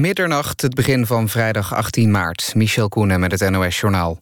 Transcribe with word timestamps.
Middernacht, 0.00 0.60
het 0.60 0.74
begin 0.74 1.06
van 1.06 1.28
vrijdag 1.28 1.74
18 1.74 2.10
maart. 2.10 2.52
Michel 2.54 2.88
Koenen 2.88 3.20
met 3.20 3.40
het 3.40 3.50
NOS-journaal. 3.50 4.20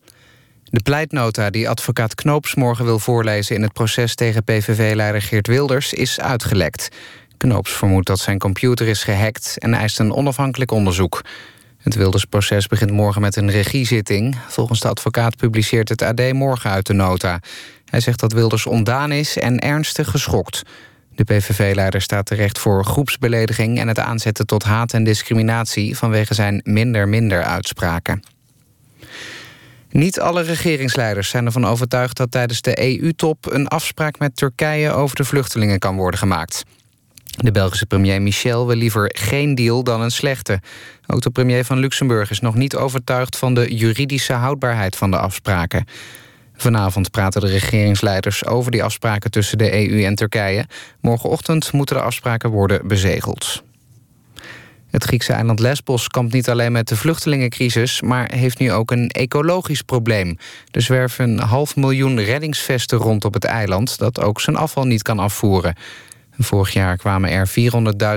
De 0.64 0.82
pleitnota 0.82 1.50
die 1.50 1.68
advocaat 1.68 2.14
Knoops 2.14 2.54
morgen 2.54 2.84
wil 2.84 2.98
voorlezen... 2.98 3.56
in 3.56 3.62
het 3.62 3.72
proces 3.72 4.14
tegen 4.14 4.44
PVV-leider 4.44 5.22
Geert 5.22 5.46
Wilders 5.46 5.92
is 5.92 6.20
uitgelekt. 6.20 6.88
Knoops 7.36 7.72
vermoedt 7.72 8.06
dat 8.06 8.18
zijn 8.18 8.38
computer 8.38 8.88
is 8.88 9.02
gehackt... 9.02 9.58
en 9.58 9.74
eist 9.74 9.98
een 9.98 10.12
onafhankelijk 10.12 10.70
onderzoek. 10.70 11.24
Het 11.78 11.94
Wilders-proces 11.94 12.66
begint 12.66 12.90
morgen 12.90 13.20
met 13.20 13.36
een 13.36 13.50
regiezitting. 13.50 14.36
Volgens 14.48 14.80
de 14.80 14.88
advocaat 14.88 15.36
publiceert 15.36 15.88
het 15.88 16.02
AD 16.02 16.32
morgen 16.32 16.70
uit 16.70 16.86
de 16.86 16.92
nota. 16.92 17.40
Hij 17.84 18.00
zegt 18.00 18.20
dat 18.20 18.32
Wilders 18.32 18.66
ondaan 18.66 19.12
is 19.12 19.38
en 19.38 19.58
ernstig 19.58 20.10
geschokt... 20.10 20.62
De 21.14 21.24
PVV-leider 21.24 22.00
staat 22.02 22.26
terecht 22.26 22.58
voor 22.58 22.84
groepsbelediging... 22.84 23.78
en 23.78 23.88
het 23.88 23.98
aanzetten 23.98 24.46
tot 24.46 24.62
haat 24.62 24.92
en 24.92 25.04
discriminatie... 25.04 25.96
vanwege 25.96 26.34
zijn 26.34 26.60
minder-minder-uitspraken. 26.64 28.22
Niet 29.90 30.20
alle 30.20 30.42
regeringsleiders 30.42 31.28
zijn 31.28 31.46
ervan 31.46 31.66
overtuigd 31.66 32.16
dat 32.16 32.30
tijdens 32.30 32.60
de 32.60 33.00
EU-top... 33.00 33.52
een 33.52 33.68
afspraak 33.68 34.18
met 34.18 34.36
Turkije 34.36 34.90
over 34.90 35.16
de 35.16 35.24
vluchtelingen 35.24 35.78
kan 35.78 35.96
worden 35.96 36.18
gemaakt. 36.18 36.64
De 37.24 37.50
Belgische 37.50 37.86
premier 37.86 38.22
Michel 38.22 38.66
wil 38.66 38.76
liever 38.76 39.10
geen 39.18 39.54
deal 39.54 39.84
dan 39.84 40.00
een 40.00 40.10
slechte. 40.10 40.60
Ook 41.06 41.20
de 41.20 41.30
premier 41.30 41.64
van 41.64 41.78
Luxemburg 41.78 42.30
is 42.30 42.40
nog 42.40 42.54
niet 42.54 42.76
overtuigd... 42.76 43.36
van 43.36 43.54
de 43.54 43.74
juridische 43.74 44.32
houdbaarheid 44.32 44.96
van 44.96 45.10
de 45.10 45.18
afspraken. 45.18 45.86
Vanavond 46.56 47.10
praten 47.10 47.40
de 47.40 47.46
regeringsleiders 47.46 48.46
over 48.46 48.70
die 48.70 48.82
afspraken 48.82 49.30
tussen 49.30 49.58
de 49.58 49.90
EU 49.90 50.04
en 50.04 50.14
Turkije. 50.14 50.66
Morgenochtend 51.00 51.72
moeten 51.72 51.96
de 51.96 52.02
afspraken 52.02 52.50
worden 52.50 52.88
bezegeld. 52.88 53.62
Het 54.90 55.04
Griekse 55.04 55.32
eiland 55.32 55.60
Lesbos 55.60 56.08
kampt 56.08 56.32
niet 56.32 56.48
alleen 56.48 56.72
met 56.72 56.88
de 56.88 56.96
vluchtelingencrisis... 56.96 58.00
maar 58.00 58.32
heeft 58.32 58.58
nu 58.58 58.72
ook 58.72 58.90
een 58.90 59.08
ecologisch 59.08 59.82
probleem. 59.82 60.38
Er 60.70 60.82
zwerven 60.82 61.30
een 61.30 61.38
half 61.38 61.76
miljoen 61.76 62.20
reddingsvesten 62.20 62.98
rond 62.98 63.24
op 63.24 63.34
het 63.34 63.44
eiland... 63.44 63.98
dat 63.98 64.20
ook 64.20 64.40
zijn 64.40 64.56
afval 64.56 64.84
niet 64.84 65.02
kan 65.02 65.18
afvoeren. 65.18 65.74
Vorig 66.38 66.72
jaar 66.72 66.96
kwamen 66.96 67.30
er 67.30 67.48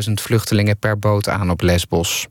400.000 0.07 0.13
vluchtelingen 0.13 0.77
per 0.77 0.99
boot 0.99 1.29
aan 1.29 1.49
op 1.49 1.61
Lesbos. 1.61 2.27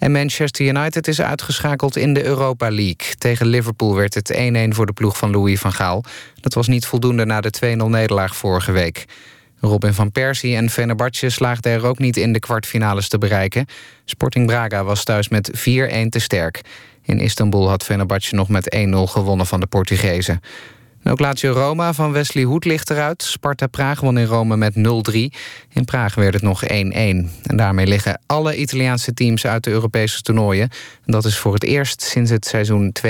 En 0.00 0.12
Manchester 0.12 0.66
United 0.66 1.08
is 1.08 1.20
uitgeschakeld 1.20 1.96
in 1.96 2.14
de 2.14 2.24
Europa 2.24 2.70
League. 2.70 3.14
Tegen 3.18 3.46
Liverpool 3.46 3.94
werd 3.94 4.14
het 4.14 4.34
1-1 4.34 4.36
voor 4.68 4.86
de 4.86 4.92
ploeg 4.92 5.16
van 5.16 5.30
Louis 5.30 5.60
van 5.60 5.72
Gaal. 5.72 6.04
Dat 6.40 6.54
was 6.54 6.68
niet 6.68 6.86
voldoende 6.86 7.24
na 7.24 7.40
de 7.40 7.76
2-0 7.82 7.84
nederlaag 7.84 8.36
vorige 8.36 8.72
week. 8.72 9.04
Robin 9.60 9.94
van 9.94 10.12
Persie 10.12 10.56
en 10.56 10.70
Fenerbahce 10.70 11.28
slaagden 11.28 11.72
er 11.72 11.86
ook 11.86 11.98
niet 11.98 12.16
in 12.16 12.32
de 12.32 12.38
kwartfinales 12.38 13.08
te 13.08 13.18
bereiken. 13.18 13.66
Sporting 14.04 14.46
Braga 14.46 14.84
was 14.84 15.04
thuis 15.04 15.28
met 15.28 15.50
4-1 15.58 15.60
te 16.08 16.18
sterk. 16.18 16.60
In 17.02 17.20
Istanbul 17.20 17.68
had 17.68 17.84
Fenerbahce 17.84 18.34
nog 18.34 18.48
met 18.48 18.76
1-0 18.76 18.78
gewonnen 18.90 19.46
van 19.46 19.60
de 19.60 19.66
Portugezen. 19.66 20.40
Ook 21.04 21.20
Lazio 21.20 21.52
Roma 21.52 21.92
van 21.92 22.12
Wesley 22.12 22.44
Hoed 22.44 22.64
ligt 22.64 22.90
eruit. 22.90 23.22
Sparta 23.22 23.66
Praag 23.66 24.00
won 24.00 24.18
in 24.18 24.24
Rome 24.24 24.56
met 24.56 24.74
0-3. 24.74 24.80
In 25.72 25.84
Praag 25.84 26.14
werd 26.14 26.34
het 26.34 26.42
nog 26.42 26.64
1-1. 26.64 26.68
En 26.68 27.30
daarmee 27.42 27.86
liggen 27.86 28.20
alle 28.26 28.56
Italiaanse 28.56 29.14
teams 29.14 29.46
uit 29.46 29.64
de 29.64 29.70
Europese 29.70 30.22
toernooien. 30.22 30.68
En 31.06 31.12
dat 31.12 31.24
is 31.24 31.38
voor 31.38 31.54
het 31.54 31.64
eerst 31.64 32.02
sinds 32.02 32.30
het 32.30 32.46
seizoen 32.46 32.92
2000-2001. 32.92 33.06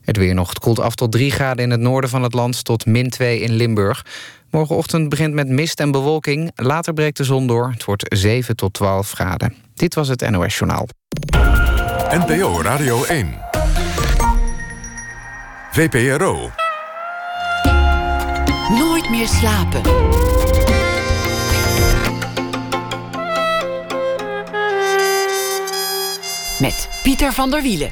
Het 0.00 0.16
weer 0.16 0.34
nog. 0.34 0.48
Het 0.48 0.58
koelt 0.58 0.80
af 0.80 0.94
tot 0.94 1.12
3 1.12 1.30
graden 1.30 1.64
in 1.64 1.70
het 1.70 1.80
noorden 1.80 2.10
van 2.10 2.22
het 2.22 2.34
land... 2.34 2.64
tot 2.64 2.86
min 2.86 3.10
2 3.10 3.40
in 3.40 3.52
Limburg. 3.52 4.06
Morgenochtend 4.50 5.08
begint 5.08 5.34
met 5.34 5.48
mist 5.48 5.80
en 5.80 5.90
bewolking. 5.90 6.50
Later 6.54 6.92
breekt 6.92 7.16
de 7.16 7.24
zon 7.24 7.46
door. 7.46 7.70
Het 7.70 7.84
wordt 7.84 8.16
7 8.16 8.56
tot 8.56 8.72
12 8.72 9.10
graden. 9.10 9.54
Dit 9.74 9.94
was 9.94 10.08
het 10.08 10.30
NOS 10.30 10.58
Journaal. 10.58 10.88
NPO 12.10 12.62
Radio 12.62 13.04
1. 13.04 13.53
VPRO. 15.74 16.50
Nooit 18.68 19.10
meer 19.10 19.26
slapen. 19.26 19.82
Met 26.58 26.88
Pieter 27.02 27.32
van 27.32 27.50
der 27.50 27.62
Wielen. 27.62 27.90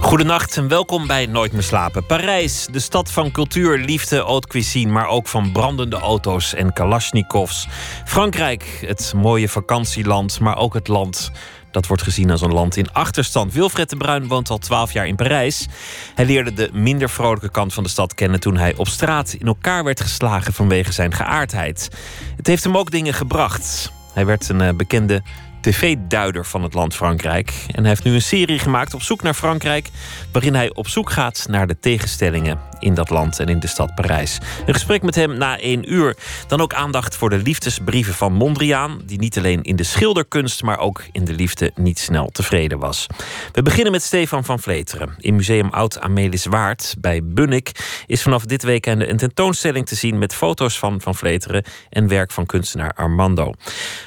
Goedenacht 0.00 0.56
en 0.56 0.68
welkom 0.68 1.06
bij 1.06 1.26
Nooit 1.26 1.52
meer 1.52 1.62
slapen. 1.62 2.06
Parijs, 2.06 2.66
de 2.70 2.80
stad 2.80 3.10
van 3.10 3.30
cultuur, 3.30 3.78
liefde, 3.78 4.22
haute 4.22 4.48
cuisine, 4.48 4.92
maar 4.92 5.06
ook 5.06 5.28
van 5.28 5.52
brandende 5.52 5.96
auto's 5.96 6.54
en 6.54 6.72
kalasjnikovs. 6.72 7.68
Frankrijk, 8.04 8.84
het 8.86 9.12
mooie 9.16 9.48
vakantieland, 9.48 10.40
maar 10.40 10.56
ook 10.56 10.74
het 10.74 10.88
land 10.88 11.32
dat 11.74 11.86
wordt 11.86 12.02
gezien 12.02 12.30
als 12.30 12.40
een 12.40 12.52
land 12.52 12.76
in 12.76 12.92
achterstand. 12.92 13.52
Wilfred 13.52 13.90
de 13.90 13.96
Bruin 13.96 14.28
woont 14.28 14.50
al 14.50 14.58
twaalf 14.58 14.92
jaar 14.92 15.06
in 15.06 15.16
Parijs. 15.16 15.66
Hij 16.14 16.24
leerde 16.24 16.52
de 16.52 16.70
minder 16.72 17.10
vrolijke 17.10 17.50
kant 17.50 17.74
van 17.74 17.82
de 17.82 17.88
stad 17.88 18.14
kennen 18.14 18.40
toen 18.40 18.56
hij 18.56 18.74
op 18.76 18.88
straat 18.88 19.32
in 19.38 19.46
elkaar 19.46 19.84
werd 19.84 20.00
geslagen 20.00 20.52
vanwege 20.52 20.92
zijn 20.92 21.14
geaardheid. 21.14 21.88
Het 22.36 22.46
heeft 22.46 22.64
hem 22.64 22.76
ook 22.76 22.90
dingen 22.90 23.14
gebracht. 23.14 23.92
Hij 24.12 24.26
werd 24.26 24.48
een 24.48 24.60
eh, 24.60 24.74
bekende 24.74 25.22
tv-duider 25.60 26.46
van 26.46 26.62
het 26.62 26.74
land 26.74 26.94
Frankrijk. 26.94 27.52
En 27.66 27.80
hij 27.80 27.88
heeft 27.88 28.04
nu 28.04 28.14
een 28.14 28.22
serie 28.22 28.58
gemaakt 28.58 28.94
op 28.94 29.02
zoek 29.02 29.22
naar 29.22 29.34
Frankrijk, 29.34 29.88
waarin 30.32 30.54
hij 30.54 30.74
op 30.74 30.88
zoek 30.88 31.10
gaat 31.10 31.46
naar 31.48 31.66
de 31.66 31.78
tegenstellingen 31.78 32.58
in 32.84 32.94
dat 32.94 33.10
land 33.10 33.40
en 33.40 33.46
in 33.46 33.60
de 33.60 33.66
stad 33.66 33.94
Parijs. 33.94 34.38
Een 34.66 34.74
gesprek 34.74 35.02
met 35.02 35.14
hem 35.14 35.38
na 35.38 35.58
één 35.58 35.92
uur. 35.92 36.16
Dan 36.46 36.60
ook 36.60 36.74
aandacht 36.74 37.16
voor 37.16 37.30
de 37.30 37.38
liefdesbrieven 37.38 38.14
van 38.14 38.32
Mondriaan, 38.32 39.00
die 39.04 39.18
niet 39.18 39.38
alleen 39.38 39.62
in 39.62 39.76
de 39.76 39.82
schilderkunst, 39.82 40.62
maar 40.62 40.78
ook 40.78 41.02
in 41.12 41.24
de 41.24 41.32
liefde 41.32 41.70
niet 41.74 41.98
snel 41.98 42.28
tevreden 42.32 42.78
was. 42.78 43.06
We 43.52 43.62
beginnen 43.62 43.92
met 43.92 44.02
Stefan 44.02 44.44
van 44.44 44.60
Vleteren. 44.60 45.14
In 45.18 45.34
Museum 45.34 45.68
Oud 45.70 46.00
Amelis 46.00 46.46
Waard 46.46 46.94
bij 46.98 47.20
Bunnik 47.24 47.70
is 48.06 48.22
vanaf 48.22 48.44
dit 48.44 48.62
weekend 48.62 49.08
een 49.08 49.16
tentoonstelling 49.16 49.86
te 49.86 49.94
zien 49.94 50.18
met 50.18 50.34
foto's 50.34 50.78
van 50.78 51.00
Van 51.00 51.14
Vleteren 51.14 51.64
en 51.90 52.08
werk 52.08 52.30
van 52.30 52.46
kunstenaar 52.46 52.92
Armando. 52.94 53.52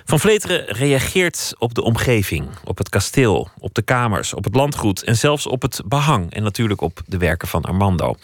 Van 0.06 0.20
Vleteren 0.20 0.66
reageert 0.66 1.54
op 1.58 1.74
de 1.74 1.84
omgeving, 1.84 2.48
op 2.64 2.78
het 2.78 2.90
kasteel, 2.90 3.50
op 3.60 3.74
de 3.74 3.82
kamers, 3.82 4.34
op 4.34 4.44
het 4.44 4.56
landgoed 4.56 5.04
en 5.04 5.16
zelfs 5.16 5.48
op 5.48 5.62
het 5.62 5.82
behang 5.86 6.34
en 6.34 6.44
natuurlijk 6.44 6.82
op 6.82 7.02
de 7.06 7.18
werken 7.18 7.48
van 7.48 7.62
Armando. 7.62 8.16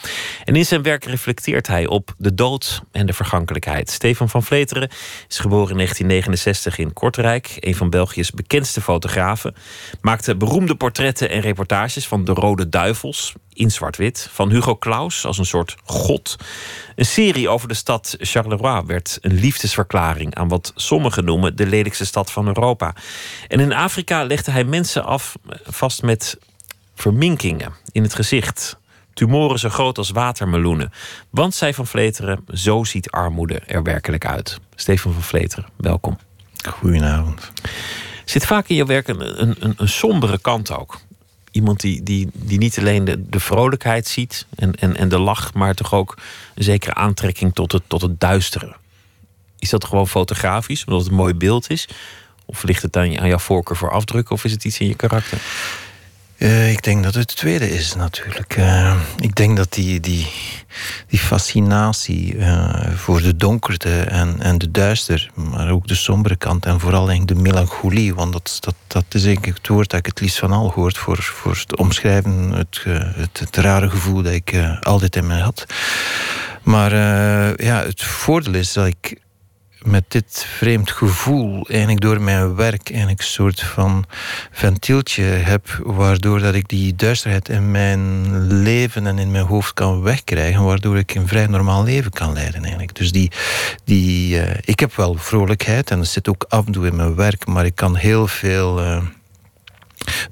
En 0.43 0.55
in 0.55 0.65
zijn 0.65 0.81
werk 0.81 1.05
reflecteert 1.05 1.67
hij 1.67 1.87
op 1.87 2.13
de 2.17 2.33
dood 2.33 2.81
en 2.91 3.05
de 3.05 3.13
vergankelijkheid. 3.13 3.89
Stefan 3.89 4.29
van 4.29 4.43
Vleteren 4.43 4.89
is 5.27 5.39
geboren 5.39 5.69
in 5.69 5.75
1969 5.75 6.77
in 6.77 6.93
Kortrijk, 6.93 7.57
een 7.59 7.75
van 7.75 7.89
België's 7.89 8.31
bekendste 8.31 8.81
fotografen. 8.81 9.55
Maakte 10.01 10.35
beroemde 10.35 10.75
portretten 10.75 11.29
en 11.29 11.41
reportages 11.41 12.07
van 12.07 12.25
de 12.25 12.33
Rode 12.33 12.69
Duivels 12.69 13.33
in 13.53 13.71
zwart-wit. 13.71 14.29
Van 14.31 14.49
Hugo 14.49 14.77
Claus 14.77 15.25
als 15.25 15.37
een 15.37 15.45
soort 15.45 15.75
god. 15.83 16.35
Een 16.95 17.05
serie 17.05 17.49
over 17.49 17.67
de 17.67 17.73
stad 17.73 18.15
Charleroi 18.19 18.83
werd 18.85 19.17
een 19.21 19.33
liefdesverklaring 19.33 20.35
aan 20.35 20.47
wat 20.47 20.71
sommigen 20.75 21.25
noemen 21.25 21.55
de 21.55 21.65
lelijkste 21.65 22.05
stad 22.05 22.31
van 22.31 22.47
Europa. 22.47 22.95
En 23.47 23.59
in 23.59 23.73
Afrika 23.73 24.23
legde 24.23 24.51
hij 24.51 24.63
mensen 24.63 25.03
af 25.03 25.35
vast 25.63 26.01
met 26.01 26.37
verminkingen 26.95 27.73
in 27.91 28.03
het 28.03 28.15
gezicht. 28.15 28.81
Tumoren 29.13 29.59
zo 29.59 29.69
groot 29.69 29.97
als 29.97 30.09
watermeloenen. 30.09 30.91
Want 31.29 31.55
zij 31.55 31.73
van 31.73 31.87
Vleteren, 31.87 32.45
zo 32.53 32.83
ziet 32.83 33.11
armoede 33.11 33.59
er 33.59 33.83
werkelijk 33.83 34.25
uit. 34.25 34.59
Stefan 34.75 35.13
van 35.13 35.21
Vleteren, 35.21 35.65
welkom. 35.75 36.17
Goedenavond. 36.69 37.51
Zit 38.25 38.45
vaak 38.45 38.67
in 38.67 38.75
je 38.75 38.85
werk 38.85 39.07
een, 39.07 39.41
een, 39.41 39.73
een 39.77 39.89
sombere 39.89 40.37
kant 40.37 40.71
ook? 40.71 40.99
Iemand 41.51 41.79
die, 41.79 42.03
die, 42.03 42.29
die 42.33 42.57
niet 42.57 42.79
alleen 42.79 43.05
de, 43.05 43.29
de 43.29 43.39
vrolijkheid 43.39 44.07
ziet 44.07 44.45
en, 44.55 44.75
en, 44.75 44.97
en 44.97 45.09
de 45.09 45.19
lach, 45.19 45.53
maar 45.53 45.73
toch 45.73 45.93
ook 45.93 46.17
een 46.55 46.63
zekere 46.63 46.93
aantrekking 46.93 47.53
tot 47.53 47.71
het, 47.71 47.83
tot 47.87 48.01
het 48.01 48.19
duistere. 48.19 48.75
Is 49.59 49.69
dat 49.69 49.85
gewoon 49.85 50.07
fotografisch, 50.07 50.85
omdat 50.85 51.01
het 51.01 51.11
een 51.11 51.17
mooi 51.17 51.33
beeld 51.33 51.69
is? 51.69 51.87
Of 52.45 52.63
ligt 52.63 52.81
het 52.81 52.97
aan, 52.97 53.19
aan 53.19 53.27
jouw 53.27 53.37
voorkeur 53.37 53.77
voor 53.77 53.91
afdrukken, 53.91 54.35
of 54.35 54.43
is 54.43 54.51
het 54.51 54.63
iets 54.63 54.79
in 54.79 54.87
je 54.87 54.95
karakter? 54.95 55.41
Uh, 56.37 56.71
ik 56.71 56.83
denk 56.83 57.03
dat 57.03 57.13
het 57.13 57.35
tweede 57.35 57.69
is 57.69 57.95
natuurlijk. 57.95 58.57
Uh, 58.57 58.95
ik 59.19 59.35
denk 59.35 59.57
dat 59.57 59.73
die, 59.73 59.99
die, 59.99 60.27
die 61.07 61.19
fascinatie 61.19 62.35
uh, 62.35 62.89
voor 62.95 63.21
de 63.21 63.35
donkerte 63.35 64.01
en, 64.01 64.41
en 64.41 64.57
de 64.57 64.71
duister, 64.71 65.31
maar 65.33 65.71
ook 65.71 65.87
de 65.87 65.95
sombere 65.95 66.35
kant 66.35 66.65
en 66.65 66.79
vooral 66.79 67.25
de 67.25 67.35
melancholie, 67.35 68.15
want 68.15 68.33
dat, 68.33 68.57
dat, 68.59 68.75
dat 68.87 69.05
is 69.09 69.25
eigenlijk 69.25 69.57
het 69.57 69.67
woord 69.67 69.89
dat 69.89 69.99
ik 69.99 70.05
het 70.05 70.19
liefst 70.19 70.39
van 70.39 70.51
al 70.51 70.71
hoort 70.71 70.97
voor, 70.97 71.17
voor 71.21 71.51
het 71.51 71.77
omschrijven, 71.77 72.51
het, 72.51 72.83
het, 73.15 73.39
het 73.39 73.57
rare 73.57 73.89
gevoel 73.89 74.21
dat 74.21 74.33
ik 74.33 74.55
altijd 74.81 75.15
in 75.15 75.27
me 75.27 75.39
had. 75.39 75.65
Maar 76.61 76.91
ja, 77.63 77.83
het 77.83 78.03
voordeel 78.03 78.53
is 78.53 78.73
dat 78.73 78.85
ik 78.85 79.17
met 79.85 80.03
dit 80.07 80.45
vreemd 80.47 80.91
gevoel 80.91 81.67
eigenlijk 81.67 82.01
door 82.01 82.21
mijn 82.21 82.55
werk 82.55 82.89
eigenlijk 82.89 83.19
een 83.19 83.27
soort 83.27 83.61
van 83.61 84.05
ventieltje 84.51 85.23
heb, 85.23 85.79
waardoor 85.83 86.39
dat 86.39 86.53
ik 86.53 86.67
die 86.69 86.95
duisterheid 86.95 87.49
in 87.49 87.71
mijn 87.71 88.47
leven 88.47 89.07
en 89.07 89.17
in 89.17 89.31
mijn 89.31 89.45
hoofd 89.45 89.73
kan 89.73 90.01
wegkrijgen, 90.01 90.63
waardoor 90.63 90.97
ik 90.97 91.15
een 91.15 91.27
vrij 91.27 91.47
normaal 91.47 91.83
leven 91.83 92.11
kan 92.11 92.33
leiden 92.33 92.61
eigenlijk. 92.61 92.95
Dus 92.95 93.11
die, 93.11 93.31
die, 93.83 94.35
uh, 94.35 94.51
ik 94.61 94.79
heb 94.79 94.95
wel 94.95 95.15
vrolijkheid 95.15 95.91
en 95.91 95.97
dat 95.97 96.07
zit 96.07 96.29
ook 96.29 96.45
af 96.49 96.65
en 96.65 96.71
toe 96.71 96.87
in 96.87 96.95
mijn 96.95 97.15
werk, 97.15 97.45
maar 97.45 97.65
ik 97.65 97.75
kan 97.75 97.95
heel 97.95 98.27
veel 98.27 98.81
uh, 98.81 99.01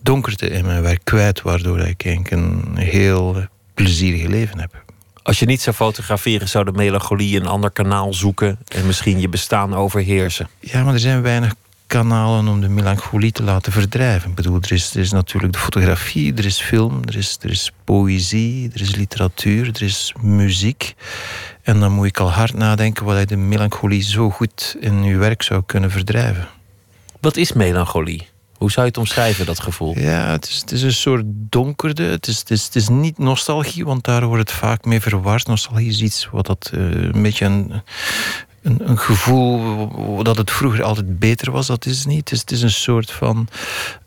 donkerte 0.01 0.50
in 0.50 0.65
mijn 0.65 0.81
werk 0.81 1.01
kwijt, 1.04 1.42
waardoor 1.42 1.80
ik 1.80 2.06
eigenlijk 2.06 2.31
een 2.31 2.77
heel 2.77 3.45
plezierig 3.74 4.27
leven 4.27 4.59
heb. 4.59 4.90
Als 5.23 5.39
je 5.39 5.45
niet 5.45 5.62
zou 5.62 5.75
fotograferen, 5.75 6.50
zou 6.50 6.65
de 6.65 6.71
melancholie 6.71 7.39
een 7.39 7.47
ander 7.47 7.71
kanaal 7.71 8.13
zoeken 8.13 8.59
en 8.68 8.85
misschien 8.85 9.19
je 9.19 9.29
bestaan 9.29 9.75
overheersen. 9.75 10.47
Ja, 10.59 10.83
maar 10.83 10.94
er 10.94 11.00
zijn 11.00 11.21
weinig 11.21 11.53
kanalen 11.88 12.47
om 12.47 12.62
de 12.62 12.69
melancholie 12.69 13.31
te 13.31 13.44
laten 13.44 13.71
verdrijven. 13.71 14.29
Ik 14.29 14.35
bedoel, 14.35 14.57
er 14.62 14.71
is, 14.71 14.94
er 14.94 15.00
is 15.00 15.12
natuurlijk 15.12 15.53
de 15.53 15.59
fotografie, 15.59 16.33
er 16.33 16.45
is 16.45 16.62
film, 16.62 17.01
er 17.06 17.18
is, 17.18 17.38
er 17.41 17.50
is 17.50 17.71
poëzie, 17.83 18.71
er 18.73 18.81
is 18.81 18.95
literatuur, 18.95 19.68
er 19.68 19.81
is 19.81 20.13
muziek. 20.21 20.95
En 21.62 21.79
dan 21.79 21.91
moet 21.91 22.06
ik 22.06 22.19
al 22.19 22.31
hard 22.31 22.53
nadenken 22.53 23.06
wat 23.06 23.29
de 23.29 23.38
melancholie 23.38 24.03
zo 24.03 24.29
goed 24.29 24.75
in 24.79 25.03
uw 25.03 25.18
werk 25.18 25.41
zou 25.41 25.63
kunnen 25.65 25.91
verdrijven. 25.91 26.47
Wat 27.19 27.38
is 27.38 27.53
melancholie? 27.53 28.27
Hoe 28.61 28.71
zou 28.71 28.85
je 28.85 28.91
het 28.91 28.97
omschrijven, 28.97 29.45
dat 29.45 29.59
gevoel? 29.59 29.99
Ja, 29.99 30.31
het 30.31 30.47
is, 30.47 30.59
het 30.59 30.71
is 30.71 30.81
een 30.81 30.93
soort 30.93 31.23
donkerde. 31.27 32.03
Het 32.03 32.27
is, 32.27 32.39
het, 32.39 32.51
is, 32.51 32.65
het 32.65 32.75
is 32.75 32.89
niet 32.89 33.17
nostalgie, 33.17 33.85
want 33.85 34.03
daar 34.03 34.25
wordt 34.25 34.49
het 34.49 34.59
vaak 34.59 34.85
mee 34.85 35.01
verward. 35.01 35.47
Nostalgie 35.47 35.89
is 35.89 36.01
iets 36.01 36.29
wat 36.31 36.45
dat, 36.45 36.71
uh, 36.73 36.81
een 36.91 37.21
beetje 37.21 37.45
een, 37.45 37.81
een, 38.61 38.89
een, 38.89 38.97
gevoel 38.97 40.23
dat 40.23 40.37
het 40.37 40.51
vroeger 40.51 40.83
altijd 40.83 41.19
beter 41.19 41.51
was. 41.51 41.67
Dat 41.67 41.85
is 41.85 42.05
niet. 42.05 42.29
Het 42.29 42.31
is, 42.31 42.39
het 42.39 42.51
is 42.51 42.61
een 42.61 42.71
soort 42.71 43.11
van. 43.11 43.47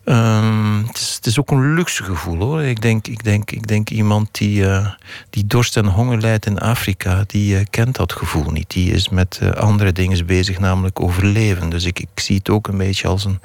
Um, 0.05 0.85
het, 0.87 0.97
is, 0.97 1.13
het 1.15 1.25
is 1.25 1.39
ook 1.39 1.51
een 1.51 1.73
luxe 1.73 2.03
gevoel 2.03 2.37
hoor. 2.37 2.61
Ik 2.61 2.81
denk, 2.81 3.07
ik 3.07 3.23
denk, 3.23 3.51
ik 3.51 3.67
denk 3.67 3.89
iemand 3.89 4.29
die, 4.31 4.61
uh, 4.61 4.87
die 5.29 5.47
dorst 5.47 5.77
en 5.77 5.85
honger 5.85 6.19
lijdt 6.19 6.45
in 6.45 6.59
Afrika, 6.59 7.23
die 7.27 7.55
uh, 7.55 7.65
kent 7.69 7.95
dat 7.95 8.13
gevoel 8.13 8.51
niet. 8.51 8.69
Die 8.69 8.91
is 8.91 9.09
met 9.09 9.39
andere 9.55 9.91
dingen 9.91 10.25
bezig, 10.25 10.59
namelijk 10.59 10.99
overleven. 10.99 11.69
Dus 11.69 11.85
ik, 11.85 11.99
ik 11.99 12.19
zie 12.19 12.35
het 12.35 12.49
ook 12.49 12.67
een 12.67 12.77
beetje 12.77 13.07
als 13.07 13.25
een 13.25 13.39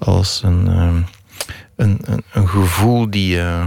als 0.00 0.42
een, 0.44 0.68
ehm, 0.68 1.02
een, 1.76 2.00
een, 2.02 2.24
een, 2.32 2.48
gevoel 2.48 3.10
die 3.10 3.28
je, 3.28 3.64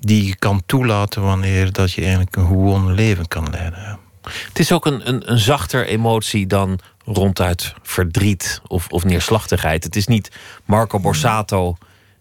die 0.00 0.26
je 0.26 0.36
kan 0.36 0.62
toelaten 0.66 1.22
wanneer 1.22 1.72
dat 1.72 1.92
je 1.92 2.00
eigenlijk 2.00 2.36
een 2.36 2.46
gewoon 2.46 2.94
leven 2.94 3.28
kan 3.28 3.50
leiden. 3.50 3.98
Het 4.22 4.58
is 4.58 4.72
ook 4.72 4.86
een, 4.86 5.08
een, 5.08 5.30
een 5.30 5.38
zachter 5.38 5.86
emotie 5.86 6.46
dan 6.46 6.78
ronduit 7.04 7.74
verdriet 7.82 8.60
of, 8.66 8.88
of 8.88 9.04
neerslachtigheid. 9.04 9.84
Het 9.84 9.96
is 9.96 10.06
niet 10.06 10.30
Marco 10.64 11.00
Borsato 11.00 11.76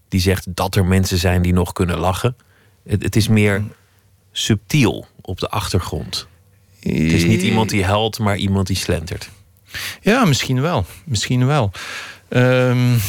die 0.10 0.21
zegt 0.21 0.56
dat 0.56 0.75
er 0.75 0.86
mensen 0.86 1.18
zijn 1.18 1.42
die 1.42 1.54
nog 1.54 1.71
kunnen 1.71 1.98
lachen. 1.98 2.36
Het, 2.88 3.04
het 3.04 3.15
is 3.15 3.27
meer 3.27 3.63
subtiel 4.31 5.07
op 5.21 5.39
de 5.39 5.50
achtergrond. 5.50 6.27
Het 6.80 7.12
is 7.12 7.24
niet 7.24 7.42
iemand 7.42 7.69
die 7.69 7.86
huilt, 7.86 8.19
maar 8.19 8.38
iemand 8.38 8.68
die 8.68 8.75
slentert. 8.75 9.30
Ja, 10.01 10.25
misschien 10.25 10.62
wel. 10.62 10.86
Misschien 11.06 11.45
wel. 11.45 11.71
Um, 12.30 13.00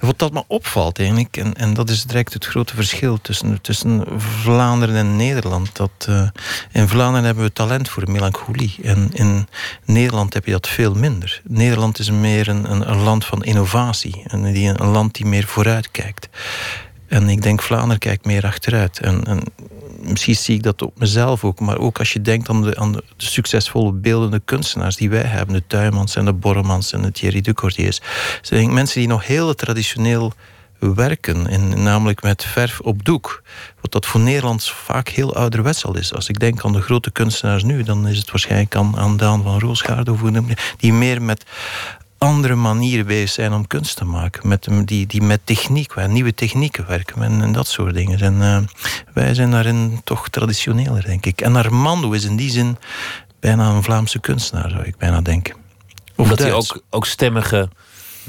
wat 0.00 0.18
dat 0.18 0.32
me 0.32 0.44
opvalt 0.46 0.98
eigenlijk, 0.98 1.36
en, 1.36 1.54
en 1.54 1.74
dat 1.74 1.90
is 1.90 2.04
direct 2.04 2.32
het 2.32 2.46
grote 2.46 2.74
verschil 2.74 3.18
tussen, 3.22 3.60
tussen 3.60 4.04
Vlaanderen 4.16 4.96
en 4.96 5.16
Nederland. 5.16 5.76
Dat, 5.76 6.06
uh, 6.08 6.28
in 6.72 6.88
Vlaanderen 6.88 7.24
hebben 7.24 7.44
we 7.44 7.52
talent 7.52 7.88
voor 7.88 8.10
melancholie. 8.10 8.74
En 8.82 9.10
in 9.12 9.48
Nederland 9.84 10.34
heb 10.34 10.44
je 10.46 10.52
dat 10.52 10.68
veel 10.68 10.94
minder. 10.94 11.40
Nederland 11.44 11.98
is 11.98 12.10
meer 12.10 12.48
een, 12.48 12.70
een, 12.70 12.90
een 12.90 13.02
land 13.02 13.24
van 13.24 13.44
innovatie. 13.44 14.22
En 14.26 14.52
die, 14.52 14.68
een 14.68 14.90
land 14.90 15.14
die 15.14 15.26
meer 15.26 15.44
vooruit 15.44 15.90
kijkt. 15.90 16.28
En 17.06 17.28
ik 17.28 17.42
denk 17.42 17.62
Vlaanderen 17.62 17.98
kijkt 17.98 18.24
meer 18.24 18.44
achteruit. 18.44 19.00
En, 19.00 19.24
en 19.24 19.42
misschien 20.02 20.36
zie 20.36 20.54
ik 20.54 20.62
dat 20.62 20.82
op 20.82 20.98
mezelf 20.98 21.44
ook, 21.44 21.60
maar 21.60 21.78
ook 21.78 21.98
als 21.98 22.12
je 22.12 22.20
denkt 22.20 22.48
aan 22.48 22.62
de, 22.62 22.76
aan 22.76 22.92
de 22.92 23.02
succesvolle 23.16 23.92
beeldende 23.92 24.40
kunstenaars 24.44 24.96
die 24.96 25.10
wij 25.10 25.22
hebben, 25.22 25.54
de 25.54 25.62
Tuymans 25.66 26.16
en 26.16 26.24
de 26.24 26.32
Borremans 26.32 26.92
en 26.92 27.02
de 27.02 27.12
Thierry 27.12 27.40
Ducordiers. 27.40 28.00
Zijn 28.42 28.74
mensen 28.74 29.00
die 29.00 29.08
nog 29.08 29.26
heel 29.26 29.54
traditioneel 29.54 30.32
werken, 30.78 31.46
en 31.46 31.82
namelijk 31.82 32.22
met 32.22 32.44
verf 32.44 32.80
op 32.80 33.04
doek. 33.04 33.42
Wat 33.80 33.92
dat 33.92 34.06
voor 34.06 34.20
Nederlands 34.20 34.72
vaak 34.72 35.08
heel 35.08 35.34
ouderwets 35.34 35.84
al 35.84 35.96
is. 35.96 36.14
Als 36.14 36.28
ik 36.28 36.38
denk 36.38 36.64
aan 36.64 36.72
de 36.72 36.80
grote 36.80 37.10
kunstenaars 37.10 37.62
nu, 37.62 37.82
dan 37.82 38.08
is 38.08 38.18
het 38.18 38.30
waarschijnlijk 38.30 38.76
aan, 38.76 38.98
aan 38.98 39.16
Daan 39.16 39.42
van 39.42 39.58
Roosgaard 39.58 40.08
of 40.08 40.20
die 40.76 40.92
meer 40.92 41.22
met 41.22 41.44
andere 42.20 42.54
manieren 42.54 43.06
bezig 43.06 43.30
zijn 43.30 43.52
om 43.52 43.66
kunst 43.66 43.96
te 43.96 44.04
maken. 44.04 44.48
Met, 44.48 44.68
die, 44.84 45.06
die 45.06 45.22
met 45.22 45.40
techniek, 45.44 45.94
waar 45.94 46.08
nieuwe 46.08 46.34
technieken 46.34 46.86
werken 46.86 47.22
en, 47.22 47.42
en 47.42 47.52
dat 47.52 47.66
soort 47.66 47.94
dingen. 47.94 48.20
En 48.20 48.34
uh, 48.34 48.58
wij 49.14 49.34
zijn 49.34 49.50
daarin 49.50 50.00
toch 50.04 50.28
traditioneler, 50.28 51.04
denk 51.04 51.26
ik. 51.26 51.40
En 51.40 51.56
Armando 51.56 52.10
is 52.10 52.24
in 52.24 52.36
die 52.36 52.50
zin 52.50 52.78
bijna 53.40 53.68
een 53.68 53.82
Vlaamse 53.82 54.18
kunstenaar, 54.18 54.70
zou 54.70 54.82
ik 54.82 54.96
bijna 54.96 55.20
denken. 55.20 55.54
Of 55.54 55.60
Omdat 56.16 56.38
hij 56.38 56.52
ook, 56.52 56.82
ook 56.90 57.06
stemmige 57.06 57.68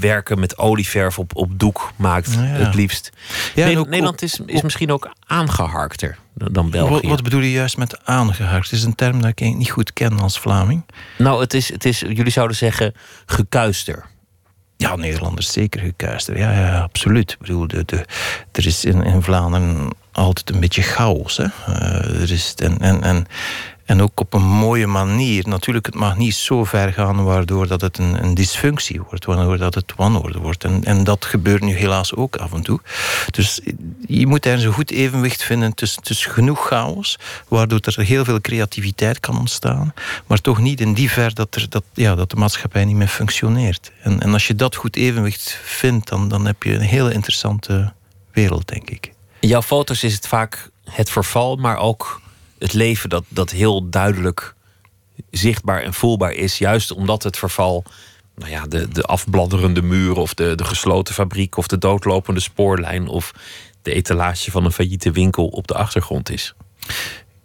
werken 0.01 0.39
met 0.39 0.57
olieverf 0.57 1.19
op, 1.19 1.35
op 1.35 1.59
doek 1.59 1.91
maakt, 1.95 2.33
ja. 2.33 2.39
het 2.39 2.75
liefst. 2.75 3.09
Ja, 3.55 3.77
ook, 3.77 3.87
Nederland 3.87 4.21
is, 4.21 4.39
is 4.45 4.61
misschien 4.61 4.91
ook 4.91 5.11
aangeharkter 5.25 6.17
dan 6.33 6.69
België. 6.69 6.91
Wat, 6.91 7.03
wat, 7.03 7.23
bedoel 7.23 7.41
je 7.41 7.51
juist 7.51 7.77
met 7.77 8.05
aangeharkt? 8.05 8.69
Het 8.69 8.79
is 8.79 8.83
een 8.83 8.95
term 8.95 9.21
dat 9.21 9.29
ik 9.29 9.39
niet 9.39 9.69
goed 9.69 9.93
ken 9.93 10.19
als 10.19 10.39
Vlaming. 10.39 10.85
Nou, 11.17 11.41
het 11.41 11.53
is, 11.53 11.71
het 11.71 11.85
is 11.85 11.99
jullie 11.99 12.31
zouden 12.31 12.57
zeggen 12.57 12.93
gekuister. 13.25 14.05
Ja, 14.77 14.95
Nederland 14.95 15.39
is 15.39 15.51
zeker 15.51 15.81
gekuister. 15.81 16.37
Ja, 16.37 16.51
ja 16.51 16.79
absoluut. 16.79 17.31
Ik 17.31 17.39
bedoel, 17.39 17.67
de, 17.67 17.85
de, 17.85 18.05
er 18.51 18.65
is 18.65 18.85
in, 18.85 19.03
in 19.03 19.21
Vlaanderen 19.21 19.89
altijd 20.11 20.49
een 20.49 20.59
beetje 20.59 20.81
chaos. 20.81 21.37
Hè? 21.37 21.45
Uh, 21.69 22.21
er 22.21 22.31
is, 22.31 22.53
en, 22.55 22.79
en, 22.79 23.03
en 23.03 23.25
en 23.91 24.01
ook 24.01 24.19
op 24.19 24.33
een 24.33 24.47
mooie 24.47 24.87
manier. 24.87 25.47
Natuurlijk, 25.47 25.85
het 25.85 25.95
mag 25.95 26.17
niet 26.17 26.35
zo 26.35 26.63
ver 26.63 26.93
gaan 26.93 27.23
waardoor 27.23 27.67
dat 27.67 27.81
het 27.81 27.97
een, 27.97 28.23
een 28.23 28.33
dysfunctie 28.33 29.01
wordt, 29.01 29.25
waardoor 29.25 29.57
dat 29.57 29.75
het 29.75 29.93
wanorde 29.95 30.39
wordt. 30.39 30.63
En, 30.63 30.83
en 30.83 31.03
dat 31.03 31.25
gebeurt 31.25 31.61
nu 31.61 31.73
helaas 31.73 32.15
ook 32.15 32.35
af 32.35 32.53
en 32.53 32.61
toe. 32.61 32.79
Dus 33.31 33.59
je 34.07 34.27
moet 34.27 34.43
daar 34.43 34.59
een 34.59 34.73
goed 34.73 34.91
evenwicht 34.91 35.43
vinden 35.43 35.73
tussen, 35.73 36.03
tussen 36.03 36.31
genoeg 36.31 36.67
chaos, 36.67 37.19
waardoor 37.47 37.79
er 37.81 38.03
heel 38.03 38.25
veel 38.25 38.41
creativiteit 38.41 39.19
kan 39.19 39.37
ontstaan, 39.37 39.93
maar 40.27 40.41
toch 40.41 40.59
niet 40.59 40.81
in 40.81 40.93
die 40.93 41.11
ver 41.11 41.33
dat, 41.33 41.55
er, 41.55 41.65
dat, 41.69 41.83
ja, 41.93 42.15
dat 42.15 42.29
de 42.29 42.35
maatschappij 42.35 42.85
niet 42.85 42.95
meer 42.95 43.07
functioneert. 43.07 43.91
En, 44.01 44.21
en 44.21 44.33
als 44.33 44.47
je 44.47 44.55
dat 44.55 44.75
goed 44.75 44.95
evenwicht 44.95 45.59
vindt, 45.63 46.07
dan, 46.07 46.27
dan 46.27 46.45
heb 46.45 46.63
je 46.63 46.73
een 46.73 46.81
hele 46.81 47.13
interessante 47.13 47.93
wereld, 48.31 48.67
denk 48.67 48.89
ik. 48.89 49.13
In 49.39 49.47
jouw 49.47 49.61
foto's 49.61 50.03
is 50.03 50.13
het 50.13 50.27
vaak 50.27 50.69
het 50.83 51.09
verval, 51.09 51.55
maar 51.55 51.77
ook 51.77 52.20
het 52.61 52.73
leven 52.73 53.09
dat, 53.09 53.23
dat 53.27 53.49
heel 53.49 53.89
duidelijk 53.89 54.53
zichtbaar 55.29 55.81
en 55.81 55.93
voelbaar 55.93 56.33
is. 56.33 56.57
Juist 56.57 56.91
omdat 56.91 57.23
het 57.23 57.37
verval, 57.37 57.83
nou 58.35 58.51
ja, 58.51 58.65
de, 58.67 58.87
de 58.87 59.03
afbladderende 59.03 59.81
muur 59.81 60.15
of 60.15 60.33
de, 60.33 60.55
de 60.55 60.63
gesloten 60.63 61.13
fabriek 61.13 61.57
of 61.57 61.67
de 61.67 61.77
doodlopende 61.77 62.39
spoorlijn 62.39 63.07
of 63.07 63.33
de 63.81 63.93
etalage 63.93 64.51
van 64.51 64.65
een 64.65 64.71
failliete 64.71 65.11
winkel 65.11 65.47
op 65.47 65.67
de 65.67 65.73
achtergrond 65.73 66.29
is. 66.29 66.53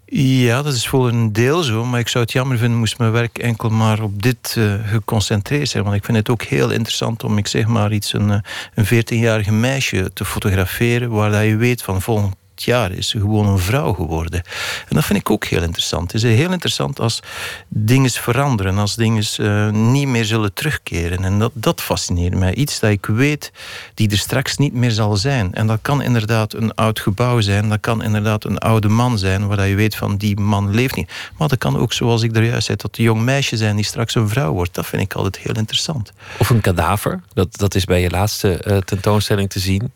Ja, 0.09 0.63
dat 0.63 0.75
is 0.75 0.89
voor 0.89 1.09
een 1.09 1.33
deel 1.33 1.63
zo. 1.63 1.85
Maar 1.85 2.01
ik 2.01 2.09
zou 2.09 2.25
het 2.25 2.33
jammer 2.33 2.59
vinden 2.59 2.79
moest 2.79 2.99
mijn 2.99 3.13
werk 3.13 3.39
enkel 3.39 3.69
maar 3.69 4.03
op 4.03 4.23
dit 4.23 4.55
uh, 4.59 4.75
geconcentreerd 4.87 5.69
zijn. 5.69 5.85
Want 5.85 5.97
ik 5.97 6.05
vind 6.05 6.17
het 6.17 6.31
ook 6.31 6.43
heel 6.43 6.71
interessant 6.71 7.25
om, 7.25 7.39
ik 7.39 7.47
zeg 7.47 7.67
maar 7.67 7.93
iets, 7.93 8.13
een, 8.13 8.43
een 8.75 8.87
14-jarige 8.87 9.53
meisje 9.53 10.11
te 10.13 10.25
fotograferen. 10.25 11.11
Waar 11.11 11.31
dat 11.31 11.45
je 11.45 11.57
weet 11.57 11.83
van 11.83 12.03
volgend 12.03 12.35
jaar 12.65 12.93
is 12.93 13.09
ze 13.09 13.21
gewoon 13.21 13.47
een 13.47 13.59
vrouw 13.59 13.93
geworden. 13.93 14.43
En 14.89 14.95
dat 14.95 15.05
vind 15.05 15.19
ik 15.19 15.31
ook 15.31 15.45
heel 15.45 15.63
interessant. 15.63 16.13
Het 16.13 16.25
is 16.25 16.37
heel 16.37 16.53
interessant 16.53 17.01
als 17.01 17.21
dingen 17.69 18.11
veranderen, 18.11 18.79
als 18.79 18.95
dingen 18.97 19.25
uh, 19.41 19.71
niet 19.71 20.07
meer 20.07 20.25
zullen 20.25 20.53
terugkeren. 20.53 21.25
En 21.25 21.39
dat, 21.39 21.51
dat 21.55 21.83
fascineert 21.83 22.35
mij. 22.35 22.55
Iets 22.55 22.81
dat 22.81 22.91
ik 22.91 23.07
weet 23.07 23.53
die 23.95 24.11
er 24.11 24.19
straks 24.19 24.57
niet 24.57 24.73
meer 24.73 24.91
zal 24.91 25.17
zijn. 25.17 25.55
En 25.55 25.67
dat 25.67 25.79
kan 25.83 26.03
inderdaad 26.03 26.53
een 26.53 26.75
oud 26.75 27.01
gebouw 27.01 27.41
zijn, 27.41 27.69
dat 27.69 27.81
kan 27.81 28.03
inderdaad 28.03 28.45
een 28.45 28.59
oude 28.59 28.89
man 28.89 29.19
zijn, 29.19 29.47
waar 29.47 29.67
je 29.67 29.75
weet 29.75 29.97
van 29.97 30.17
die 30.17 30.41
man 30.41 30.75
leeft 30.75 30.97
niet. 30.97 31.13
Maar 31.37 31.49
dat 31.49 31.59
kan 31.59 31.77
ook, 31.77 31.93
zoals 31.93 32.23
ik 32.23 32.37
er 32.37 32.45
juist 32.45 32.67
zei, 32.67 32.77
dat 32.77 32.99
een 32.99 33.05
jong 33.05 33.23
meisje 33.23 33.57
zijn 33.57 33.77
die 33.77 33.85
straks 33.85 34.15
een 34.15 34.29
vrouw 34.29 34.53
wordt. 34.53 34.75
Dat 34.75 34.87
vind 34.87 35.03
ik 35.03 35.15
altijd 35.15 35.39
heel 35.39 35.55
interessant. 35.55 36.13
Of 36.39 36.51
een 36.51 36.61
kadaver, 36.61 37.21
dat, 37.33 37.57
dat 37.57 37.75
is 37.75 37.85
bij 37.85 38.01
je 38.01 38.11
laatste 38.11 38.65
uh, 38.67 38.77
tentoonstelling 38.77 39.51
te 39.51 39.59
zien. 39.59 39.93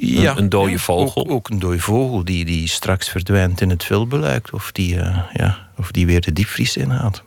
Ja, 0.00 0.30
een, 0.30 0.38
een 0.38 0.48
dode 0.48 0.78
vogel. 0.78 1.22
Ook, 1.22 1.30
ook, 1.30 1.48
een 1.48 1.58
dode 1.58 1.78
vogel 1.78 2.24
die, 2.24 2.44
die 2.44 2.68
straks 2.68 3.08
verdwijnt 3.08 3.60
in 3.60 3.70
het 3.70 3.84
vulbeluik. 3.84 4.48
Of 4.52 4.72
die, 4.72 4.94
uh, 4.94 5.18
ja, 5.32 5.68
of 5.76 5.90
die 5.90 6.06
weer 6.06 6.20
de 6.20 6.32
diepvries 6.32 6.76
inhaalt. 6.76 7.22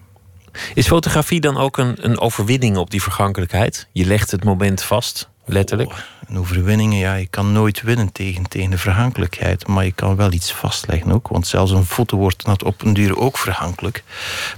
Is 0.74 0.88
fotografie 0.88 1.42
dan 1.42 1.58
ook 1.58 1.78
een, 1.78 2.06
een 2.06 2.20
overwinning 2.20 2.78
op 2.78 2.90
die 2.90 3.02
vergankelijkheid? 3.02 3.88
Je 3.92 4.06
legt 4.06 4.32
het 4.32 4.44
moment 4.44 4.84
vast. 4.84 5.30
Letterlijk? 5.52 5.90
Oh, 5.90 5.98
en 6.28 6.40
overwinningen, 6.40 6.98
ja, 6.98 7.14
je 7.14 7.28
kan 7.28 7.52
nooit 7.52 7.82
winnen 7.82 8.12
tegen, 8.12 8.50
tegen 8.50 8.70
de 8.70 8.78
verhankelijkheid. 8.78 9.68
Maar 9.68 9.86
je 9.86 9.92
kan 9.92 10.16
wel 10.16 10.32
iets 10.32 10.54
vastleggen 10.54 11.12
ook. 11.12 11.28
Want 11.28 11.48
zelfs 11.48 11.72
een 11.72 11.86
foto 11.86 12.18
wordt 12.18 12.64
op 12.64 12.82
een 12.82 12.94
duur 12.94 13.18
ook 13.18 13.38
verhankelijk. 13.38 14.04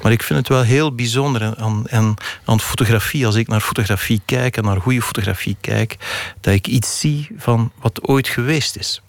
Maar 0.01 0.12
ik 0.12 0.23
vind 0.23 0.39
het 0.39 0.47
wel 0.47 0.62
heel 0.62 0.95
bijzonder 0.95 1.55
aan 2.45 2.59
fotografie. 2.59 3.25
Als 3.25 3.35
ik 3.35 3.47
naar 3.47 3.62
fotografie 3.62 4.21
kijk 4.25 4.57
en 4.57 4.63
naar 4.63 4.81
goede 4.81 5.01
fotografie 5.01 5.57
kijk, 5.62 5.97
dat 6.41 6.53
ik 6.53 6.67
iets 6.67 7.00
zie 7.00 7.27
van 7.38 7.71
wat 7.81 8.07
ooit 8.07 8.27
geweest 8.27 8.75
is. 8.75 9.01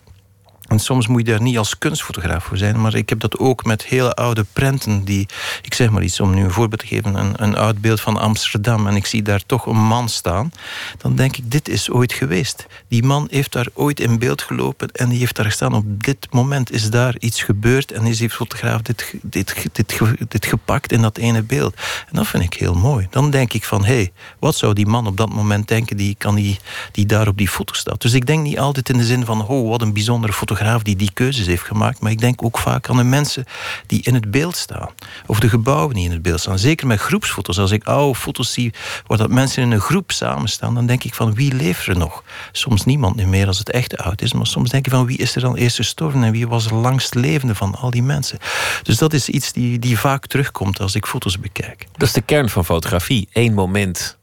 En 0.64 0.78
soms 0.78 1.06
moet 1.06 1.26
je 1.26 1.32
daar 1.32 1.42
niet 1.42 1.58
als 1.58 1.78
kunstfotograaf 1.78 2.44
voor 2.44 2.56
zijn, 2.56 2.80
maar 2.80 2.94
ik 2.94 3.08
heb 3.08 3.20
dat 3.20 3.38
ook 3.38 3.64
met 3.64 3.84
hele 3.84 4.14
oude 4.14 4.44
prenten 4.52 5.04
die, 5.04 5.28
ik 5.62 5.74
zeg 5.74 5.90
maar 5.90 6.02
iets 6.02 6.20
om 6.20 6.34
nu 6.34 6.44
een 6.44 6.50
voorbeeld 6.50 6.80
te 6.80 6.86
geven, 6.86 7.14
een, 7.14 7.32
een 7.36 7.56
oud 7.56 7.80
beeld 7.80 8.00
van 8.00 8.16
Amsterdam 8.16 8.86
en 8.86 8.96
ik 8.96 9.06
zie 9.06 9.22
daar 9.22 9.46
toch 9.46 9.66
een 9.66 9.86
man 9.86 10.08
staan, 10.08 10.52
dan 10.98 11.14
denk 11.16 11.36
ik, 11.36 11.50
dit 11.50 11.68
is 11.68 11.90
ooit 11.90 12.12
geweest. 12.12 12.66
Die 12.88 13.02
man 13.02 13.26
heeft 13.30 13.52
daar 13.52 13.66
ooit 13.72 14.00
in 14.00 14.18
beeld 14.18 14.42
gelopen 14.42 14.90
en 14.90 15.08
die 15.08 15.18
heeft 15.18 15.36
daar 15.36 15.44
gestaan. 15.44 15.74
Op 15.74 16.04
dit 16.04 16.26
moment 16.30 16.72
is 16.72 16.90
daar 16.90 17.14
iets 17.18 17.42
gebeurd 17.42 17.92
en 17.92 18.06
is 18.06 18.18
die 18.18 18.30
fotograaf 18.30 18.82
dit, 18.82 19.14
dit, 19.22 19.66
dit, 19.72 20.00
dit 20.28 20.46
gepakt 20.46 20.92
in 20.92 21.02
dat 21.02 21.18
ene 21.18 21.42
beeld. 21.42 21.74
En 21.74 22.16
dat 22.16 22.26
vind 22.26 22.42
ik 22.42 22.54
heel 22.54 22.74
mooi. 22.74 23.06
Dan 23.10 23.30
denk 23.30 23.52
ik 23.52 23.64
van, 23.64 23.84
hé, 23.84 23.94
hey, 23.94 24.12
wat 24.38 24.56
zou 24.56 24.72
die 24.72 24.86
man 24.86 25.06
op 25.06 25.16
dat 25.16 25.32
moment 25.32 25.68
denken 25.68 25.96
die, 25.96 26.14
kan 26.18 26.34
die, 26.34 26.58
die 26.92 27.06
daar 27.06 27.28
op 27.28 27.38
die 27.38 27.48
foto 27.48 27.74
staat. 27.74 28.00
Dus 28.00 28.12
ik 28.12 28.26
denk 28.26 28.42
niet 28.42 28.58
altijd 28.58 28.88
in 28.88 28.98
de 28.98 29.04
zin 29.04 29.24
van, 29.24 29.46
oh, 29.46 29.68
wat 29.68 29.82
een 29.82 29.92
bijzondere 29.92 30.32
fotograaf 30.32 30.53
die 30.82 30.96
die 30.96 31.10
keuzes 31.14 31.46
heeft 31.46 31.62
gemaakt. 31.62 32.00
Maar 32.00 32.10
ik 32.10 32.20
denk 32.20 32.44
ook 32.44 32.58
vaak 32.58 32.88
aan 32.88 32.96
de 32.96 33.04
mensen 33.04 33.44
die 33.86 34.02
in 34.02 34.14
het 34.14 34.30
beeld 34.30 34.56
staan. 34.56 34.88
Of 35.26 35.40
de 35.40 35.48
gebouwen 35.48 35.94
die 35.94 36.04
in 36.04 36.10
het 36.10 36.22
beeld 36.22 36.40
staan. 36.40 36.58
Zeker 36.58 36.86
met 36.86 37.00
groepsfoto's. 37.00 37.58
Als 37.58 37.70
ik 37.70 37.84
oude 37.84 38.18
foto's 38.18 38.52
zie 38.52 38.72
waar 39.06 39.18
dat 39.18 39.30
mensen 39.30 39.62
in 39.62 39.70
een 39.70 39.80
groep 39.80 40.12
samen 40.12 40.48
staan, 40.48 40.74
dan 40.74 40.86
denk 40.86 41.04
ik 41.04 41.14
van 41.14 41.34
wie 41.34 41.54
leeft 41.54 41.86
er 41.86 41.98
nog? 41.98 42.22
Soms 42.52 42.84
niemand 42.84 43.26
meer 43.26 43.46
als 43.46 43.58
het 43.58 43.70
echt 43.70 43.96
oud 43.96 44.22
is. 44.22 44.32
Maar 44.32 44.46
soms 44.46 44.70
denk 44.70 44.86
ik 44.86 44.92
van 44.92 45.06
wie 45.06 45.18
is 45.18 45.34
er 45.34 45.40
dan 45.40 45.56
eerst 45.56 45.76
gestorven 45.76 46.22
en 46.22 46.32
wie 46.32 46.48
was 46.48 46.66
er 46.66 46.74
langst 46.74 47.14
levende 47.14 47.54
van 47.54 47.74
al 47.74 47.90
die 47.90 48.02
mensen. 48.02 48.38
Dus 48.82 48.98
dat 48.98 49.12
is 49.12 49.28
iets 49.28 49.52
die, 49.52 49.78
die 49.78 49.98
vaak 49.98 50.26
terugkomt 50.26 50.80
als 50.80 50.94
ik 50.94 51.06
foto's 51.06 51.38
bekijk. 51.38 51.86
Dat 51.92 52.08
is 52.08 52.14
de 52.14 52.20
kern 52.20 52.48
van 52.48 52.64
fotografie. 52.64 53.28
Eén 53.32 53.54
moment 53.54 54.18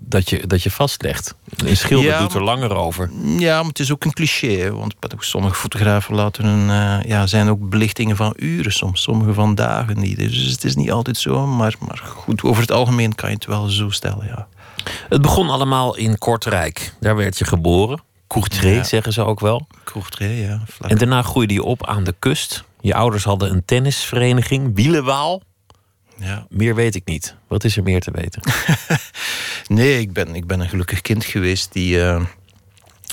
dat 0.00 0.30
je, 0.30 0.46
dat 0.46 0.62
je 0.62 0.70
vastlegt. 0.70 1.34
Een 1.56 1.76
schilder 1.76 2.18
doet 2.18 2.34
er 2.34 2.44
langer 2.44 2.74
over. 2.74 3.10
Ja, 3.38 3.56
maar 3.58 3.68
het 3.68 3.78
is 3.78 3.92
ook 3.92 4.04
een 4.04 4.12
cliché. 4.12 4.72
Want 4.72 4.94
sommige 5.18 5.54
fotografen 5.54 6.14
laten 6.14 6.44
een, 6.44 6.68
uh, 6.68 7.08
ja, 7.08 7.26
zijn 7.26 7.48
ook 7.48 7.68
belichtingen 7.68 8.16
van 8.16 8.34
uren 8.36 8.72
soms. 8.72 9.02
Sommige 9.02 9.34
van 9.34 9.54
dagen 9.54 9.98
niet. 9.98 10.18
Dus 10.18 10.36
het 10.36 10.64
is 10.64 10.76
niet 10.76 10.92
altijd 10.92 11.16
zo. 11.16 11.46
Maar, 11.46 11.74
maar 11.86 12.02
goed, 12.04 12.42
over 12.42 12.62
het 12.62 12.72
algemeen 12.72 13.14
kan 13.14 13.28
je 13.28 13.34
het 13.34 13.46
wel 13.46 13.68
zo 13.68 13.90
stellen, 13.90 14.26
ja. 14.26 14.48
Het 15.08 15.22
begon 15.22 15.50
allemaal 15.50 15.96
in 15.96 16.18
Kortrijk. 16.18 16.94
Daar 17.00 17.16
werd 17.16 17.38
je 17.38 17.44
geboren. 17.44 18.02
Courtrai, 18.26 18.84
zeggen 18.84 19.12
ze 19.12 19.24
ook 19.24 19.40
wel. 19.40 19.66
Courtrai, 19.84 20.40
ja. 20.40 20.60
En 20.80 20.98
daarna 20.98 21.22
groeide 21.22 21.54
je 21.54 21.62
op 21.62 21.86
aan 21.86 22.04
de 22.04 22.14
kust. 22.18 22.64
Je 22.80 22.94
ouders 22.94 23.24
hadden 23.24 23.50
een 23.50 23.64
tennisvereniging, 23.64 24.74
Wielenwaal. 24.74 25.42
Ja. 26.16 26.46
Meer 26.48 26.74
weet 26.74 26.94
ik 26.94 27.04
niet. 27.04 27.36
Wat 27.48 27.64
is 27.64 27.76
er 27.76 27.82
meer 27.82 28.00
te 28.00 28.10
weten? 28.10 28.42
nee, 29.74 30.00
ik 30.00 30.12
ben, 30.12 30.34
ik 30.34 30.46
ben 30.46 30.60
een 30.60 30.68
gelukkig 30.68 31.00
kind 31.00 31.24
geweest 31.24 31.72
die. 31.72 31.96
Uh, 31.96 32.22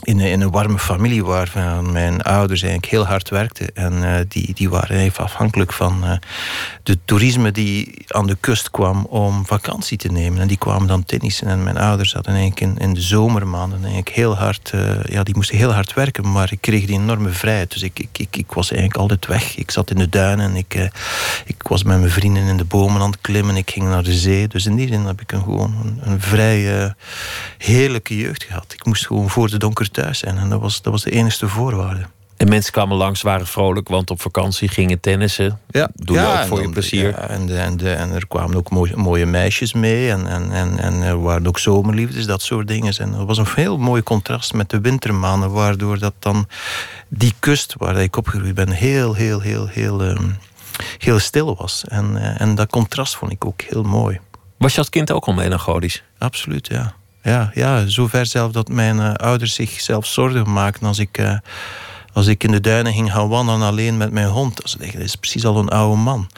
in, 0.04 0.20
in 0.20 0.42
een 0.42 0.52
warme 0.52 0.80
familie 0.80 1.26
waar 1.26 1.52
mijn 1.92 2.22
ouders 2.22 2.62
eigenlijk 2.62 2.92
heel 2.92 3.06
hard 3.06 3.30
werkten. 3.30 3.76
En 3.76 3.94
uh, 3.94 4.16
die, 4.28 4.54
die 4.54 4.70
waren 4.70 4.98
even 4.98 5.24
afhankelijk 5.24 5.74
van 5.74 6.04
uh, 6.04 6.12
de 6.84 6.98
toerisme 7.06 7.52
die 7.52 8.06
aan 8.08 8.28
de 8.28 8.38
kust 8.40 8.72
kwam 8.72 9.06
om 9.06 9.46
vakantie 9.46 9.98
te 9.98 10.12
nemen. 10.12 10.42
En 10.42 10.48
die 10.48 10.58
kwamen 10.58 10.88
dan 10.88 11.04
tennissen. 11.04 11.48
En 11.48 11.64
mijn 11.64 11.78
ouders 11.78 12.14
hadden 12.14 12.34
eigenlijk 12.34 12.62
in, 12.62 12.88
in 12.88 12.94
de 12.94 13.02
zomermaanden 13.02 13.80
eigenlijk 13.80 14.10
heel 14.10 14.38
hard, 14.38 14.74
ja, 15.10 15.24
die 15.24 15.36
moesten 15.36 15.58
heel 15.58 15.74
hard 15.74 15.94
werken. 15.94 16.32
Maar 16.32 16.52
ik 16.52 16.62
kreeg 16.62 16.86
die 16.86 17.00
enorme 17.00 17.30
vrijheid. 17.30 17.72
Dus 17.72 17.82
ik, 17.82 18.00
ik, 18.00 18.20
ik, 18.20 18.36
ik 18.38 18.52
was 18.52 18.72
eigenlijk 18.72 19.02
altijd 19.02 19.26
weg. 19.26 19.58
Ik 19.58 19.72
zat 19.72 19.92
in 19.92 19.98
de 19.98 20.10
duinen 20.10 20.50
en 20.50 20.56
ik, 20.56 20.90
ik 21.46 21.64
was 21.68 21.84
met 21.84 22.00
mijn 22.00 22.12
vrienden 22.12 22.48
in 22.48 22.58
de 22.58 22.66
bomen 22.66 23.02
aan 23.02 23.12
het 23.12 23.22
klimmen. 23.22 23.56
Ik 23.56 23.72
ging 23.72 23.86
naar 23.86 24.04
de 24.04 24.14
zee. 24.14 24.48
Dus 24.48 24.66
in 24.66 24.76
die 24.76 24.88
zin 24.88 25.06
heb 25.06 25.22
ik 25.22 25.32
een, 25.32 25.44
gewoon 25.44 25.76
een, 25.84 26.12
een 26.12 26.22
vrij 26.22 26.94
heerlijke 27.58 28.18
jeugd 28.18 28.44
gehad. 28.44 28.74
Ik 28.74 28.86
moest 28.86 29.08
gewoon 29.08 29.30
voor 29.30 29.50
de 29.50 29.58
donker 29.58 29.89
thuis 29.92 30.20
zijn. 30.20 30.38
En 30.38 30.50
dat 30.50 30.62
was, 30.62 30.82
dat 30.82 30.92
was 30.94 31.04
de 31.04 31.12
enige 31.12 31.48
voorwaarde. 31.48 32.06
En 32.40 32.50
mensen 32.50 32.72
kwamen 32.72 32.98
langs, 32.98 33.22
waren 33.22 33.48
vrolijk, 33.48 33.88
want 33.88 34.12
op 34.12 34.22
vakantie 34.22 34.68
gingen 34.68 35.00
tennissen. 35.00 35.60
Ja, 35.70 35.90
Doe 35.94 36.20
je 36.20 36.28
ook 36.28 36.46
voor 36.46 36.62
je 36.62 36.70
plezier. 36.70 37.10
Ja, 37.10 37.28
en, 37.28 37.46
de, 37.46 37.58
en, 37.58 37.78
de, 37.78 37.94
en 37.94 38.12
er 38.12 38.28
kwamen 38.28 38.58
ook 38.58 38.70
mooie, 38.70 38.96
mooie 38.96 39.26
meisjes 39.26 39.74
mee. 39.74 40.12
En, 40.12 40.28
en, 40.28 40.52
en, 40.52 40.80
en 40.80 41.02
er 41.02 41.22
waren 41.22 41.48
ook 41.48 41.60
zomerliefdes, 41.60 42.26
dat 42.26 42.42
soort 42.42 42.68
dingen. 42.68 42.98
En 42.98 43.12
dat 43.12 43.28
was 43.28 43.38
een 43.38 43.46
heel 43.56 43.78
mooi 43.78 44.04
contrast 44.04 44.54
met 44.54 44.70
de 44.70 44.82
wintermaanden. 44.82 45.52
Waardoor 45.52 46.00
dat 46.00 46.14
dan 46.20 46.48
die 47.08 47.34
kust 47.40 47.76
waar 47.78 47.98
ik 47.98 48.16
opgegroeid 48.16 48.56
ben 48.56 48.70
heel, 48.70 49.14
heel, 49.14 49.40
heel, 49.42 49.68
heel, 49.68 50.02
um, 50.02 50.38
heel 50.98 51.20
stil 51.20 51.56
was. 51.56 51.84
En, 51.88 52.12
uh, 52.16 52.42
en 52.42 52.56
dat 52.56 52.70
contrast 52.70 53.16
vond 53.16 53.32
ik 53.32 53.46
ook 53.46 53.62
heel 53.62 53.84
mooi. 53.84 54.20
Was 54.58 54.72
je 54.72 54.78
als 54.78 54.90
kind 54.90 55.12
ook 55.12 55.26
al 55.26 55.34
melancholisch? 55.34 56.04
Absoluut, 56.18 56.68
ja. 56.68 56.94
Ja, 57.24 57.52
ja 57.54 57.88
zover 57.88 58.26
zelf 58.26 58.52
dat 58.52 58.70
mijn 58.70 58.98
uh, 58.98 59.14
ouders 59.14 59.54
zich 59.54 59.82
zelf 59.82 60.06
zorgen 60.06 60.54
maakten 60.54 60.88
als 60.88 61.00
ik, 61.00 61.18
uh, 61.18 61.38
als 62.14 62.28
ik 62.28 62.44
in 62.44 62.52
de 62.52 62.60
duinen 62.60 62.94
ging 62.94 63.12
gaan 63.12 63.28
wandelen 63.28 63.62
alleen 63.62 63.98
met 63.98 64.12
mijn 64.12 64.28
hond. 64.28 64.56
Dat 64.56 64.78
is 64.94 65.16
precies 65.16 65.46
al 65.46 65.58
een 65.58 65.70
oude 65.70 66.02
man. 66.02 66.30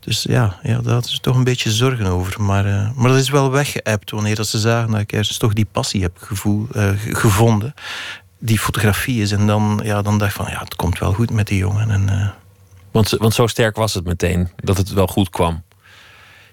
Dus 0.00 0.22
ja, 0.22 0.58
ja 0.62 0.80
daar 0.80 0.98
is 0.98 1.18
toch 1.20 1.36
een 1.36 1.44
beetje 1.44 1.70
zorgen 1.70 2.06
over. 2.06 2.42
Maar, 2.42 2.66
uh, 2.66 2.90
maar 2.94 3.08
dat 3.10 3.18
is 3.18 3.30
wel 3.30 3.50
weggeëpt 3.50 4.10
wanneer 4.10 4.36
dat 4.36 4.46
ze 4.46 4.58
zagen 4.58 4.90
dat 4.90 5.00
ik 5.00 5.12
ergens 5.12 5.38
toch 5.38 5.52
die 5.52 5.68
passie 5.72 6.02
heb 6.02 6.16
gevoel, 6.20 6.66
gevonden. 7.12 7.74
Die 8.38 8.58
fotografie 8.58 9.22
is. 9.22 9.32
En 9.32 9.46
dan, 9.46 9.80
ja, 9.82 10.02
dan 10.02 10.18
dacht 10.18 10.30
ik 10.30 10.36
van 10.36 10.50
ja, 10.50 10.58
het 10.58 10.76
komt 10.76 10.98
wel 10.98 11.12
goed 11.12 11.30
met 11.30 11.46
die 11.46 11.58
jongen. 11.58 11.90
En, 11.90 12.34
want, 12.90 13.10
want 13.10 13.34
zo 13.34 13.46
sterk 13.46 13.76
was 13.76 13.94
het 13.94 14.04
meteen 14.04 14.48
dat 14.56 14.76
het 14.76 14.92
wel 14.92 15.06
goed 15.06 15.30
kwam 15.30 15.62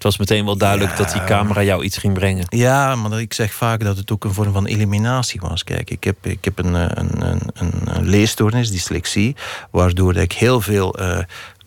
was 0.04 0.18
meteen 0.18 0.46
wel 0.46 0.58
duidelijk 0.58 0.98
dat 0.98 1.12
die 1.12 1.24
camera 1.24 1.64
jou 1.64 1.84
iets 1.84 1.98
ging 1.98 2.14
brengen. 2.14 2.46
Ja, 2.50 2.96
maar 2.96 3.20
ik 3.20 3.34
zeg 3.34 3.54
vaak 3.54 3.84
dat 3.84 3.98
het 3.98 4.12
ook 4.12 4.24
een 4.24 4.34
vorm 4.34 4.54
van 4.54 4.66
eliminatie 4.66 5.40
was. 5.40 5.64
Kijk, 5.64 5.90
ik 5.90 6.04
heb, 6.04 6.26
ik 6.26 6.46
heb 6.46 6.60
een, 6.60 6.74
een, 6.74 7.22
een, 7.22 7.42
een 7.84 8.08
leesstoornis, 8.08 8.72
dyslexie, 8.72 9.36
waardoor 9.72 10.16
ik 10.16 10.32
heel 10.32 10.62
veel 10.62 11.00
uh, 11.02 11.20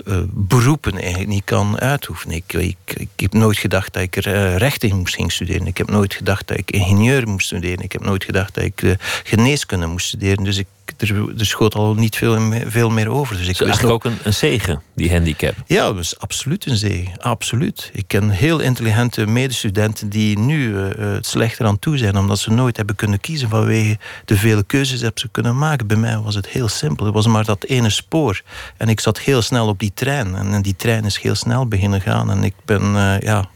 uh, 0.04 0.18
beroepen 0.28 0.98
eigenlijk 0.98 1.28
niet 1.28 1.44
kan 1.44 1.78
uitoefenen. 1.78 2.36
Ik, 2.36 2.52
ik, 2.52 2.76
ik 2.96 3.08
heb 3.16 3.32
nooit 3.32 3.58
gedacht 3.58 3.92
dat 3.92 4.02
ik 4.02 4.16
er 4.16 4.26
uh, 4.26 4.56
rechten 4.56 4.96
moest 4.96 5.16
gaan 5.16 5.30
studeren. 5.30 5.66
Ik 5.66 5.78
heb 5.78 5.90
nooit 5.90 6.14
gedacht 6.14 6.48
dat 6.48 6.58
ik 6.58 6.70
ingenieur 6.70 7.28
moest 7.28 7.46
studeren. 7.46 7.84
Ik 7.84 7.92
heb 7.92 8.04
nooit 8.04 8.24
gedacht 8.24 8.54
dat 8.54 8.64
ik 8.64 8.96
geneeskunde 9.22 9.86
moest 9.86 10.06
studeren. 10.06 10.44
Dus 10.44 10.56
ik 10.58 10.66
er, 10.96 11.38
er 11.38 11.46
schoot 11.46 11.74
al 11.74 11.94
niet 11.94 12.16
veel, 12.16 12.52
veel 12.66 12.90
meer 12.90 13.08
over. 13.08 13.36
Dus 13.36 13.48
ik 13.48 13.60
eigenlijk 13.60 13.94
ook 13.94 14.04
een, 14.04 14.18
een 14.22 14.34
zegen, 14.34 14.82
die 14.94 15.10
handicap? 15.12 15.54
Ja, 15.66 15.92
dat 15.92 15.98
is 15.98 16.18
absoluut 16.18 16.66
een 16.66 16.76
zegen. 16.76 17.20
Absoluut. 17.20 17.90
Ik 17.92 18.04
ken 18.06 18.30
heel 18.30 18.58
intelligente 18.58 19.26
medestudenten 19.26 20.08
die 20.08 20.38
nu 20.38 20.76
het 20.76 21.26
slechter 21.26 21.66
aan 21.66 21.78
toe 21.78 21.96
zijn, 21.96 22.16
omdat 22.16 22.38
ze 22.38 22.50
nooit 22.50 22.76
hebben 22.76 22.96
kunnen 22.96 23.20
kiezen 23.20 23.48
vanwege 23.48 23.98
de 24.24 24.36
vele 24.36 24.64
keuzes 24.64 25.00
die 25.00 25.10
ze 25.14 25.28
kunnen 25.28 25.58
maken. 25.58 25.86
Bij 25.86 25.96
mij 25.96 26.18
was 26.18 26.34
het 26.34 26.48
heel 26.48 26.68
simpel. 26.68 27.04
Het 27.04 27.14
was 27.14 27.26
maar 27.26 27.44
dat 27.44 27.64
ene 27.64 27.90
spoor. 27.90 28.42
En 28.76 28.88
ik 28.88 29.00
zat 29.00 29.18
heel 29.18 29.42
snel 29.42 29.68
op 29.68 29.78
die 29.78 29.87
trein. 29.94 30.34
En 30.34 30.62
die 30.62 30.76
trein 30.76 31.04
is 31.04 31.18
heel 31.18 31.34
snel 31.34 31.66
beginnen 31.66 32.00
gaan. 32.00 32.30
En 32.30 32.44
ik 32.44 32.54
ben, 32.64 32.82
uh, 32.82 33.20
ja, 33.20 33.48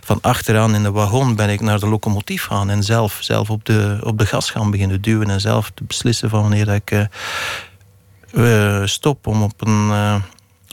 van 0.00 0.18
achteraan 0.20 0.74
in 0.74 0.82
de 0.82 0.90
wagon 0.90 1.34
ben 1.34 1.50
ik 1.50 1.60
naar 1.60 1.80
de 1.80 1.88
locomotief 1.88 2.44
gaan 2.44 2.70
en 2.70 2.82
zelf, 2.82 3.18
zelf 3.20 3.50
op, 3.50 3.64
de, 3.64 3.98
op 4.02 4.18
de 4.18 4.26
gas 4.26 4.50
gaan 4.50 4.70
beginnen 4.70 5.02
duwen 5.02 5.30
en 5.30 5.40
zelf 5.40 5.70
te 5.74 5.84
beslissen 5.84 6.30
van 6.30 6.40
wanneer 6.40 6.68
ik 6.68 7.08
uh, 8.32 8.84
stop 8.84 9.26
om 9.26 9.42
op 9.42 9.66
een 9.66 10.22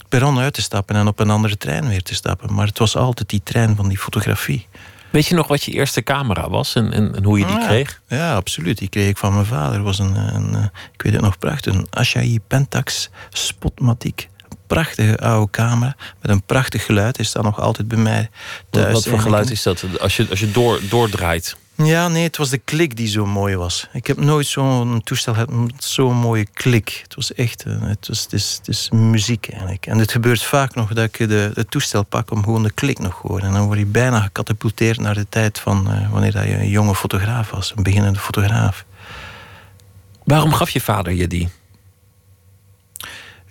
perron 0.10 0.40
uit 0.40 0.54
te 0.54 0.62
stappen 0.62 0.96
en 0.96 1.08
op 1.08 1.20
een 1.20 1.30
andere 1.30 1.58
trein 1.58 1.88
weer 1.88 2.04
te 2.04 2.16
stappen. 2.16 2.54
Maar 2.54 2.68
het 2.68 2.80
was 2.80 2.96
altijd 2.96 3.30
die 3.30 3.42
trein 3.44 3.76
van 3.76 3.88
die 3.88 3.98
fotografie. 3.98 4.68
Weet 5.14 5.28
je 5.28 5.36
nog 5.36 5.48
wat 5.48 5.64
je 5.64 5.72
eerste 5.72 6.04
camera 6.04 6.50
was 6.50 6.76
en, 6.76 6.94
en, 6.94 7.16
en 7.16 7.24
hoe 7.24 7.40
je 7.40 7.46
die 7.46 7.60
ja, 7.60 7.66
kreeg? 7.66 8.02
Ja, 8.08 8.36
absoluut. 8.36 8.78
Die 8.78 8.90
kreeg 8.90 9.10
ik 9.10 9.18
van 9.18 9.34
mijn 9.34 9.46
vader. 9.46 9.82
was 9.82 10.00
een, 10.00 10.16
een 10.16 10.72
ik 10.94 11.02
weet 11.02 11.14
het 11.14 11.22
nog 11.22 11.38
prachtig, 11.38 11.74
een 11.74 11.88
Asahi 11.90 12.40
Pentax 12.48 13.10
Spotmatic 13.30 14.30
prachtige 14.68 15.18
oude 15.18 15.52
camera 15.52 15.96
met 16.22 16.32
een 16.32 16.44
prachtig 16.44 16.86
geluid. 16.86 17.20
Is 17.20 17.32
dat 17.32 17.44
nog 17.44 17.60
altijd 17.60 17.88
bij 17.88 17.98
mij 17.98 18.30
thuis. 18.70 18.94
Wat, 18.94 19.06
voor 19.08 19.20
geluid 19.20 19.52
is 19.52 19.64
dat 19.64 19.84
als 20.00 20.18
je, 20.18 20.28
als 20.30 20.40
je 20.40 20.52
door, 20.52 20.80
doordraait? 20.90 21.56
Ja, 21.76 22.08
nee, 22.08 22.24
het 22.24 22.38
was 22.38 22.50
de 22.50 22.58
klik 22.58 22.98
die 22.98 23.08
zo 23.08 23.26
mooi 23.26 23.56
was. 23.56 23.88
Ik 23.94 24.08
heb 24.08 24.18
nooit 24.18 24.48
zo'n 24.48 25.02
toestel 25.04 25.34
gehad 25.34 25.52
met 25.52 25.84
zo'n 25.84 26.16
mooie 26.16 26.48
klik. 26.54 27.00
Het 27.04 27.16
was 27.16 27.34
echt, 27.34 27.64
eh, 27.64 27.82
het, 27.82 28.08
was, 28.08 28.24
het, 28.24 28.34
is, 28.34 28.56
het 28.58 28.68
is 28.68 28.90
muziek 28.90 29.50
eigenlijk. 29.50 29.86
En 29.86 29.98
het 29.98 30.12
gebeurt 30.12 30.44
vaak 30.44 30.76
nog 30.76 30.94
dat 30.94 31.04
ik 31.04 31.18
de, 31.30 31.52
het 31.54 31.72
toestel 31.72 32.04
pak 32.04 32.32
om 32.32 32.44
gewoon 32.44 32.64
de 32.64 32.72
klik 32.72 33.00
nog 33.00 33.22
te 33.22 33.28
horen. 33.28 33.46
En 33.46 33.54
dan 33.54 33.66
word 33.66 33.80
je 33.80 33.86
bijna 33.86 34.20
gecatapulteerd 34.22 35.00
naar 35.00 35.14
de 35.14 35.26
tijd 35.30 35.60
van 35.60 35.88
uh, 35.92 36.12
wanneer 36.12 36.32
dat 36.32 36.44
je 36.44 36.58
een 36.58 36.70
jonge 36.70 36.96
fotograaf 36.96 37.50
was, 37.50 37.74
een 37.76 37.84
beginnende 37.84 38.20
fotograaf. 38.20 38.86
Waarom 40.24 40.54
gaf 40.54 40.70
je 40.70 40.82
vader 40.82 41.14
je 41.14 41.28
die? 41.28 41.50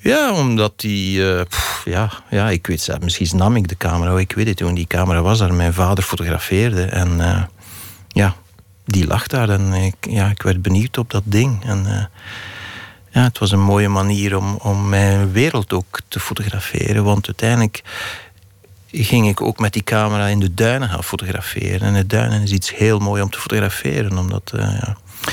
Ja, 0.02 0.32
omdat 0.32 0.72
die... 0.80 1.18
Uh, 1.18 1.40
ja, 1.84 2.10
ja, 2.30 2.50
ik 2.50 2.66
weet 2.66 2.86
het. 2.86 3.02
Misschien 3.02 3.36
nam 3.36 3.56
ik 3.56 3.68
de 3.68 3.76
camera. 3.76 4.18
Ik 4.18 4.32
weet 4.32 4.46
het, 4.46 4.56
toen 4.56 4.74
die 4.74 4.86
camera 4.86 5.22
was 5.22 5.38
daar 5.38 5.54
mijn 5.54 5.72
vader 5.72 6.04
fotografeerde. 6.04 6.84
En 6.84 7.18
uh, 7.18 7.42
ja, 8.08 8.34
die 8.84 9.06
lag 9.06 9.26
daar 9.26 9.48
en 9.48 9.72
ik, 9.72 9.94
ja, 10.00 10.30
ik 10.30 10.42
werd 10.42 10.62
benieuwd 10.62 10.98
op 10.98 11.10
dat 11.10 11.22
ding. 11.24 11.64
En 11.64 11.84
uh, 11.86 12.04
ja, 13.10 13.22
het 13.22 13.38
was 13.38 13.50
een 13.50 13.60
mooie 13.60 13.88
manier 13.88 14.36
om, 14.36 14.54
om 14.54 14.88
mijn 14.88 15.32
wereld 15.32 15.72
ook 15.72 16.00
te 16.08 16.20
fotograferen. 16.20 17.04
Want 17.04 17.26
uiteindelijk 17.26 17.82
ging 18.90 19.28
ik 19.28 19.40
ook 19.40 19.58
met 19.58 19.72
die 19.72 19.84
camera 19.84 20.26
in 20.26 20.40
de 20.40 20.54
duinen 20.54 20.88
gaan 20.88 21.04
fotograferen. 21.04 21.80
En 21.80 21.94
de 21.94 22.06
duinen 22.06 22.42
is 22.42 22.52
iets 22.52 22.76
heel 22.76 22.98
mooi 22.98 23.22
om 23.22 23.30
te 23.30 23.40
fotograferen. 23.40 24.18
Omdat, 24.18 24.52
uh, 24.54 24.82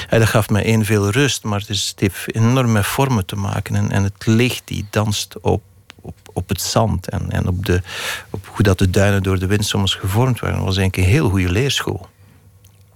ja, 0.10 0.18
dat 0.18 0.28
gaf 0.28 0.50
mij 0.50 0.64
één 0.64 0.86
veel 0.86 1.10
rust, 1.10 1.44
maar 1.44 1.60
het, 1.60 1.70
is, 1.70 1.88
het 1.90 2.00
heeft 2.00 2.36
enorm 2.36 2.72
met 2.72 2.86
vormen 2.86 3.26
te 3.26 3.36
maken. 3.36 3.76
En, 3.76 3.92
en 3.92 4.04
het 4.04 4.26
licht 4.26 4.62
die 4.66 4.86
danst 4.90 5.40
op, 5.40 5.62
op, 6.02 6.16
op 6.34 6.50
het 6.50 6.62
zand 6.62 7.10
en, 7.10 7.32
en 7.32 7.48
op, 7.48 7.66
de, 7.66 7.82
op 8.30 8.48
hoe 8.54 8.64
dat 8.64 8.78
de 8.78 8.90
duinen 8.90 9.24
door 9.24 9.40
de 9.40 9.48
wind 9.48 9.66
soms 9.66 9.96
gevormd 9.96 10.40
werden. 10.40 10.60
Dat 10.60 10.68
was 10.68 10.78
eigenlijk 10.78 11.08
een 11.08 11.14
heel 11.14 11.30
goede 11.30 11.52
leerschool. 11.52 12.10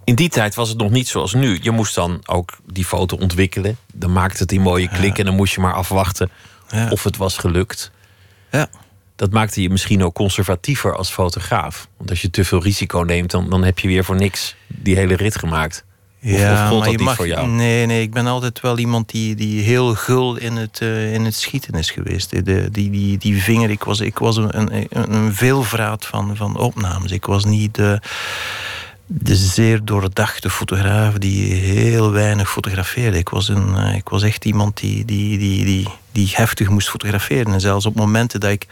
In 0.04 0.16
die 0.16 0.30
tijd 0.30 0.56
was 0.56 0.70
het 0.70 0.78
nog 0.78 0.92
niet 0.92 1.08
zoals 1.08 1.34
nu. 1.34 1.60
Je 1.62 1.72
moest 1.72 1.96
dan 1.96 2.22
ook 2.26 2.58
die 2.66 2.86
foto 2.86 3.18
ontwikkelen. 3.18 3.78
Dan 3.94 4.14
maakte 4.14 4.38
het 4.38 4.50
die 4.50 4.60
mooie 4.60 4.90
klik 4.90 5.18
en 5.18 5.26
dan 5.26 5.36
moest 5.36 5.54
je 5.54 5.62
maar 5.62 5.74
afwachten 5.74 6.30
Ja. 6.70 6.90
of 6.90 7.04
het 7.04 7.18
was 7.18 7.38
gelukt. 7.38 7.92
Ja. 8.52 8.68
Dat 9.16 9.32
maakte 9.32 9.62
je 9.62 9.70
misschien 9.70 10.04
ook 10.04 10.14
conservatiever 10.14 10.96
als 10.96 11.10
fotograaf. 11.12 11.88
Want 11.98 12.10
als 12.10 12.22
je 12.22 12.30
te 12.30 12.46
veel 12.46 12.64
risico 12.64 13.00
neemt, 13.00 13.32
dan, 13.32 13.50
dan 13.50 13.64
heb 13.64 13.80
je 13.80 13.88
weer 13.88 14.04
voor 14.04 14.16
niks 14.16 14.56
die 14.68 14.96
hele 14.96 15.16
rit 15.16 15.38
gemaakt. 15.38 15.84
Of, 16.26 16.32
of 16.32 16.68
gold 16.68 16.84
dat 16.84 16.92
je 16.92 16.98
niet 16.98 17.10
voor 17.10 17.28
jou? 17.28 17.48
Nee, 17.48 17.86
nee, 17.86 18.02
ik 18.02 18.12
ben 18.12 18.28
altijd 18.28 18.62
wel 18.62 18.78
iemand 18.78 19.10
die, 19.10 19.36
die 19.36 19.62
heel 19.62 19.96
gul 19.96 20.36
in 20.36 20.56
het, 20.56 20.80
eh, 20.82 21.14
in 21.14 21.26
het 21.26 21.36
schieten 21.36 21.74
is 21.74 21.92
geweest. 21.92 22.46
De, 22.46 22.70
die, 22.72 22.90
die, 22.90 23.18
die 23.18 23.44
vinger, 23.44 23.70
ik 23.70 23.84
was, 23.84 24.00
ik 24.00 24.18
was 24.18 24.38
een, 24.38 24.58
een, 24.58 24.88
een 24.90 25.34
veelvraat 25.34 26.06
van, 26.06 26.36
van 26.36 26.58
opnames. 26.58 27.12
Ik 27.12 27.26
was 27.26 27.46
niet 27.46 27.76
de, 27.76 28.00
de 29.06 29.36
zeer 29.36 29.86
doordachte 29.86 30.50
fotograaf 30.50 31.14
die 31.14 31.54
heel 31.54 32.12
weinig 32.12 32.52
fotografeerde. 32.52 33.18
Ik 33.18 33.30
was, 33.30 33.48
een, 33.48 33.76
eh, 33.76 33.96
ik 33.96 34.10
was 34.10 34.24
echt 34.24 34.46
iemand 34.46 34.78
die, 34.78 35.06
die, 35.06 35.38
die, 35.38 35.66
die, 35.66 35.88
die 36.14 36.32
heftig 36.34 36.70
moest 36.70 36.90
fotograferen. 36.90 37.54
En 37.54 37.62
zelfs 37.62 37.86
op 37.86 37.96
momenten 37.96 38.40
dat 38.40 38.52
ik 38.52 38.68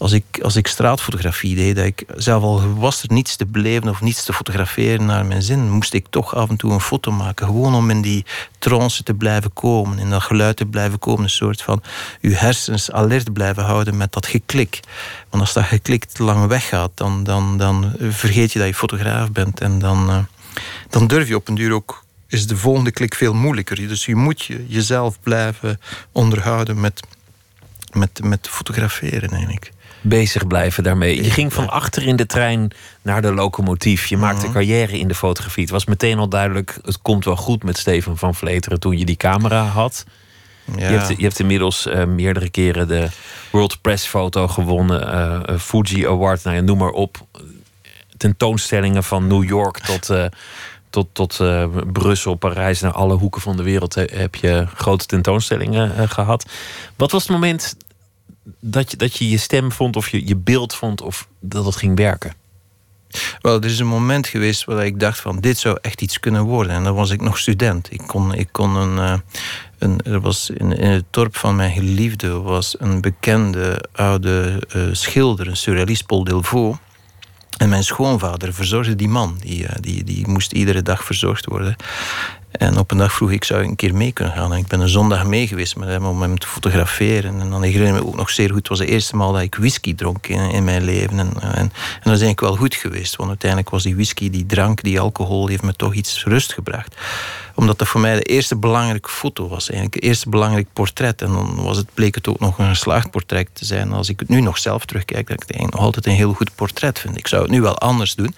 als 0.00 0.12
ik, 0.12 0.40
als 0.42 0.56
ik 0.56 0.66
straatfotografie 0.66 1.54
deed, 1.54 1.76
dat 1.76 1.84
ik 1.84 2.04
zelf 2.16 2.42
al 2.42 2.74
was 2.74 3.02
er 3.02 3.12
niets 3.12 3.36
te 3.36 3.46
beleven 3.46 3.88
of 3.88 4.00
niets 4.00 4.24
te 4.24 4.32
fotograferen 4.32 5.06
naar 5.06 5.26
mijn 5.26 5.42
zin, 5.42 5.70
moest 5.70 5.94
ik 5.94 6.06
toch 6.10 6.34
af 6.34 6.48
en 6.48 6.56
toe 6.56 6.72
een 6.72 6.80
foto 6.80 7.12
maken. 7.12 7.46
Gewoon 7.46 7.74
om 7.74 7.90
in 7.90 8.02
die 8.02 8.24
trance 8.58 9.02
te 9.02 9.14
blijven 9.14 9.52
komen, 9.52 9.98
in 9.98 10.10
dat 10.10 10.22
geluid 10.22 10.56
te 10.56 10.66
blijven 10.66 10.98
komen. 10.98 11.22
Een 11.22 11.30
soort 11.30 11.62
van 11.62 11.82
je 12.20 12.34
hersens 12.34 12.90
alert 12.90 13.32
blijven 13.32 13.64
houden 13.64 13.96
met 13.96 14.12
dat 14.12 14.26
geklik. 14.26 14.80
Want 15.30 15.42
als 15.42 15.52
dat 15.52 15.64
geklik 15.64 16.04
te 16.04 16.22
lang 16.22 16.46
weggaat, 16.46 16.90
dan, 16.94 17.24
dan, 17.24 17.58
dan 17.58 17.92
vergeet 17.98 18.52
je 18.52 18.58
dat 18.58 18.68
je 18.68 18.74
fotograaf 18.74 19.32
bent. 19.32 19.60
En 19.60 19.78
dan, 19.78 20.10
uh, 20.10 20.18
dan 20.90 21.06
durf 21.06 21.28
je 21.28 21.36
op 21.36 21.48
een 21.48 21.54
duur 21.54 21.72
ook 21.72 22.04
is 22.30 22.46
de 22.46 22.56
volgende 22.56 22.90
klik 22.90 23.14
veel 23.14 23.34
moeilijker. 23.34 23.88
Dus 23.88 24.06
je 24.06 24.14
moet 24.16 24.44
je, 24.44 24.64
jezelf 24.68 25.20
blijven 25.20 25.80
onderhouden 26.12 26.80
met, 26.80 27.00
met, 27.92 28.20
met 28.24 28.48
fotograferen 28.48 29.30
eigenlijk 29.30 29.72
bezig 30.00 30.46
blijven 30.46 30.82
daarmee. 30.82 31.22
Je 31.22 31.30
ging 31.30 31.52
van 31.52 31.68
achter 31.68 32.06
in 32.06 32.16
de 32.16 32.26
trein 32.26 32.70
naar 33.02 33.22
de 33.22 33.32
locomotief. 33.32 34.06
Je 34.06 34.16
maakte 34.16 34.44
Mhm. 34.44 34.52
carrière 34.52 34.98
in 34.98 35.08
de 35.08 35.14
fotografie. 35.14 35.62
Het 35.62 35.72
was 35.72 35.84
meteen 35.84 36.18
al 36.18 36.28
duidelijk, 36.28 36.78
het 36.84 37.02
komt 37.02 37.24
wel 37.24 37.36
goed 37.36 37.62
met 37.62 37.78
Steven 37.78 38.16
van 38.16 38.34
Vleteren 38.34 38.80
toen 38.80 38.98
je 38.98 39.04
die 39.04 39.16
camera 39.16 39.62
had. 39.62 40.04
Ja. 40.76 40.88
Je, 40.88 40.96
hebt, 40.96 41.08
je 41.08 41.22
hebt 41.22 41.38
inmiddels 41.38 41.86
uh, 41.86 42.04
meerdere 42.04 42.50
keren 42.50 42.88
de 42.88 43.08
World 43.50 43.80
Press 43.80 44.06
Foto 44.06 44.48
gewonnen, 44.48 45.02
uh, 45.50 45.58
Fuji 45.58 46.06
Award, 46.06 46.44
nou 46.44 46.56
ja, 46.56 46.62
noem 46.62 46.78
maar 46.78 46.90
op. 46.90 47.26
Tentoonstellingen 48.16 49.04
van 49.04 49.26
New 49.26 49.44
York 49.44 49.78
tot, 49.78 50.10
uh, 50.10 50.24
tot, 50.90 51.08
tot 51.12 51.40
Brussel, 51.92 52.34
Parijs, 52.34 52.80
naar 52.80 52.92
alle 52.92 53.14
hoeken 53.14 53.40
van 53.40 53.56
de 53.56 53.62
wereld 53.62 53.94
heb 53.94 54.34
je 54.34 54.66
grote 54.74 55.06
tentoonstellingen 55.06 56.08
gehad. 56.08 56.46
Wat 56.96 57.10
was 57.10 57.22
het 57.22 57.32
moment 57.32 57.76
dat 58.60 58.90
je, 58.90 58.96
dat 58.96 59.16
je 59.16 59.28
je 59.28 59.38
stem 59.38 59.72
vond 59.72 59.96
of 59.96 60.08
je, 60.08 60.26
je 60.26 60.36
beeld 60.36 60.74
vond 60.74 61.02
of 61.02 61.28
dat 61.40 61.64
het 61.64 61.76
ging 61.76 61.96
werken? 61.96 62.34
Wel, 63.40 63.56
er 63.56 63.64
is 63.64 63.78
een 63.78 63.86
moment 63.86 64.26
geweest 64.26 64.64
waar 64.64 64.86
ik 64.86 65.00
dacht 65.00 65.20
van 65.20 65.40
dit 65.40 65.58
zou 65.58 65.78
echt 65.80 66.02
iets 66.02 66.20
kunnen 66.20 66.42
worden. 66.42 66.72
En 66.72 66.84
dan 66.84 66.94
was 66.94 67.10
ik 67.10 67.20
nog 67.20 67.38
student. 67.38 67.92
Ik 67.92 68.02
kon, 68.06 68.34
ik 68.34 68.48
kon 68.52 68.76
een, 68.76 68.96
uh, 68.96 69.18
een 69.78 70.00
er 70.02 70.20
was 70.20 70.50
in, 70.50 70.70
het 70.70 71.04
dorp 71.10 71.36
van 71.36 71.56
mijn 71.56 71.72
geliefde 71.72 72.28
was 72.28 72.76
een 72.78 73.00
bekende 73.00 73.84
oude 73.92 74.62
schilder, 74.92 75.48
een 75.48 75.56
surrealist 75.56 76.06
Paul 76.06 76.24
Delvaux. 76.24 76.78
En 77.60 77.68
mijn 77.68 77.84
schoonvader 77.84 78.54
verzorgde 78.54 78.96
die 78.96 79.08
man. 79.08 79.36
Die, 79.40 79.62
uh, 79.62 79.68
die, 79.80 80.04
die 80.04 80.28
moest 80.28 80.52
iedere 80.52 80.82
dag 80.82 81.04
verzorgd 81.04 81.46
worden. 81.46 81.76
En 82.50 82.78
op 82.78 82.90
een 82.90 82.98
dag 82.98 83.12
vroeg 83.12 83.30
ik, 83.30 83.44
zou 83.44 83.62
ik 83.62 83.68
een 83.68 83.76
keer 83.76 83.94
mee 83.94 84.12
kunnen 84.12 84.34
gaan? 84.34 84.54
Ik 84.54 84.66
ben 84.66 84.80
een 84.80 84.88
zondag 84.88 85.26
mee 85.26 85.46
geweest 85.46 85.76
met 85.76 85.88
hem 85.88 86.04
om 86.04 86.22
hem 86.22 86.38
te 86.38 86.46
fotograferen. 86.46 87.40
En 87.40 87.50
dan 87.50 87.62
herinner 87.62 87.96
ik 87.96 88.02
me 88.02 88.06
ook 88.06 88.16
nog 88.16 88.30
zeer 88.30 88.48
goed, 88.48 88.58
het 88.58 88.68
was 88.68 88.78
de 88.78 88.86
eerste 88.86 89.16
maal 89.16 89.32
dat 89.32 89.42
ik 89.42 89.54
whisky 89.54 89.94
dronk 89.94 90.26
in, 90.26 90.64
mijn 90.64 90.82
leven. 90.82 91.18
En, 91.18 91.40
en, 91.40 91.72
dat 92.02 92.12
is 92.14 92.20
eigenlijk 92.20 92.40
wel 92.40 92.56
goed 92.56 92.74
geweest, 92.74 93.16
want 93.16 93.28
uiteindelijk 93.28 93.70
was 93.70 93.82
die 93.82 93.94
whisky, 93.94 94.30
die 94.30 94.46
drank, 94.46 94.82
die 94.82 95.00
alcohol, 95.00 95.46
heeft 95.46 95.62
me 95.62 95.74
toch 95.74 95.94
iets 95.94 96.24
rust 96.24 96.52
gebracht. 96.52 96.94
Omdat 97.54 97.78
dat 97.78 97.88
voor 97.88 98.00
mij 98.00 98.14
de 98.14 98.22
eerste 98.22 98.56
belangrijke 98.56 99.08
foto 99.08 99.48
was, 99.48 99.68
eigenlijk 99.68 99.94
het 99.94 100.04
eerste 100.04 100.28
belangrijk 100.28 100.66
portret. 100.72 101.22
En 101.22 101.32
dan 101.32 101.62
was 101.62 101.76
het, 101.76 101.94
bleek 101.94 102.14
het 102.14 102.28
ook 102.28 102.40
nog 102.40 102.58
een 102.58 102.68
geslaagd 102.68 103.10
portret 103.10 103.48
te 103.52 103.64
zijn. 103.64 103.92
Als 103.92 104.08
ik 104.08 104.20
het 104.20 104.28
nu 104.28 104.40
nog 104.40 104.58
zelf 104.58 104.84
terugkijk, 104.84 105.28
dat 105.28 105.42
ik 105.42 105.48
het 105.48 105.70
nog 105.70 105.80
altijd 105.80 106.06
een 106.06 106.12
heel 106.12 106.32
goed 106.32 106.54
portret 106.54 106.98
vind. 106.98 107.16
Ik 107.16 107.26
zou 107.26 107.42
het 107.42 107.50
nu 107.50 107.60
wel 107.60 107.78
anders 107.78 108.14
doen, 108.14 108.34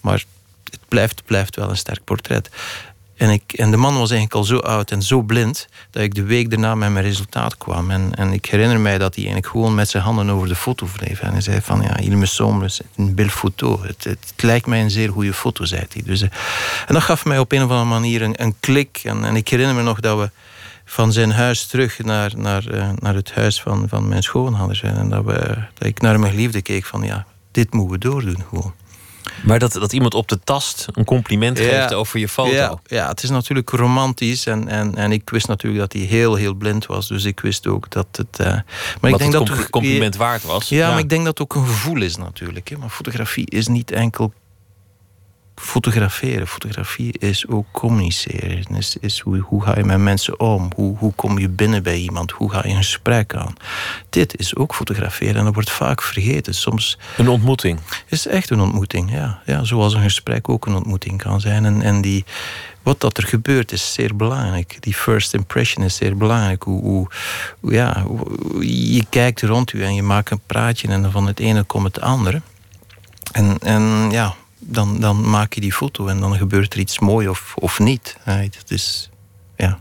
maar 0.00 0.24
het 0.64 0.80
blijft, 0.88 1.24
blijft 1.24 1.56
wel 1.56 1.70
een 1.70 1.76
sterk 1.76 2.04
portret. 2.04 2.50
En, 3.22 3.30
ik, 3.30 3.52
en 3.52 3.70
de 3.70 3.76
man 3.76 3.98
was 3.98 4.10
eigenlijk 4.10 4.34
al 4.34 4.44
zo 4.44 4.58
oud 4.58 4.90
en 4.90 5.02
zo 5.02 5.22
blind 5.22 5.68
dat 5.90 6.02
ik 6.02 6.14
de 6.14 6.22
week 6.22 6.50
daarna 6.50 6.74
met 6.74 6.90
mijn 6.90 7.04
resultaat 7.04 7.58
kwam. 7.58 7.90
En, 7.90 8.14
en 8.14 8.32
ik 8.32 8.46
herinner 8.46 8.80
mij 8.80 8.98
dat 8.98 9.14
hij 9.14 9.24
eigenlijk 9.24 9.54
gewoon 9.54 9.74
met 9.74 9.88
zijn 9.88 10.02
handen 10.02 10.30
over 10.30 10.48
de 10.48 10.54
foto 10.54 10.88
wreef. 10.94 11.20
En 11.20 11.32
hij 11.32 11.40
zei 11.40 11.60
van 11.60 11.82
ja, 11.82 11.96
il 11.96 12.16
me 12.16 12.26
semble 12.26 12.70
een 12.96 13.14
belle 13.14 13.30
foto. 13.30 13.82
Het, 13.82 14.04
het, 14.04 14.32
lijkt 14.36 14.66
mij 14.66 14.80
een 14.80 14.90
zeer 14.90 15.10
goede 15.10 15.32
foto, 15.32 15.64
zei 15.64 15.86
hij. 15.92 16.02
Dus, 16.04 16.22
uh, 16.22 16.28
en 16.86 16.94
dat 16.94 17.02
gaf 17.02 17.24
mij 17.24 17.38
op 17.38 17.52
een 17.52 17.62
of 17.62 17.70
andere 17.70 17.88
manier 17.88 18.22
een, 18.22 18.42
een 18.42 18.54
klik. 18.60 19.00
En, 19.04 19.24
en 19.24 19.36
ik 19.36 19.48
herinner 19.48 19.74
me 19.74 19.82
nog 19.82 20.00
dat 20.00 20.18
we 20.18 20.30
van 20.84 21.12
zijn 21.12 21.32
huis 21.32 21.66
terug 21.66 21.98
naar, 21.98 22.32
naar, 22.36 22.74
uh, 22.74 22.90
naar 22.98 23.14
het 23.14 23.32
huis 23.34 23.60
van, 23.60 23.88
van 23.88 24.08
mijn 24.08 24.22
zijn. 24.22 24.96
En 24.96 25.08
dat, 25.08 25.24
we, 25.24 25.58
dat 25.74 25.88
ik 25.88 26.00
naar 26.00 26.20
mijn 26.20 26.32
geliefde 26.32 26.62
keek 26.62 26.84
van 26.84 27.02
ja, 27.02 27.26
dit 27.50 27.72
moeten 27.72 27.92
we 27.92 27.98
doordoen 27.98 28.44
gewoon. 28.48 28.72
Maar 29.42 29.58
dat, 29.58 29.72
dat 29.72 29.92
iemand 29.92 30.14
op 30.14 30.28
de 30.28 30.40
tast 30.44 30.86
een 30.92 31.04
compliment 31.04 31.58
ja, 31.58 31.64
geeft 31.64 31.94
over 31.94 32.18
je 32.18 32.28
foto. 32.28 32.50
Ja, 32.50 32.78
ja, 32.86 33.08
het 33.08 33.22
is 33.22 33.30
natuurlijk 33.30 33.70
romantisch. 33.70 34.46
En, 34.46 34.68
en, 34.68 34.94
en 34.94 35.12
ik 35.12 35.30
wist 35.30 35.48
natuurlijk 35.48 35.80
dat 35.80 35.92
hij 35.92 36.02
heel, 36.02 36.34
heel 36.34 36.54
blind 36.54 36.86
was. 36.86 37.08
Dus 37.08 37.24
ik 37.24 37.40
wist 37.40 37.66
ook 37.66 37.90
dat 37.90 38.06
het. 38.12 38.38
Uh, 38.40 38.46
maar 39.00 39.10
ik 39.10 39.18
denk 39.18 39.32
het 39.32 39.46
dat 39.46 39.70
compliment 39.70 40.16
waard 40.16 40.42
was. 40.42 40.68
Ja, 40.68 40.76
ja, 40.76 40.90
maar 40.90 40.98
ik 40.98 41.08
denk 41.08 41.24
dat 41.24 41.38
het 41.38 41.42
ook 41.48 41.62
een 41.62 41.68
gevoel 41.68 42.02
is 42.02 42.16
natuurlijk. 42.16 42.68
Hè. 42.68 42.76
Maar 42.76 42.88
fotografie 42.88 43.50
is 43.50 43.66
niet 43.66 43.90
enkel 43.90 44.32
fotograferen. 45.54 46.46
Fotografie 46.46 47.18
is 47.18 47.48
ook 47.48 47.66
communiceren. 47.70 48.76
Is, 48.76 48.96
is 49.00 49.20
hoe, 49.20 49.38
hoe 49.38 49.62
ga 49.62 49.78
je 49.78 49.84
met 49.84 49.98
mensen 49.98 50.40
om? 50.40 50.70
Hoe, 50.74 50.96
hoe 50.96 51.12
kom 51.14 51.38
je 51.38 51.48
binnen 51.48 51.82
bij 51.82 51.98
iemand? 51.98 52.30
Hoe 52.30 52.50
ga 52.50 52.62
je 52.62 52.68
een 52.68 52.76
gesprek 52.76 53.34
aan? 53.34 53.54
Dit 54.08 54.38
is 54.38 54.56
ook 54.56 54.74
fotograferen 54.74 55.36
en 55.36 55.44
dat 55.44 55.54
wordt 55.54 55.70
vaak 55.70 56.02
vergeten. 56.02 56.54
Soms 56.54 56.98
een 57.16 57.28
ontmoeting. 57.28 57.78
is 58.08 58.26
echt 58.26 58.50
een 58.50 58.60
ontmoeting, 58.60 59.12
ja. 59.12 59.40
ja. 59.46 59.64
Zoals 59.64 59.94
een 59.94 60.02
gesprek 60.02 60.48
ook 60.48 60.66
een 60.66 60.74
ontmoeting 60.74 61.22
kan 61.22 61.40
zijn. 61.40 61.64
En, 61.64 61.82
en 61.82 62.00
die, 62.00 62.24
wat 62.82 63.00
dat 63.00 63.16
er 63.16 63.26
gebeurt 63.26 63.72
is 63.72 63.92
zeer 63.92 64.16
belangrijk. 64.16 64.76
Die 64.80 64.94
first 64.94 65.34
impression 65.34 65.84
is 65.84 65.96
zeer 65.96 66.16
belangrijk. 66.16 66.62
Hoe, 66.62 66.82
hoe, 66.82 67.08
ja, 67.72 68.02
hoe, 68.02 68.94
je 68.94 69.04
kijkt 69.08 69.42
rond 69.42 69.72
u 69.72 69.84
en 69.84 69.94
je 69.94 70.02
maakt 70.02 70.30
een 70.30 70.42
praatje 70.46 70.88
en 70.88 71.12
van 71.12 71.26
het 71.26 71.40
ene 71.40 71.62
komt 71.62 71.84
het 71.84 72.00
andere. 72.00 72.42
En, 73.32 73.58
en 73.58 74.10
ja, 74.10 74.34
dan, 74.64 75.00
dan 75.00 75.30
maak 75.30 75.52
je 75.52 75.60
die 75.60 75.72
foto 75.72 76.06
en 76.06 76.20
dan 76.20 76.36
gebeurt 76.36 76.74
er 76.74 76.80
iets 76.80 76.98
mooi 76.98 77.28
of, 77.28 77.54
of 77.54 77.78
niet. 77.78 78.16
Het 78.24 78.70
is, 78.70 79.10
ja. 79.56 79.78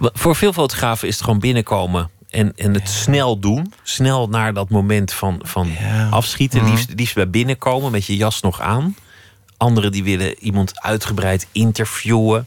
Voor 0.00 0.36
veel 0.36 0.52
fotografen 0.52 1.08
is 1.08 1.14
het 1.14 1.24
gewoon 1.24 1.38
binnenkomen 1.38 2.10
en, 2.30 2.52
en 2.56 2.74
het 2.74 2.82
ja. 2.82 2.88
snel 2.88 3.38
doen. 3.38 3.72
Snel 3.82 4.28
naar 4.28 4.54
dat 4.54 4.70
moment 4.70 5.12
van, 5.12 5.40
van 5.42 5.70
ja. 5.80 6.08
afschieten. 6.08 6.62
Mhm. 6.62 6.70
Liefst, 6.70 6.92
liefst 6.96 7.14
bij 7.14 7.30
binnenkomen 7.30 7.92
met 7.92 8.04
je 8.04 8.16
jas 8.16 8.40
nog 8.40 8.60
aan. 8.60 8.96
Anderen 9.56 9.92
die 9.92 10.04
willen 10.04 10.38
iemand 10.38 10.80
uitgebreid 10.80 11.46
interviewen. 11.52 12.46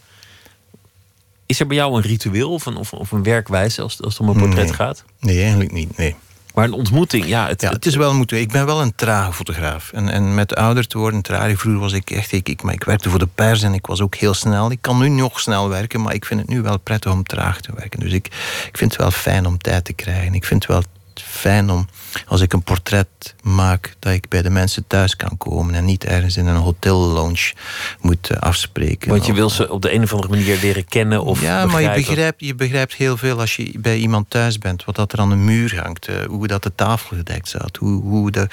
Is 1.46 1.60
er 1.60 1.68
bij 1.68 1.78
jou 1.78 1.96
een 1.96 2.02
ritueel 2.02 2.52
of 2.52 2.66
een, 2.66 2.76
of, 2.76 2.94
of 2.94 3.12
een 3.12 3.24
werkwijze 3.24 3.82
als, 3.82 4.02
als 4.02 4.18
het 4.18 4.28
om 4.28 4.36
een 4.36 4.42
portret 4.42 4.66
nee. 4.66 4.74
gaat? 4.74 5.04
Nee, 5.20 5.42
eigenlijk 5.42 5.72
niet. 5.72 5.98
Nee. 5.98 6.16
Maar 6.54 6.66
een 6.66 6.74
ontmoeting, 6.74 7.26
ja. 7.26 7.48
Het, 7.48 7.62
ja, 7.62 7.70
het 7.72 7.86
is 7.86 7.96
wel 7.96 8.14
moeten. 8.14 8.40
Ik 8.40 8.52
ben 8.52 8.66
wel 8.66 8.82
een 8.82 8.96
trage 8.96 9.34
fotograaf. 9.34 9.92
En, 9.92 10.10
en 10.10 10.36
met 10.36 10.56
ouder 10.56 10.88
te 10.88 10.98
worden, 10.98 11.22
traag. 11.22 11.60
Vroeger 11.60 11.82
was 11.82 11.94
ik 11.94 12.10
echt. 12.10 12.32
Ik, 12.32 12.50
ik, 12.50 12.64
maar 12.64 12.74
ik 12.74 12.84
werkte 12.84 13.10
voor 13.10 13.20
de 13.20 13.28
pers 13.36 13.62
en 13.62 13.74
ik 13.74 13.86
was 13.86 14.02
ook 14.02 14.16
heel 14.16 14.34
snel. 14.34 14.72
Ik 14.72 14.82
kan 14.82 15.00
nu 15.00 15.10
nog 15.10 15.40
snel 15.40 15.70
werken, 15.70 16.02
maar 16.02 16.14
ik 16.14 16.26
vind 16.26 16.40
het 16.40 16.50
nu 16.50 16.62
wel 16.62 16.80
prettig 16.80 17.12
om 17.12 17.24
traag 17.24 17.62
te 17.62 17.72
werken. 17.76 18.00
Dus 18.00 18.14
ik, 18.14 18.26
ik 18.68 18.78
vind 18.78 18.92
het 18.92 19.02
wel 19.02 19.12
fijn 19.12 19.46
om 19.46 19.58
tijd 19.58 19.86
te 19.86 19.94
krijgen. 19.94 20.34
Ik 20.34 20.46
vind 20.46 20.64
het 20.64 20.72
wel 20.72 20.84
het 21.22 21.32
fijn 21.32 21.70
om, 21.70 21.88
als 22.28 22.42
ik 22.42 22.54
een 22.54 22.64
portret 22.64 23.36
maak, 23.42 23.96
dat 24.00 24.14
ik 24.14 24.30
bij 24.30 24.42
de 24.42 24.50
mensen 24.50 24.84
thuis 24.88 25.16
kan 25.16 25.38
komen 25.38 25.76
en 25.76 25.86
niet 25.86 26.06
ergens 26.06 26.38
in 26.38 26.48
een 26.48 26.56
hotel 26.56 27.00
lounge 27.00 27.54
moet 28.00 28.30
eh, 28.30 28.38
afspreken. 28.38 29.10
Want 29.10 29.26
je 29.26 29.34
wil 29.34 29.50
ze 29.50 29.72
op 29.72 29.82
de 29.82 29.94
een 29.94 30.04
of 30.04 30.14
andere 30.14 30.30
manier 30.30 30.58
leren 30.62 30.86
kennen 30.86 31.24
of 31.24 31.42
Ja, 31.42 31.66
maar 31.66 31.82
je 31.82 31.92
begrijpt, 31.92 32.46
je 32.46 32.56
begrijpt 32.56 32.94
heel 32.94 33.18
veel 33.18 33.40
als 33.40 33.56
je 33.56 33.80
bij 33.80 33.98
iemand 33.98 34.30
thuis 34.30 34.58
bent, 34.58 34.86
wat 34.86 34.96
dat 34.96 35.14
er 35.14 35.20
aan 35.20 35.30
de 35.30 35.36
muur 35.36 35.82
hangt, 35.82 36.08
eh, 36.08 36.16
hoe 36.26 36.48
dat 36.48 36.64
de 36.64 36.72
tafel 36.76 37.18
gedekt 37.18 37.48
staat, 37.48 37.78
hoe, 37.78 38.02
hoe, 38.02 38.32
de, 38.32 38.48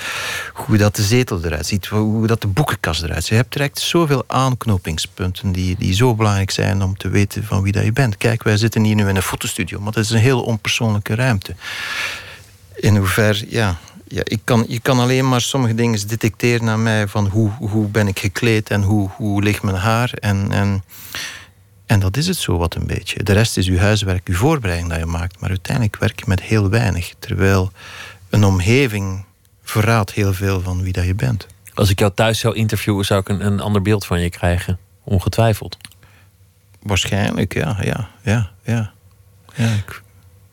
hoe 0.54 0.76
dat 0.76 0.96
de 0.96 1.02
zetel 1.02 1.44
eruit 1.44 1.66
ziet, 1.66 1.87
hoe 1.87 2.26
dat 2.26 2.40
de 2.40 2.46
boekenkast 2.46 3.02
eruit 3.02 3.20
ziet. 3.20 3.28
Je 3.28 3.35
hebt 3.35 3.52
direct 3.52 3.78
zoveel 3.78 4.24
aanknopingspunten 4.26 5.52
die, 5.52 5.76
die 5.78 5.94
zo 5.94 6.14
belangrijk 6.14 6.50
zijn 6.50 6.83
om 6.83 6.96
te 6.96 7.09
weten 7.09 7.44
van 7.44 7.62
wie 7.62 7.72
dat 7.72 7.85
je 7.85 7.92
bent. 7.92 8.16
Kijk, 8.16 8.42
wij 8.42 8.57
zitten 8.57 8.85
hier 8.85 8.94
nu 8.94 9.09
in 9.09 9.16
een 9.16 9.22
fotostudio, 9.22 9.81
maar 9.81 9.92
dat 9.92 10.04
is 10.04 10.11
een 10.11 10.18
heel 10.18 10.42
onpersoonlijke 10.42 11.14
ruimte. 11.14 11.54
In 12.80 12.96
hoever, 12.96 13.44
ja, 13.48 13.76
ja 14.08 14.22
ik 14.24 14.40
kan, 14.44 14.64
je 14.68 14.80
kan 14.80 14.98
alleen 14.98 15.28
maar 15.28 15.40
sommige 15.40 15.74
dingen 15.74 16.08
detecteren 16.08 16.68
aan 16.68 16.82
mij 16.82 17.08
van 17.08 17.26
hoe, 17.26 17.50
hoe 17.50 17.88
ben 17.88 18.08
ik 18.08 18.18
gekleed 18.18 18.70
en 18.70 18.82
hoe, 18.82 19.08
hoe 19.16 19.42
ligt 19.42 19.62
mijn 19.62 19.76
haar. 19.76 20.12
En, 20.12 20.52
en, 20.52 20.84
en 21.86 22.00
dat 22.00 22.16
is 22.16 22.26
het 22.26 22.36
zo 22.36 22.56
wat 22.56 22.74
een 22.74 22.86
beetje. 22.86 23.22
De 23.22 23.32
rest 23.32 23.56
is 23.56 23.68
uw 23.68 23.78
huiswerk, 23.78 24.28
uw 24.28 24.34
voorbereiding 24.34 24.90
dat 24.90 24.98
je 24.98 25.06
maakt. 25.06 25.40
Maar 25.40 25.50
uiteindelijk 25.50 25.96
werk 25.96 26.18
je 26.18 26.24
met 26.28 26.40
heel 26.40 26.68
weinig. 26.68 27.14
Terwijl 27.18 27.72
een 28.30 28.44
omgeving 28.44 29.24
verraadt 29.62 30.12
heel 30.12 30.34
veel 30.34 30.60
van 30.60 30.82
wie 30.82 30.92
dat 30.92 31.04
je 31.04 31.14
bent. 31.14 31.46
Als 31.74 31.90
ik 31.90 31.98
jou 31.98 32.12
thuis 32.14 32.38
zou 32.38 32.54
interviewen, 32.54 33.04
zou 33.04 33.20
ik 33.20 33.28
een, 33.28 33.46
een 33.46 33.60
ander 33.60 33.82
beeld 33.82 34.06
van 34.06 34.20
je 34.20 34.30
krijgen. 34.30 34.78
Ongetwijfeld. 35.04 35.76
Waarschijnlijk, 36.82 37.54
ja, 37.54 37.76
ja, 37.80 38.08
ja, 38.22 38.50
ja. 38.62 38.92
ja 39.54 39.72
ik... 39.72 40.02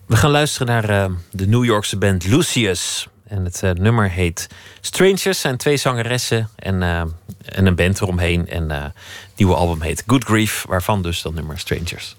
We 0.06 0.16
gaan 0.16 0.32
luisteren 0.32 0.68
naar 0.68 0.90
uh, 0.90 1.16
de 1.32 1.48
New 1.48 1.66
Yorkse 1.66 1.98
band 1.98 2.26
Lucius. 2.26 3.08
En 3.28 3.44
het 3.44 3.62
uh, 3.64 3.72
nummer 3.72 4.10
heet 4.10 4.50
Strangers. 4.82 5.40
zijn 5.40 5.58
twee 5.58 5.78
zangeressen 5.78 6.50
en, 6.56 6.82
uh, 6.82 7.02
en 7.46 7.66
een 7.66 7.76
band 7.76 8.02
eromheen. 8.02 8.48
En 8.48 8.70
het 8.70 8.94
nieuwe 9.36 9.56
album 9.56 9.82
heet 9.82 10.04
Good 10.08 10.24
Grief, 10.24 10.66
waarvan 10.68 11.02
dus 11.02 11.22
dat 11.22 11.34
nummer 11.34 11.60
Strangers. 11.60 12.16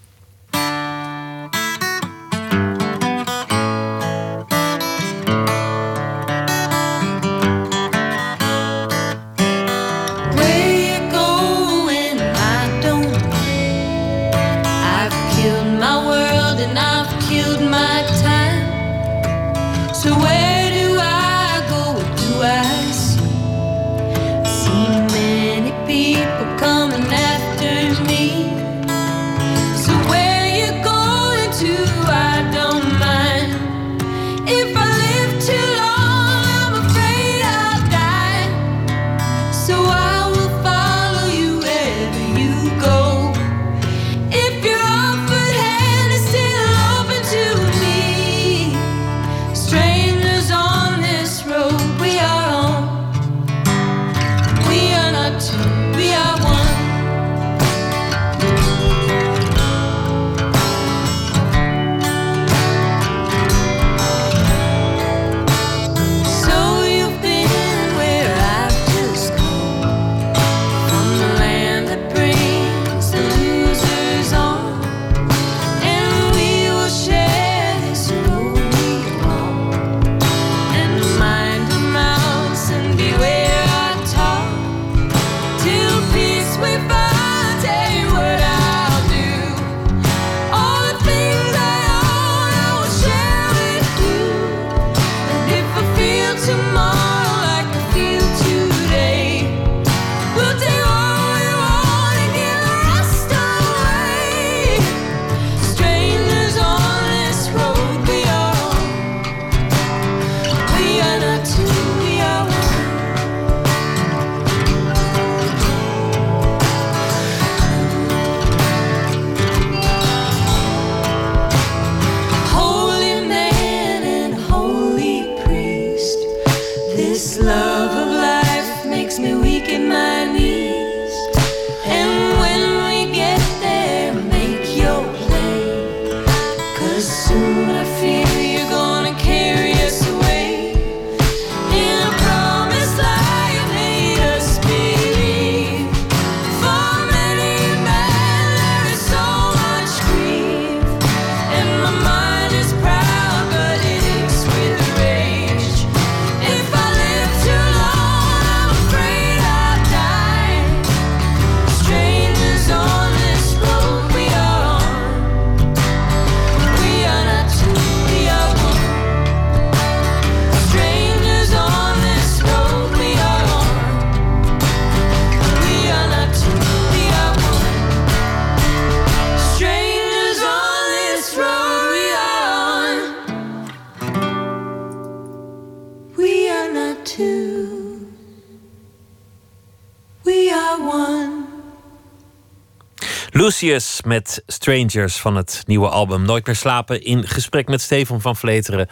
Lucius 193.60 194.00
met 194.04 194.42
Strangers 194.46 195.16
van 195.16 195.36
het 195.36 195.62
nieuwe 195.66 195.88
album 195.88 196.22
Nooit 196.22 196.46
meer 196.46 196.56
slapen. 196.56 197.02
In 197.02 197.28
gesprek 197.28 197.68
met 197.68 197.80
Stefan 197.80 198.20
van 198.20 198.36
Vleteren, 198.36 198.88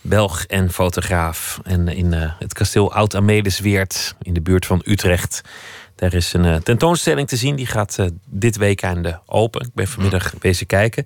Belg 0.00 0.44
en 0.44 0.70
fotograaf. 0.70 1.60
En 1.62 1.88
in 1.88 2.12
uh, 2.12 2.32
het 2.38 2.52
kasteel 2.52 2.92
Oud-Amelisweert 2.92 4.14
in 4.22 4.34
de 4.34 4.40
buurt 4.40 4.66
van 4.66 4.82
Utrecht. 4.84 5.40
Daar 5.94 6.14
is 6.14 6.32
een 6.32 6.44
uh, 6.44 6.56
tentoonstelling 6.56 7.28
te 7.28 7.36
zien. 7.36 7.56
Die 7.56 7.66
gaat 7.66 7.96
uh, 8.00 8.06
dit 8.26 8.56
weekende 8.56 9.20
open. 9.26 9.66
Ik 9.66 9.74
ben 9.74 9.88
vanmiddag 9.88 10.34
bezig 10.38 10.66
kijken. 10.66 11.04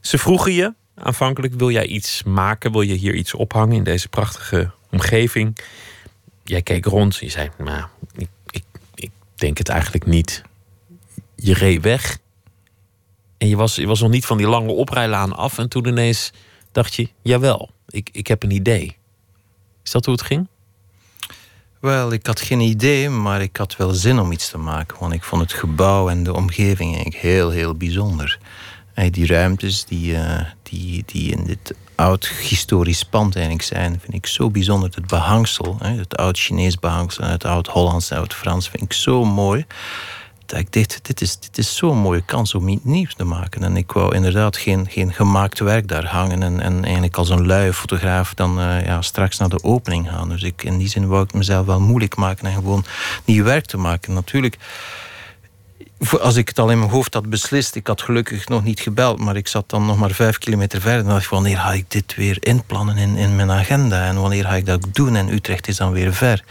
Ze 0.00 0.18
vroegen 0.18 0.52
je 0.52 0.74
aanvankelijk: 0.94 1.54
wil 1.54 1.70
jij 1.70 1.86
iets 1.86 2.22
maken? 2.22 2.72
Wil 2.72 2.82
je 2.82 2.94
hier 2.94 3.14
iets 3.14 3.34
ophangen 3.34 3.76
in 3.76 3.84
deze 3.84 4.08
prachtige 4.08 4.70
omgeving? 4.90 5.58
Jij 6.44 6.62
keek 6.62 6.84
rond. 6.84 7.16
Je 7.16 7.30
zei: 7.30 7.50
Nou, 7.58 7.84
ik, 8.16 8.28
ik, 8.50 8.64
ik 8.94 9.10
denk 9.34 9.58
het 9.58 9.68
eigenlijk 9.68 10.06
niet 10.06 10.42
je 11.42 11.54
reed 11.54 11.82
weg. 11.82 12.18
En 13.38 13.48
je 13.48 13.56
was, 13.56 13.74
je 13.74 13.86
was 13.86 14.00
nog 14.00 14.10
niet 14.10 14.26
van 14.26 14.36
die 14.36 14.46
lange 14.46 14.72
oprijlaan 14.72 15.36
af. 15.36 15.58
En 15.58 15.68
toen 15.68 15.86
ineens 15.86 16.32
dacht 16.72 16.94
je, 16.94 17.08
jawel. 17.22 17.70
ik, 17.88 18.08
ik 18.12 18.26
heb 18.26 18.42
een 18.42 18.50
idee. 18.50 18.96
Is 19.84 19.90
dat 19.90 20.04
hoe 20.04 20.14
het 20.14 20.24
ging? 20.24 20.46
Wel, 21.80 22.12
ik 22.12 22.26
had 22.26 22.40
geen 22.40 22.60
idee, 22.60 23.08
maar 23.08 23.42
ik 23.42 23.56
had 23.56 23.76
wel 23.76 23.90
zin 23.90 24.18
om 24.18 24.32
iets 24.32 24.50
te 24.50 24.58
maken. 24.58 24.96
Want 25.00 25.12
ik 25.12 25.22
vond 25.22 25.42
het 25.42 25.52
gebouw 25.52 26.08
en 26.08 26.22
de 26.22 26.34
omgeving 26.34 26.94
eigenlijk 26.94 27.22
heel, 27.22 27.50
heel 27.50 27.74
bijzonder. 27.74 28.38
En 28.94 29.10
die 29.10 29.26
ruimtes 29.26 29.84
die, 29.84 30.12
uh, 30.12 30.40
die, 30.62 31.02
die 31.06 31.32
in 31.32 31.44
dit 31.44 31.74
oud 31.94 32.26
historisch 32.26 33.04
pand 33.04 33.34
eigenlijk 33.34 33.64
zijn, 33.64 34.00
vind 34.00 34.14
ik 34.14 34.26
zo 34.26 34.50
bijzonder. 34.50 34.90
Het 34.94 35.06
behangsel, 35.06 35.76
het 35.80 36.16
oud 36.16 36.38
Chinees 36.38 36.78
behangsel, 36.78 37.24
het 37.24 37.44
oud 37.44 37.66
Hollands, 37.66 38.08
het 38.08 38.18
oud 38.18 38.34
Frans, 38.34 38.68
vind 38.68 38.82
ik 38.82 38.92
zo 38.92 39.24
mooi 39.24 39.66
ik 40.58 40.72
dacht, 40.72 41.04
dit 41.04 41.20
is, 41.20 41.38
dit 41.38 41.58
is 41.58 41.76
zo'n 41.76 41.98
mooie 41.98 42.22
kans 42.24 42.54
om 42.54 42.68
iets 42.68 42.84
nieuws 42.84 43.14
te 43.14 43.24
maken. 43.24 43.62
En 43.62 43.76
ik 43.76 43.92
wou 43.92 44.14
inderdaad 44.14 44.56
geen, 44.56 44.86
geen 44.90 45.12
gemaakt 45.12 45.58
werk 45.58 45.88
daar 45.88 46.06
hangen. 46.06 46.42
En, 46.42 46.60
en 46.60 46.84
eigenlijk 46.84 47.16
als 47.16 47.28
een 47.28 47.46
luie 47.46 47.72
fotograaf 47.72 48.34
dan 48.34 48.58
uh, 48.58 48.86
ja, 48.86 49.02
straks 49.02 49.38
naar 49.38 49.48
de 49.48 49.62
opening 49.62 50.08
gaan. 50.08 50.28
Dus 50.28 50.42
ik, 50.42 50.64
in 50.64 50.78
die 50.78 50.88
zin 50.88 51.06
wou 51.06 51.24
ik 51.24 51.34
mezelf 51.34 51.66
wel 51.66 51.80
moeilijk 51.80 52.16
maken 52.16 52.46
en 52.46 52.52
gewoon 52.52 52.84
nieuw 53.24 53.44
werk 53.44 53.66
te 53.66 53.76
maken. 53.76 54.14
Natuurlijk, 54.14 54.58
als 56.20 56.36
ik 56.36 56.48
het 56.48 56.58
al 56.58 56.70
in 56.70 56.78
mijn 56.78 56.90
hoofd 56.90 57.14
had 57.14 57.30
beslist, 57.30 57.74
ik 57.74 57.86
had 57.86 58.02
gelukkig 58.02 58.48
nog 58.48 58.64
niet 58.64 58.80
gebeld, 58.80 59.18
maar 59.18 59.36
ik 59.36 59.48
zat 59.48 59.70
dan 59.70 59.86
nog 59.86 59.98
maar 59.98 60.10
vijf 60.10 60.38
kilometer 60.38 60.80
verder. 60.80 61.00
En 61.00 61.08
dacht 61.08 61.24
ik, 61.24 61.30
wanneer 61.30 61.58
ga 61.58 61.72
ik 61.72 61.90
dit 61.90 62.14
weer 62.14 62.36
inplannen 62.40 62.96
in, 62.96 63.16
in 63.16 63.36
mijn 63.36 63.50
agenda? 63.50 64.06
En 64.06 64.20
wanneer 64.20 64.44
ga 64.44 64.54
ik 64.54 64.66
dat 64.66 64.86
doen? 64.92 65.16
En 65.16 65.32
Utrecht 65.32 65.68
is 65.68 65.76
dan 65.76 65.92
weer 65.92 66.14
ver. 66.14 66.44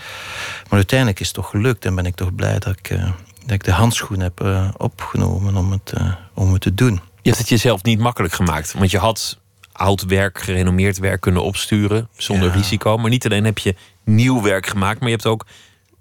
Maar 0.69 0.79
uiteindelijk 0.79 1.19
is 1.19 1.25
het 1.25 1.35
toch 1.35 1.49
gelukt 1.49 1.85
en 1.85 1.95
ben 1.95 2.05
ik 2.05 2.15
toch 2.15 2.35
blij 2.35 2.59
dat 2.59 2.77
ik, 2.77 2.89
uh, 2.89 3.09
dat 3.51 3.59
ik 3.59 3.65
de 3.65 3.79
handschoen 3.79 4.19
heb 4.19 4.41
uh, 4.43 4.69
opgenomen 4.77 5.55
om 5.55 5.71
het, 5.71 5.93
uh, 5.97 6.13
om 6.33 6.53
het 6.53 6.61
te 6.61 6.73
doen. 6.73 6.93
Je 6.93 7.29
hebt 7.29 7.37
het 7.37 7.49
jezelf 7.49 7.83
niet 7.83 7.99
makkelijk 7.99 8.33
gemaakt, 8.33 8.73
want 8.73 8.91
je 8.91 8.97
had 8.97 9.39
oud 9.71 10.05
werk, 10.05 10.41
gerenommeerd 10.41 10.97
werk 10.97 11.21
kunnen 11.21 11.43
opsturen 11.43 12.07
zonder 12.17 12.47
ja. 12.47 12.53
risico. 12.53 12.97
Maar 12.97 13.09
niet 13.09 13.25
alleen 13.25 13.45
heb 13.45 13.57
je 13.57 13.75
nieuw 14.03 14.41
werk 14.41 14.67
gemaakt, 14.67 14.99
maar 14.99 15.09
je 15.09 15.15
hebt 15.15 15.27
ook 15.27 15.45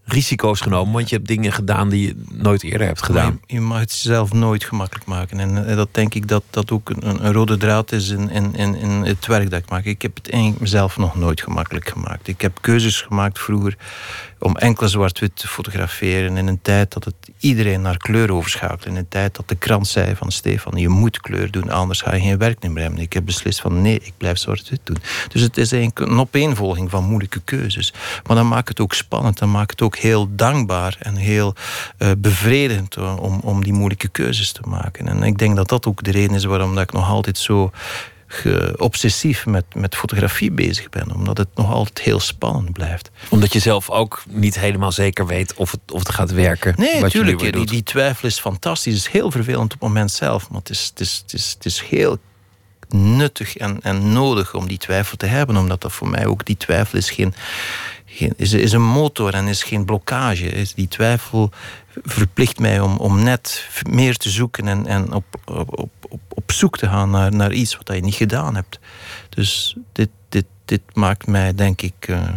risico's 0.05 0.61
genomen, 0.61 0.93
want 0.93 1.09
je 1.09 1.17
hebt 1.17 1.29
dingen 1.29 1.53
gedaan 1.53 1.89
die 1.89 2.07
je 2.07 2.23
nooit 2.33 2.63
eerder 2.63 2.87
hebt 2.87 3.03
gedaan. 3.03 3.41
Je, 3.47 3.55
je, 3.55 3.61
mag 3.61 3.81
het 3.81 3.91
jezelf 3.91 4.33
nooit 4.33 4.65
gemakkelijk 4.65 5.07
maken. 5.07 5.41
En, 5.41 5.67
en 5.67 5.77
dat 5.77 5.89
denk 5.95 6.15
ik 6.15 6.29
dat 6.29 6.43
dat 6.51 6.71
ook 6.71 6.91
een, 6.91 7.25
een, 7.25 7.33
rode 7.33 7.57
draad 7.57 7.93
is 7.93 8.09
in, 8.09 8.31
in, 8.31 8.55
in, 8.55 8.75
in 8.75 8.91
het 8.91 9.27
werk 9.27 9.51
dat 9.51 9.61
ik 9.63 9.71
maak. 9.71 9.85
Ik 9.85 10.03
heb 10.03 10.15
het 10.15 10.31
eigenlijk 10.31 10.63
mezelf 10.63 10.97
nog 10.97 11.15
nooit 11.15 11.43
gemakkelijk 11.43 11.89
gemaakt. 11.89 12.29
Ik 12.29 12.41
heb 12.41 12.59
keuzes 12.61 13.01
gemaakt 13.01 13.39
vroeger 13.39 13.77
om 14.41 14.57
enkel 14.57 14.89
zwart-wit 14.89 15.37
te 15.37 15.49
fotograferen 15.49 16.37
in 16.37 16.47
een 16.47 16.63
tijd 16.63 16.93
dat 16.93 17.05
het 17.05 17.15
iedereen 17.39 17.83
naar 17.83 17.97
kleur 17.97 18.33
overschakelde. 18.33 18.89
In 18.89 18.97
een 18.97 19.09
tijd 19.09 19.37
dat 19.37 19.49
de 19.49 19.55
krant 19.55 19.89
zei 19.89 20.17
van 20.17 20.31
Stefan, 20.31 20.77
je 20.77 20.89
moet 20.89 21.21
kleur 21.21 21.51
doen, 21.51 21.71
anders 21.71 22.01
ga 22.01 22.15
je 22.15 22.21
geen 22.21 22.39
werk 22.39 22.69
meer 22.69 22.83
hebben. 22.83 23.01
Ik 23.01 23.13
heb 23.13 23.25
beslist 23.25 23.61
van 23.61 23.83
nee, 23.83 24.01
ik 24.03 24.13
blijf 24.17 24.39
zwart-wit 24.39 24.81
doen. 24.85 24.97
Dus 25.29 25.43
het 25.43 25.57
is 25.57 25.71
een 25.71 26.19
opeenvolging 26.19 26.91
van 26.91 27.05
moeilijke 27.05 27.41
keuzes. 27.45 27.93
Maar 28.27 28.37
dan 28.37 28.49
maakt 28.49 28.69
het 28.69 28.81
ook 28.81 28.95
spannend, 28.95 29.39
dan 29.39 29.51
maakt 29.51 29.71
het 29.71 29.83
ook 29.83 29.97
heel 29.97 30.29
dankbaar 30.35 30.97
en 30.99 31.17
heel 31.17 31.55
uh, 31.99 32.11
bevredigend 32.19 32.99
om, 32.99 33.41
om 33.41 33.65
die 33.65 33.73
moeilijke 33.73 34.09
keuzes 34.09 34.53
te 34.53 34.63
maken. 34.65 35.09
En 35.09 35.23
ik 35.23 35.39
denk 35.39 35.57
dat 35.57 35.69
dat 35.69 35.87
ook 35.87 36.03
de 36.03 36.11
reden 36.11 36.37
is 36.37 36.45
waarom 36.45 36.75
dat 36.75 36.83
ik 36.83 36.93
nog 36.93 37.09
altijd 37.09 37.39
zo 37.39 37.71
obsessief 38.77 39.47
met, 39.47 39.65
met 39.75 39.97
fotografie 39.97 40.51
bezig 40.51 40.89
ben. 40.89 41.15
Omdat 41.15 41.39
het 41.39 41.49
nog 41.55 41.73
altijd 41.73 42.01
heel 42.01 42.21
spannend 42.21 42.73
blijft. 42.73 43.11
Omdat 43.29 43.53
je 43.53 43.59
zelf 43.59 43.91
ook 43.91 44.23
niet 44.29 44.59
helemaal 44.59 44.93
zeker 44.93 45.27
weet 45.27 45.55
of 45.55 45.71
het, 45.71 45.81
of 45.93 45.99
het 45.99 46.11
gaat 46.11 46.31
werken. 46.31 46.75
Nee, 46.77 47.01
natuurlijk. 47.01 47.53
Die, 47.53 47.67
die 47.67 47.83
twijfel 47.83 48.29
is 48.29 48.41
fantastisch. 48.41 48.95
Het 48.95 49.07
is 49.07 49.13
heel 49.13 49.31
vervelend 49.31 49.65
op 49.65 49.71
het 49.71 49.81
moment 49.81 50.11
zelf. 50.11 50.51
Maar 50.51 50.59
het 50.59 50.71
is, 50.71 50.87
het 50.91 51.01
is, 51.01 51.23
het 51.23 51.33
is, 51.33 51.51
het 51.51 51.65
is 51.65 51.81
heel 51.81 52.19
nuttig 52.89 53.57
en, 53.57 53.79
en 53.83 54.13
nodig 54.13 54.55
om 54.55 54.69
die 54.69 54.79
twijfel 54.79 55.17
te 55.17 55.27
hebben. 55.27 55.57
Omdat 55.57 55.81
dat 55.81 55.93
voor 55.93 56.09
mij 56.09 56.27
ook, 56.27 56.45
die 56.47 56.57
twijfel 56.57 56.99
is 56.99 57.11
geen, 57.11 57.35
geen, 58.05 58.33
is, 58.37 58.53
is 58.53 58.73
een 58.73 58.83
motor 58.83 59.35
en 59.35 59.47
is 59.47 59.63
geen 59.63 59.85
blokkage. 59.85 60.47
Is 60.47 60.75
die 60.75 60.89
twijfel 60.89 61.51
verplicht 62.03 62.59
mij 62.59 62.81
om, 62.81 62.97
om 62.97 63.23
net 63.23 63.69
meer 63.89 64.17
te 64.17 64.31
zoeken 64.31 64.69
en, 64.69 64.87
en 64.87 65.13
op, 65.13 65.25
op, 65.45 65.95
op, 66.09 66.21
op 66.29 66.53
zoek 66.53 66.79
te 66.79 66.87
gaan 66.87 67.11
naar, 67.11 67.35
naar 67.35 67.53
iets 67.53 67.77
wat 67.77 67.97
je 67.97 68.03
niet 68.03 68.15
gedaan 68.15 68.55
hebt. 68.55 68.79
Dus 69.29 69.77
dit, 69.93 70.09
dit, 70.29 70.47
dit 70.65 70.83
maakt 70.93 71.27
mij, 71.27 71.55
denk 71.55 71.83
ik, 71.83 72.09
uh, 72.09 72.29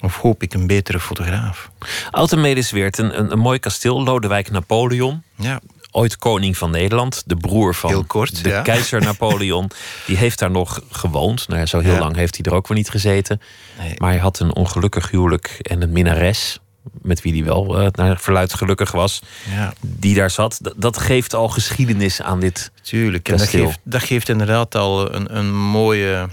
of 0.00 0.16
hoop 0.16 0.42
ik, 0.42 0.54
een 0.54 0.66
betere 0.66 1.00
fotograaf. 1.00 1.70
Altemedes 2.10 2.70
werd 2.70 2.98
een, 2.98 3.18
een, 3.18 3.32
een 3.32 3.38
mooi 3.38 3.58
kasteel, 3.58 4.02
Lodewijk 4.02 4.50
Napoleon. 4.50 5.22
Ja 5.36 5.60
ooit 5.94 6.16
koning 6.16 6.58
van 6.58 6.70
Nederland, 6.70 7.22
de 7.26 7.36
broer 7.36 7.74
van 7.74 7.90
heel 7.90 8.04
kort, 8.04 8.42
de 8.42 8.48
ja. 8.48 8.62
keizer 8.62 9.00
Napoleon. 9.10 9.70
Die 10.06 10.16
heeft 10.16 10.38
daar 10.38 10.50
nog 10.50 10.80
gewoond. 10.90 11.48
Nou, 11.48 11.66
zo 11.66 11.78
heel 11.78 11.92
Ja. 11.92 11.98
lang 11.98 12.16
heeft 12.16 12.36
hij 12.36 12.44
er 12.44 12.56
ook 12.56 12.68
weer 12.68 12.76
niet 12.76 12.90
gezeten. 12.90 13.40
Nee. 13.78 13.94
Maar 13.96 14.10
hij 14.10 14.18
had 14.18 14.38
een 14.38 14.54
ongelukkig 14.54 15.10
huwelijk 15.10 15.56
en 15.60 15.82
een 15.82 15.92
minnares. 15.92 16.58
Met 17.02 17.22
wie 17.22 17.32
hij 17.32 17.44
wel 17.44 17.78
eh, 17.80 17.86
naar 17.92 18.18
verluid 18.18 18.54
gelukkig 18.54 18.92
was. 18.92 19.22
Ja, 19.54 19.72
Die 19.80 20.14
daar 20.14 20.30
zat. 20.30 20.58
D- 20.62 20.72
dat 20.76 20.98
geeft 20.98 21.34
al 21.34 21.48
geschiedenis 21.48 22.22
aan 22.22 22.40
dit. 22.40 22.70
tuurlijk. 22.82 23.28
En 23.28 23.36
dat 23.36 23.48
geeft, 23.48 23.78
dat 23.82 24.02
geeft 24.02 24.28
inderdaad 24.28 24.74
al 24.74 25.14
een, 25.14 25.36
een, 25.36 25.54
mooie, 25.54 26.28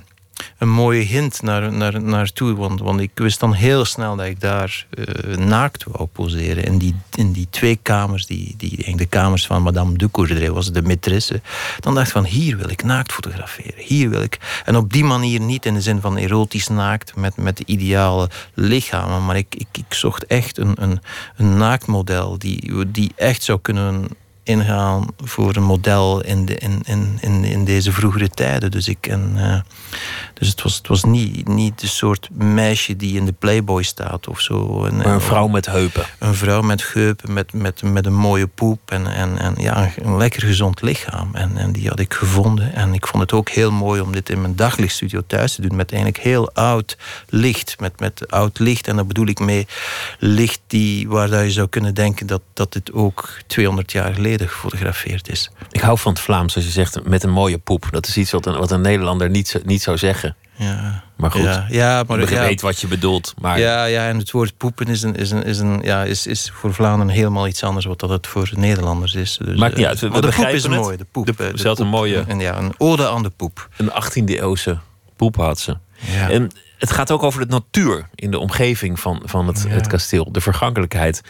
een 0.58 0.70
mooie 0.70 1.02
hint 1.02 1.42
naar, 1.42 1.74
naar, 1.74 2.02
naartoe. 2.02 2.56
Want, 2.56 2.80
want 2.80 3.00
ik 3.00 3.12
wist 3.14 3.40
dan 3.40 3.54
heel 3.54 3.86
snel 3.86 4.16
dat 4.16 4.26
ik 4.26 4.40
daar 4.40 4.86
eh, 4.90 5.38
naakt 5.38 5.84
wou 5.84 6.06
poseren. 6.06 6.64
In 6.64 6.78
die, 6.78 6.96
in 7.16 7.32
die 7.32 7.48
twee 7.50 7.80
kamers, 7.82 8.26
die, 8.26 8.54
die, 8.58 8.96
de 8.96 9.06
kamers 9.06 9.46
van 9.46 9.62
Madame 9.62 9.98
de 9.98 10.52
was, 10.52 10.72
de 10.72 10.82
maîtresse. 10.82 11.42
Dan 11.80 11.96
dacht 11.96 12.08
ik 12.08 12.14
van, 12.14 12.26
hier 12.26 12.58
wil 12.58 12.70
ik 12.70 12.84
naakt 12.84 13.12
fotograferen. 13.12 13.84
Hier 13.84 14.10
wil 14.10 14.22
ik... 14.22 14.62
En 14.66 14.76
op 14.76 14.94
die 14.94 15.04
manier 15.04 15.40
niet 15.40 15.66
in 15.66 15.74
de 15.74 15.82
zin 15.82 16.02
van 16.02 16.18
erotisch 16.18 16.68
naakt, 16.68 17.16
met, 17.16 17.38
met 17.38 17.58
de 17.58 17.66
ideale 17.66 18.30
lichamen. 18.54 19.26
Maar 19.26 19.38
ik, 19.38 19.56
ik, 19.56 19.68
ik 19.72 19.94
zocht 19.94 20.26
echt 20.26 20.58
een, 20.58 20.82
een, 20.82 21.02
een 21.36 21.58
naaktmodel 21.58 22.38
die, 22.38 22.92
die 22.92 23.12
echt 23.16 23.44
zou 23.44 23.60
kunnen 23.62 24.08
ingaan 24.44 25.08
voor 25.24 25.56
een 25.56 25.64
model 25.64 26.24
in, 26.24 26.46
de, 26.46 26.56
in, 26.56 26.82
in, 26.86 27.18
in, 27.22 27.44
in 27.44 27.66
deze 27.66 27.92
vroegere 27.92 28.30
tijden. 28.30 28.72
Dus, 28.72 28.88
ik, 28.88 29.08
en, 29.08 29.32
eh, 29.36 29.60
dus 30.34 30.48
het 30.48 30.62
was, 30.62 30.78
het 30.78 30.88
was 30.88 31.04
niet, 31.04 31.48
niet 31.48 31.80
de 31.80 31.88
soort 31.88 32.30
meisje 32.34 32.96
die 32.96 33.16
in 33.16 33.26
de 33.26 33.32
Playboy 33.32 33.84
staat 33.84 34.28
of 34.28 34.40
zo. 34.40 34.86
En, 34.86 34.96
Maar 34.96 35.06
een 35.06 35.22
vrouw 35.22 35.48
met 35.48 35.66
heupen. 35.66 36.06
een 36.20 36.36
vrouw 36.36 36.62
met 36.62 36.82
geupen, 36.82 37.34
met, 37.34 37.54
met, 37.54 37.82
met 37.84 38.06
een 38.06 38.14
mooie 38.14 38.48
poep 38.48 38.92
en, 38.92 39.08
en, 39.08 39.38
en 39.38 39.56
ja, 39.58 39.92
een, 39.96 40.18
lekker 40.18 40.42
gezond 40.42 40.82
lichaam. 40.82 41.30
En, 41.36 41.58
en 41.58 41.72
die 41.72 41.88
had 41.88 42.00
ik 42.00 42.14
gevonden. 42.14 42.74
En 42.74 42.94
ik 42.94 43.08
vond 43.08 43.24
het 43.24 43.34
ook 43.34 43.50
heel 43.50 43.72
mooi 43.72 44.02
om 44.02 44.12
dit 44.12 44.30
in 44.30 44.42
mijn 44.42 44.56
daglichtstudio 44.56 45.22
thuis 45.28 45.56
te 45.56 45.62
doen. 45.62 45.76
Met 45.76 45.92
eigenlijk 45.92 46.24
heel 46.24 46.52
oud 46.54 46.98
licht. 47.30 47.80
Met, 47.80 48.00
met 48.00 48.32
oud 48.32 48.60
licht. 48.60 48.88
En 48.88 48.96
daar 48.96 49.06
bedoel 49.06 49.28
ik 49.28 49.40
mee 49.40 49.68
licht 50.20 50.62
die, 50.68 51.10
waar 51.10 51.30
dat 51.30 51.44
je 51.44 51.52
zou 51.52 51.68
kunnen 51.68 51.94
denken 51.94 52.28
dat, 52.28 52.42
dat 52.54 52.74
dit 52.74 52.94
ook 52.94 53.30
200 53.48 53.92
jaar 53.92 54.14
geleden 54.14 54.31
gefotografeerd 54.40 55.30
is. 55.30 55.52
Ik 55.72 55.82
hou 55.82 55.98
van 55.98 56.12
het 56.12 56.22
Vlaams 56.22 56.56
als 56.56 56.64
je 56.66 56.72
zegt 56.72 57.04
met 57.08 57.24
een 57.24 57.30
mooie 57.32 57.58
poep. 57.58 57.88
Dat 57.92 58.08
is 58.08 58.18
iets 58.18 58.32
wat 58.32 58.46
een, 58.46 58.58
wat 58.58 58.72
een 58.72 58.82
Nederlander 58.82 59.30
niet, 59.30 59.48
zo- 59.48 59.60
niet 59.66 59.82
zou 59.82 59.98
zeggen. 59.98 60.36
Ja, 60.56 61.04
Maar 61.18 61.32
goed, 61.32 61.42
ja, 61.42 61.66
ja 61.70 62.04
maar 62.08 62.20
ik 62.20 62.30
ja, 62.30 62.42
weet 62.42 62.62
wat 62.62 62.80
je 62.82 62.88
bedoelt. 62.88 63.34
Maar 63.42 63.60
Ja, 63.60 63.84
ja, 63.86 64.08
en 64.08 64.18
het 64.18 64.32
woord 64.32 64.58
poepen 64.58 64.88
is, 64.88 65.02
een, 65.02 65.16
is, 65.16 65.32
een, 65.32 65.44
is, 65.44 65.60
een, 65.60 65.80
ja, 65.84 66.04
is, 66.04 66.28
is 66.28 66.52
voor 66.54 66.74
Vlaanderen 66.74 67.14
helemaal 67.14 67.48
iets 67.48 67.64
anders 67.64 67.86
wat 67.86 68.00
dat 68.00 68.10
het 68.10 68.28
voor 68.28 68.50
Nederlanders 68.56 69.14
is. 69.16 69.38
Dus, 69.46 69.60
Maakt 69.60 69.74
niet 69.76 69.84
eh, 69.84 69.90
uit, 69.90 70.00
we- 70.00 70.06
we 70.08 70.12
maar 70.14 70.22
de 70.22 70.28
poep 70.36 70.46
is 70.48 70.64
het. 70.64 70.72
mooi, 70.72 70.98
de 70.98 71.06
poep. 71.12 71.26
De- 71.26 71.76
een 71.82 71.88
mooie- 71.88 72.24
En 72.28 72.40
ja, 72.40 72.58
een 72.58 72.74
ode 72.78 73.08
aan 73.10 73.24
de 73.24 73.30
poep. 73.30 73.70
een 73.78 73.90
18e 73.92 74.40
eeuwse 74.40 74.78
poep 75.16 75.36
had 75.36 75.60
ze. 75.60 75.78
Ja. 76.12 76.30
En 76.30 76.50
het 76.78 76.92
gaat 76.92 77.12
ook 77.12 77.24
over 77.24 77.40
de 77.48 77.54
natuur 77.54 78.10
in 78.16 78.32
de 78.32 78.40
omgeving 78.40 79.00
van, 79.00 79.22
van 79.26 79.48
het, 79.48 79.64
Ja. 79.68 79.74
het 79.74 79.88
kasteel, 79.88 80.32
de 80.32 80.42
vergankelijkheid. 80.42 81.22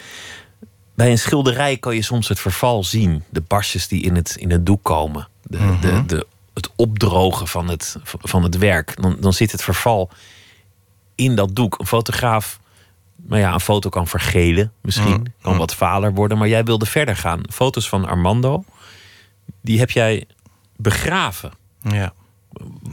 Bij 0.94 1.10
een 1.10 1.18
schilderij 1.18 1.76
kan 1.76 1.94
je 1.94 2.02
soms 2.02 2.28
het 2.28 2.40
verval 2.40 2.84
zien, 2.84 3.24
de 3.30 3.40
barstjes 3.40 3.88
die 3.88 4.02
in 4.02 4.14
het, 4.16 4.36
in 4.38 4.50
het 4.50 4.66
doek 4.66 4.82
komen, 4.82 5.28
de, 5.42 5.58
Mhm. 5.58 5.80
de, 5.80 6.04
de, 6.06 6.26
het 6.54 6.70
opdrogen 6.76 7.48
van 7.48 7.68
het, 7.68 7.96
van 8.04 8.42
het 8.42 8.58
werk. 8.58 9.02
Dan, 9.02 9.16
dan 9.20 9.32
zit 9.32 9.52
het 9.52 9.62
verval 9.62 10.10
in 11.14 11.34
dat 11.34 11.54
doek. 11.56 11.78
Een 11.80 11.86
fotograaf, 11.86 12.60
nou 13.16 13.40
ja, 13.40 13.52
een 13.52 13.60
foto 13.60 13.88
kan 13.88 14.06
vergelen 14.06 14.72
misschien, 14.80 15.20
Mhm. 15.20 15.24
kan 15.42 15.56
wat 15.56 15.74
valer 15.74 16.14
worden, 16.14 16.38
maar 16.38 16.48
jij 16.48 16.64
wilde 16.64 16.86
verder 16.86 17.16
gaan. 17.16 17.40
Foto's 17.50 17.88
van 17.88 18.04
Armando, 18.04 18.64
die 19.60 19.78
heb 19.78 19.90
jij 19.90 20.24
begraven. 20.76 21.52
ja. 21.82 22.12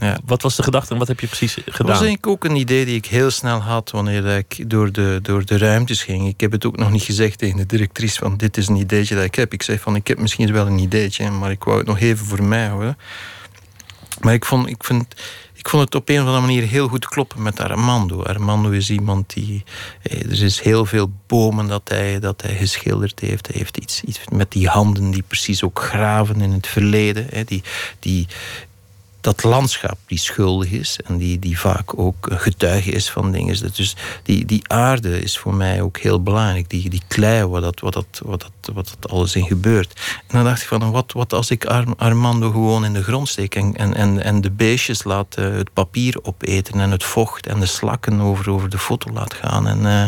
Ja. 0.00 0.18
Wat 0.24 0.42
was 0.42 0.56
de 0.56 0.62
gedachte 0.62 0.92
en 0.92 0.98
wat 0.98 1.08
heb 1.08 1.20
je 1.20 1.26
precies 1.26 1.54
Dat 1.54 1.64
was 1.64 1.74
gedaan? 1.76 1.92
eigenlijk 1.92 2.26
ook 2.26 2.44
een 2.44 2.56
idee 2.56 2.84
die 2.84 2.96
ik 2.96 3.06
heel 3.06 3.30
snel 3.30 3.58
had 3.60 3.90
wanneer 3.90 4.26
ik 4.26 4.70
door 4.70 4.92
de, 4.92 5.18
door 5.22 5.44
de 5.44 5.58
ruimtes 5.58 6.02
ging. 6.02 6.28
Ik 6.28 6.40
heb 6.40 6.52
het 6.52 6.64
ook 6.64 6.76
nog 6.76 6.90
niet 6.90 7.02
gezegd 7.02 7.38
tegen 7.38 7.56
de 7.56 7.66
directrice 7.66 8.18
van 8.18 8.36
dit 8.36 8.56
is 8.56 8.68
een 8.68 8.76
ideetje 8.76 9.14
dat 9.14 9.24
ik 9.24 9.34
heb. 9.34 9.52
Ik 9.52 9.62
zei 9.62 9.78
van 9.78 9.94
ik 9.94 10.06
heb 10.06 10.18
misschien 10.18 10.52
wel 10.52 10.66
een 10.66 10.78
ideetje, 10.78 11.30
maar 11.30 11.50
ik 11.50 11.64
wou 11.64 11.78
het 11.78 11.86
nog 11.86 11.98
even 12.00 12.26
voor 12.26 12.42
mij 12.44 12.66
houden. 12.66 12.98
Maar 14.20 14.34
ik 14.34 14.44
vond, 14.44 14.68
ik 14.68 14.84
vind, 14.84 15.04
ik 15.54 15.68
vond 15.68 15.82
het 15.84 15.94
op 15.94 16.08
een 16.08 16.20
of 16.20 16.26
andere 16.26 16.40
manier 16.46 16.62
heel 16.62 16.88
goed 16.88 17.08
kloppen 17.08 17.42
met 17.42 17.60
Armando. 17.60 18.22
Armando 18.22 18.70
is 18.70 18.90
iemand 18.90 19.32
die... 19.34 19.64
eh, 20.02 20.20
Er 20.30 20.42
is 20.42 20.60
heel 20.60 20.84
veel 20.86 21.10
bomen 21.26 21.66
dat 21.66 21.88
hij, 21.88 22.18
dat 22.18 22.42
hij 22.42 22.56
geschilderd 22.56 23.20
heeft. 23.20 23.46
Hij 23.46 23.56
heeft 23.58 23.76
iets, 23.76 24.02
iets 24.04 24.20
met 24.32 24.50
die 24.52 24.68
handen 24.68 25.10
die 25.10 25.22
precies 25.26 25.62
ook 25.62 25.82
graven 25.82 26.40
in 26.40 26.50
het 26.52 26.66
verleden. 26.66 27.26
hè. 27.30 27.44
Die, 27.44 27.62
die, 27.98 28.26
dat 29.20 29.42
landschap 29.42 29.98
die 30.06 30.18
schuldig 30.18 30.70
is 30.70 30.98
en 31.04 31.18
die, 31.18 31.38
die 31.38 31.58
vaak 31.58 31.98
ook 31.98 32.28
getuige 32.30 32.90
is 32.90 33.10
van 33.10 33.32
dingen. 33.32 33.72
Dus 33.74 33.96
die, 34.22 34.44
die 34.44 34.62
aarde 34.68 35.22
is 35.22 35.38
voor 35.38 35.54
mij 35.54 35.82
ook 35.82 35.98
heel 35.98 36.22
belangrijk. 36.22 36.70
Die, 36.70 36.90
die 36.90 37.02
klei, 37.08 37.46
wat 37.46 37.62
dat, 37.62 37.80
wat, 37.80 37.92
dat, 37.92 38.20
wat, 38.24 38.40
dat, 38.40 38.74
wat 38.74 38.96
dat 39.00 39.10
alles 39.10 39.36
in 39.36 39.46
gebeurt. 39.46 40.00
En 40.26 40.36
dan 40.36 40.44
dacht 40.44 40.62
ik 40.62 40.68
van, 40.68 40.90
wat, 40.90 41.12
wat 41.12 41.32
als 41.32 41.50
ik 41.50 41.64
Armando 41.96 42.50
gewoon 42.50 42.84
in 42.84 42.92
de 42.92 43.02
grond 43.02 43.28
steek 43.28 43.54
en, 43.54 43.76
en, 43.76 43.94
en, 43.94 44.24
en 44.24 44.40
de 44.40 44.50
beestjes 44.50 45.04
laat 45.04 45.38
uh, 45.38 45.56
het 45.56 45.72
papier 45.72 46.18
opeten 46.22 46.80
en 46.80 46.90
het 46.90 47.04
vocht 47.04 47.46
en 47.46 47.60
de 47.60 47.66
slakken 47.66 48.20
over, 48.20 48.50
over 48.50 48.68
de 48.68 48.78
foto 48.78 49.12
laat 49.12 49.34
gaan. 49.34 49.66
En, 49.66 49.78
uh, 49.78 50.02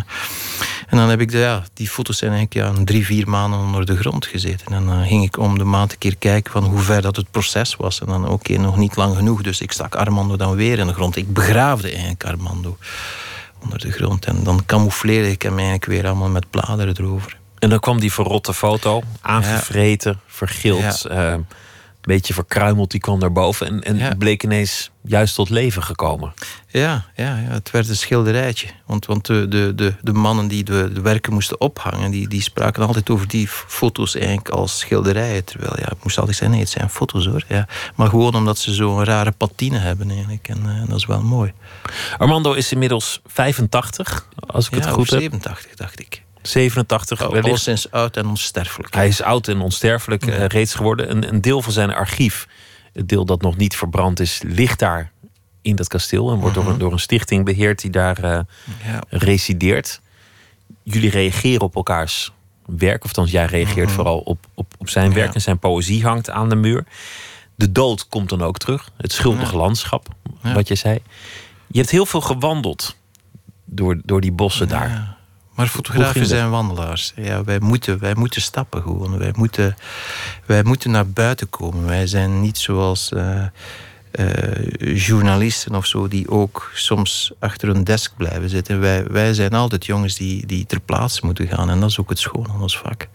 en 0.92 0.98
dan 0.98 1.08
heb 1.08 1.20
ik 1.20 1.30
de, 1.30 1.38
ja, 1.38 1.62
die 1.74 1.88
foto's 1.88 2.18
zijn 2.18 2.32
eigenlijk 2.32 2.76
ja, 2.76 2.84
drie, 2.84 3.06
vier 3.06 3.28
maanden 3.28 3.60
onder 3.60 3.86
de 3.86 3.96
grond 3.96 4.26
gezeten. 4.26 4.66
En 4.66 4.86
dan 4.86 5.06
ging 5.06 5.24
ik 5.24 5.38
om 5.38 5.58
de 5.58 5.64
maand 5.64 5.92
een 5.92 5.98
keer 5.98 6.16
kijken 6.16 6.52
van 6.52 6.64
hoe 6.64 6.78
ver 6.78 7.02
dat 7.02 7.16
het 7.16 7.30
proces 7.30 7.76
was. 7.76 8.00
En 8.00 8.06
dan 8.06 8.28
oké, 8.28 8.58
nog 8.58 8.76
niet 8.76 8.96
lang 8.96 9.01
genoeg. 9.10 9.42
Dus 9.42 9.60
ik 9.60 9.72
stak 9.72 9.94
Armando 9.94 10.36
dan 10.36 10.54
weer 10.54 10.78
in 10.78 10.86
de 10.86 10.92
grond. 10.92 11.16
Ik 11.16 11.32
begraafde 11.32 11.88
eigenlijk 11.90 12.24
Armando 12.24 12.76
onder 13.62 13.78
de 13.78 13.92
grond. 13.92 14.24
En 14.24 14.44
dan 14.44 14.62
camoufleerde 14.66 15.30
ik 15.30 15.42
hem 15.42 15.52
eigenlijk 15.52 15.84
weer 15.84 16.06
allemaal 16.06 16.28
met 16.28 16.50
bladeren 16.50 16.94
erover. 16.98 17.40
En 17.58 17.68
dan 17.68 17.80
kwam 17.80 18.00
die 18.00 18.12
verrotte 18.12 18.54
foto, 18.54 19.02
aangevreten, 19.20 20.20
vergild, 20.26 21.06
ja. 21.08 21.32
uh, 21.32 21.38
beetje 22.06 22.34
verkruimeld, 22.34 22.90
die 22.90 23.00
kwam 23.00 23.18
naar 23.18 23.32
boven. 23.32 23.82
En, 23.82 24.00
en 24.00 24.18
bleek 24.18 24.42
ineens 24.42 24.90
juist 25.04 25.34
tot 25.34 25.50
leven 25.50 25.82
gekomen. 25.82 26.32
Ja, 26.66 27.04
ja, 27.16 27.36
ja, 27.36 27.50
het 27.50 27.70
werd 27.70 27.88
een 27.88 27.96
schilderijtje. 27.96 28.66
Want, 28.86 29.06
want 29.06 29.26
de, 29.26 29.48
de, 29.48 29.74
de, 29.74 29.94
de 30.00 30.12
mannen 30.12 30.48
die 30.48 30.64
de, 30.64 30.90
de 30.92 31.00
werken 31.00 31.32
moesten 31.32 31.60
ophangen, 31.60 32.10
die, 32.10 32.28
die 32.28 32.42
spraken 32.42 32.86
altijd 32.86 33.10
over 33.10 33.28
die 33.28 33.48
foto's 33.48 34.14
eigenlijk 34.14 34.48
als 34.48 34.78
schilderijen. 34.78 35.44
Terwijl 35.44 35.72
ja, 35.78 35.84
het 35.88 36.02
moest 36.02 36.18
altijd 36.18 36.36
zijn, 36.36 36.50
nee, 36.50 36.60
het 36.60 36.68
zijn 36.68 36.90
foto's 36.90 37.26
hoor. 37.26 37.44
Ja. 37.48 37.66
Maar 37.94 38.08
gewoon 38.08 38.34
omdat 38.34 38.58
ze 38.58 38.74
zo'n 38.74 39.04
rare 39.04 39.30
patine 39.30 39.78
hebben 39.78 40.10
eigenlijk. 40.10 40.48
En 40.48 40.62
uh, 40.66 40.88
dat 40.88 40.96
is 40.96 41.06
wel 41.06 41.22
mooi. 41.22 41.52
Armando 42.18 42.52
is 42.52 42.72
inmiddels 42.72 43.20
85, 43.26 44.28
als 44.46 44.66
ik 44.66 44.74
het 44.74 44.86
goed 44.86 45.10
heb. 45.10 45.20
87, 45.20 45.74
dacht 45.74 46.00
ik. 46.00 46.22
87. 46.42 47.28
Oh, 47.28 47.42
al 47.42 47.56
sinds 47.56 47.90
oud 47.90 48.16
en 48.16 48.26
onsterfelijk. 48.26 48.94
Hij 48.94 49.08
is 49.08 49.22
oud 49.22 49.48
en 49.48 49.60
onsterfelijk 49.60 50.24
ja. 50.24 50.38
uh, 50.38 50.46
reeds 50.46 50.74
geworden. 50.74 51.10
Een, 51.10 51.28
een 51.28 51.40
deel 51.40 51.62
van 51.62 51.72
zijn 51.72 51.92
archief, 51.94 52.48
het 52.92 53.08
deel 53.08 53.24
dat 53.24 53.42
nog 53.42 53.56
niet 53.56 53.76
verbrand 53.76 54.20
is, 54.20 54.40
ligt 54.44 54.78
daar 54.78 55.10
in 55.62 55.76
dat 55.76 55.88
kasteel. 55.88 56.30
En 56.30 56.38
wordt 56.38 56.54
door, 56.54 56.68
een, 56.68 56.78
door 56.78 56.92
een 56.92 56.98
stichting 56.98 57.44
beheerd 57.44 57.80
die 57.80 57.90
daar 57.90 58.24
uh, 58.24 58.40
ja. 58.84 59.00
resideert. 59.08 60.00
Jullie 60.82 61.10
reageren 61.10 61.62
op 61.62 61.76
elkaars 61.76 62.32
werk. 62.66 63.04
Of 63.04 63.12
dan 63.12 63.26
jij 63.26 63.46
reageert 63.46 63.90
vooral 63.90 64.18
op, 64.18 64.46
op, 64.54 64.74
op 64.78 64.88
zijn 64.88 65.12
werk. 65.12 65.34
En 65.34 65.40
zijn 65.40 65.58
poëzie 65.58 66.04
hangt 66.04 66.30
aan 66.30 66.48
de 66.48 66.56
muur. 66.56 66.84
De 67.54 67.72
dood 67.72 68.08
komt 68.08 68.28
dan 68.28 68.42
ook 68.42 68.58
terug. 68.58 68.90
Het 68.96 69.12
schuldige 69.12 69.56
landschap, 69.56 70.08
wat 70.42 70.68
je 70.68 70.74
zei. 70.74 70.98
Je 71.66 71.78
hebt 71.78 71.90
heel 71.90 72.06
veel 72.06 72.20
gewandeld 72.20 72.96
door, 73.64 74.00
door 74.04 74.20
die 74.20 74.32
bossen 74.32 74.68
daar. 74.68 75.16
Maar 75.62 75.70
fotografen 75.70 76.26
zijn 76.26 76.50
wandelaars. 76.50 77.12
Ja, 77.16 77.44
wij, 77.44 77.58
moeten, 77.60 77.98
wij 77.98 78.14
moeten 78.14 78.42
stappen 78.42 78.82
gewoon. 78.82 79.18
Wij 79.18 79.32
moeten, 79.36 79.76
wij 80.46 80.62
moeten 80.62 80.90
naar 80.90 81.08
buiten 81.08 81.50
komen. 81.50 81.86
Wij 81.86 82.06
zijn 82.06 82.40
niet 82.40 82.58
zoals 82.58 83.10
uh, 83.14 83.44
uh, 84.12 84.96
journalisten 85.06 85.74
of 85.74 85.86
zo, 85.86 86.08
die 86.08 86.30
ook 86.30 86.70
soms 86.74 87.32
achter 87.38 87.68
een 87.68 87.84
desk 87.84 88.12
blijven 88.16 88.48
zitten. 88.48 88.80
Wij, 88.80 89.04
wij 89.04 89.34
zijn 89.34 89.52
altijd 89.52 89.86
jongens 89.86 90.14
die, 90.14 90.46
die 90.46 90.66
ter 90.66 90.80
plaatse 90.80 91.26
moeten 91.26 91.48
gaan. 91.48 91.70
En 91.70 91.80
dat 91.80 91.90
is 91.90 91.98
ook 92.00 92.08
het 92.08 92.18
schoon 92.18 92.46
van 92.46 92.62
ons 92.62 92.78
vak. 92.78 93.08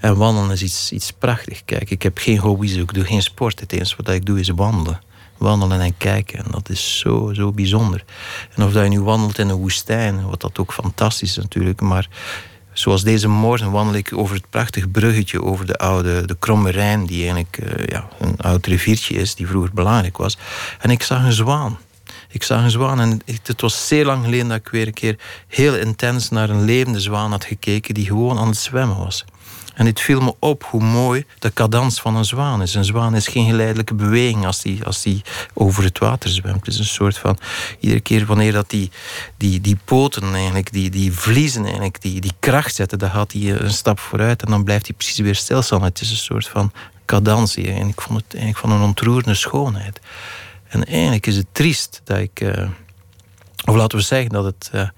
En 0.00 0.16
wandelen 0.16 0.50
is 0.50 0.62
iets, 0.62 0.92
iets 0.92 1.12
prachtigs. 1.12 1.62
Kijk, 1.64 1.90
ik 1.90 2.02
heb 2.02 2.18
geen 2.18 2.38
hobby's, 2.38 2.74
ik 2.74 2.94
doe 2.94 3.04
geen 3.04 3.22
sport. 3.22 3.60
Het 3.60 3.72
enige 3.72 3.94
wat 3.96 4.14
ik 4.14 4.26
doe 4.26 4.40
is 4.40 4.48
wandelen 4.48 5.00
wandelen 5.38 5.80
en 5.80 5.96
kijken. 5.96 6.38
En 6.38 6.50
dat 6.50 6.68
is 6.68 6.98
zo, 6.98 7.30
zo 7.34 7.52
bijzonder. 7.52 8.04
En 8.54 8.64
of 8.64 8.72
dat 8.72 8.82
je 8.82 8.88
nu 8.88 9.00
wandelt 9.00 9.38
in 9.38 9.48
een 9.48 9.56
woestijn, 9.56 10.28
wat 10.28 10.40
dat 10.40 10.58
ook 10.58 10.72
fantastisch 10.72 11.30
is 11.30 11.36
natuurlijk, 11.36 11.80
maar 11.80 12.08
zoals 12.72 13.02
deze 13.02 13.28
morgen 13.28 13.70
wandel 13.70 13.94
ik 13.94 14.12
over 14.16 14.34
het 14.34 14.50
prachtig 14.50 14.90
bruggetje 14.90 15.42
over 15.42 15.66
de 15.66 15.76
oude, 15.76 16.26
de 16.26 16.36
Kromme 16.38 16.70
Rijn, 16.70 17.06
die 17.06 17.22
eigenlijk 17.22 17.58
uh, 17.62 17.86
ja, 17.86 18.08
een 18.18 18.36
oud 18.36 18.66
riviertje 18.66 19.14
is, 19.14 19.34
die 19.34 19.46
vroeger 19.46 19.70
belangrijk 19.74 20.16
was. 20.16 20.38
En 20.80 20.90
ik 20.90 21.02
zag 21.02 21.24
een 21.24 21.32
zwaan. 21.32 21.78
Ik 22.28 22.42
zag 22.42 22.62
een 22.62 22.70
zwaan 22.70 23.00
en 23.00 23.20
het 23.42 23.60
was 23.60 23.86
zeer 23.86 24.04
lang 24.04 24.24
geleden 24.24 24.48
dat 24.48 24.58
ik 24.58 24.68
weer 24.68 24.86
een 24.86 24.92
keer 24.92 25.18
heel 25.48 25.76
intens 25.76 26.28
naar 26.28 26.50
een 26.50 26.64
levende 26.64 27.00
zwaan 27.00 27.30
had 27.30 27.44
gekeken 27.44 27.94
die 27.94 28.06
gewoon 28.06 28.38
aan 28.38 28.48
het 28.48 28.56
zwemmen 28.56 28.96
was. 28.96 29.24
En 29.76 29.86
het 29.86 30.00
viel 30.00 30.20
me 30.20 30.34
op 30.38 30.64
hoe 30.64 30.82
mooi 30.82 31.24
de 31.38 31.52
cadans 31.52 32.00
van 32.00 32.16
een 32.16 32.24
zwaan 32.24 32.62
is. 32.62 32.74
Een 32.74 32.84
zwaan 32.84 33.14
is 33.14 33.26
geen 33.26 33.46
geleidelijke 33.46 33.94
beweging 33.94 34.46
als 34.46 34.62
die, 34.62 34.84
als 34.84 35.02
die 35.02 35.22
over 35.54 35.84
het 35.84 35.98
water 35.98 36.30
zwemt. 36.30 36.66
Het 36.66 36.74
is 36.74 36.78
een 36.78 36.84
soort 36.84 37.18
van, 37.18 37.38
iedere 37.80 38.00
keer 38.00 38.26
wanneer 38.26 38.52
dat 38.52 38.70
die, 38.70 38.90
die, 39.36 39.60
die 39.60 39.78
poten 39.84 40.34
eigenlijk, 40.34 40.72
die, 40.72 40.90
die 40.90 41.12
vliezen 41.12 41.62
eigenlijk, 41.62 42.00
die, 42.00 42.20
die 42.20 42.32
kracht 42.40 42.74
zetten, 42.74 42.98
dan 42.98 43.10
gaat 43.10 43.32
hij 43.32 43.60
een 43.60 43.70
stap 43.70 43.98
vooruit 43.98 44.42
en 44.42 44.50
dan 44.50 44.64
blijft 44.64 44.86
hij 44.86 44.96
precies 44.96 45.18
weer 45.18 45.34
stilstaan. 45.34 45.82
Het 45.82 46.00
is 46.00 46.10
een 46.10 46.16
soort 46.16 46.48
van 46.48 46.72
cadantie. 47.04 47.72
En 47.72 47.88
ik 47.88 48.00
vond 48.00 48.22
het 48.22 48.34
eigenlijk 48.34 48.66
van 48.66 48.72
een 48.72 48.86
ontroerende 48.86 49.34
schoonheid. 49.34 50.00
En 50.68 50.84
eigenlijk 50.84 51.26
is 51.26 51.36
het 51.36 51.46
triest 51.52 52.00
dat 52.04 52.18
ik... 52.18 52.40
Uh, 52.40 52.68
of 53.64 53.74
laten 53.74 53.98
we 53.98 54.04
zeggen 54.04 54.30
dat 54.30 54.44
het... 54.44 54.70
Uh, 54.74 54.88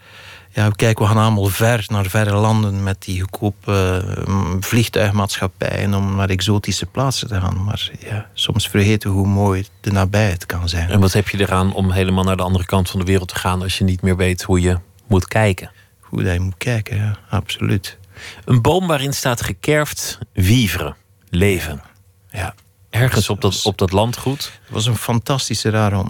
ja, 0.50 0.70
kijk, 0.70 0.98
we 0.98 1.06
gaan 1.06 1.16
allemaal 1.16 1.44
ver 1.44 1.84
naar 1.86 2.06
verre 2.06 2.34
landen 2.34 2.82
met 2.82 3.02
die 3.02 3.20
goedkope 3.20 4.04
uh, 4.28 4.54
vliegtuigmaatschappijen 4.60 5.94
om 5.94 6.16
naar 6.16 6.28
exotische 6.28 6.86
plaatsen 6.86 7.28
te 7.28 7.40
gaan. 7.40 7.64
Maar 7.64 7.90
ja, 8.00 8.26
soms 8.32 8.68
vergeten 8.68 9.10
we 9.10 9.16
hoe 9.16 9.26
mooi 9.26 9.66
de 9.80 9.92
nabijheid 9.92 10.46
kan 10.46 10.68
zijn. 10.68 10.90
En 10.90 11.00
wat 11.00 11.12
heb 11.12 11.28
je 11.28 11.40
eraan 11.40 11.74
om 11.74 11.90
helemaal 11.90 12.24
naar 12.24 12.36
de 12.36 12.42
andere 12.42 12.64
kant 12.64 12.90
van 12.90 13.00
de 13.00 13.06
wereld 13.06 13.28
te 13.28 13.34
gaan 13.34 13.62
als 13.62 13.78
je 13.78 13.84
niet 13.84 14.02
meer 14.02 14.16
weet 14.16 14.42
hoe 14.42 14.60
je 14.60 14.78
moet 15.06 15.28
kijken? 15.28 15.70
Hoe 16.00 16.24
je 16.24 16.40
moet 16.40 16.56
kijken, 16.56 16.96
ja, 16.96 17.16
absoluut. 17.30 17.98
Een 18.44 18.62
boom 18.62 18.86
waarin 18.86 19.12
staat 19.12 19.42
gekerfd 19.42 20.18
vivre, 20.34 20.94
leven. 21.28 21.82
Ja. 22.30 22.54
Ergens 22.90 23.28
op 23.28 23.40
dat, 23.40 23.60
op 23.64 23.78
dat 23.78 23.92
landgoed? 23.92 24.52
Het 24.62 24.70
was 24.70 24.86
een 24.86 24.96
fantastische 24.96 25.70
rare 25.70 26.04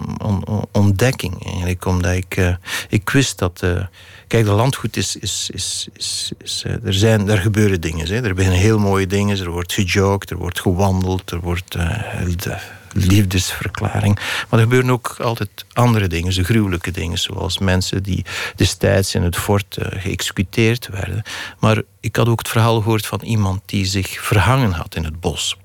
ontdekking 0.71 1.45
eigenlijk. 1.45 1.85
Omdat 1.85 2.13
ik, 2.13 2.37
uh, 2.37 2.55
ik 2.89 3.09
wist 3.09 3.37
dat... 3.37 3.61
Uh, 3.63 3.81
kijk, 4.29 4.45
de 4.45 4.51
landgoed 4.51 4.97
is... 4.97 5.15
is, 5.15 5.49
is, 5.53 5.87
is, 5.93 6.31
is 6.43 6.63
uh, 6.67 6.85
er, 6.85 6.93
zijn, 6.93 7.29
er 7.29 7.37
gebeuren 7.37 7.81
dingen. 7.81 8.07
Hè. 8.07 8.21
Er 8.21 8.33
beginnen 8.33 8.59
heel 8.59 8.79
mooie 8.79 9.07
dingen. 9.07 9.39
Er 9.39 9.49
wordt 9.49 9.73
gejoked, 9.73 10.29
er 10.29 10.37
wordt 10.37 10.59
gewandeld. 10.59 11.31
Er 11.31 11.39
wordt 11.39 11.71
de 11.71 12.57
liefdesverklaring. 12.93 14.15
Maar 14.15 14.59
er 14.59 14.65
gebeuren 14.65 14.89
ook 14.89 15.15
altijd 15.19 15.65
andere 15.73 16.07
dingen. 16.07 16.33
De 16.33 16.43
gruwelijke 16.43 16.91
dingen. 16.91 17.17
Zoals 17.17 17.57
mensen 17.57 18.03
die 18.03 18.25
destijds 18.55 19.15
in 19.15 19.23
het 19.23 19.35
fort 19.35 19.77
geëxecuteerd 19.79 20.87
werden. 20.87 21.23
Maar 21.59 21.81
ik 21.99 22.15
had 22.15 22.27
ook 22.27 22.39
het 22.39 22.49
verhaal 22.49 22.81
gehoord 22.81 23.05
van 23.05 23.21
iemand 23.21 23.61
die 23.65 23.85
zich 23.85 24.21
verhangen 24.21 24.71
had 24.71 24.95
in 24.95 25.03
het 25.03 25.19
bos. 25.19 25.57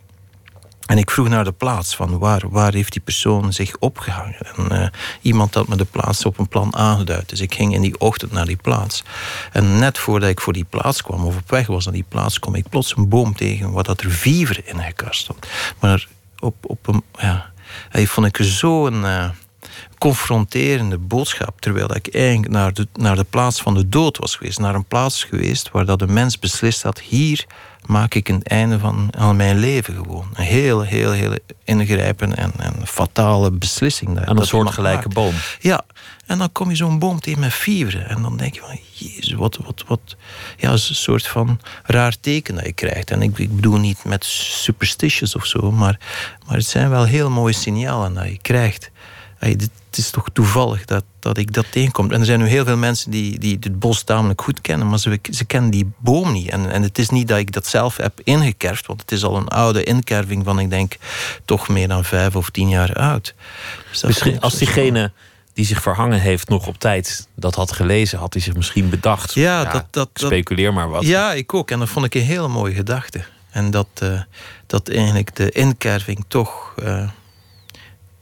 En 0.87 0.99
ik 0.99 1.11
vroeg 1.11 1.29
naar 1.29 1.45
de 1.45 1.53
plaats, 1.53 1.97
van 1.97 2.19
waar, 2.19 2.43
waar 2.49 2.73
heeft 2.73 2.93
die 2.93 3.03
persoon 3.03 3.53
zich 3.53 3.77
opgehangen? 3.79 4.37
En 4.57 4.73
uh, 4.73 4.87
iemand 5.21 5.55
had 5.55 5.69
me 5.69 5.77
de 5.77 5.85
plaats 5.85 6.25
op 6.25 6.39
een 6.39 6.49
plan 6.49 6.77
aangeduid. 6.77 7.29
Dus 7.29 7.41
ik 7.41 7.55
ging 7.55 7.75
in 7.75 7.81
die 7.81 8.01
ochtend 8.01 8.33
naar 8.33 8.47
die 8.47 8.57
plaats. 8.57 9.05
En 9.53 9.79
net 9.79 9.99
voordat 9.99 10.29
ik 10.29 10.41
voor 10.41 10.53
die 10.53 10.65
plaats 10.65 11.03
kwam, 11.03 11.25
of 11.25 11.37
op 11.37 11.51
weg 11.51 11.67
was 11.67 11.85
naar 11.85 11.95
die 11.95 12.05
plaats, 12.09 12.39
kwam 12.39 12.55
ik 12.55 12.69
plots 12.69 12.97
een 12.97 13.09
boom 13.09 13.37
tegen 13.37 13.73
waar 13.73 13.85
dat 13.85 14.01
er 14.01 14.11
viever 14.11 14.61
in 14.65 14.81
gekast 14.81 15.21
stond. 15.21 15.47
Maar 15.81 16.09
op, 16.39 16.55
op 16.61 16.87
een, 16.87 17.03
ja, 17.19 17.53
dat 17.91 18.05
vond 18.05 18.27
ik 18.27 18.47
zo'n 18.47 19.03
uh, 19.03 19.29
confronterende 19.99 20.99
boodschap. 20.99 21.61
Terwijl 21.61 21.95
ik 21.95 22.15
eigenlijk 22.15 22.53
naar 22.53 22.73
de, 22.73 22.89
naar 22.95 23.17
de 23.17 23.25
plaats 23.25 23.61
van 23.61 23.75
de 23.75 23.89
dood 23.89 24.17
was 24.17 24.37
geweest. 24.37 24.59
Naar 24.59 24.75
een 24.75 24.85
plaats 24.85 25.25
geweest 25.25 25.71
waar 25.71 25.85
dat 25.85 25.99
de 25.99 26.07
mens 26.07 26.39
beslist 26.39 26.83
had, 26.83 27.01
hier 27.01 27.47
maak 27.87 28.15
ik 28.15 28.29
een 28.29 28.43
einde 28.43 28.79
van 28.79 29.09
aan 29.17 29.37
mijn 29.37 29.59
leven 29.59 29.95
gewoon. 29.95 30.27
Een 30.35 30.45
heel, 30.45 30.81
heel, 30.81 31.13
heel 31.13 31.35
ingrijpende 31.65 32.35
en, 32.35 32.53
en 32.59 32.87
fatale 32.87 33.51
beslissing. 33.51 34.21
Aan 34.21 34.39
een 34.39 34.47
soortgelijke 34.47 35.09
boom. 35.09 35.35
Ja, 35.61 35.85
en 36.27 36.39
dan 36.39 36.53
kom 36.53 36.71
je 36.71 36.77
zo'n 36.77 36.99
boom 36.99 37.21
tegen 37.21 37.41
met 37.41 37.53
fieberen. 37.53 38.09
En 38.09 38.23
dan 38.23 38.37
denk 38.37 38.55
je 38.55 38.61
van, 38.61 38.79
jezus, 38.93 39.33
wat, 39.33 39.57
wat, 39.57 39.85
wat... 39.87 40.17
Ja, 40.57 40.73
is 40.73 40.89
een 40.89 40.95
soort 40.95 41.27
van 41.27 41.61
raar 41.83 42.17
teken 42.21 42.55
dat 42.55 42.65
je 42.65 42.73
krijgt. 42.73 43.11
En 43.11 43.23
ik, 43.23 43.39
ik 43.39 43.57
bedoel 43.57 43.79
niet 43.79 44.05
met 44.05 44.25
superstitious 44.25 45.37
of 45.37 45.47
zo, 45.47 45.73
maar, 45.73 45.99
maar 46.47 46.57
het 46.57 46.67
zijn 46.67 46.91
wel 46.91 47.05
heel 47.05 47.31
mooie 47.31 47.53
signalen 47.53 48.15
dat 48.15 48.29
je 48.29 48.39
krijgt. 48.39 48.91
Hey, 49.39 49.57
dit, 49.57 49.71
het 49.95 50.05
is 50.05 50.11
toch 50.11 50.29
toevallig 50.33 50.85
dat, 50.85 51.05
dat 51.19 51.39
ik 51.39 51.53
dat 51.53 51.67
tegenkom. 51.71 52.11
En 52.11 52.21
er 52.21 52.27
zijn 52.27 52.39
nu 52.39 52.47
heel 52.47 52.65
veel 52.65 52.77
mensen 52.77 53.11
die, 53.11 53.39
die 53.39 53.57
het 53.61 53.79
bos 53.79 54.03
tamelijk 54.03 54.41
goed 54.43 54.61
kennen, 54.61 54.89
maar 54.89 54.99
ze, 54.99 55.19
ze 55.31 55.45
kennen 55.45 55.71
die 55.71 55.93
boom 55.99 56.33
niet. 56.33 56.49
En, 56.49 56.71
en 56.71 56.83
het 56.83 56.99
is 56.99 57.09
niet 57.09 57.29
dat 57.29 57.39
ik 57.39 57.53
dat 57.53 57.67
zelf 57.67 57.97
heb 57.97 58.21
ingekerfd, 58.25 58.87
want 58.87 59.01
het 59.01 59.13
is 59.13 59.25
al 59.25 59.37
een 59.37 59.49
oude 59.49 59.85
inkerving 59.85 60.45
van, 60.45 60.59
ik 60.59 60.71
denk, 60.71 60.97
toch 61.45 61.69
meer 61.69 61.89
dan 61.89 62.05
vijf 62.05 62.37
of 62.37 62.51
tien 62.51 62.69
jaar 62.69 62.95
oud. 62.95 63.35
Dus 63.91 64.03
misschien 64.03 64.41
als 64.41 64.59
diegene 64.59 65.13
die 65.53 65.65
zich 65.65 65.83
verhangen 65.83 66.21
heeft 66.21 66.49
nog 66.49 66.67
op 66.67 66.79
tijd 66.79 67.29
dat 67.35 67.55
had 67.55 67.73
gelezen, 67.73 68.19
had 68.19 68.33
hij 68.33 68.43
zich 68.43 68.55
misschien 68.55 68.89
bedacht. 68.89 69.35
Ja, 69.35 69.65
dat, 69.65 69.85
dat, 69.91 70.09
speculeer 70.15 70.73
maar 70.73 70.89
wat. 70.89 71.07
Ja, 71.07 71.33
ik 71.33 71.55
ook. 71.55 71.71
En 71.71 71.79
dat 71.79 71.89
vond 71.89 72.07
ik 72.07 72.15
een 72.15 72.23
hele 72.23 72.49
mooie 72.49 72.75
gedachte. 72.75 73.25
En 73.51 73.71
dat, 73.71 73.89
uh, 74.03 74.21
dat 74.67 74.89
eigenlijk 74.89 75.37
de 75.37 75.51
inkerving 75.51 76.25
toch. 76.29 76.75
Uh, 76.83 77.09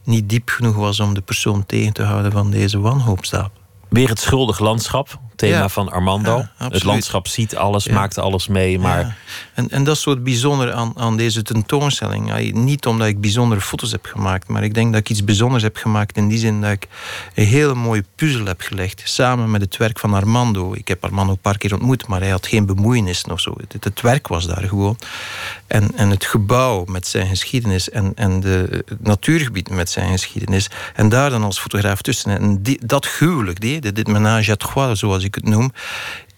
niet 0.05 0.29
diep 0.29 0.49
genoeg 0.49 0.77
was 0.77 1.01
om 1.01 1.15
de 1.15 1.21
persoon 1.21 1.67
tegen 1.67 1.93
te 1.93 2.03
houden 2.03 2.33
van 2.33 2.51
deze 2.51 2.81
wanhoopstaat. 2.81 3.51
Weer 3.89 4.09
het 4.09 4.19
schuldig 4.19 4.59
landschap, 4.59 5.19
thema 5.43 5.57
Ja. 5.57 5.69
van 5.69 5.91
Armando. 5.91 6.37
Ja, 6.59 6.69
het 6.69 6.85
landschap 6.85 7.27
ziet 7.29 7.57
alles, 7.57 7.85
Ja. 7.85 7.93
maakt 7.95 8.19
alles 8.19 8.49
mee, 8.49 8.79
maar. 8.79 9.17
En, 9.55 9.71
en 9.71 9.85
dat 9.85 9.97
is 9.97 10.07
bijzonder 10.23 10.73
aan, 10.73 10.93
aan 10.97 11.17
deze 11.17 11.43
tentoonstelling. 11.43 12.53
Niet 12.53 12.87
omdat 12.87 13.07
ik 13.09 13.21
bijzondere 13.21 13.61
foto's 13.61 13.91
heb 13.91 14.05
gemaakt, 14.07 14.49
maar 14.49 14.63
ik 14.65 14.75
denk 14.75 14.93
dat 14.93 15.01
ik 15.01 15.11
iets 15.11 15.25
bijzonders 15.25 15.63
heb 15.63 15.77
gemaakt 15.77 16.17
in 16.17 16.29
die 16.29 16.39
zin 16.39 16.61
dat 16.61 16.71
ik 16.71 16.89
een 17.35 17.47
hele 17.47 17.75
mooie 17.75 18.05
puzzel 18.15 18.45
heb 18.47 18.61
gelegd. 18.61 19.03
Samen 19.05 19.51
met 19.51 19.61
het 19.61 19.77
werk 19.77 19.99
van 19.99 20.15
Armando. 20.15 20.75
Ik 20.75 20.89
heb 20.89 21.05
Armando 21.05 21.33
een 21.33 21.39
paar 21.39 21.59
keer 21.59 21.73
ontmoet, 21.75 22.07
maar 22.07 22.21
hij 22.21 22.31
had 22.31 22.47
geen 22.47 22.67
bemoeienissen 22.67 23.31
of 23.33 23.41
zo. 23.41 23.55
Het, 23.69 23.85
het 23.85 24.01
werk 24.01 24.29
was 24.29 24.47
daar 24.47 24.63
gewoon. 24.63 24.99
En, 25.67 25.91
en 25.97 26.11
het 26.11 26.25
gebouw 26.25 26.85
met 26.85 27.07
zijn 27.07 27.27
geschiedenis 27.27 27.91
en, 27.91 28.13
en 28.15 28.41
de, 28.41 28.85
het 28.87 29.03
natuurgebied 29.03 29.71
met 29.71 29.91
zijn 29.91 30.11
geschiedenis. 30.11 30.71
En 30.95 31.09
daar 31.09 31.31
dan 31.31 31.43
als 31.45 31.61
fotograaf 31.61 32.03
tussen. 32.03 32.39
En 32.39 32.63
die, 32.63 32.81
dat 32.87 33.07
huwelijk, 33.09 33.61
die, 33.61 33.81
dit, 33.81 33.97
dit 33.97 34.07
menage 34.07 34.51
à 34.53 34.57
trois, 34.57 34.99
zoals 34.99 35.25
ik 35.25 35.32
het 35.35 35.45
noem, 35.45 35.73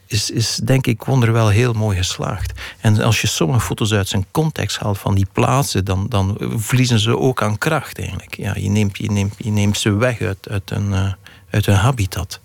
is, 0.06 0.30
is 0.30 0.56
denk 0.56 0.86
ik 0.86 1.04
wonderwel 1.04 1.48
heel 1.48 1.72
mooi 1.72 1.96
geslaagd. 1.96 2.60
En 2.80 3.00
als 3.02 3.20
je 3.20 3.26
sommige 3.26 3.60
foto's 3.60 3.92
uit 3.92 4.08
zijn 4.08 4.26
context 4.30 4.78
haalt 4.78 4.98
van 4.98 5.14
die 5.14 5.26
plaatsen, 5.32 5.84
dan, 5.84 6.06
dan 6.08 6.36
verliezen 6.56 6.98
ze 6.98 7.18
ook 7.18 7.42
aan 7.42 7.58
kracht 7.58 7.98
eigenlijk. 7.98 8.36
Ja, 8.36 8.54
je, 8.56 8.68
neemt, 8.68 8.98
je, 8.98 9.10
neemt, 9.10 9.34
je 9.38 9.50
neemt 9.50 9.78
ze 9.78 9.92
weg 9.92 10.20
uit, 10.20 10.48
uit, 10.48 10.70
een, 10.70 10.92
eh, 10.92 11.12
uit 11.50 11.66
hun 11.66 11.74
habitat. 11.74 12.40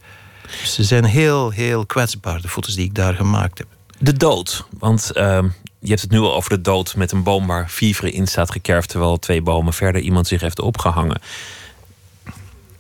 Dus 0.62 0.74
ze 0.74 0.84
zijn 0.84 1.04
heel, 1.06 1.50
heel 1.50 1.86
kwetsbaar, 1.86 2.42
de 2.42 2.50
foto's 2.50 2.76
die 2.76 2.86
ik 2.86 2.96
daar 2.96 3.14
gemaakt 3.14 3.58
heb. 3.58 3.68
de 3.98 4.14
dood. 4.14 4.66
Want 4.80 5.12
ehm, 5.12 5.48
je 5.80 5.90
hebt 5.90 6.02
het 6.02 6.12
nu 6.12 6.20
al 6.20 6.36
over 6.36 6.50
de 6.50 6.62
dood 6.62 6.96
met 6.96 7.12
een 7.12 7.24
boom 7.24 7.48
waar 7.48 7.70
vivre 7.70 8.12
in 8.12 8.28
staat 8.28 8.52
gekerfd, 8.52 8.90
terwijl 8.90 9.18
twee 9.18 9.42
bomen 9.42 9.74
verder 9.74 10.02
iemand 10.02 10.28
zich 10.28 10.42
heeft 10.42 10.60
opgehangen. 10.60 11.22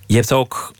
Je 0.05 0.15
hebt 0.15 0.34
ook 0.34 0.72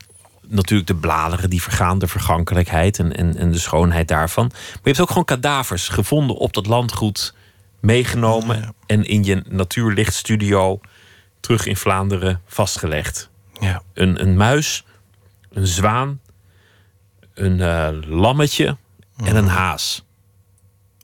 natuurlijk 0.50 0.88
de 0.88 0.94
bladeren 0.94 1.50
die 1.50 1.62
vergaan, 1.62 1.98
de 1.98 2.06
vergankelijkheid 2.08 2.98
en, 2.98 3.16
en, 3.16 3.36
en 3.36 3.50
de 3.52 3.58
schoonheid 3.58 4.08
daarvan. 4.08 4.46
Maar 4.46 4.60
je 4.72 4.80
hebt 4.82 5.00
ook 5.00 5.08
gewoon 5.08 5.24
kadavers 5.24 5.88
gevonden 5.88 6.36
op 6.36 6.52
dat 6.52 6.66
landgoed, 6.66 7.34
meegenomen 7.80 8.56
Ja. 8.60 8.72
en 8.86 9.04
in 9.04 9.24
je 9.24 9.42
natuurlichtstudio 9.48 10.80
terug 11.40 11.66
in 11.66 11.76
Vlaanderen 11.76 12.40
vastgelegd. 12.46 13.30
Ja. 13.60 13.82
Een, 13.94 14.20
een 14.22 14.36
muis, 14.36 14.84
een 15.50 15.66
zwaan, 15.66 16.20
een 17.34 17.60
eh, 17.60 17.88
lammetje 18.08 18.76
en 19.24 19.36
een 19.36 19.48
haas. 19.48 20.04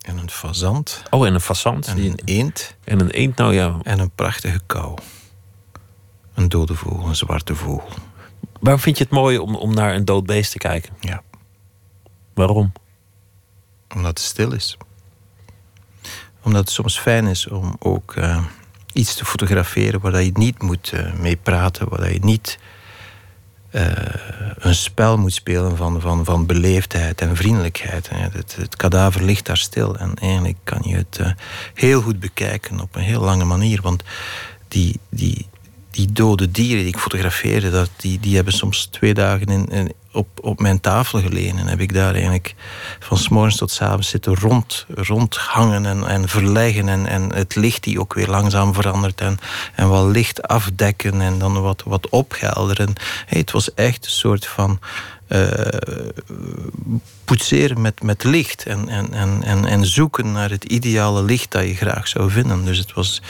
En 0.01 0.19
een 0.19 0.31
fazant, 0.31 1.03
Oh, 1.11 1.27
en 1.27 1.35
een 1.35 1.41
fazant. 1.41 1.87
en 1.87 1.99
een 1.99 2.21
eend, 2.25 2.77
En 2.85 3.01
een 3.01 3.11
eend, 3.11 3.37
nou 3.37 3.55
ja. 3.55 3.77
en 3.83 3.99
een 3.99 4.11
prachtige 4.11 4.61
kou. 4.67 4.99
Een 6.35 6.49
dode 6.49 6.75
vogel, 6.75 7.09
een 7.09 7.17
zwarte 7.17 7.55
vogel. 7.55 7.89
Waarom 8.67 8.85
vind 8.85 8.99
je 8.99 9.05
het 9.05 9.13
mooi 9.13 9.39
om, 9.39 9.55
om 9.55 9.75
naar 9.75 9.95
een 9.95 10.05
dood 10.05 10.27
beest 10.27 10.53
te 10.53 10.59
kijken? 10.59 10.93
Ja. 11.01 11.23
Waarom? 12.35 12.73
Omdat 13.95 14.19
het 14.19 14.19
stil 14.19 14.53
is. 14.53 14.77
Omdat 16.43 16.61
het 16.61 16.71
soms 16.71 16.99
fijn 16.99 17.27
is 17.27 17.49
om 17.49 17.77
ook 17.79 18.15
eh, 18.17 18.45
iets 18.93 19.15
te 19.15 19.25
fotograferen 19.25 20.01
waar 20.01 20.23
je 20.23 20.31
niet 20.35 20.63
moet 20.63 20.93
eh, 20.93 21.13
mee 21.13 21.37
praten, 21.37 21.89
waar 21.89 22.13
je 22.13 22.19
niet 22.25 22.59
eh, 23.71 23.87
een 24.55 24.75
spel 24.75 25.19
moet 25.19 25.35
spelen 25.35 25.77
van, 25.77 26.01
van, 26.01 26.25
van 26.25 26.47
beleefdheid 26.47 27.21
en 27.21 27.37
vriendelijkheid. 27.37 28.09
hè. 28.09 28.19
Het, 28.19 28.57
het 28.57 28.77
kadaver 28.77 29.23
ligt 29.23 29.47
daar 29.47 29.57
stil 29.57 29.97
en 29.97 30.15
eigenlijk 30.15 30.59
kan 30.65 30.81
je 30.85 30.97
het 30.97 31.21
heel 31.75 32.03
goed 32.03 32.21
bekijken 32.21 32.81
op 32.81 32.95
een 32.97 33.03
heel 33.03 33.23
lange 33.23 33.45
manier. 33.45 33.83
Want 33.83 34.03
die, 34.69 35.01
die, 35.09 35.47
die 35.97 36.13
dode 36.13 36.51
dieren 36.51 36.85
die 36.85 36.93
ik 36.93 36.99
fotografeerde, 36.99 37.71
dat, 37.71 37.91
die, 37.97 38.21
die 38.21 38.35
hebben 38.35 38.53
soms 38.53 38.85
twee 38.85 39.15
dagen 39.15 39.69
in, 39.71 39.93
op, 40.13 40.29
op 40.41 40.61
mijn 40.61 40.81
tafel 40.81 41.21
gelegen. 41.21 41.59
En 41.59 41.67
heb 41.67 41.81
ik 41.81 41.95
daar 41.95 42.13
eigenlijk 42.13 42.55
van 42.99 43.19
s 43.19 43.29
morgens 43.29 43.57
tot 43.57 43.71
s 43.71 43.81
avonds 43.81 44.09
zitten 44.09 44.35
rond, 44.35 44.87
rondhangen 44.89 45.87
en, 45.87 46.07
en 46.07 46.29
verleggen. 46.29 46.89
En, 46.89 47.07
en 47.07 47.35
het 47.35 47.55
licht 47.55 47.83
die 47.83 48.01
ook 48.01 48.15
weer 48.15 48.29
langzaam 48.29 48.75
verandert. 48.75 49.21
En, 49.21 49.39
en 49.75 49.89
wat 49.89 50.05
licht 50.05 50.49
afdekken 50.49 51.21
en 51.21 51.39
dan 51.39 51.61
wat, 51.61 51.83
wat 51.87 52.09
opgelderen. 52.09 52.93
Het 53.27 53.51
was 53.51 53.75
echt 53.75 54.05
een 54.05 54.11
soort 54.11 54.47
van 54.47 54.79
eh, 55.27 55.79
poetseren 57.25 57.81
met, 57.81 58.03
met 58.03 58.25
licht. 58.25 58.63
En, 58.67 58.89
en, 58.89 59.13
en, 59.13 59.43
en, 59.43 59.65
en 59.65 59.87
zoeken 59.87 60.33
naar 60.33 60.51
het 60.51 60.65
ideale 60.65 61.23
licht 61.23 61.51
dat 61.51 61.63
je 61.67 61.75
graag 61.75 62.09
zou 62.09 62.31
vinden. 62.31 62.65
Dus 62.65 62.79
het 62.79 62.93
was... 62.93 63.23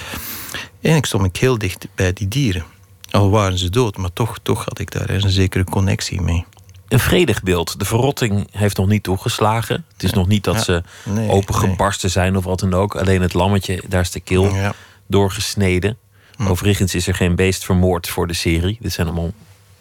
Eigenlijk 0.73 1.07
stond 1.07 1.25
ik 1.25 1.37
heel 1.37 1.59
dicht 1.59 1.87
bij 1.95 2.13
die 2.13 2.29
dieren. 2.29 2.65
Al 3.11 3.31
waren 3.31 3.59
ze 3.59 3.71
dood, 3.71 3.97
maar 3.97 4.13
toch, 4.13 4.39
toch 4.43 4.65
had 4.65 4.79
ik 4.79 4.91
daar 4.91 5.11
een 5.11 5.31
zekere 5.31 5.65
connectie 5.65 6.21
mee. 6.21 6.45
Een 6.89 7.01
vredig 7.01 7.43
beeld. 7.43 7.79
De 7.79 7.85
verrotting 7.85 8.49
heeft 8.51 8.77
nog 8.77 8.87
niet 8.87 9.03
toegeslagen. 9.03 9.85
Het 9.93 10.03
is 10.03 10.13
nog 10.13 10.27
niet 10.27 10.45
dat 10.45 10.55
Ja. 10.55 10.63
ze 10.63 10.83
Nee, 11.05 11.29
opengebarsten 11.29 12.11
zijn 12.11 12.37
of 12.37 12.45
wat 12.45 12.61
dan 12.61 12.75
ook. 12.75 12.97
Alleen 12.97 13.23
het 13.23 13.35
lammetje, 13.35 13.83
daar 13.89 14.01
is 14.01 14.11
de 14.11 14.21
keel 14.21 14.55
Ja. 14.55 14.75
doorgesneden. 15.07 15.97
Hm. 16.37 16.47
Overigens 16.47 16.95
is 16.95 17.07
er 17.07 17.15
geen 17.15 17.35
beest 17.37 17.65
vermoord 17.65 18.09
voor 18.09 18.27
de 18.27 18.35
serie. 18.35 18.79
Dit 18.81 18.93
zijn 18.93 19.07
allemaal 19.07 19.33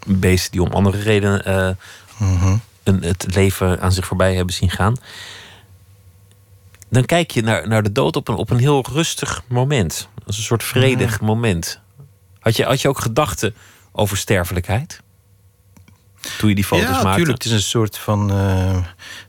beesten 0.05 0.51
die 0.51 0.61
om 0.61 0.71
andere 0.71 0.99
redenen 1.01 1.77
Mhm. 2.17 2.57
een, 2.83 3.03
het 3.03 3.35
leven 3.35 3.81
aan 3.81 3.91
zich 3.91 4.05
voorbij 4.05 4.35
hebben 4.35 4.53
zien 4.53 4.69
gaan. 4.69 4.95
Dan 6.89 7.05
kijk 7.05 7.31
je 7.31 7.41
naar, 7.41 7.67
naar 7.67 7.83
de 7.83 7.91
dood 7.91 8.15
op 8.15 8.27
een, 8.27 8.35
op 8.35 8.49
een 8.49 8.59
heel 8.59 8.85
rustig 8.91 9.43
moment. 9.47 10.09
Als 10.25 10.37
een 10.37 10.43
soort 10.43 10.63
vredig 10.63 11.21
moment. 11.21 11.79
Had 12.39 12.55
je, 12.55 12.63
had 12.63 12.81
je 12.81 12.89
ook 12.89 12.99
gedachten 12.99 13.55
over 13.91 14.17
sterfelijkheid? 14.17 15.03
Toen 16.37 16.49
je 16.49 16.55
die 16.55 16.63
foto's 16.63 16.85
ja, 16.85 16.91
maakte? 16.91 17.07
natuurlijk. 17.07 17.43
Het 17.43 17.45
is 17.45 17.51
een 17.51 17.61
soort 17.61 17.97
van 17.97 18.31
eh, 18.31 18.77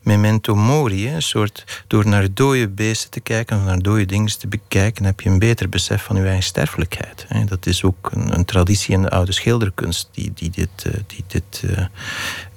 memento 0.03 0.55
mori. 0.55 1.09
Hè? 1.09 1.14
Een 1.14 1.22
soort, 1.22 1.84
door 1.87 2.09
naar 2.09 2.34
dode 2.34 2.68
beesten 2.68 3.11
te 3.11 3.20
kijken, 3.20 3.57
of 3.57 3.64
naar 3.64 3.78
dode 3.78 4.07
dingen 4.07 4.39
te 4.39 4.49
bekijken, 4.49 5.05
heb 5.05 5.20
je 5.20 5.30
een 5.30 5.39
beter 5.39 5.68
besef 5.68 6.03
van 6.03 6.16
je 6.16 6.22
eigen 6.22 6.43
sterfelijkheid. 6.43 7.24
Hè? 7.28 7.45
Dat 7.45 7.66
is 7.66 7.84
ook 7.84 8.11
een, 8.12 8.34
een 8.34 8.45
traditie 8.45 8.95
in 8.95 9.03
de 9.03 9.11
oude 9.11 9.32
schilderkunst 9.32 10.09
die, 10.12 10.32
die 10.34 10.51
dit, 10.51 10.84
eh, 10.84 10.93
die 11.07 11.24
dit 11.26 11.62
eh, 11.76 11.84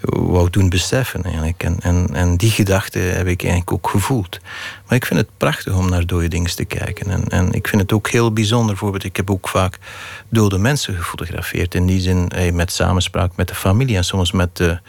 wou 0.01 0.49
doen 0.49 0.69
beseffen. 0.69 1.23
Eigenlijk. 1.23 1.63
En, 1.63 1.77
en, 1.79 2.07
en 2.13 2.37
die 2.37 2.51
gedachte 2.51 2.99
heb 2.99 3.27
ik 3.27 3.41
eigenlijk 3.41 3.71
ook 3.73 3.89
gevoeld. 3.89 4.39
Maar 4.87 4.97
ik 4.97 5.05
vind 5.05 5.19
het 5.19 5.29
prachtig 5.37 5.73
om 5.73 5.89
naar 5.89 6.05
dode 6.05 6.27
dingen 6.27 6.55
te 6.55 6.65
kijken. 6.65 7.11
En, 7.11 7.27
en 7.27 7.51
ik 7.51 7.67
vind 7.67 7.81
het 7.81 7.93
ook 7.93 8.09
heel 8.09 8.33
bijzonder. 8.33 8.67
Bijvoorbeeld, 8.67 9.03
ik 9.03 9.15
heb 9.15 9.31
ook 9.31 9.49
vaak 9.49 9.77
dode 10.29 10.57
mensen 10.57 10.95
gefotografeerd. 10.95 11.75
In 11.75 11.85
die 11.85 12.01
zin 12.01 12.31
met 12.53 12.71
samenspraak 12.71 13.35
met 13.35 13.47
de 13.47 13.55
familie 13.55 13.95
en 13.95 14.05
soms 14.05 14.31
met 14.31 14.57
de, 14.57 14.79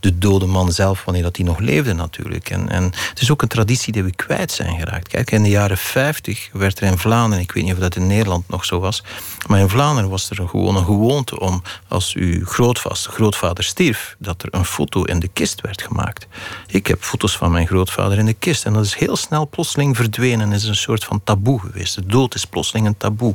de 0.00 0.18
dode 0.18 0.46
man 0.46 0.72
zelf, 0.72 1.04
wanneer 1.04 1.22
dat 1.22 1.36
hij 1.36 1.44
nog 1.44 1.58
leefde 1.58 1.92
natuurlijk. 1.92 2.50
En, 2.50 2.68
en 2.68 2.84
het 2.84 3.20
is 3.20 3.30
ook 3.30 3.42
een 3.42 3.48
traditie 3.48 3.92
die 3.92 4.02
we 4.02 4.14
kwijt 4.14 4.52
zijn 4.52 4.78
geraakt. 4.78 5.08
Kijk, 5.08 5.30
in 5.30 5.42
de 5.42 5.48
jaren 5.48 5.78
50 5.78 6.48
werd 6.52 6.80
er 6.80 6.86
in 6.86 6.98
Vlaanderen, 6.98 7.44
ik 7.44 7.52
weet 7.52 7.64
niet 7.64 7.72
of 7.72 7.78
dat 7.78 7.96
in 7.96 8.06
Nederland 8.06 8.48
nog 8.48 8.64
zo 8.64 8.80
was, 8.80 9.02
maar 9.46 9.60
in 9.60 9.68
Vlaanderen 9.68 10.10
was 10.10 10.30
er 10.30 10.48
gewoon 10.48 10.76
een 10.76 10.84
gewoonte 10.84 11.40
om, 11.40 11.62
als 11.88 12.14
uw 12.14 12.44
grootvader, 12.46 12.98
grootvader 12.98 13.64
stierf, 13.64 14.16
dat 14.18 14.42
er 14.42 14.48
een 14.50 14.64
foto 14.64 15.02
in 15.02 15.18
de 15.18 15.28
kist 15.28 15.60
werd 15.60 15.82
gemaakt. 15.82 16.26
Ik 16.66 16.86
heb 16.86 17.02
foto's 17.02 17.36
van 17.36 17.50
mijn 17.50 17.66
grootvader 17.66 18.18
in 18.18 18.26
de 18.26 18.34
kist 18.34 18.64
en 18.64 18.72
dat 18.72 18.84
is 18.84 18.94
heel 18.94 19.16
snel 19.16 19.48
plotseling 19.48 19.96
verdwenen. 19.96 20.50
Het 20.50 20.62
is 20.62 20.68
een 20.68 20.76
soort 20.76 21.04
van 21.04 21.20
taboe 21.24 21.60
geweest. 21.60 21.94
De 21.94 22.06
dood 22.06 22.34
is 22.34 22.44
plotseling 22.44 22.86
een 22.86 22.96
taboe. 22.96 23.34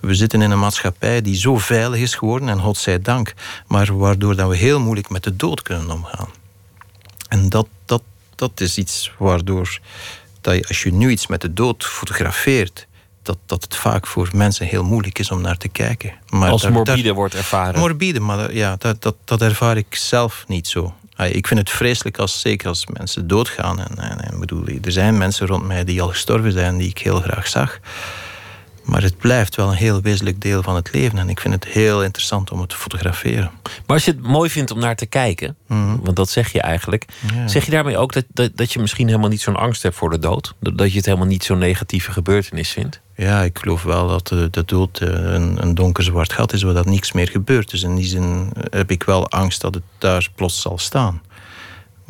We 0.00 0.14
zitten 0.14 0.42
in 0.42 0.50
een 0.50 0.58
maatschappij 0.58 1.22
die 1.22 1.36
zo 1.36 1.58
veilig 1.58 2.00
is 2.00 2.14
geworden, 2.14 2.48
en 2.48 2.60
God 2.60 2.76
zij 2.76 3.00
dank, 3.00 3.34
maar 3.66 3.98
waardoor 3.98 4.36
dat 4.36 4.48
we 4.48 4.56
heel 4.56 4.80
moeilijk 4.80 5.08
met 5.08 5.22
de 5.22 5.36
dood 5.36 5.62
kunnen 5.62 5.86
omgaan. 5.92 6.28
En 7.28 7.48
dat, 7.48 7.66
dat, 7.84 8.02
dat 8.34 8.60
is 8.60 8.78
iets 8.78 9.12
waardoor 9.18 9.78
dat 10.40 10.54
je, 10.54 10.64
als 10.68 10.82
je 10.82 10.92
nu 10.92 11.10
iets 11.10 11.26
met 11.26 11.40
de 11.40 11.52
dood 11.52 11.84
fotografeert, 11.84 12.86
dat, 13.22 13.38
dat 13.46 13.62
het 13.62 13.76
vaak 13.76 14.06
voor 14.06 14.28
mensen 14.34 14.66
heel 14.66 14.84
moeilijk 14.84 15.18
is 15.18 15.30
om 15.30 15.40
naar 15.40 15.56
te 15.56 15.68
kijken. 15.68 16.12
Maar 16.28 16.50
Als 16.50 16.62
daar- 16.62 16.72
morbide 16.72 17.02
daar- 17.02 17.14
wordt 17.14 17.34
ervaren. 17.34 17.80
Morbide, 17.80 18.20
maar 18.20 18.36
dat- 18.36 18.52
ja, 18.52 18.76
dat, 18.78 19.02
dat, 19.02 19.16
dat 19.24 19.42
ervaar 19.42 19.76
ik 19.76 19.94
zelf 19.94 20.44
niet 20.46 20.68
zo. 20.68 20.94
Ik 21.16 21.46
vind 21.46 21.60
het 21.60 21.70
vreselijk 21.70 22.18
als, 22.18 22.40
zeker 22.40 22.68
als 22.68 22.86
mensen 22.86 23.26
doodgaan. 23.28 23.78
En, 23.80 23.98
en, 23.98 24.20
en 24.30 24.40
bedoel, 24.40 24.64
er 24.82 24.92
zijn 24.92 25.18
mensen 25.18 25.46
rond 25.46 25.66
mij 25.66 25.84
die 25.84 26.02
al 26.02 26.08
gestorven 26.08 26.52
zijn, 26.52 26.76
die 26.78 26.88
ik 26.88 26.98
heel 26.98 27.20
graag 27.20 27.46
zag. 27.48 27.78
Maar 28.84 29.02
het 29.02 29.16
blijft 29.18 29.56
wel 29.56 29.68
een 29.68 29.74
heel 29.76 30.00
wezenlijk 30.00 30.40
deel 30.40 30.62
van 30.62 30.74
het 30.74 30.92
leven. 30.92 31.18
En 31.18 31.28
ik 31.28 31.40
vind 31.40 31.54
het 31.54 31.64
heel 31.64 32.02
interessant 32.04 32.50
om 32.50 32.60
het 32.60 32.68
te 32.68 32.76
fotograferen. 32.76 33.50
Maar 33.62 33.96
als 33.96 34.04
je 34.04 34.10
het 34.10 34.22
mooi 34.22 34.50
vindt 34.50 34.70
om 34.70 34.78
naar 34.78 34.96
te 34.96 35.06
kijken, 35.06 35.56
want 36.02 36.16
dat 36.16 36.28
zeg 36.30 36.52
je 36.52 36.60
eigenlijk, 36.60 37.04
Mhm. 37.20 37.34
Ja. 37.40 37.48
zeg 37.48 37.64
je 37.64 37.70
daarmee 37.70 37.96
ook 37.98 38.12
dat, 38.12 38.24
dat, 38.32 38.50
dat 38.56 38.72
je 38.72 38.78
misschien 38.78 39.06
helemaal 39.06 39.28
niet 39.28 39.40
zo'n 39.40 39.56
angst 39.56 39.82
hebt 39.82 39.96
voor 39.96 40.10
de 40.10 40.18
dood? 40.18 40.54
Dat, 40.60 40.78
dat 40.78 40.90
je 40.90 40.96
het 40.96 41.06
helemaal 41.06 41.26
niet 41.26 41.44
zo'n 41.44 41.58
negatieve 41.58 42.12
gebeurtenis 42.12 42.70
vindt? 42.70 43.00
Ja, 43.16 43.42
ik 43.42 43.58
geloof 43.58 43.82
wel 43.82 44.08
dat 44.08 44.28
de, 44.28 44.48
de 44.50 44.64
dood 44.64 44.98
eh, 44.98 45.08
een, 45.08 45.62
een 45.62 45.74
donker 45.74 46.04
zwart 46.04 46.32
gat 46.32 46.52
is 46.52 46.62
waar 46.62 46.74
dat 46.74 46.86
niks 46.86 47.12
meer 47.12 47.28
gebeurt. 47.28 47.70
Dus 47.70 47.82
in 47.82 47.94
die 47.94 48.04
zin 48.06 48.52
heb 48.70 48.90
ik 48.90 49.02
wel 49.02 49.28
angst 49.30 49.60
dat 49.60 49.74
het 49.74 49.82
daar 49.98 50.28
plots 50.34 50.60
zal 50.60 50.78
staan. 50.78 51.22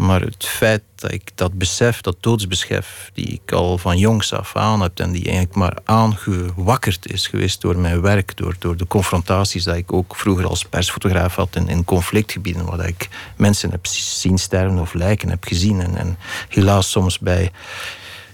Maar 0.01 0.21
het 0.21 0.47
feit 0.47 0.83
dat 0.95 1.13
ik 1.13 1.31
dat 1.35 1.53
besef, 1.53 2.01
dat 2.01 2.17
doodsbesef, 2.21 3.11
die 3.15 3.27
ik 3.27 3.53
al 3.53 3.79
van 3.79 3.99
jongs 3.99 4.33
af 4.33 4.57
aan 4.57 4.81
heb 4.81 4.99
en 4.99 5.13
die 5.13 5.25
eigenlijk 5.25 5.55
maar 5.55 5.79
aangewakkerd 5.85 7.13
is 7.13 7.27
geweest 7.27 7.61
door 7.61 7.79
mijn 7.79 8.01
werk, 8.01 8.37
door, 8.37 8.55
door 8.59 8.77
de 8.77 8.87
confrontaties 8.87 9.65
dat 9.65 9.77
ik 9.77 9.93
ook 9.93 10.17
vroeger 10.17 10.47
als 10.47 10.65
persfotograaf 10.65 11.35
had 11.35 11.57
in, 11.57 11.69
in 11.69 11.85
conflictgebieden, 11.85 12.65
waar 12.65 12.87
ik 12.87 13.09
mensen 13.37 13.71
heb 13.71 13.87
zien 13.87 14.39
sterven 14.39 14.79
of 14.79 14.93
lijken 14.93 15.29
heb 15.29 15.45
gezien. 15.45 15.81
En, 15.81 15.97
en 15.97 16.17
helaas 16.49 16.91
soms 16.91 17.19
bij, 17.19 17.51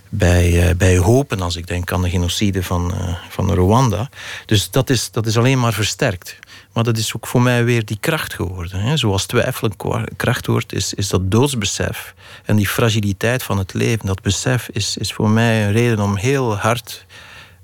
bij, 0.08 0.68
uh, 0.68 0.74
bij 0.76 0.98
hopen 0.98 1.40
als 1.40 1.56
ik 1.56 1.66
denk 1.66 1.92
aan 1.92 2.02
de 2.02 2.10
genocide 2.10 2.62
van, 2.62 2.92
uh, 2.94 3.16
van 3.28 3.52
Rwanda. 3.52 4.10
Dus 4.44 4.70
dat 4.70 4.90
is, 4.90 5.10
dat 5.10 5.26
is 5.26 5.38
alleen 5.38 5.60
maar 5.60 5.72
versterkt. 5.72 6.38
Maar 6.76 6.84
dat 6.84 6.96
is 6.96 7.14
ook 7.16 7.26
voor 7.26 7.42
mij 7.42 7.64
weer 7.64 7.84
die 7.84 7.98
kracht 8.00 8.34
geworden. 8.34 8.80
Hè. 8.80 8.96
Zoals 8.96 9.26
twijfel 9.26 9.70
een 9.78 10.08
kracht 10.16 10.46
wordt, 10.46 10.72
is, 10.72 10.94
is 10.94 11.08
dat 11.08 11.30
doodsbesef. 11.30 12.14
En 12.44 12.56
die 12.56 12.68
fragiliteit 12.68 13.42
van 13.42 13.58
het 13.58 13.74
leven, 13.74 14.06
dat 14.06 14.22
besef 14.22 14.68
is, 14.72 14.96
is 14.96 15.12
voor 15.12 15.30
mij 15.30 15.66
een 15.66 15.72
reden 15.72 16.00
om 16.00 16.16
heel 16.16 16.56
hard 16.56 17.06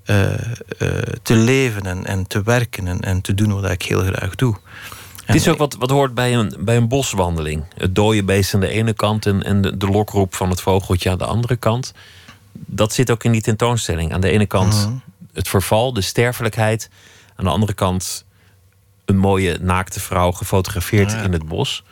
uh, 0.06 0.32
uh, 0.32 0.38
te 1.22 1.34
leven 1.34 1.82
en, 1.82 2.06
en 2.06 2.26
te 2.26 2.42
werken 2.42 2.86
en, 2.86 3.00
en 3.00 3.20
te 3.20 3.34
doen 3.34 3.60
wat 3.60 3.70
ik 3.70 3.82
heel 3.82 4.02
graag 4.02 4.34
doe. 4.34 4.56
Dit 5.26 5.36
is 5.36 5.48
ook 5.48 5.58
wat, 5.58 5.74
wat 5.74 5.90
hoort 5.90 6.14
bij 6.14 6.34
een, 6.34 6.54
bij 6.58 6.76
een 6.76 6.88
boswandeling. 6.88 7.64
Het 7.76 7.94
dode 7.94 8.24
beest 8.24 8.54
aan 8.54 8.60
de 8.60 8.68
ene 8.68 8.92
kant 8.92 9.26
en, 9.26 9.42
en 9.42 9.62
de, 9.62 9.76
de 9.76 9.88
lokroep 9.88 10.34
van 10.34 10.50
het 10.50 10.60
vogeltje 10.60 11.10
aan 11.10 11.18
de 11.18 11.26
andere 11.26 11.56
kant. 11.56 11.92
Dat 12.52 12.92
zit 12.92 13.10
ook 13.10 13.24
in 13.24 13.32
die 13.32 13.42
tentoonstelling. 13.42 14.12
Aan 14.12 14.20
de 14.20 14.30
ene 14.30 14.46
kant 14.46 14.74
mm 14.74 14.82
-hmm. 14.82 15.02
het 15.32 15.48
verval, 15.48 15.92
de 15.92 16.00
sterfelijkheid. 16.00 16.90
Aan 17.36 17.44
de 17.44 17.50
andere 17.50 17.74
kant 17.74 18.24
een 19.05 19.18
mooie 19.18 19.59
naakte 19.61 20.00
vrouw 20.00 20.32
gefotografeerd 20.32 21.11
ja. 21.11 21.22
in 21.22 21.32
het 21.32 21.46
bos. 21.46 21.84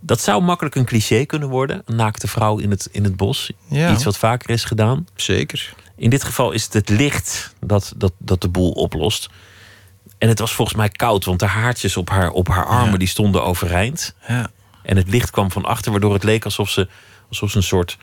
Dat 0.00 0.20
zou 0.20 0.42
makkelijk 0.42 0.74
een 0.74 0.84
cliché 0.84 1.24
kunnen 1.24 1.48
worden. 1.48 1.82
Een 1.84 1.96
naakte 1.96 2.28
vrouw 2.28 2.58
in 2.58 2.70
het, 2.70 2.88
in 2.92 3.04
het 3.04 3.16
bos. 3.16 3.50
Ja. 3.68 3.92
Iets 3.92 4.04
wat 4.04 4.18
vaker 4.18 4.50
is 4.50 4.64
gedaan. 4.64 5.06
Zeker. 5.14 5.74
In 5.96 6.10
dit 6.10 6.24
geval 6.24 6.52
is 6.52 6.64
het 6.64 6.72
het 6.72 6.88
licht 6.88 7.54
dat, 7.60 7.92
dat, 7.96 8.12
dat 8.18 8.40
de 8.40 8.48
boel 8.48 8.70
oplost. 8.70 9.28
En 10.18 10.28
het 10.28 10.38
was 10.38 10.54
volgens 10.54 10.76
mij 10.76 10.88
koud, 10.88 11.24
want 11.24 11.40
de 11.40 11.46
haartjes 11.46 11.96
op 11.96 12.10
haar, 12.10 12.30
op 12.30 12.48
haar 12.48 12.66
armen 12.66 12.92
Ja. 12.92 12.98
die 12.98 13.08
stonden 13.08 13.44
overeind. 13.44 14.14
Ja. 14.28 14.50
En 14.82 14.96
het 14.96 15.08
licht 15.08 15.30
kwam 15.30 15.50
van 15.50 15.64
achter, 15.64 15.90
waardoor 15.90 16.12
het 16.12 16.24
leek 16.24 16.44
alsof 16.44 16.70
ze, 16.70 16.88
alsof 17.28 17.50
ze 17.50 17.56
een 17.56 17.62
soort 17.62 17.98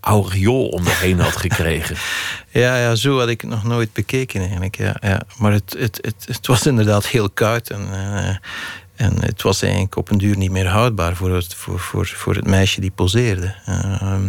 aureool 0.00 0.68
om 0.68 0.84
haar 0.86 1.00
heen 1.00 1.20
had 1.20 1.36
gekregen. 1.36 1.96
Ja, 2.50 2.76
ja, 2.76 2.94
zo 2.94 3.18
had 3.18 3.28
ik 3.28 3.42
nog 3.42 3.64
nooit 3.64 3.92
bekeken 3.92 4.40
eigenlijk. 4.40 4.76
Ja, 4.76 4.96
ja. 5.00 5.22
Maar 5.38 5.52
het, 5.52 5.76
het, 5.78 5.98
het, 6.00 6.24
het 6.26 6.46
was 6.46 6.66
inderdaad 6.66 7.06
heel 7.06 7.30
koud. 7.30 7.70
En, 7.70 7.88
eh, 7.92 8.36
en 9.06 9.22
het 9.22 9.42
was 9.42 9.62
eigenlijk 9.62 9.96
op 9.96 10.10
een 10.10 10.18
duur 10.18 10.36
niet 10.36 10.50
meer 10.50 10.66
houdbaar 10.66 11.16
voor 11.16 11.34
het, 11.34 11.54
voor, 11.54 11.78
voor, 11.78 12.06
voor 12.06 12.34
het 12.34 12.46
meisje 12.46 12.80
die 12.80 12.90
poseerde. 12.90 13.54
Ehm, 13.66 14.26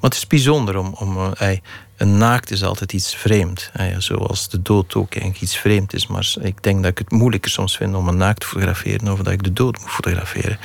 maar 0.00 0.10
het 0.10 0.14
is 0.14 0.26
bijzonder 0.26 0.76
om. 0.76 0.94
om 0.94 1.32
eh, 1.32 1.58
een 1.96 2.18
naakt 2.18 2.50
is 2.50 2.64
altijd 2.64 2.92
iets 2.92 3.14
vreemd. 3.14 3.70
zoals 3.98 4.48
de 4.48 4.62
dood 4.62 4.94
ook 4.94 5.12
eigenlijk 5.12 5.42
iets 5.42 5.56
vreemd 5.56 5.94
is. 5.94 6.06
Maar 6.06 6.34
ik 6.40 6.62
denk 6.62 6.82
dat 6.82 6.90
ik 6.90 6.98
het 6.98 7.10
moeilijker 7.10 7.50
soms 7.50 7.76
vind 7.76 7.94
om 7.94 8.08
een 8.08 8.16
naakt 8.16 8.40
te 8.40 8.46
fotograferen. 8.46 9.12
of 9.12 9.18
dat 9.18 9.32
ik 9.32 9.42
de 9.42 9.52
dood 9.52 9.78
moet 9.78 9.90
fotograferen 9.90 10.58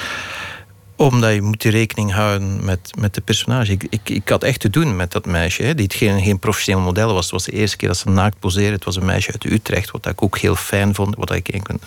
omdat 1.02 1.34
je 1.34 1.42
moet 1.42 1.64
rekening 1.64 2.12
houden 2.12 2.66
met, 2.66 2.92
met 3.00 3.14
de 3.14 3.22
personage. 3.22 3.72
Ik, 3.72 3.84
ik, 3.90 4.10
ik 4.10 4.30
had 4.30 4.44
echt 4.44 4.60
te 4.60 4.70
doen 4.70 4.96
met 4.96 5.12
dat 5.12 5.26
meisje, 5.26 5.64
hè, 5.64 5.76
die 5.76 5.84
het 5.84 5.94
geen, 5.94 6.22
geen 6.22 6.40
professioneel 6.40 6.84
model 6.84 7.14
was. 7.14 7.24
Het 7.24 7.32
was 7.32 7.44
de 7.44 7.52
eerste 7.52 7.78
keer 7.78 7.88
dat 7.88 7.98
ze 7.98 8.10
naakt 8.10 8.40
poseerde. 8.40 8.76
Het 8.76 8.84
was 8.84 8.96
een 8.96 9.06
meisje 9.06 9.32
uit 9.32 9.44
Utrecht, 9.44 9.92
wat 9.92 10.06
ik 10.06 10.24
ook 10.24 10.38
heel 10.38 10.56
fijn 10.56 10.96
vond. 10.96 11.16
Wat 11.16 11.32
ik 11.32 11.48
een, 11.54 11.82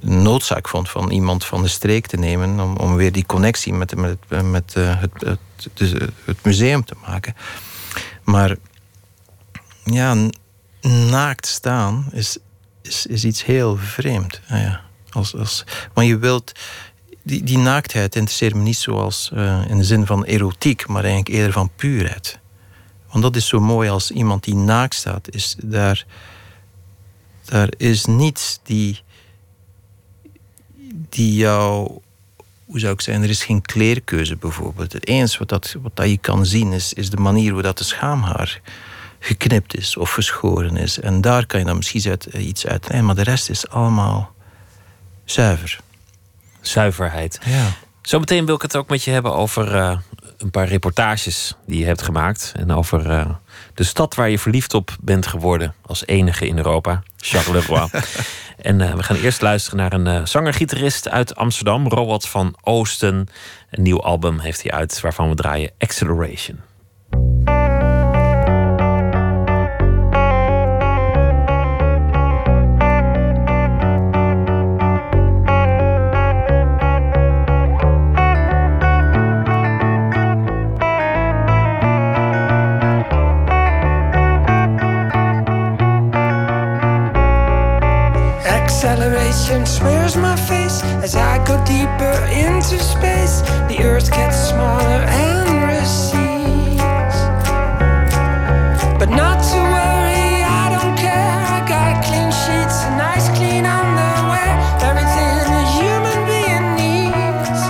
noodzaak 0.00 0.68
vond 0.68 0.90
van 0.90 1.10
iemand 1.10 1.44
van 1.44 1.62
de 1.62 1.68
streek 1.68 2.06
te 2.06 2.16
nemen. 2.16 2.60
Om, 2.60 2.76
om 2.76 2.94
weer 2.94 3.12
die 3.12 3.26
connectie 3.26 3.72
met, 3.72 3.96
met, 3.96 4.18
met 4.42 4.74
uh, 4.78 5.00
het, 5.00 5.10
het, 5.18 5.38
het, 6.24 6.44
museum 6.44 6.84
te 6.84 6.94
maken. 7.06 7.34
Maar 8.24 8.56
ja, 9.84 10.16
naakt 11.10 11.46
staan 11.46 12.08
is, 12.12 12.38
is, 12.82 13.06
is 13.06 13.24
iets 13.24 13.44
heel 13.44 13.76
vreemd. 13.76 14.40
Ah 14.48 14.60
ja, 14.60 14.80
als, 15.10 15.36
als, 15.36 15.64
maar 15.94 16.04
je 16.04 16.18
wilt 16.18 16.52
die, 17.30 17.42
die 17.42 17.58
naaktheid 17.58 18.16
interesseert 18.16 18.54
me 18.54 18.62
niet 18.62 18.76
zoals 18.76 19.30
uh, 19.34 19.64
in 19.68 19.76
de 19.76 19.84
zin 19.84 20.06
van 20.06 20.24
erotiek, 20.24 20.86
maar 20.86 21.04
eigenlijk 21.04 21.34
eerder 21.34 21.52
van 21.52 21.70
puurheid. 21.76 22.38
Want 23.10 23.22
dat 23.22 23.36
is 23.36 23.48
zo 23.48 23.60
mooi 23.60 23.88
als 23.88 24.10
iemand 24.10 24.44
die 24.44 24.54
naakt 24.54 24.94
staat, 24.94 25.34
is 25.34 25.56
daar, 25.62 26.06
daar 27.44 27.68
is 27.76 28.04
niets 28.04 28.60
die, 28.62 29.02
die 31.08 31.34
jou, 31.34 32.00
hoe 32.64 32.78
zou 32.78 32.92
ik 32.92 33.00
zeggen, 33.00 33.24
er 33.24 33.30
is 33.30 33.44
geen 33.44 33.62
kleerkeuze 33.62 34.36
bijvoorbeeld. 34.36 34.92
Het 34.92 35.06
enige 35.06 35.38
wat, 35.38 35.48
dat, 35.48 35.76
wat 35.82 35.96
dat 35.96 36.08
je 36.08 36.18
kan 36.18 36.46
zien 36.46 36.72
is, 36.72 36.92
is 36.92 37.10
de 37.10 37.16
manier 37.16 37.52
hoe 37.52 37.62
dat 37.62 37.78
de 37.78 37.84
schaamhaar 37.84 38.60
geknipt 39.18 39.76
is 39.76 39.96
of 39.96 40.10
geschoren 40.10 40.76
is. 40.76 41.00
En 41.00 41.20
daar 41.20 41.46
kan 41.46 41.60
je 41.60 41.66
dan 41.66 41.76
misschien 41.76 42.10
uit, 42.10 42.24
iets 42.24 42.66
uit. 42.66 43.02
Maar 43.02 43.14
de 43.14 43.22
rest 43.22 43.50
is 43.50 43.68
allemaal 43.68 44.34
zuiver 45.24 45.80
zuiverheid. 46.60 47.40
Ja. 47.44 47.66
Zometeen 48.02 48.46
wil 48.46 48.54
ik 48.54 48.62
het 48.62 48.76
ook 48.76 48.88
met 48.88 49.04
je 49.04 49.10
hebben 49.10 49.34
over 49.34 49.74
uh, 49.74 49.98
een 50.38 50.50
paar 50.50 50.68
reportages 50.68 51.56
die 51.66 51.78
je 51.78 51.84
hebt 51.84 52.02
gemaakt. 52.02 52.52
En 52.56 52.72
over 52.72 53.10
uh, 53.10 53.30
de 53.74 53.84
stad 53.84 54.14
waar 54.14 54.30
je 54.30 54.38
verliefd 54.38 54.74
op 54.74 54.96
bent 55.00 55.26
geworden 55.26 55.74
als 55.86 56.06
enige 56.06 56.46
in 56.46 56.56
Europa, 56.56 57.02
Charleroi. 57.16 57.88
en 58.56 58.80
uh, 58.80 58.94
we 58.94 59.02
gaan 59.02 59.16
eerst 59.16 59.42
luisteren 59.42 59.78
naar 59.78 59.92
een 59.92 60.28
zanger-gitarist 60.28 61.08
uit 61.08 61.36
Amsterdam, 61.36 61.88
Roald 61.88 62.28
van 62.28 62.56
Oosten. 62.62 63.28
Een 63.70 63.82
nieuw 63.82 64.02
album 64.02 64.38
heeft 64.38 64.62
hij 64.62 64.72
uit 64.72 65.00
waarvan 65.00 65.28
we 65.28 65.34
draaien 65.34 65.70
Acceleration. 65.78 66.60
Acceleration 89.60 89.66
smears 89.66 90.16
my 90.16 90.36
face 90.36 90.82
as 91.04 91.16
I 91.16 91.36
go 91.44 91.62
deeper 91.64 92.16
into 92.32 92.78
space. 92.78 93.42
The 93.68 93.82
earth 93.82 94.10
gets 94.10 94.36
smaller 94.48 95.02
and 95.04 95.48
recedes. 95.68 97.16
But 98.98 99.10
not 99.10 99.38
to 99.50 99.58
worry, 99.76 100.44
I 100.44 100.66
don't 100.74 100.96
care. 100.96 101.36
I 101.56 101.60
got 101.68 102.04
clean 102.04 102.30
sheets 102.42 102.84
and 102.86 102.96
nice 102.96 103.28
clean 103.36 103.66
underwear. 103.66 104.52
Everything 104.88 105.44
a 105.60 105.64
human 105.78 106.20
being 106.30 106.66
needs. 106.80 107.60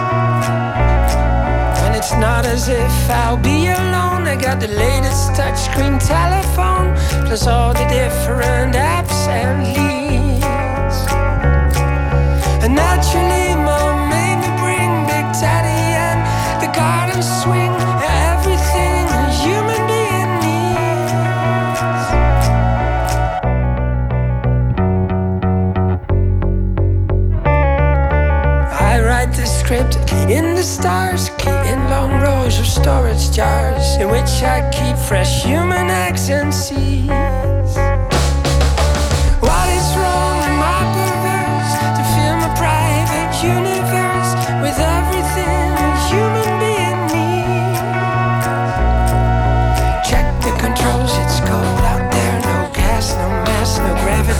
And 1.83 1.97
it's 1.97 2.15
not 2.15 2.47
as 2.47 2.69
if 2.69 3.11
I'll 3.11 3.37
be 3.37 3.67
alone. 3.67 4.29
I 4.29 4.37
got 4.37 4.61
the 4.61 4.69
latest 4.69 5.33
touchscreen 5.33 5.99
telephone, 5.99 6.95
plus 7.27 7.47
all 7.47 7.73
the 7.73 7.87
different 7.89 8.75
apps 8.75 9.27
and 9.27 9.65
leads. 9.65 9.90
In 30.31 30.55
the 30.55 30.63
stars, 30.63 31.29
key 31.39 31.51
in 31.51 31.79
long 31.91 32.13
rows 32.21 32.59
of 32.61 32.67
storage 32.67 33.33
jars, 33.33 33.97
in 33.97 34.09
which 34.09 34.43
I 34.43 34.71
keep 34.71 34.97
fresh 34.97 35.45
human 35.45 35.91
eggs 35.91 36.31
and 36.31 36.55
seeds. 36.55 37.60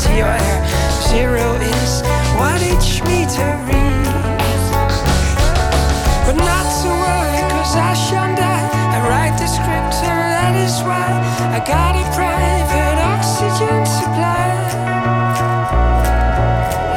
Zero 0.01 1.55
is 1.61 2.03
what 2.39 2.63
each 2.63 3.03
meter 3.05 3.51
reads. 3.69 4.65
But 6.25 6.37
not 6.37 6.67
to 6.81 6.89
worry, 6.89 7.43
cause 7.53 7.75
I 7.77 7.93
shall 7.95 8.35
die. 8.35 8.69
I 8.95 8.99
write 9.09 9.37
the 9.39 9.47
script, 9.47 9.95
and 10.09 10.33
that 10.37 10.55
is 10.57 10.83
why 10.83 11.09
I 11.57 11.61
got 11.67 11.97
a 11.97 12.05
private 12.17 12.99
oxygen 13.13 13.85
supply. 13.85 14.49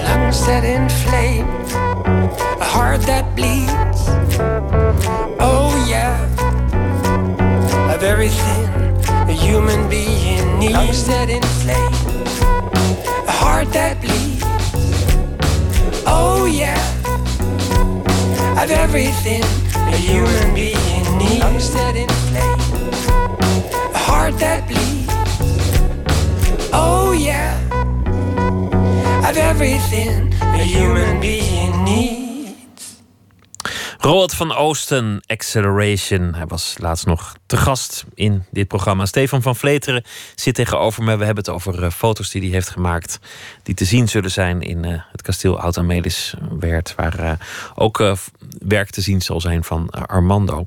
Lungs 0.08 0.46
that 0.46 0.64
inflame, 0.64 1.48
a 2.62 2.66
heart 2.66 3.02
that 3.02 3.36
bleeds. 3.36 4.04
Oh, 5.40 5.74
yeah, 5.90 6.16
of 7.94 8.04
everything 8.04 8.64
a 9.28 9.34
human 9.34 9.90
being 9.90 10.60
needs. 10.60 10.74
Lungs 10.74 11.06
that 11.08 11.30
inflame 11.30 12.03
heart 13.64 13.74
that 13.74 14.02
bleeds. 14.02 14.44
Oh 16.06 16.46
yeah, 16.46 16.82
I've 18.58 18.72
everything 18.72 19.44
a 19.76 19.96
human 19.96 20.54
being 20.54 21.18
needs. 21.18 21.40
Lungs 21.40 21.74
that 21.74 21.96
inflate, 21.96 22.60
a 23.96 23.98
heart 23.98 24.38
that 24.40 24.68
bleeds. 24.68 25.08
Oh 26.74 27.14
yeah, 27.14 27.58
I've 29.26 29.38
everything 29.38 30.34
a 30.42 30.64
human 30.64 31.22
being 31.22 31.84
needs. 31.86 32.23
Roald 34.04 34.34
van 34.34 34.56
Oosten, 34.56 35.22
Acceleration. 35.26 36.34
Hij 36.34 36.48
was 36.48 36.76
laatst 36.80 37.06
nog 37.06 37.36
te 37.46 37.58
gast 37.58 38.06
in 38.14 38.44
dit 38.52 38.68
programma. 38.68 39.06
Stefan 39.06 39.42
van 39.42 39.56
Vleteren 39.56 40.04
zit 40.36 40.56
tegenover 40.56 41.04
me. 41.04 41.18
We 41.18 41.26
hebben 41.26 41.44
het 41.44 41.54
over 41.54 41.84
eh, 41.84 41.92
foto's 41.92 42.30
die 42.30 42.42
hij 42.42 42.50
heeft 42.50 42.70
gemaakt. 42.70 43.20
Die 43.64 43.76
te 43.76 43.86
zien 43.86 44.08
zullen 44.08 44.32
zijn 44.32 44.62
in 44.62 44.86
eh, 44.86 45.02
het 45.12 45.22
kasteel 45.22 45.60
Oud-Amelis 45.60 46.34
werd. 46.60 46.96
Waar 46.96 47.20
eh, 47.20 47.32
ook 47.76 48.00
eh, 48.00 48.14
werk 48.68 48.90
te 48.90 49.02
zien 49.02 49.22
zal 49.22 49.42
zijn 49.42 49.64
van 49.64 49.90
eh, 49.90 50.02
Armando. 50.02 50.64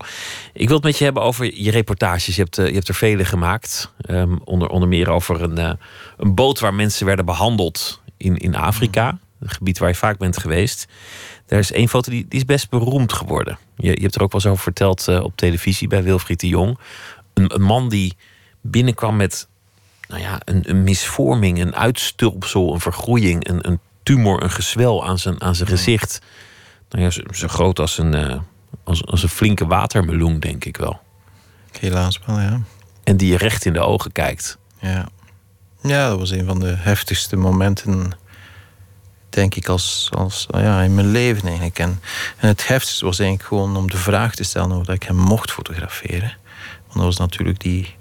Ik 0.53 0.67
wil 0.67 0.77
het 0.77 0.85
met 0.85 0.99
je 0.99 1.05
hebben 1.05 1.23
over 1.23 1.61
je 1.61 1.71
reportages. 1.71 2.37
Je 2.37 2.43
hebt, 2.43 2.59
eh, 2.59 2.67
je 2.67 2.75
hebt 2.75 2.89
er 2.89 2.95
vele 2.95 3.25
gemaakt. 3.25 3.93
Ehm, 4.01 4.37
onder, 4.45 4.69
onder 4.69 4.89
meer 4.89 5.11
over 5.11 5.43
een, 5.43 5.59
eh, 5.59 5.73
een 6.17 6.35
boot 6.35 6.61
waar 6.61 6.75
mensen 6.75 7.07
werden 7.07 7.25
behandeld 7.25 8.01
in, 8.17 8.37
in 8.37 8.57
Afrika. 8.57 9.19
Een 9.41 9.51
gebied 9.51 9.79
waar 9.79 9.89
je 9.89 9.95
vaak 9.95 10.19
bent 10.19 10.39
geweest. 10.39 10.87
Er 11.47 11.59
is 11.59 11.73
één 11.73 11.89
foto 11.89 12.11
die, 12.11 12.27
die 12.29 12.39
is 12.39 12.45
best 12.45 12.71
beroemd 12.71 13.13
geworden. 13.13 13.59
Je, 13.77 13.91
je 13.91 14.01
hebt 14.01 14.15
er 14.15 14.23
ook 14.23 14.33
wel 14.33 14.41
eens 14.41 14.51
over 14.51 14.63
verteld 14.63 15.09
eh, 15.09 15.23
op 15.23 15.37
televisie 15.37 15.89
bij 15.89 16.03
Wilfried 16.03 16.41
de 16.41 16.49
Jong. 16.49 16.79
Een, 17.35 17.55
een 17.55 17.63
man 17.63 17.89
die 17.89 18.17
binnenkwam 18.61 19.17
met 19.17 19.49
nou 20.09 20.21
ja, 20.21 20.41
een, 20.45 20.71
een 20.71 20.85
misvorming, 20.85 21.61
een 21.61 21.75
uitstulpsel, 21.75 22.75
een 22.75 22.81
vergroeiing, 22.81 23.49
een, 23.49 23.67
een 23.69 23.81
tumor, 24.03 24.43
een 24.43 24.51
gezwel 24.51 25.07
aan 25.07 25.19
zijn, 25.19 25.41
aan 25.43 25.55
zijn 25.55 25.69
gezicht. 25.69 26.21
Nou 26.91 27.05
ja, 27.05 27.11
zo, 27.11 27.23
zo 27.31 27.49
groot 27.49 27.79
als 27.79 27.99
een, 27.99 28.15
eh, 28.15 28.39
als, 28.85 29.07
als 29.07 29.23
een 29.23 29.29
flinke 29.29 29.67
watermeloen, 29.67 30.41
denk 30.41 30.65
ik 30.65 30.77
wel. 30.77 31.01
Helaas 31.81 32.21
wel, 32.27 32.41
ja. 32.41 32.61
En 33.05 33.17
die 33.17 33.31
je 33.31 33.37
recht 33.37 33.65
in 33.65 33.73
de 33.73 33.81
ogen 33.81 34.13
kijkt. 34.13 34.59
Ja. 34.81 35.09
ja, 35.83 36.09
dat 36.09 36.19
was 36.19 36.31
een 36.31 36.47
van 36.47 36.61
de 36.61 36.75
heftigste 36.77 37.37
momenten, 37.37 38.13
denk 39.37 39.55
ik, 39.55 39.69
als, 39.69 40.09
als, 40.13 40.47
ja, 40.51 40.83
in 40.83 40.95
mijn 40.95 41.11
leven 41.11 41.45
eigenlijk. 41.45 41.79
En, 41.79 42.01
en 42.37 42.49
het 42.49 42.67
heftigste 42.67 43.05
was 43.05 43.19
eigenlijk 43.19 43.49
gewoon 43.49 43.77
om 43.77 43.91
de 43.91 43.97
vraag 43.97 44.35
te 44.35 44.45
stellen 44.45 44.77
of 44.77 44.85
dat 44.85 44.95
ik 44.95 45.03
hem 45.03 45.17
mocht 45.17 45.51
fotograferen. 45.51 46.37
Want 46.81 46.95
dat 46.95 47.05
was 47.05 47.17
natuurlijk 47.17 47.61
die, 47.61 47.95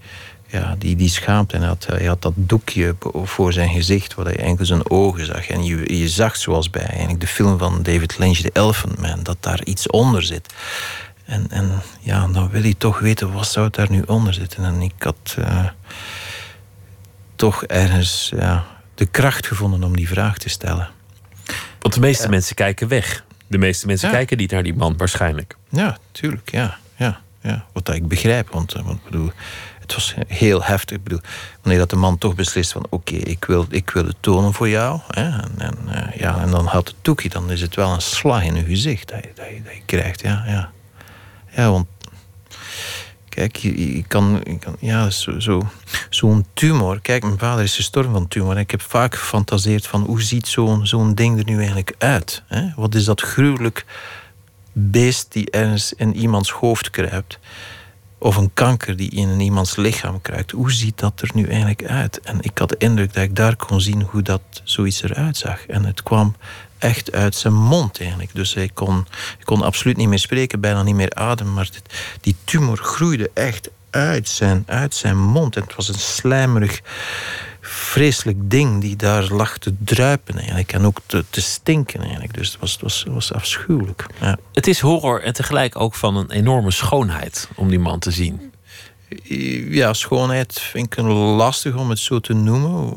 ja, 0.48 0.76
die, 0.78 0.96
die 0.96 1.10
schaamte. 1.10 1.56
En 1.56 1.60
hij 1.60 1.70
had, 1.70 1.86
hij 1.86 2.06
had 2.06 2.22
dat 2.22 2.34
doekje 2.36 2.96
voor 3.24 3.54
zijn 3.54 3.70
gezicht, 3.70 4.14
waar 4.14 4.26
hij 4.26 4.38
enkel 4.38 4.66
zijn 4.66 4.90
ogen 4.90 5.26
zag. 5.26 5.48
En 5.48 5.64
je, 5.64 5.98
je 5.98 6.10
zag, 6.10 6.36
zoals 6.36 6.70
bij 6.70 6.86
eigenlijk 6.86 7.20
de 7.20 7.28
film 7.28 7.58
van 7.58 7.84
David 7.84 8.18
Lynch, 8.18 8.38
The 8.38 8.50
Elephant 8.54 9.00
Man, 9.00 9.24
dat 9.24 9.38
daar 9.40 9.64
iets 9.64 9.88
onder 9.88 10.24
zit. 10.24 10.54
En, 11.26 11.48
en 11.50 11.82
ja, 12.00 12.28
dan 12.28 12.50
wil 12.50 12.64
je 12.64 12.78
toch 12.78 13.00
weten, 13.00 13.32
wat 13.32 13.48
zou 13.48 13.70
daar 13.72 13.92
nu 13.92 14.02
onder 14.02 14.34
zitten? 14.34 14.64
En 14.64 14.82
ik 14.82 14.94
had 14.98 15.36
eh, 15.38 15.66
toch 17.36 17.64
ergens 17.64 18.32
ja, 18.36 18.66
de 18.96 19.06
kracht 19.06 19.48
gevonden 19.48 19.84
om 19.84 19.96
die 19.96 20.08
vraag 20.08 20.38
te 20.38 20.50
stellen. 20.50 20.90
Want 21.86 21.98
de 21.98 22.04
meeste 22.04 22.30
mensen 22.30 22.56
kijken 22.56 22.88
weg. 22.88 23.24
De 23.48 23.58
meeste 23.58 23.86
mensen 23.86 24.12
kijken 24.12 24.38
niet 24.38 24.52
naar 24.52 24.64
die 24.64 24.76
man, 24.76 24.98
waarschijnlijk. 24.98 25.58
Ja, 25.70 25.98
tuurlijk, 26.12 26.52
ja. 26.52 26.78
ja, 26.96 27.22
ja. 27.42 27.66
Wat 27.74 27.94
ik 27.94 28.08
begrijp, 28.08 28.50
want, 28.50 28.74
eh, 28.74 28.82
want 28.86 28.98
ik 28.98 29.04
bedoel, 29.04 29.32
het 29.80 29.94
was 29.94 30.16
heel 30.28 30.64
heftig. 30.64 30.98
Ik 30.98 31.04
bedoel, 31.04 31.20
wanneer 31.62 31.80
dat 31.80 31.90
de 31.90 31.96
man 31.96 32.18
toch 32.18 32.36
beslist 32.36 32.72
van... 32.72 32.86
oké, 32.90 33.16
ik, 33.16 33.46
wil, 33.46 33.66
ik 33.70 33.90
wil 33.90 34.06
het 34.06 34.16
tonen 34.20 34.54
voor 34.54 34.70
jou. 34.70 35.00
Hè, 35.08 35.24
en, 35.24 35.52
en, 35.58 35.78
eh, 35.88 36.20
ja, 36.20 36.42
en 36.42 36.52
dan 36.52 36.66
had 36.66 36.88
het 36.88 36.98
toekie, 37.02 37.30
dan 37.30 37.52
is 37.52 37.62
het 37.62 37.76
wel 37.76 37.94
een 37.94 38.02
slag 38.02 38.44
in 38.44 38.56
je 38.56 38.64
gezicht 38.64 39.10
dat 39.10 39.24
je, 39.24 39.32
dat 39.36 39.48
je, 39.50 39.62
dat 39.64 39.74
je 39.74 39.82
krijgt. 39.86 40.22
Ja, 40.22 40.44
ja. 40.48 40.72
ja, 41.56 41.72
want... 41.72 41.88
Kijk, 43.36 43.58
je, 43.58 44.04
kan, 44.08 44.42
je 44.44 44.60
kan 44.60 44.76
ja, 44.80 45.10
zo, 45.10 45.40
zo, 45.40 45.62
zo'n 46.10 46.46
tumor. 46.54 47.02
Kijk, 47.02 47.24
mijn 47.24 47.38
vader 47.38 47.64
is 47.64 47.76
gestorven 47.76 48.12
van 48.12 48.28
tumor. 48.28 48.52
En 48.52 48.58
ik 48.62 48.72
heb 48.72 48.82
vaak 48.82 49.16
gefantaseerd 49.16 49.88
van 49.88 50.02
hoe 50.02 50.22
ziet 50.22 50.48
zo'n 50.48 50.88
zo'n 50.88 51.16
ding 51.16 51.40
er 51.40 51.46
nu 51.46 51.58
eigenlijk 51.58 51.96
uit? 51.98 52.44
Hè? 52.48 52.70
Wat 52.76 52.96
is 52.96 53.06
dat 53.06 53.22
gruwelijk 53.22 53.86
beest 54.72 55.32
die 55.32 55.52
ergens 55.52 55.94
in 55.94 56.16
iemands 56.16 56.52
hoofd 56.52 56.90
kruipt? 56.90 57.40
Of 58.18 58.36
een 58.36 58.54
kanker 58.54 58.96
die 58.96 59.10
in 59.10 59.40
iemands 59.40 59.76
lichaam 59.76 60.22
kruipt. 60.22 60.52
Hoe 60.52 60.72
ziet 60.72 61.00
dat 61.00 61.22
er 61.22 61.30
nu 61.34 61.46
eigenlijk 61.48 61.86
uit? 61.86 62.20
En 62.20 62.38
ik 62.42 62.58
had 62.58 62.70
de 62.70 62.78
indruk 62.78 63.14
dat 63.14 63.24
ik 63.24 63.36
daar 63.36 63.56
kon 63.56 63.82
zien 63.82 64.02
hoe 64.02 64.22
dat 64.22 64.42
zoiets 64.64 65.04
eruit 65.04 65.38
zag. 65.38 65.66
En 65.66 65.86
het 65.86 66.04
kwam 66.04 66.36
echt 66.86 67.12
uit 67.12 67.36
zijn 67.36 67.54
mond 67.54 68.00
eigenlijk. 68.00 68.30
Dus 68.34 68.54
hij 68.54 68.70
kon, 68.74 69.08
kon 69.44 69.62
absoluut 69.62 69.98
niet 69.98 70.08
meer 70.08 70.20
spreken, 70.20 70.60
bijna 70.60 70.84
niet 70.84 70.96
meer 70.96 71.14
ademen. 71.14 71.54
Maar 71.54 71.70
dit- 71.72 72.18
die 72.22 72.36
tumor 72.44 72.78
groeide 72.78 73.32
echt 73.34 73.70
uit 73.90 74.30
zijn, 74.30 74.64
uit 74.68 74.96
zijn 74.96 75.18
mond. 75.18 75.56
En 75.56 75.62
het 75.64 75.76
was 75.76 75.88
een 75.88 76.00
slijmerig, 76.00 76.82
vreselijk 77.62 78.38
ding 78.42 78.82
die 78.82 78.96
daar 78.96 79.24
lag 79.32 79.58
te 79.58 79.74
druipen 79.80 80.36
eigenlijk. 80.38 80.74
En 80.74 80.86
ook 80.86 80.98
te, 81.06 81.26
stinken 81.32 82.02
eigenlijk. 82.02 82.34
Dus 82.34 82.52
het 82.52 82.60
was, 82.60 82.72
het 82.72 82.82
was, 82.82 83.06
was 83.10 83.34
afschuwelijk. 83.34 84.06
Ja. 84.22 84.38
Het 84.54 84.68
is 84.68 84.80
horror 84.80 85.22
en 85.24 85.34
tegelijk 85.34 85.80
ook 85.80 85.96
van 85.96 86.16
een 86.16 86.32
enorme 86.32 86.72
schoonheid 86.72 87.50
om 87.56 87.70
die 87.70 87.80
man 87.80 88.00
te 88.00 88.12
zien. 88.12 88.54
Ja, 89.70 89.94
schoonheid 89.94 90.60
vind 90.60 90.86
ik 90.86 90.98
een 90.98 91.12
lastig 91.12 91.76
om 91.76 91.90
het 91.90 92.00
zo 92.00 92.20
te 92.20 92.34
noemen. 92.34 92.94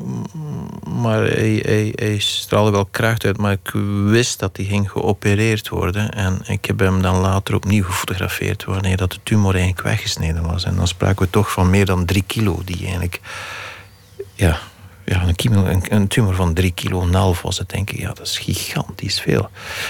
Maar 1.01 1.21
hij, 1.21 1.93
hij, 1.95 2.19
straalde 2.19 2.71
wel 2.71 2.85
kracht 2.85 3.25
uit. 3.25 3.37
Maar 3.37 3.51
ik 3.51 3.71
wist 4.05 4.39
dat 4.39 4.57
hij 4.57 4.65
ging 4.65 4.91
geopereerd 4.91 5.69
worden. 5.69 6.11
En 6.11 6.41
ik 6.45 6.65
heb 6.65 6.79
hem 6.79 7.01
dan 7.01 7.15
later 7.15 7.55
opnieuw 7.55 7.83
gefotografeerd... 7.83 8.63
wanneer 8.65 8.97
dat 8.97 9.11
de 9.11 9.19
tumor 9.23 9.53
eigenlijk 9.53 9.83
weggesneden 9.83 10.43
was. 10.43 10.63
En 10.63 10.75
dan 10.75 10.87
spraken 10.87 11.25
we 11.25 11.31
toch 11.31 11.51
van 11.51 11.69
meer 11.69 11.85
dan 11.85 12.05
drie 12.05 12.23
kilo... 12.27 12.61
die 12.65 12.81
eigenlijk... 12.81 13.21
Ja, 14.33 14.59
ja 15.05 15.23
een, 15.23 15.83
een, 15.89 16.07
tumor 16.07 16.35
van 16.35 16.53
drie 16.53 16.71
kilo 16.71 17.01
en 17.01 17.13
half 17.13 17.41
was 17.41 17.57
het, 17.57 17.69
denk 17.69 17.91
ik. 17.91 17.99
Ja, 17.99 18.07
dat 18.07 18.27
is 18.27 18.37
gigantisch 18.37 19.19
veel. 19.19 19.49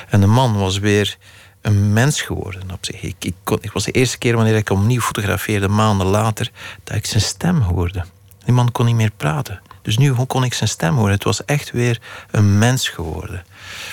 En 0.10 0.20
de 0.20 0.28
man 0.28 0.58
was 0.58 0.80
weer 0.80 1.18
een 1.62 1.94
mens 1.94 2.22
geworden 2.22 2.72
op 2.72 2.86
zich. 2.86 3.02
Ik, 3.02 3.16
ik, 3.20 3.36
kon, 3.44 3.58
ik 3.62 3.72
was 3.72 3.84
de 3.84 3.92
eerste 3.92 4.18
keer 4.18 4.36
wanneer 4.36 4.56
ik 4.56 4.68
hem 4.68 4.78
opnieuw 4.78 5.02
fotografeerde, 5.02 5.68
maanden 5.68 6.08
later, 6.08 6.52
dat 6.84 6.96
ik 6.96 7.06
zijn 7.06 7.24
stem 7.24 7.62
hoorde. 7.62 8.06
Die 8.46 8.54
man 8.54 8.72
kon 8.72 8.86
niet 8.86 8.96
meer 8.96 9.12
praten. 9.18 9.62
Dus 9.82 9.98
nu 9.98 10.14
kon 10.14 10.44
ik 10.44 10.54
zijn 10.54 10.70
stem 10.70 10.96
horen. 10.96 11.12
Het 11.12 11.24
was 11.24 11.46
echt 11.46 11.72
weer 11.72 12.02
een 12.32 12.58
mens 12.58 12.90
geworden. 12.90 13.44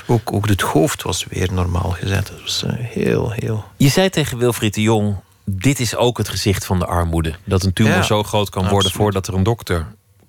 Ook, 0.07 0.33
ook 0.33 0.49
het 0.49 0.61
hoofd 0.61 1.03
was 1.03 1.25
weer 1.25 1.53
normaal 1.53 1.91
gezet. 1.91 2.29
Het 2.29 2.43
was 2.43 2.63
eh, 2.63 2.73
heel, 2.77 3.31
heel... 3.31 3.65
Je 3.77 3.89
zei 3.89 4.11
tegen 4.11 4.39
Wilfried 4.39 4.75
de 4.75 4.83
Jong: 4.83 5.17
Dit 5.45 5.81
is 5.81 5.97
ook 5.97 6.19
het 6.19 6.29
gezicht 6.29 6.67
van 6.67 6.79
de 6.79 6.87
armoede. 6.87 7.35
Dat 7.45 7.63
een 7.63 7.73
tumor 7.73 7.93
Ja, 7.93 8.03
zo 8.03 8.23
groot 8.23 8.51
kan 8.51 8.63
worden 8.63 8.77
absoluut. 8.79 9.03
voordat 9.03 9.27
er 9.27 9.35
een 9.35 9.43
dokter 9.43 9.87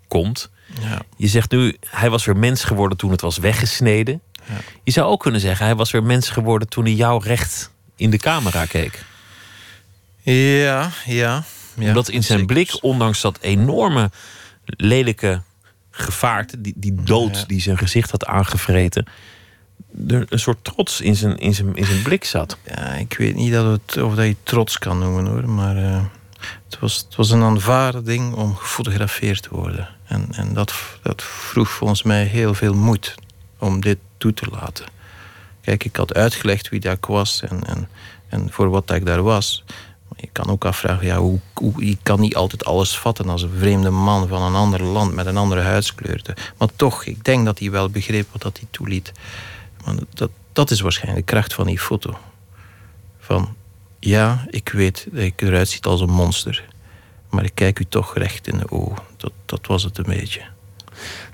komt. 0.08 0.50
Ja. 0.82 1.02
Je 1.18 1.28
zegt 1.28 1.52
nu, 1.52 1.78
hij 1.90 2.10
was 2.10 2.26
weer 2.26 2.38
mens 2.38 2.64
geworden 2.64 2.98
toen 2.98 3.12
het 3.12 3.22
was 3.22 3.38
weggesneden. 3.38 4.22
Je 4.84 4.92
zou 4.92 5.08
ook 5.08 5.22
kunnen 5.22 5.42
zeggen, 5.42 5.66
hij 5.66 5.76
was 5.76 5.92
weer 5.92 6.04
mens 6.04 6.30
geworden 6.30 6.70
toen 6.70 6.84
hij 6.84 6.94
jou 6.94 7.24
recht 7.24 7.72
in 7.96 8.10
de 8.10 8.18
camera 8.18 8.66
keek. 8.66 9.06
Ja, 10.22 10.92
ja. 11.06 11.44
ja 11.76 11.88
Omdat 11.88 12.10
in 12.10 12.24
zijn 12.24 12.46
blik, 12.46 12.84
ondanks 12.84 13.22
dat 13.22 13.38
enorme 13.42 14.12
lelijke 14.66 15.42
gevaarte, 15.92 16.62
die, 16.62 16.74
die 16.76 16.96
dood 17.04 17.48
die 17.48 17.62
zijn 17.62 17.78
gezicht 17.78 18.12
had 18.12 18.26
aangevreten, 18.26 19.06
er 20.08 20.26
een 20.30 20.40
soort 20.40 20.64
trots 20.64 21.02
in 21.02 21.16
zijn, 21.16 21.38
in 21.38 21.54
zijn, 21.54 21.76
in 21.76 21.86
zijn 21.86 22.02
blik 22.02 22.24
zat. 22.24 22.58
Ja, 22.66 22.94
ik 22.94 23.16
weet 23.18 23.36
niet 23.36 23.52
dat 23.52 23.66
het, 23.66 24.04
of 24.04 24.16
dat 24.16 24.26
je 24.26 24.36
trots 24.44 24.78
kan 24.78 25.00
noemen 25.00 25.26
hoor, 25.26 25.50
maar 25.50 25.78
eh, 25.78 26.04
het, 26.66 26.80
was, 26.80 26.98
het 26.98 27.16
was 27.16 27.30
een 27.30 27.44
aanvaarde 27.44 28.02
ding 28.02 28.34
om 28.34 28.56
gefotografeerd 28.56 29.42
te 29.42 29.50
worden. 29.50 29.90
En, 30.06 30.28
en 30.32 30.54
dat, 30.54 30.74
dat 31.02 31.24
vroeg 31.24 31.70
volgens 31.70 32.04
mij 32.04 32.24
heel 32.24 32.54
veel 32.54 32.74
moed 32.74 33.16
om 33.58 33.82
dit 33.82 33.98
toe 34.18 34.34
te 34.34 34.48
laten. 34.52 34.86
Kijk, 35.62 35.84
ik 35.84 35.96
had 35.96 36.14
uitgelegd 36.14 36.70
wie 36.70 36.80
dat 36.80 36.98
ik 36.98 37.06
was 37.06 37.42
en, 37.42 37.64
en, 37.68 37.90
en 38.28 38.52
voor 38.52 38.70
wat 38.70 38.88
dat 38.88 38.98
ik 38.98 39.06
daar 39.06 39.24
was. 39.24 39.64
Je 40.16 40.30
kan 40.32 40.50
ook 40.50 40.66
afvragen, 40.66 41.06
ja, 41.06 41.18
hoe, 41.18 41.40
hoe, 41.54 41.86
je 41.86 41.98
kan 42.04 42.20
niet 42.20 42.36
altijd 42.36 42.66
alles 42.66 42.98
vatten 42.98 43.30
als 43.30 43.42
een 43.42 43.58
vreemde 43.58 43.90
man 43.90 44.28
van 44.28 44.42
een 44.42 44.54
ander 44.54 44.84
land 44.84 45.14
met 45.14 45.26
een 45.26 45.38
andere 45.38 45.62
huidskleur. 45.62 46.22
Maar 46.58 46.68
toch, 46.76 47.06
ik 47.06 47.24
denk 47.24 47.46
dat 47.46 47.60
hij 47.60 47.72
wel 47.72 47.90
begreep 47.90 48.28
wat 48.32 48.42
dat 48.42 48.58
hij 48.58 48.68
toeliet. 48.72 49.12
Maar 49.86 49.96
dat, 50.14 50.30
dat 50.54 50.72
is 50.72 50.80
waarschijnlijk 50.80 51.28
de 51.28 51.34
kracht 51.34 51.54
van 51.54 51.66
die 51.66 51.80
foto. 51.80 52.18
Van, 53.20 53.56
ja, 54.00 54.46
ik 54.50 54.70
weet 54.70 55.08
dat 55.12 55.24
ik 55.24 55.42
eruit 55.42 55.70
ziet 55.70 55.86
als 55.86 56.02
een 56.02 56.10
monster. 56.10 56.66
Maar 57.30 57.44
ik 57.44 57.56
kijk 57.56 57.80
u 57.80 57.86
toch 57.90 58.18
recht 58.18 58.48
in 58.48 58.58
de 58.58 58.72
ogen. 58.72 59.04
Dat, 59.18 59.32
dat 59.46 59.68
was 59.68 59.84
het 59.84 59.98
een 59.98 60.04
beetje. 60.08 60.42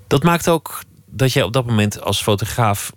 Dat 0.08 0.24
maakt 0.24 0.50
ook 0.50 0.82
dat 1.16 1.34
jij 1.34 1.44
op 1.44 1.54
dat 1.54 1.66
moment 1.66 2.02
als 2.02 2.22
fotograaf 2.22 2.92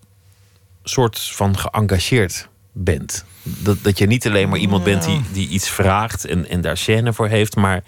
soort 0.82 1.18
van 1.18 1.58
geëngageerd 1.58 2.48
bent. 2.72 3.24
Dat, 3.42 3.76
dat 3.82 3.98
je 3.98 4.06
niet 4.06 4.26
alleen 4.26 4.48
maar 4.48 4.58
iemand 4.58 4.84
bent 4.84 5.04
die, 5.04 5.22
die 5.32 5.48
iets 5.48 5.68
vraagt 5.68 6.24
en, 6.24 6.48
en 6.48 6.60
daar 6.60 6.76
scène 6.76 7.12
voor 7.12 7.28
heeft, 7.28 7.56
maar 7.56 7.82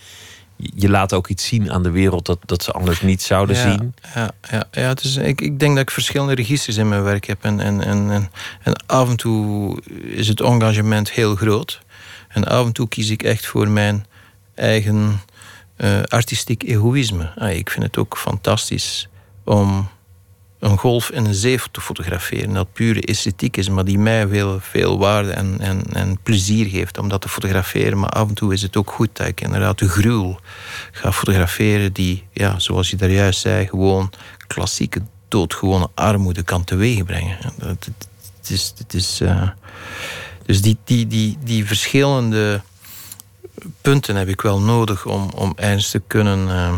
je 0.56 0.88
laat 0.88 1.12
ook 1.12 1.28
iets 1.28 1.46
zien 1.46 1.72
aan 1.72 1.82
de 1.82 1.90
wereld 1.90 2.26
dat, 2.26 2.38
dat 2.44 2.62
ze 2.62 2.72
anders 2.72 3.00
niet 3.00 3.22
zouden 3.22 3.56
ja, 3.56 3.62
zien. 3.62 3.94
Ja, 4.14 4.30
ja, 4.50 4.64
ja 4.70 4.94
dus 4.94 5.16
ik, 5.16 5.40
ik 5.40 5.58
denk 5.58 5.72
dat 5.72 5.82
ik 5.82 5.90
verschillende 5.90 6.34
registers 6.34 6.76
in 6.76 6.88
mijn 6.88 7.02
werk 7.02 7.26
heb. 7.26 7.44
En, 7.44 7.60
en, 7.60 7.84
en, 7.84 8.10
en, 8.10 8.30
en 8.62 8.72
af 8.86 9.08
en 9.08 9.16
toe 9.16 9.78
is 10.02 10.28
het 10.28 10.40
engagement 10.40 11.10
heel 11.10 11.36
groot. 11.36 11.80
En 12.28 12.44
af 12.44 12.66
en 12.66 12.72
toe 12.72 12.88
kies 12.88 13.10
ik 13.10 13.22
echt 13.22 13.46
voor 13.46 13.68
mijn 13.68 14.06
eigen 14.54 15.20
uh, 15.76 16.02
artistiek 16.02 16.62
egoïsme. 16.62 17.32
Ah, 17.36 17.56
ik 17.56 17.70
vind 17.70 17.84
het 17.84 17.96
ook 17.96 18.16
fantastisch 18.16 19.08
om 19.44 19.88
een 20.58 20.78
golf 20.78 21.10
in 21.10 21.24
een 21.24 21.34
zee 21.34 21.58
te 21.70 21.80
fotograferen. 21.80 22.52
Dat 22.52 22.72
pure 22.72 23.00
esthetiek 23.00 23.56
is, 23.56 23.68
maar 23.68 23.84
die 23.84 23.98
mij 23.98 24.28
veel, 24.28 24.58
veel 24.60 24.98
waarde 24.98 25.30
en, 25.30 25.56
en, 25.60 25.82
en 25.92 26.18
plezier 26.22 26.66
geeft 26.66 26.98
om 26.98 27.08
dat 27.08 27.20
te 27.20 27.28
fotograferen. 27.28 27.98
Maar 27.98 28.10
af 28.10 28.28
en 28.28 28.34
toe 28.34 28.52
is 28.52 28.62
het 28.62 28.76
ook 28.76 28.90
goed 28.90 29.08
dat 29.12 29.26
ik 29.26 29.40
inderdaad 29.40 29.78
de 29.78 29.88
gruwel 29.88 30.40
ga 30.92 31.12
fotograferen, 31.12 31.92
die, 31.92 32.24
ja, 32.32 32.58
zoals 32.58 32.90
je 32.90 32.96
daar 32.96 33.10
juist 33.10 33.40
zei, 33.40 33.66
gewoon 33.66 34.12
klassieke 34.46 35.02
doodgewone 35.28 35.88
armoede 35.94 36.42
kan 36.42 36.64
teweegbrengen. 36.64 37.38
Het 37.58 38.50
is, 38.50 38.74
het 38.78 38.94
is, 38.94 39.20
uh, 39.20 39.48
dus 40.46 40.62
die, 40.62 40.76
die, 40.84 41.06
die, 41.06 41.38
die 41.44 41.66
verschillende 41.66 42.60
punten 43.80 44.16
heb 44.16 44.28
ik 44.28 44.40
wel 44.40 44.60
nodig 44.60 45.06
om, 45.06 45.30
om 45.34 45.54
te 45.54 46.02
kunnen. 46.06 46.38
Uh, 46.48 46.74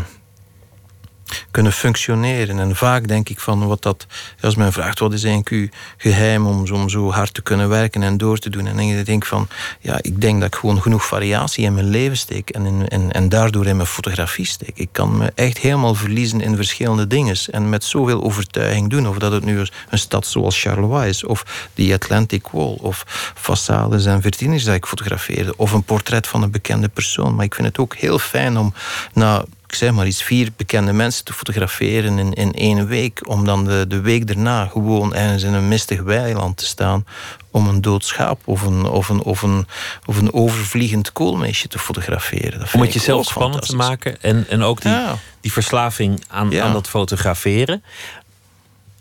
kunnen 1.51 1.71
functioneren. 1.71 2.59
En 2.59 2.75
vaak 2.75 3.07
denk 3.07 3.29
ik 3.29 3.39
van 3.39 3.67
wat 3.67 3.81
dat, 3.81 4.07
als 4.41 4.55
men 4.55 4.73
vraagt 4.73 4.99
wat 4.99 5.13
is 5.13 5.23
eigenlijk 5.23 5.53
uw 5.55 5.67
geheim 5.97 6.45
om, 6.45 6.89
zo 6.89 7.11
hard 7.11 7.33
te 7.33 7.41
kunnen 7.41 7.69
werken 7.69 8.03
en 8.03 8.17
door 8.17 8.37
te 8.37 8.49
doen. 8.49 8.67
En 8.67 8.79
ik 8.79 9.05
denk 9.05 9.25
van 9.25 9.47
ja, 9.79 9.99
ik 10.01 10.21
denk 10.21 10.39
dat 10.39 10.47
ik 10.47 10.59
gewoon 10.59 10.81
genoeg 10.81 11.05
variatie 11.05 11.65
in 11.65 11.73
mijn 11.73 11.89
leven 11.89 12.17
steek 12.17 12.49
en, 12.49 12.65
in, 12.65 12.87
en, 12.87 13.11
en 13.11 13.29
daardoor 13.29 13.65
in 13.65 13.75
mijn 13.75 13.87
fotografie 13.87 14.45
steek. 14.45 14.71
Ik 14.73 14.89
kan 14.91 15.17
me 15.17 15.31
echt 15.35 15.57
helemaal 15.57 15.95
verliezen 15.95 16.41
in 16.41 16.55
verschillende 16.55 17.07
dingen 17.07 17.35
en 17.51 17.69
met 17.69 17.83
zoveel 17.83 18.23
overtuiging 18.23 18.89
doen. 18.89 19.07
Of 19.07 19.17
dat 19.17 19.31
het 19.31 19.43
nu 19.43 19.59
een 19.89 19.99
stad 19.99 20.25
zoals 20.25 20.61
Charleroi 20.61 21.09
is, 21.09 21.23
of 21.23 21.69
die 21.73 21.93
Atlantic 21.93 22.47
Wall, 22.51 22.77
of 22.81 23.05
façades 23.35 24.05
en 24.05 24.21
vitrines 24.21 24.63
dat 24.63 24.75
ik 24.75 24.85
fotografeerde, 24.85 25.57
of 25.57 25.71
een 25.71 25.83
portret 25.83 26.27
van 26.27 26.43
een 26.43 26.51
bekende 26.51 26.89
persoon. 26.89 27.35
Maar 27.35 27.45
ik 27.45 27.55
vind 27.55 27.67
het 27.67 27.77
ook 27.77 27.95
heel 27.95 28.19
fijn 28.19 28.57
om 28.57 28.73
na 29.13 29.45
ik 29.71 29.77
zeg 29.77 29.91
maar 29.91 30.07
iets, 30.07 30.23
vier 30.23 30.49
bekende 30.55 30.93
mensen 30.93 31.25
te 31.25 31.33
fotograferen 31.33 32.19
in, 32.19 32.33
in 32.33 32.53
één 32.53 32.87
week. 32.87 33.29
Om 33.29 33.45
dan 33.45 33.65
de, 33.65 33.85
de 33.87 34.01
week 34.01 34.27
daarna 34.27 34.65
gewoon 34.65 35.15
ergens 35.15 35.43
in 35.43 35.53
een 35.53 35.67
mistig 35.67 36.01
weiland 36.01 36.57
te 36.57 36.65
staan. 36.65 37.05
Om 37.51 37.67
een 37.67 37.81
dood 37.81 38.05
schaap 38.05 38.41
of 38.45 38.61
een, 38.61 38.85
of 38.85 39.09
een, 39.09 39.21
of 39.21 39.41
een, 39.41 39.65
of 40.05 40.17
een 40.17 40.33
overvliegend 40.33 41.11
koolmeisje 41.11 41.67
te 41.67 41.79
fotograferen. 41.79 42.59
Dat 42.59 42.73
om 42.73 42.81
het 42.81 42.93
jezelf 42.93 43.25
spannend 43.25 43.65
te 43.65 43.75
maken 43.75 44.21
en, 44.21 44.45
en 44.49 44.61
ook 44.61 44.81
die, 44.81 44.97
die 45.41 45.51
verslaving 45.51 46.23
aan, 46.27 46.61
aan 46.61 46.73
dat 46.73 46.89
fotograferen. 46.89 47.83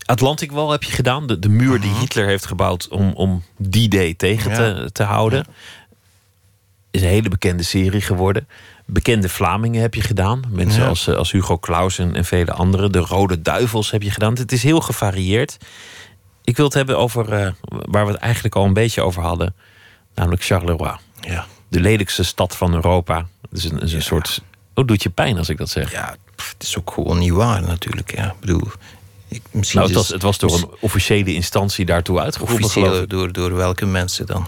Atlantic 0.04 0.52
Wall 0.52 0.70
heb 0.70 0.82
je 0.82 0.92
gedaan, 0.92 1.26
de, 1.26 1.38
de 1.38 1.48
muur 1.48 1.80
die 1.80 1.90
mhm. 1.90 2.00
Hitler 2.00 2.26
heeft 2.26 2.46
gebouwd 2.46 2.88
om, 2.88 3.12
om 3.12 3.42
die 3.56 3.88
day 3.88 4.14
tegen 4.14 4.54
te, 4.54 4.90
te 4.92 5.02
houden. 5.02 5.46
Is 6.90 7.02
een 7.02 7.08
hele 7.08 7.28
bekende 7.28 7.62
serie 7.62 8.00
geworden 8.00 8.46
bekende 8.92 9.28
Vlamingen 9.28 9.80
heb 9.80 9.94
je 9.94 10.00
gedaan. 10.00 10.42
Mensen 10.48 10.86
als, 10.86 11.06
eh, 11.06 11.14
als 11.14 11.32
Hugo 11.32 11.58
Claus 11.58 11.98
en, 11.98 12.14
en, 12.14 12.24
vele 12.24 12.52
anderen. 12.52 12.92
De 12.92 12.98
Rode 12.98 13.42
Duivels 13.42 13.90
heb 13.90 14.02
je 14.02 14.10
gedaan. 14.10 14.34
Het 14.34 14.52
is 14.52 14.62
heel 14.62 14.80
gevarieerd. 14.80 15.56
Ik 16.44 16.56
wil 16.56 16.64
het 16.64 16.74
hebben 16.74 16.98
over 16.98 17.24
uh, 17.24 17.50
waar 17.68 18.06
we 18.06 18.12
het 18.12 18.20
eigenlijk 18.20 18.54
al 18.54 18.64
een 18.64 18.72
beetje 18.72 19.02
over 19.02 19.22
hadden. 19.22 19.54
Namelijk 20.14 20.44
Charleroi. 20.44 20.96
Ja. 21.20 21.46
De 21.68 21.80
lelijkste 21.80 22.22
stad 22.22 22.56
van 22.56 22.74
Europa. 22.74 23.26
Een, 23.50 23.80
is 23.80 23.92
een 23.92 24.02
soort... 24.02 24.42
Oh, 24.74 24.86
doet 24.86 25.02
je 25.02 25.10
pijn 25.10 25.38
als 25.38 25.48
ik 25.48 25.56
dat 25.56 25.68
zeg? 25.68 25.92
Ja, 25.92 26.16
het 26.36 26.62
is 26.62 26.78
ook 26.78 26.90
gewoon 26.90 27.18
niet 27.18 27.32
waar 27.32 27.62
natuurlijk. 27.62 28.16
Ja. 28.16 28.26
Ik 28.26 28.40
bedoel... 28.40 28.68
Ik, 29.28 29.42
misschien 29.50 29.80
nou, 29.80 29.92
het, 29.92 30.00
was, 30.00 30.08
het 30.08 30.22
was 30.22 30.38
door 30.38 30.54
een 30.54 30.68
officiële 30.80 31.34
instantie 31.34 31.84
daartoe 31.84 32.20
uitgeroepen. 32.20 32.64
Officiële, 32.64 33.06
door, 33.06 33.32
door 33.32 33.54
welke 33.54 33.86
mensen 33.86 34.26
dan? 34.26 34.46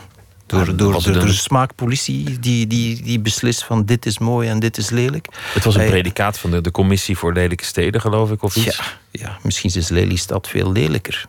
Door, 0.52 0.76
door, 0.76 1.02
door, 1.02 1.26
de 1.26 1.32
smaakpolitie 1.32 2.38
die, 2.38 2.66
die, 2.66 3.02
die 3.02 3.20
beslist 3.20 3.64
van 3.64 3.84
dit 3.84 4.06
is 4.06 4.18
mooi 4.18 4.48
en 4.48 4.58
dit 4.60 4.78
is 4.78 4.90
lelijk. 4.90 5.26
Het 5.54 5.64
was 5.64 5.74
een 5.74 5.86
predicaat 5.86 6.38
van 6.38 6.50
de, 6.50 6.60
de 6.60 6.70
commissie 6.70 7.18
voor 7.18 7.32
lelijke 7.32 7.64
steden, 7.64 8.00
geloof 8.00 8.30
ik, 8.30 8.42
of 8.42 8.56
iets? 8.56 8.76
Ja, 8.76 8.84
ja 9.10 9.38
misschien 9.42 9.70
is 9.74 9.88
Lelystad 9.88 10.48
veel 10.48 10.72
lelijker. 10.72 11.26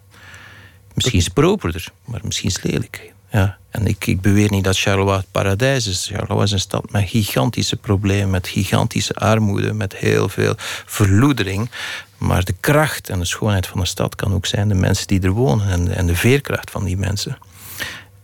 Misschien 0.94 1.18
is 1.20 1.26
het 1.26 1.34
properder, 1.34 1.88
maar 2.06 2.20
misschien 2.24 2.50
is 2.50 2.56
het 2.56 2.64
lelijk. 2.64 3.14
Ja. 3.32 3.58
En 3.70 3.88
ik, 3.88 4.08
ik 4.08 4.22
beweer 4.22 4.50
niet 4.50 4.64
dat 4.64 4.80
Charleroi 4.80 5.18
het 5.18 5.32
paradijs 5.32 5.88
is. 5.88 6.10
Charleroi 6.12 6.44
is 6.44 6.52
een 6.52 6.60
stad 6.60 6.92
met 6.92 7.10
gigantische 7.10 7.76
problemen, 7.76 8.30
met 8.30 8.48
gigantische 8.48 9.14
armoede, 9.14 9.74
met 9.74 9.96
heel 9.96 10.30
veel 10.30 10.54
verloedering. 10.86 11.70
Maar 12.18 12.44
de 12.44 12.56
kracht 12.60 13.10
en 13.10 13.20
de 13.20 13.26
schoonheid 13.26 13.68
van 13.68 13.80
de 13.80 13.86
stad 13.86 14.16
kan 14.16 14.34
ook 14.34 14.46
zijn 14.46 14.68
de 14.68 14.74
mensen 14.74 15.08
die 15.08 15.22
er 15.22 15.32
wonen 15.32 15.70
en, 15.70 15.96
en 15.96 16.06
de 16.06 16.16
veerkracht 16.16 16.72
van 16.72 16.84
die 16.84 16.98
mensen. 16.98 17.38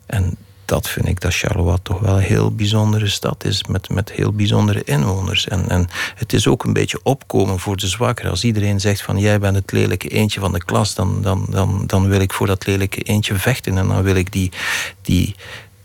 En 0.06 0.38
dat 0.70 0.90
vind 0.90 1.08
ik 1.08 1.20
dat 1.20 1.36
Charleroi 1.36 1.78
toch 1.84 2.00
wel 2.00 2.16
een 2.16 2.22
heel 2.22 2.52
bijzondere 2.52 3.08
stad 3.08 3.46
is. 3.46 3.64
Met, 3.64 3.90
met 3.90 4.12
heel 4.12 4.32
bijzondere 4.32 4.84
inwoners. 4.84 5.48
En, 5.48 5.70
en 5.70 5.88
het 6.16 6.34
is 6.34 6.48
ook 6.48 6.64
een 6.64 6.74
beetje 6.74 7.00
opkomen 7.04 7.60
voor 7.60 7.78
de 7.78 7.88
zwakker. 7.88 8.30
Als 8.30 8.44
iedereen 8.44 8.80
zegt 8.80 9.02
van 9.02 9.18
jij 9.18 9.40
bent 9.40 9.56
het 9.56 9.72
lelijke 9.72 10.08
eentje 10.08 10.40
van 10.40 10.52
de 10.52 10.64
klas, 10.64 10.96
dan, 10.96 11.22
dan, 11.22 11.46
dan, 11.50 11.84
dan 11.88 12.08
wil 12.08 12.20
ik 12.20 12.34
voor 12.34 12.48
dat 12.48 12.66
lelijke 12.66 13.02
eentje 13.02 13.36
vechten. 13.36 13.78
En 13.78 13.88
dan 13.88 14.04
wil 14.04 14.16
ik 14.16 14.32
die, 14.32 14.52
die, 15.02 15.36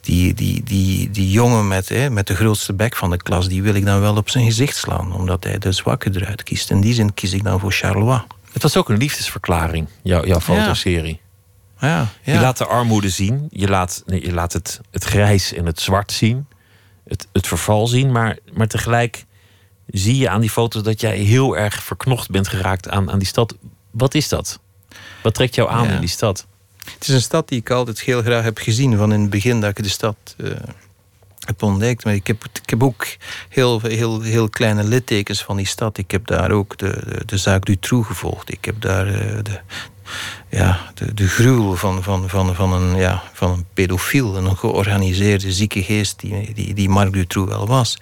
die, 0.00 0.34
die, 0.34 0.62
die, 0.62 1.10
die 1.10 1.30
jongen 1.30 1.68
met, 1.68 1.88
hè, 1.88 2.10
met 2.10 2.26
de 2.26 2.34
grootste 2.34 2.72
bek 2.72 2.96
van 2.96 3.10
de 3.10 3.16
klas, 3.16 3.48
die 3.48 3.62
wil 3.62 3.74
ik 3.74 3.84
dan 3.84 4.00
wel 4.00 4.16
op 4.16 4.30
zijn 4.30 4.44
gezicht 4.44 4.76
slaan. 4.76 5.12
Omdat 5.14 5.44
hij 5.44 5.58
de 5.58 5.72
zwakke 5.72 6.10
eruit 6.14 6.42
kiest. 6.42 6.70
In 6.70 6.80
die 6.80 6.94
zin 6.94 7.14
kies 7.14 7.32
ik 7.32 7.44
dan 7.44 7.60
voor 7.60 7.72
Charleroi. 7.72 8.22
Het 8.52 8.62
was 8.62 8.76
ook 8.76 8.88
een 8.88 8.98
liefdesverklaring, 8.98 9.86
jouw, 10.02 10.24
jouw 10.24 10.40
fotoserie. 10.40 11.18
Ja, 11.20 11.23
ja. 11.78 12.08
Je 12.22 12.40
laat 12.40 12.58
de 12.58 12.66
armoede 12.66 13.08
zien, 13.08 13.46
je 13.50 13.68
laat, 13.68 14.02
nee, 14.06 14.26
je 14.26 14.32
laat 14.32 14.52
het, 14.52 14.80
het 14.90 15.04
grijs 15.04 15.52
en 15.52 15.66
het 15.66 15.80
zwart 15.80 16.12
zien, 16.12 16.46
het, 17.04 17.28
het 17.32 17.46
verval 17.46 17.86
zien, 17.86 18.12
maar, 18.12 18.38
maar 18.52 18.68
tegelijk 18.68 19.24
zie 19.86 20.16
je 20.16 20.28
aan 20.28 20.40
die 20.40 20.50
foto's 20.50 20.82
dat 20.82 21.00
jij 21.00 21.16
heel 21.16 21.56
erg 21.56 21.82
verknocht 21.82 22.30
bent 22.30 22.48
geraakt 22.48 22.88
aan, 22.88 23.10
aan 23.10 23.18
die 23.18 23.28
stad. 23.28 23.54
Wat 23.90 24.14
is 24.14 24.28
dat? 24.28 24.60
Wat 25.22 25.34
trekt 25.34 25.54
jou 25.54 25.70
aan 25.70 25.90
in 25.90 26.00
die 26.00 26.08
stad? 26.08 26.46
Het 26.84 27.08
is 27.08 27.14
een 27.14 27.22
stad 27.22 27.48
die 27.48 27.58
ik 27.58 27.70
altijd 27.70 28.00
heel 28.00 28.22
graag 28.22 28.44
heb 28.44 28.58
gezien 28.58 28.96
van 28.96 29.12
in 29.12 29.20
het 29.20 29.30
begin 29.30 29.60
dat 29.60 29.70
ik 29.70 29.82
de 29.82 29.88
stad 29.88 30.16
uh, 30.36 30.50
heb 31.46 31.62
ontdekt. 31.62 32.04
Maar 32.04 32.14
ik 32.14 32.26
heb, 32.26 32.44
ik 32.62 32.70
heb 32.70 32.82
ook 32.82 33.06
heel, 33.48 33.80
heel, 33.80 34.20
heel 34.20 34.48
kleine 34.48 34.84
littekens 34.84 35.42
van 35.42 35.56
die 35.56 35.66
stad. 35.66 35.98
Ik 35.98 36.10
heb 36.10 36.26
daar 36.26 36.50
ook 36.50 36.78
de, 36.78 37.02
de, 37.08 37.24
de 37.24 37.38
zaak 37.38 37.64
Dutroux 37.64 38.06
gevolgd. 38.06 38.52
Ik 38.52 38.64
heb 38.64 38.80
daar 38.80 39.08
uh, 39.08 39.38
de, 39.42 39.60
ja, 40.56 40.80
de, 40.94 41.14
de 41.14 41.28
gruwel 41.28 41.76
van, 41.76 42.02
van, 42.02 42.28
van, 42.28 42.54
van, 42.54 42.72
een, 42.72 42.96
ja, 42.96 43.22
van 43.32 43.50
een 43.50 43.64
pedofiel, 43.74 44.36
een 44.36 44.56
georganiseerde 44.56 45.52
zieke 45.52 45.82
geest 45.82 46.20
die, 46.20 46.54
die, 46.54 46.74
die 46.74 46.88
Marc 46.88 47.12
Dutroux 47.12 47.50
wel 47.50 47.66
was. 47.66 47.98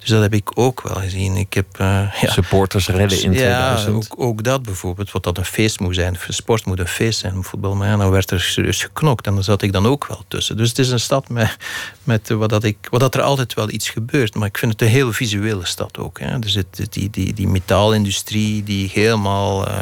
Dus 0.00 0.08
dat 0.08 0.22
heb 0.22 0.34
ik 0.34 0.50
ook 0.54 0.82
wel 0.82 0.94
gezien. 0.94 1.36
Ik 1.36 1.54
heb, 1.54 1.66
uh, 1.80 1.86
ja, 2.20 2.30
Supporters 2.30 2.88
redden 2.88 3.22
in 3.22 3.32
2000. 3.32 3.88
Ja, 3.88 3.92
ook, 3.92 4.28
ook, 4.28 4.44
dat 4.44 4.62
bijvoorbeeld, 4.62 5.12
wat 5.12 5.22
dat 5.22 5.38
een 5.38 5.44
feest 5.44 5.80
moet 5.80 5.94
zijn. 5.94 6.18
Sport 6.28 6.64
moet 6.64 6.78
een 6.78 6.88
feest 6.88 7.18
zijn, 7.18 7.42
voetbal. 7.42 7.74
Maar 7.74 7.88
ja, 7.88 7.96
dan 7.96 8.10
werd 8.10 8.30
er 8.30 8.40
serieus 8.40 8.82
geknokt 8.82 9.26
en 9.26 9.34
daar 9.34 9.44
zat 9.44 9.62
ik 9.62 9.72
dan 9.72 9.86
ook 9.86 10.06
wel 10.06 10.24
tussen. 10.28 10.56
Dus 10.56 10.68
het 10.68 10.78
is 10.78 10.90
een 10.90 11.00
stad 11.00 11.28
met, 11.28 11.56
met 12.04 12.28
wat, 12.28 12.48
dat 12.48 12.64
ik, 12.64 12.76
wat 12.90 13.00
dat 13.00 13.14
er 13.14 13.22
altijd 13.22 13.54
wel 13.54 13.70
iets 13.70 13.90
gebeurt. 13.90 14.34
Maar 14.34 14.48
ik 14.48 14.58
vind 14.58 14.72
het 14.72 14.82
een 14.82 14.88
heel 14.88 15.12
visuele 15.12 15.66
stad 15.66 15.98
ook. 15.98 16.20
Hè. 16.20 16.26
Er 16.26 16.48
zit 16.48 16.92
die, 16.92 17.10
die, 17.10 17.32
die 17.32 17.48
metaalindustrie 17.48 18.62
die 18.62 18.90
helemaal... 18.92 19.68
Uh, 19.68 19.74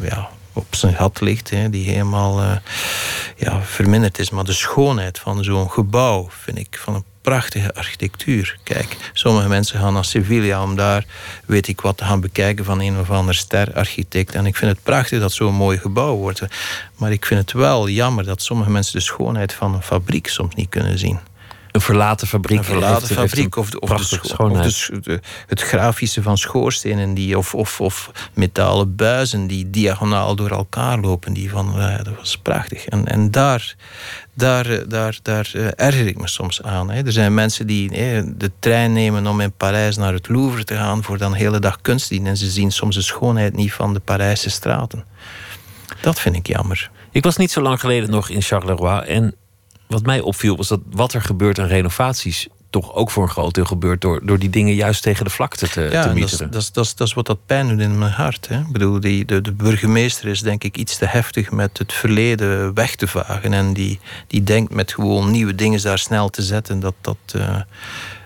ja, 0.00 0.30
op 0.52 0.74
zijn 0.74 0.94
gat 0.94 1.20
ligt, 1.20 1.50
hè, 1.50 1.70
die 1.70 1.90
helemaal 1.90 2.42
uh, 2.42 2.56
ja, 3.36 3.62
verminderd 3.62 4.18
is. 4.18 4.30
Maar 4.30 4.44
de 4.44 4.52
schoonheid 4.52 5.18
van 5.18 5.44
zo'n 5.44 5.70
gebouw 5.70 6.28
vind 6.30 6.58
ik 6.58 6.78
van 6.78 6.94
een 6.94 7.04
prachtige 7.22 7.74
architectuur. 7.74 8.58
Kijk, 8.62 9.10
sommige 9.12 9.48
mensen 9.48 9.78
gaan 9.78 9.92
naar 9.92 10.04
Sevilla 10.04 10.62
om 10.62 10.76
daar, 10.76 11.04
weet 11.46 11.68
ik 11.68 11.80
wat, 11.80 11.96
te 11.96 12.04
gaan 12.04 12.20
bekijken 12.20 12.64
van 12.64 12.80
een 12.80 12.98
of 12.98 13.10
ander 13.10 13.34
sterarchitect. 13.34 14.34
En 14.34 14.46
ik 14.46 14.56
vind 14.56 14.70
het 14.70 14.82
prachtig 14.82 15.20
dat 15.20 15.32
zo'n 15.32 15.54
mooi 15.54 15.78
gebouw 15.78 16.16
wordt. 16.16 16.42
Maar 16.96 17.12
ik 17.12 17.26
vind 17.26 17.40
het 17.40 17.52
wel 17.52 17.88
jammer 17.88 18.24
dat 18.24 18.42
sommige 18.42 18.70
mensen 18.70 18.98
de 18.98 19.04
schoonheid 19.04 19.52
van 19.52 19.74
een 19.74 19.82
fabriek 19.82 20.28
soms 20.28 20.54
niet 20.54 20.68
kunnen 20.68 20.98
zien. 20.98 21.18
Een 21.72 21.80
verlaten 21.80 22.26
fabriek. 22.26 22.58
Een 22.58 22.64
verlaten 22.64 23.08
fabriek. 23.08 23.56
Of, 23.56 23.70
de, 23.70 23.80
of, 23.80 24.08
de, 24.08 25.20
het 25.46 25.60
grafische 25.60 26.22
van 26.22 26.38
schoorstenen 26.38 27.14
die, 27.14 27.38
of, 27.38 27.54
of, 27.54 27.80
of 27.80 28.10
metalen 28.34 28.96
buizen 28.96 29.46
die 29.46 29.70
diagonaal 29.70 30.36
door 30.36 30.50
elkaar 30.50 30.98
lopen. 30.98 31.32
Die 31.32 31.50
van, 31.50 31.78
uh, 31.78 31.96
dat 31.96 32.16
was 32.16 32.38
prachtig. 32.38 32.86
En, 32.86 33.06
en 33.06 33.30
daar, 33.30 33.74
daar, 34.34 34.70
eh, 34.70 34.78
daar, 34.88 35.18
daar 35.22 35.50
uh, 35.54 35.68
erger 35.76 36.06
ik 36.06 36.18
me 36.18 36.28
soms 36.28 36.62
aan. 36.62 36.90
Hè. 36.90 37.04
Er 37.04 37.12
zijn 37.12 37.34
mensen 37.34 37.66
die 37.66 37.90
de 38.36 38.50
trein 38.58 38.92
nemen 38.92 39.26
om 39.26 39.40
in 39.40 39.52
Parijs 39.52 39.96
naar 39.96 40.12
het 40.12 40.28
Louvre 40.28 40.64
te 40.64 40.74
gaan 40.74 41.02
voor 41.02 41.18
dan 41.18 41.32
de 41.32 41.38
hele 41.38 41.58
dag 41.58 41.80
kunst 41.80 42.06
zien. 42.06 42.26
En 42.26 42.36
ze 42.36 42.50
zien 42.50 42.70
soms 42.70 42.94
de 42.94 43.02
schoonheid 43.02 43.56
niet 43.56 43.72
van 43.72 43.92
de 43.92 44.00
Parijse 44.00 44.50
straten. 44.50 45.04
Dat 46.00 46.20
vind 46.20 46.36
ik 46.36 46.46
jammer. 46.46 46.90
Ik 47.10 47.24
was 47.24 47.36
niet 47.36 47.50
zo 47.50 47.60
lang 47.60 47.80
geleden 47.80 48.10
nog 48.10 48.28
in 48.28 48.42
Charleroi 48.42 49.06
en 49.06 49.34
wat 49.90 50.02
mij 50.02 50.20
opviel 50.20 50.56
was 50.56 50.68
dat 50.68 50.80
wat 50.90 51.12
er 51.12 51.22
gebeurt 51.22 51.58
aan 51.58 51.66
renovaties 51.66 52.48
toch 52.70 52.94
ook 52.94 53.10
voor 53.10 53.22
een 53.22 53.28
groot 53.28 53.54
deel 53.54 53.64
gebeurt 53.64 54.00
door, 54.00 54.26
door 54.26 54.38
die 54.38 54.50
dingen 54.50 54.74
juist 54.74 55.02
tegen 55.02 55.24
de 55.24 55.30
vlakte 55.30 55.68
te, 55.68 55.80
ja, 55.80 56.02
te 56.02 56.08
dat 56.08 56.16
is, 56.16 56.30
dat, 56.30 56.54
is, 56.54 56.72
dat, 56.72 56.84
is, 56.84 56.94
dat 56.94 57.06
is 57.06 57.14
wat 57.14 57.26
dat 57.26 57.46
pijn 57.46 57.68
doet 57.68 57.80
in 57.80 57.98
mijn 57.98 58.12
hart. 58.12 58.48
Hè. 58.48 58.58
Ik 58.58 58.72
bedoel, 58.72 59.00
die, 59.00 59.24
de, 59.24 59.40
de 59.40 59.52
burgemeester 59.52 60.28
is 60.28 60.40
denk 60.40 60.64
ik 60.64 60.76
iets 60.76 60.96
te 60.96 61.06
heftig 61.06 61.50
met 61.50 61.78
het 61.78 61.92
verleden 61.92 62.74
weg 62.74 62.94
te 62.94 63.08
vagen. 63.08 63.52
En 63.52 63.72
die, 63.72 64.00
die 64.26 64.42
denkt 64.42 64.74
met 64.74 64.92
gewoon 64.92 65.30
nieuwe 65.30 65.54
dingen 65.54 65.82
daar 65.82 65.98
snel 65.98 66.28
te 66.28 66.42
zetten 66.42 66.80
dat 66.80 66.94
dat. 67.00 67.16
Uh, 67.36 67.60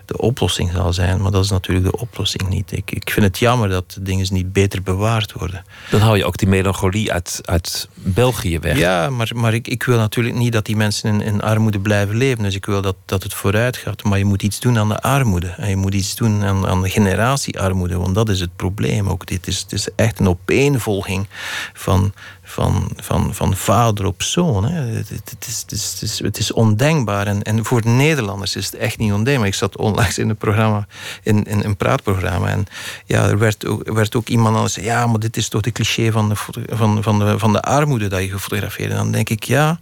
de 0.05 0.17
oplossing 0.17 0.71
zal 0.71 0.93
zijn. 0.93 1.21
Maar 1.21 1.31
dat 1.31 1.43
is 1.43 1.49
natuurlijk 1.49 1.85
de 1.85 1.99
oplossing 1.99 2.49
niet. 2.49 2.71
Ik, 2.71 2.91
ik 2.91 3.09
vind 3.09 3.25
het 3.25 3.39
jammer 3.39 3.69
dat 3.69 3.97
dingen 4.01 4.27
niet 4.29 4.53
beter 4.53 4.83
bewaard 4.83 5.31
worden. 5.31 5.65
Dan 5.89 5.99
haal 5.99 6.15
je 6.15 6.25
ook 6.25 6.37
die 6.37 6.47
melancholie 6.47 7.11
uit, 7.11 7.41
uit 7.45 7.89
België 7.93 8.59
weg. 8.59 8.77
Ja, 8.77 9.09
maar, 9.09 9.31
maar 9.35 9.53
ik, 9.53 9.67
ik 9.67 9.83
wil 9.83 9.97
natuurlijk 9.97 10.35
niet 10.35 10.53
dat 10.53 10.65
die 10.65 10.75
mensen 10.75 11.13
in, 11.13 11.21
in 11.21 11.41
armoede 11.41 11.79
blijven 11.79 12.15
leven. 12.15 12.43
Dus 12.43 12.55
ik 12.55 12.65
wil 12.65 12.81
dat, 12.81 12.95
dat 13.05 13.23
het 13.23 13.33
vooruit 13.33 13.77
gaat. 13.77 14.03
Maar 14.03 14.17
je 14.17 14.25
moet 14.25 14.43
iets 14.43 14.59
doen 14.59 14.77
aan 14.77 14.89
de 14.89 15.01
armoede. 15.01 15.47
En 15.47 15.69
je 15.69 15.75
moet 15.75 15.93
iets 15.93 16.15
doen 16.15 16.43
aan, 16.43 16.67
aan 16.67 16.81
de 16.81 16.89
generatiearmoede. 16.89 17.97
Want 17.97 18.15
dat 18.15 18.29
is 18.29 18.39
het 18.39 18.55
probleem 18.55 19.09
ook. 19.09 19.25
Dit 19.25 19.47
is, 19.47 19.59
het 19.59 19.71
is 19.71 19.87
echt 19.95 20.19
een 20.19 20.27
opeenvolging 20.27 21.27
van 21.73 22.13
van, 22.45 22.91
van, 22.95 23.33
van 23.33 23.55
vader 23.55 24.05
op 24.05 24.23
zoon. 24.23 24.65
Hè. 24.65 24.81
Het, 24.81 25.09
het, 25.09 25.45
is, 25.47 25.61
het, 25.61 26.01
is, 26.01 26.19
het, 26.19 26.37
is, 26.37 26.51
ondenkbaar. 26.51 27.27
En, 27.27 27.41
en 27.41 27.65
voor 27.65 27.81
Nederlanders 27.85 28.55
is 28.55 28.65
het 28.65 28.75
echt 28.75 28.97
niet 28.97 29.11
ondenkbaar. 29.11 29.47
Ik 29.47 29.53
zat 29.53 29.77
onlangs 29.77 30.17
in 30.17 30.29
een 30.29 30.37
programma, 30.37 30.87
in, 31.23 31.43
in 31.43 31.63
een 31.63 31.77
praatprogramma. 31.77 32.47
En 32.47 32.65
ja, 33.05 33.27
er 33.27 33.37
werd 33.37 33.65
ook, 33.65 33.93
werd 33.93 34.15
ook 34.15 34.27
iemand 34.27 34.55
anders 34.55 34.73
zei: 34.73 34.85
Ja, 34.85 35.07
maar 35.07 35.19
dit 35.19 35.37
is 35.37 35.47
toch 35.47 35.61
de 35.61 35.71
cliché 35.71 36.11
van 36.11 36.29
de, 36.29 36.35
van, 36.69 37.03
van 37.03 37.19
de, 37.19 37.39
van 37.39 37.53
de 37.53 37.61
armoede 37.61 38.07
dat 38.07 38.21
je 38.21 38.29
gefotografeerd. 38.29 38.91
En 38.91 38.97
dan 38.97 39.11
denk 39.11 39.29
ik: 39.29 39.43
Ja, 39.43 39.79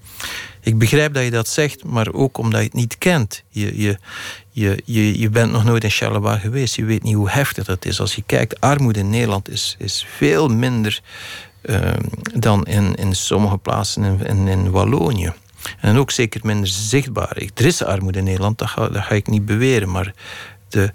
ik 0.61 0.77
begrijp 0.77 1.13
dat 1.13 1.23
je 1.23 1.31
dat 1.31 1.47
zegt, 1.47 1.83
maar 1.83 2.13
ook 2.13 2.37
omdat 2.37 2.59
je 2.59 2.65
het 2.65 2.75
niet 2.75 2.97
kent. 2.97 3.43
Je, 3.49 3.81
je, 3.81 3.97
je, 4.51 4.81
je, 4.85 5.19
je 5.19 5.29
bent 5.29 5.51
nog 5.51 5.63
nooit 5.63 5.83
in 5.83 5.89
Charleroi 5.89 6.39
geweest. 6.39 6.75
Je 6.75 6.85
weet 6.85 7.03
niet 7.03 7.15
hoe 7.15 7.29
heftig 7.29 7.65
dat 7.65 7.85
is. 7.85 7.99
Als 7.99 8.15
je 8.15 8.23
kijkt, 8.25 8.61
armoede 8.61 8.99
in 8.99 9.09
Nederland 9.09 9.49
is, 9.49 9.75
is 9.79 10.07
veel 10.17 10.47
minder 10.47 11.01
dan 12.33 12.65
in, 12.65 12.95
in 12.95 13.15
sommige 13.15 13.57
plaatsen 13.57 14.03
in, 14.03 14.25
in, 14.25 14.47
in, 14.47 14.71
Wallonië. 14.71 15.33
En 15.79 15.97
ook 15.97 16.11
zeker 16.11 16.41
minder 16.43 16.67
zichtbaar. 16.67 17.37
Er 17.53 17.65
is 17.65 17.83
armoede 17.83 18.17
in 18.17 18.23
Nederland, 18.23 18.57
dat 18.57 18.69
ga, 18.69 18.87
dat 18.87 19.03
ga 19.03 19.15
ik 19.15 19.27
niet 19.27 19.45
beweren. 19.45 19.91
Maar 19.91 20.13
de, 20.69 20.91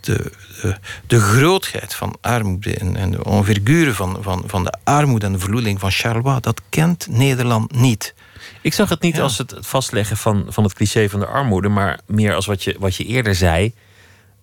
de, 0.00 0.32
de, 0.62 0.76
de, 1.06 1.20
grootheid 1.20 1.94
van 1.94 2.16
armoede 2.20 2.74
en, 2.74 2.96
en 2.96 3.10
de 3.10 3.24
onverguren 3.24 3.94
van, 3.94 4.18
van, 4.20 4.42
van 4.46 4.64
de 4.64 4.74
armoede 4.84 5.26
en 5.26 5.32
de 5.32 5.38
verloeding 5.38 5.80
van 5.80 5.90
Charleroi, 5.90 6.40
dat 6.40 6.62
kent 6.68 7.06
Nederland 7.10 7.74
niet. 7.74 8.14
Ik 8.60 8.74
zag 8.74 8.88
het 8.88 9.00
niet 9.00 9.20
als 9.20 9.38
het 9.38 9.54
vastleggen 9.60 10.16
van, 10.16 10.46
van 10.48 10.64
het 10.64 10.72
cliché 10.72 11.08
van 11.08 11.20
de 11.20 11.26
armoede, 11.26 11.68
maar 11.68 12.00
meer 12.06 12.34
als 12.34 12.46
wat 12.46 12.64
je, 12.64 12.76
wat 12.78 12.96
je 12.96 13.04
eerder 13.04 13.34
zei 13.34 13.72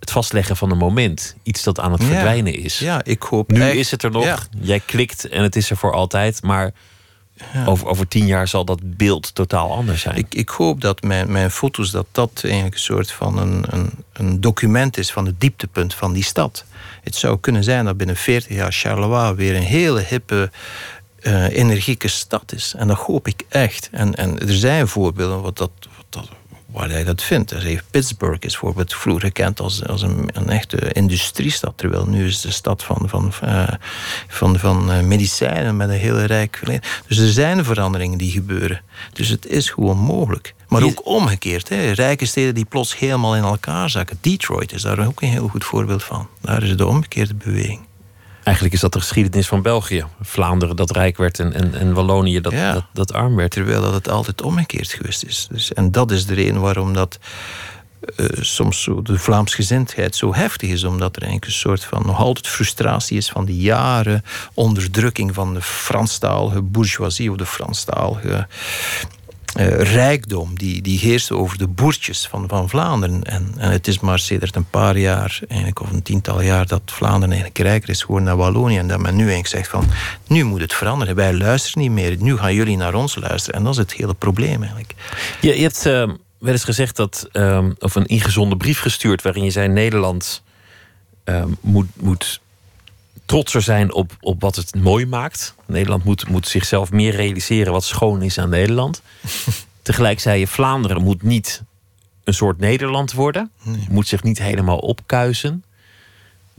het 0.02 0.12
vastleggen 0.12 0.58
van 0.58 0.72
een 0.72 0.78
moment. 0.78 1.36
Iets 1.44 1.64
dat 1.64 1.80
aan 1.80 1.92
het 1.92 2.04
verdwijnen 2.04 2.56
is. 2.56 2.80
Ja, 2.80 3.04
ik 3.04 3.22
hoop 3.22 3.52
Nu 3.52 3.64
is 3.64 3.92
het 3.92 4.04
er 4.04 4.12
nog. 4.12 4.48
Jij 4.60 4.80
klikt 4.80 5.28
en 5.28 5.44
het 5.44 5.56
is 5.56 5.70
er 5.70 5.78
voor 5.78 5.94
altijd. 5.94 6.42
Maar 6.44 6.72
over, 7.66 7.88
over 7.88 8.08
tien 8.08 8.26
jaar 8.26 8.48
zal 8.48 8.66
dat 8.66 8.98
beeld 8.98 9.36
totaal 9.36 9.72
anders 9.72 10.02
zijn. 10.02 10.16
Ik, 10.16 10.36
ik 10.36 10.50
hoop 10.50 10.82
dat 10.82 11.02
mijn, 11.02 11.32
mijn 11.32 11.52
foto's... 11.52 11.92
dat 11.92 12.06
dat 12.12 12.42
eigenlijk 12.44 12.74
een 12.74 12.80
soort 12.80 13.12
van 13.12 13.38
een, 13.38 13.66
een, 13.70 13.92
een 14.14 14.42
document 14.42 14.98
is... 14.98 15.12
van 15.12 15.26
het 15.26 15.40
dieptepunt 15.40 15.94
van 15.94 16.14
die 16.14 16.24
stad. 16.24 16.66
Het 17.02 17.16
zou 17.16 17.40
kunnen 17.40 17.64
zijn 17.64 17.86
dat 17.86 17.98
binnen 17.98 18.16
40 18.16 18.56
jaar 18.56 18.72
Charleroi... 18.72 19.34
weer 19.34 19.56
een 19.56 19.62
hele 19.62 20.02
hippe... 20.02 20.52
Uh, 21.22 21.58
energieke 21.58 22.08
stad 22.08 22.54
is. 22.54 22.74
En 22.78 22.88
dat 22.88 22.98
hoop 22.98 23.28
ik 23.28 23.44
echt. 23.50 23.90
En, 23.92 24.16
en 24.16 24.40
er 24.40 24.54
zijn 24.54 24.88
voorbeelden 24.88 25.42
wat 25.42 25.58
dat, 25.58 25.72
wat 25.98 26.06
dat 26.10 26.30
waar 26.72 26.90
hij 26.90 27.04
dat 27.04 27.24
vindt. 27.24 27.50
Dus 27.50 27.64
heeft 27.64 27.84
Pittsburgh 27.92 28.46
is 28.46 28.52
bijvoorbeeld 28.52 28.94
vroeger 28.94 29.24
gekend 29.24 29.60
als, 29.60 29.86
als 29.86 30.02
een, 30.02 30.30
een 30.34 30.50
echte 30.50 30.92
industriestad. 30.92 31.74
Terwijl 31.76 32.06
nu 32.06 32.28
is 32.28 32.42
de 32.42 32.52
stad 32.52 32.84
van, 32.84 33.10
van, 33.10 33.32
uh, 33.44 33.68
van, 34.28 34.60
van 34.60 34.92
uh, 34.92 35.00
medicijnen 35.00 35.78
met 35.78 35.90
een 35.90 35.96
heel 35.96 36.20
rijk 36.20 36.58
verleden. 36.58 36.90
Dus 37.08 37.18
er 37.18 37.32
zijn 37.32 37.66
veranderingen 37.66 38.18
die 38.18 38.32
gebeuren. 38.32 38.82
Dus 39.14 39.28
het 39.30 39.46
is 39.46 39.70
gewoon 39.70 39.98
mogelijk. 39.98 40.54
Maar 40.68 40.84
ook 40.84 41.06
omgekeerd. 41.06 41.70
Hè. 41.70 41.92
Rijke 41.92 42.26
steden 42.26 42.56
die 42.56 42.66
plots 42.66 42.98
helemaal 42.98 43.36
in 43.36 43.44
elkaar 43.44 43.90
zakken. 43.90 44.18
Detroit 44.22 44.74
is 44.74 44.82
daar 44.82 45.08
ook 45.08 45.22
een 45.22 45.30
heel 45.30 45.48
goed 45.48 45.64
voorbeeld 45.64 46.04
van. 46.04 46.28
Daar 46.42 46.64
is 46.64 46.78
de 46.78 46.88
omgekeerde 46.88 47.36
beweging. 47.36 47.80
Eigenlijk 48.44 48.76
is 48.76 48.82
dat 48.82 48.94
de 48.94 49.00
geschiedenis 49.00 49.48
van 49.48 49.62
België. 49.62 50.06
Vlaanderen 50.22 50.76
dat 50.76 50.92
rijk 50.92 51.18
werd 51.18 51.40
en, 51.40 51.54
en, 51.54 51.74
en 51.74 51.94
Wallonië 51.94 52.42
dat, 52.42 52.54
dat, 52.54 52.86
dat, 52.94 53.14
arm 53.14 53.36
werd. 53.36 53.52
Terwijl 53.52 53.82
dat 53.82 53.94
het 53.94 54.10
altijd 54.10 54.42
omgekeerd 54.42 54.94
geweest 54.94 55.24
is. 55.24 55.48
Dus, 55.52 55.74
en 55.74 55.92
dat 55.92 56.12
is 56.12 56.26
de 56.26 56.34
reden 56.34 56.62
waarom 56.62 56.94
dat 56.94 57.20
uh, 58.16 58.28
soms 58.40 58.84
zo 58.84 59.02
de 59.02 59.18
Vlaamsgezindheid 59.18 60.16
zo 60.16 60.34
heftig 60.34 60.70
is. 60.70 60.84
Omdat 60.84 61.16
er 61.16 61.22
eigenlijk 61.22 61.52
een 61.52 61.60
soort 61.60 61.84
van 61.84 62.04
nog 62.06 62.18
altijd 62.18 62.48
frustratie 62.48 63.18
is 63.18 63.30
van 63.30 63.46
die 63.46 63.62
jaren 63.62 64.24
onderdrukking 64.54 65.34
van 65.34 65.54
de 65.54 65.62
Franstalige 65.62 66.62
bourgeoisie 66.62 67.32
of 67.32 67.38
de 67.38 67.46
Franstalige 67.46 68.48
rijkdom 69.78 70.58
die, 70.58 70.82
die 70.82 71.00
heerste 71.00 71.36
over 71.36 71.58
de 71.58 71.68
boertjes 71.68 72.28
van, 72.28 72.48
van 72.48 72.70
Vlaanderen. 72.70 73.24
En, 73.24 73.54
het 73.58 73.88
is 73.88 74.00
maar 74.00 74.20
sedert 74.20 74.56
een 74.56 74.70
paar 74.70 74.98
jaar, 74.98 75.40
eigenlijk, 75.48 75.82
of 75.82 75.92
een 75.92 76.02
tiental 76.02 76.42
jaar, 76.42 76.68
dat 76.68 76.82
Vlaanderen 76.86 77.30
eigenlijk 77.30 77.60
rijker 77.60 77.90
is 77.90 78.02
geworden 78.02 78.28
naar 78.28 78.38
Wallonië. 78.38 78.78
En 78.78 78.88
dat 78.88 79.00
men 79.00 79.16
nu 79.16 79.20
eigenlijk 79.20 79.48
zegt 79.48 79.70
van, 79.70 79.86
nu 80.28 80.44
moet 80.44 80.62
het 80.62 80.74
veranderen. 80.74 81.16
Wij 81.16 81.34
luisteren 81.34 81.82
niet 81.82 81.92
meer. 81.92 82.16
Nu 82.20 82.38
gaan 82.38 82.54
jullie 82.54 82.78
naar 82.78 82.94
ons 82.94 83.16
luisteren. 83.16 83.60
En 83.60 83.64
dat 83.64 83.74
is 83.74 83.80
het 83.80 83.94
hele 83.94 84.14
probleem 84.14 84.62
eigenlijk. 84.62 84.94
Je, 85.42 85.56
je 85.56 85.62
hebt 85.62 85.86
uh, 85.86 85.94
wel 86.40 86.52
eens 86.52 86.64
gezegd 86.64 86.96
dat, 86.96 87.30
uh, 87.34 87.66
of 87.80 87.96
een 87.96 88.06
ingezonden 88.06 88.58
brief 88.58 88.80
gestuurd 88.80 89.22
waarin 89.22 89.44
je 89.44 89.52
zei 89.52 89.68
Nederland 89.68 90.44
moet, 91.62 91.88
moet 91.96 92.42
trotser 93.32 93.62
zijn 93.62 93.94
op, 93.94 94.18
op 94.22 94.42
wat 94.42 94.56
het 94.56 94.76
mooi 94.76 95.06
maakt. 95.06 95.56
Nederland 95.66 96.04
moet, 96.04 96.30
moet 96.30 96.48
zichzelf 96.48 96.92
meer 96.92 97.16
realiseren 97.16 97.72
wat 97.72 97.84
schoon 97.84 98.22
is 98.22 98.38
aan 98.38 98.50
Nederland. 98.50 99.02
Tegelijk 99.82 100.20
zei 100.20 100.40
je, 100.40 100.48
Vlaanderen 100.48 101.04
moet 101.04 101.24
niet 101.24 101.64
een 102.24 102.34
soort 102.34 102.60
Nederland 102.60 103.12
worden. 103.12 103.52
Moet 103.90 104.08
zich 104.08 104.24
niet 104.24 104.40
helemaal 104.40 104.78
opkuisen. 104.78 105.64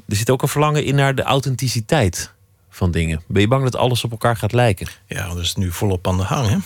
Er 0.08 0.16
zit 0.16 0.30
ook 0.30 0.42
een 0.42 0.48
verlangen 0.48 0.84
in 0.84 0.94
naar 0.94 1.14
de 1.14 1.22
authenticiteit 1.22 2.32
van 2.70 2.90
dingen. 2.90 3.22
Ben 3.26 3.40
je 3.42 3.48
bang 3.48 3.62
dat 3.64 3.76
alles 3.76 4.04
op 4.04 4.10
elkaar 4.10 4.36
gaat 4.36 4.52
lijken? 4.52 4.86
Ja, 5.06 5.28
dat 5.28 5.38
is 5.38 5.54
nu 5.54 5.72
volop 5.72 6.08
aan 6.08 6.16
de 6.16 6.22
hang. 6.22 6.48
Hè? 6.48 6.56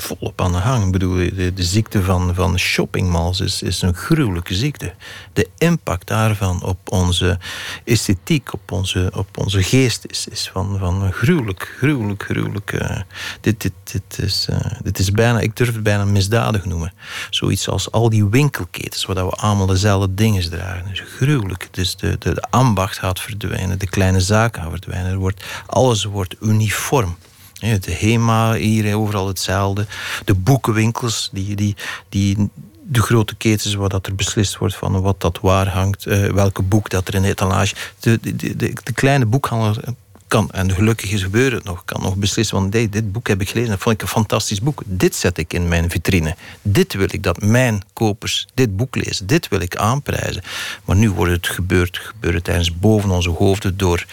Volop 0.00 0.40
aan 0.40 0.52
de 0.52 0.58
hang. 0.58 0.84
Ik 0.84 0.92
bedoel, 0.92 1.14
de, 1.34 1.52
ziekte 1.56 2.02
van, 2.02 2.34
van 2.34 2.58
shoppingmalls 2.58 3.40
is, 3.40 3.62
is 3.62 3.82
een 3.82 3.94
gruwelijke 3.94 4.54
ziekte. 4.54 4.94
De 5.32 5.48
impact 5.58 6.06
daarvan 6.06 6.62
op 6.62 6.78
onze 6.84 7.38
esthetiek, 7.84 8.52
op 8.52 8.72
onze, 8.72 9.10
op 9.14 9.38
onze 9.38 9.62
geest 9.62 10.04
is, 10.06 10.28
is 10.28 10.50
van, 10.52 10.78
van 10.78 11.12
gruwelijk, 11.12 11.74
gruwelijk, 11.78 12.22
gruwelijk. 12.22 12.72
Uh, 12.72 13.00
dit, 13.40 13.60
dit, 13.60 13.72
dit, 13.84 14.18
is, 14.18 14.46
uh, 14.50 14.56
dit 14.82 14.98
is 14.98 15.10
bijna, 15.10 15.40
ik 15.40 15.56
durf 15.56 15.74
het 15.74 15.82
bijna 15.82 16.04
misdadig 16.04 16.64
noemen. 16.64 16.92
Zoiets 17.30 17.68
als 17.68 17.90
al 17.90 18.08
die 18.08 18.24
winkelketens, 18.24 19.04
waar 19.04 19.26
we 19.26 19.30
allemaal 19.30 19.66
dezelfde 19.66 20.14
dingen 20.14 20.50
dragen. 20.50 20.88
Dus 20.88 21.02
gruwelijk. 21.16 21.68
Dus 21.70 21.96
de, 21.96 22.16
de, 22.18 22.34
de 22.34 22.42
ambacht 22.50 22.98
gaat 22.98 23.20
verdwijnen, 23.20 23.78
de 23.78 23.88
kleine 23.88 24.20
zaken 24.20 24.62
gaan 24.62 24.70
verdwijnen. 24.70 25.10
Er 25.10 25.18
wordt, 25.18 25.44
alles 25.66 26.04
wordt 26.04 26.36
uniform. 26.40 27.16
De 27.60 27.92
HEMA, 27.92 28.54
hier 28.54 28.96
overal 28.96 29.26
hetzelfde. 29.26 29.86
De 30.24 30.34
boekenwinkels, 30.34 31.30
die, 31.32 31.56
die, 31.56 31.76
die, 32.08 32.50
de 32.82 33.02
grote 33.02 33.34
ketens 33.34 33.74
waar 33.74 33.88
dat 33.88 34.06
er 34.06 34.14
beslist 34.14 34.56
wordt 34.56 34.76
van 34.76 35.00
wat 35.00 35.20
dat 35.20 35.38
waar 35.40 35.68
hangt, 35.68 36.06
uh, 36.06 36.32
welke 36.32 36.62
boek 36.62 36.90
dat 36.90 37.08
er 37.08 37.14
in 37.14 37.22
de 37.22 37.28
etalage. 37.28 37.74
De, 38.00 38.18
de, 38.20 38.56
de, 38.56 38.76
de 38.84 38.92
kleine 38.92 39.26
boekhandel 39.26 39.82
kan, 40.28 40.50
en 40.50 40.72
gelukkig 40.72 41.10
is 41.10 41.22
gebeurt 41.22 41.52
het 41.52 41.64
nog, 41.64 41.84
kan 41.84 42.02
nog 42.02 42.16
beslissen 42.16 42.58
van 42.58 42.70
dit 42.70 43.12
boek 43.12 43.28
heb 43.28 43.40
ik 43.40 43.48
gelezen, 43.48 43.70
dat 43.70 43.80
vond 43.80 43.94
ik 43.94 44.02
een 44.02 44.08
fantastisch 44.08 44.60
boek. 44.60 44.82
Dit 44.84 45.14
zet 45.14 45.38
ik 45.38 45.52
in 45.52 45.68
mijn 45.68 45.90
vitrine. 45.90 46.36
Dit 46.62 46.94
wil 46.94 47.08
ik 47.10 47.22
dat 47.22 47.42
mijn 47.42 47.82
kopers 47.92 48.46
dit 48.54 48.76
boek 48.76 48.96
lezen. 48.96 49.26
Dit 49.26 49.48
wil 49.48 49.60
ik 49.60 49.76
aanprijzen. 49.76 50.42
Maar 50.84 50.96
nu 50.96 51.10
wordt 51.10 51.32
het 51.32 51.48
gebeurd, 51.48 51.98
gebeurt 51.98 52.44
tijdens 52.44 52.78
boven 52.78 53.10
onze 53.10 53.30
hoofden 53.30 53.76
door 53.76 54.06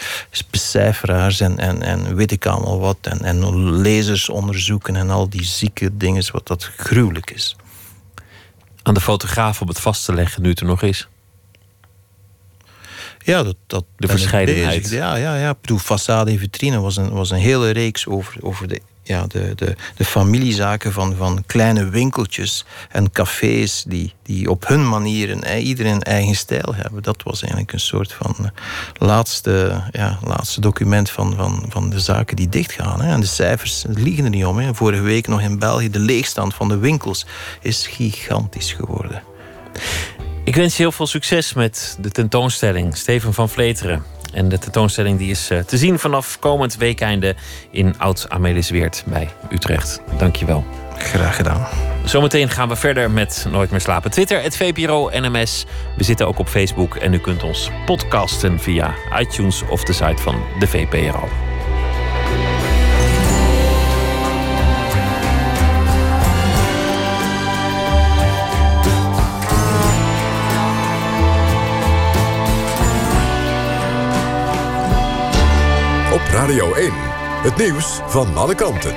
becijferaars 0.52 1.40
en, 1.40 1.58
en, 1.58 1.82
en 1.82 2.16
weet 2.16 2.32
ik 2.32 2.46
allemaal 2.46 2.80
wat. 2.80 2.98
En, 3.02 3.24
en 3.24 3.72
lezers 3.82 4.30
onderzoeken 4.30 4.96
en 4.96 5.10
al 5.10 5.30
die 5.30 5.44
zieke 5.44 5.98
dingen, 5.98 6.32
wat 6.32 6.48
dat 6.48 6.72
gruwelijk 6.78 7.32
is. 7.32 7.56
Aan 8.84 8.94
de 8.94 9.02
fotograaf 9.02 9.62
om 9.62 9.68
het 9.68 9.80
vast 9.80 10.06
te 10.06 10.14
leggen 10.14 10.42
nu 10.42 10.50
het 10.50 10.60
er 10.60 10.66
nog 10.66 10.82
is. 10.82 11.08
Ja, 13.24 13.44
dat, 13.44 13.56
dat 13.68 13.86
de 13.98 14.08
verscheidenheid. 14.08 14.90
Ja, 14.90 15.16
ja, 15.16 15.36
ja. 15.36 15.50
Ik 15.50 15.62
bedoel, 15.62 15.80
Façade 15.80 16.30
en 16.30 16.40
Vitrine 16.40 16.80
was 16.80 16.98
een, 16.98 17.10
was 17.10 17.32
een 17.32 17.38
hele 17.38 17.70
reeks 17.70 18.08
over, 18.08 18.38
over 18.42 18.68
de, 18.68 18.82
ja, 19.04 19.28
de, 19.28 19.56
de, 19.56 19.76
de 19.96 20.06
familiezaken 20.06 20.92
van, 20.92 21.16
van 21.16 21.44
kleine 21.46 21.90
winkeltjes 21.90 22.66
en 22.90 23.12
cafés 23.12 23.84
die, 23.88 24.14
die 24.24 24.50
op 24.50 24.68
hun 24.68 24.90
manier 24.90 25.30
een, 25.30 25.58
iedereen 25.58 25.94
een 25.94 26.02
eigen 26.02 26.36
stijl 26.36 26.76
hebben. 26.76 27.04
Dat 27.04 27.24
was 27.24 27.42
eigenlijk 27.42 27.74
een 27.74 27.80
soort 27.80 28.14
van 28.14 28.36
eh, 28.38 28.50
laatste, 29.08 29.82
ja, 29.92 30.20
laatste 30.24 30.62
document 30.62 31.10
van, 31.10 31.36
van, 31.36 31.66
van 31.70 31.90
de 31.90 32.00
zaken 32.00 32.36
die 32.36 32.50
dichtgaan. 32.50 33.02
Hè. 33.02 33.12
En 33.12 33.20
de 33.20 33.26
cijfers 33.26 33.84
liegen 33.88 34.24
er 34.24 34.30
niet 34.30 34.46
om. 34.46 34.58
Hè. 34.58 34.76
Vorige 34.76 35.02
week 35.02 35.28
nog 35.28 35.42
in 35.42 35.60
België, 35.60 35.90
de 35.90 36.00
leegstand 36.00 36.54
van 36.54 36.68
de 36.68 36.78
winkels 36.78 37.26
is 37.62 37.88
gigantisch 37.88 38.74
geworden. 38.74 39.24
Ik 40.46 40.56
wens 40.56 40.78
je 40.78 40.82
heel 40.82 40.92
veel 40.92 41.08
succes 41.08 41.54
met 41.54 41.98
de 42.00 42.10
tentoonstelling 42.10 42.98
Steven 42.98 43.34
van 43.34 43.50
Vleteren. 43.50 44.04
En 44.34 44.50
de 44.50 44.58
tentoonstelling 44.58 45.18
die 45.18 45.30
is 45.30 45.48
te 45.66 45.78
zien 45.78 46.00
vanaf 46.00 46.40
komend 46.40 46.78
weekeinde 46.78 47.36
in 47.72 47.96
Oud-Amelisweert 47.98 49.04
bij 49.06 49.30
Utrecht. 49.52 50.02
Dankjewel. 50.18 50.66
Graag 50.98 51.36
gedaan. 51.36 51.68
Zometeen 52.06 52.50
gaan 52.50 52.70
we 52.70 52.76
verder 52.76 53.12
met 53.12 53.46
Nooit 53.52 53.72
meer 53.72 53.82
slapen. 53.82 54.12
Twitter, 54.12 54.42
het 54.42 54.58
VPRO 54.58 55.10
NMS. 55.14 55.66
We 55.98 56.04
zitten 56.04 56.28
ook 56.28 56.40
op 56.40 56.48
Facebook 56.48 56.96
en 56.96 57.14
u 57.14 57.20
kunt 57.20 57.44
ons 57.44 57.70
podcasten 57.86 58.60
via 58.60 58.94
iTunes 59.20 59.62
of 59.70 59.84
de 59.84 59.94
site 59.94 60.22
van 60.22 60.44
de 60.60 60.68
VPRO. 60.68 61.53
Radio 76.44 76.74
1, 76.74 76.92
het 77.44 77.58
nieuws 77.58 78.00
van 78.08 78.36
alle 78.36 78.56
kanten. 78.56 78.96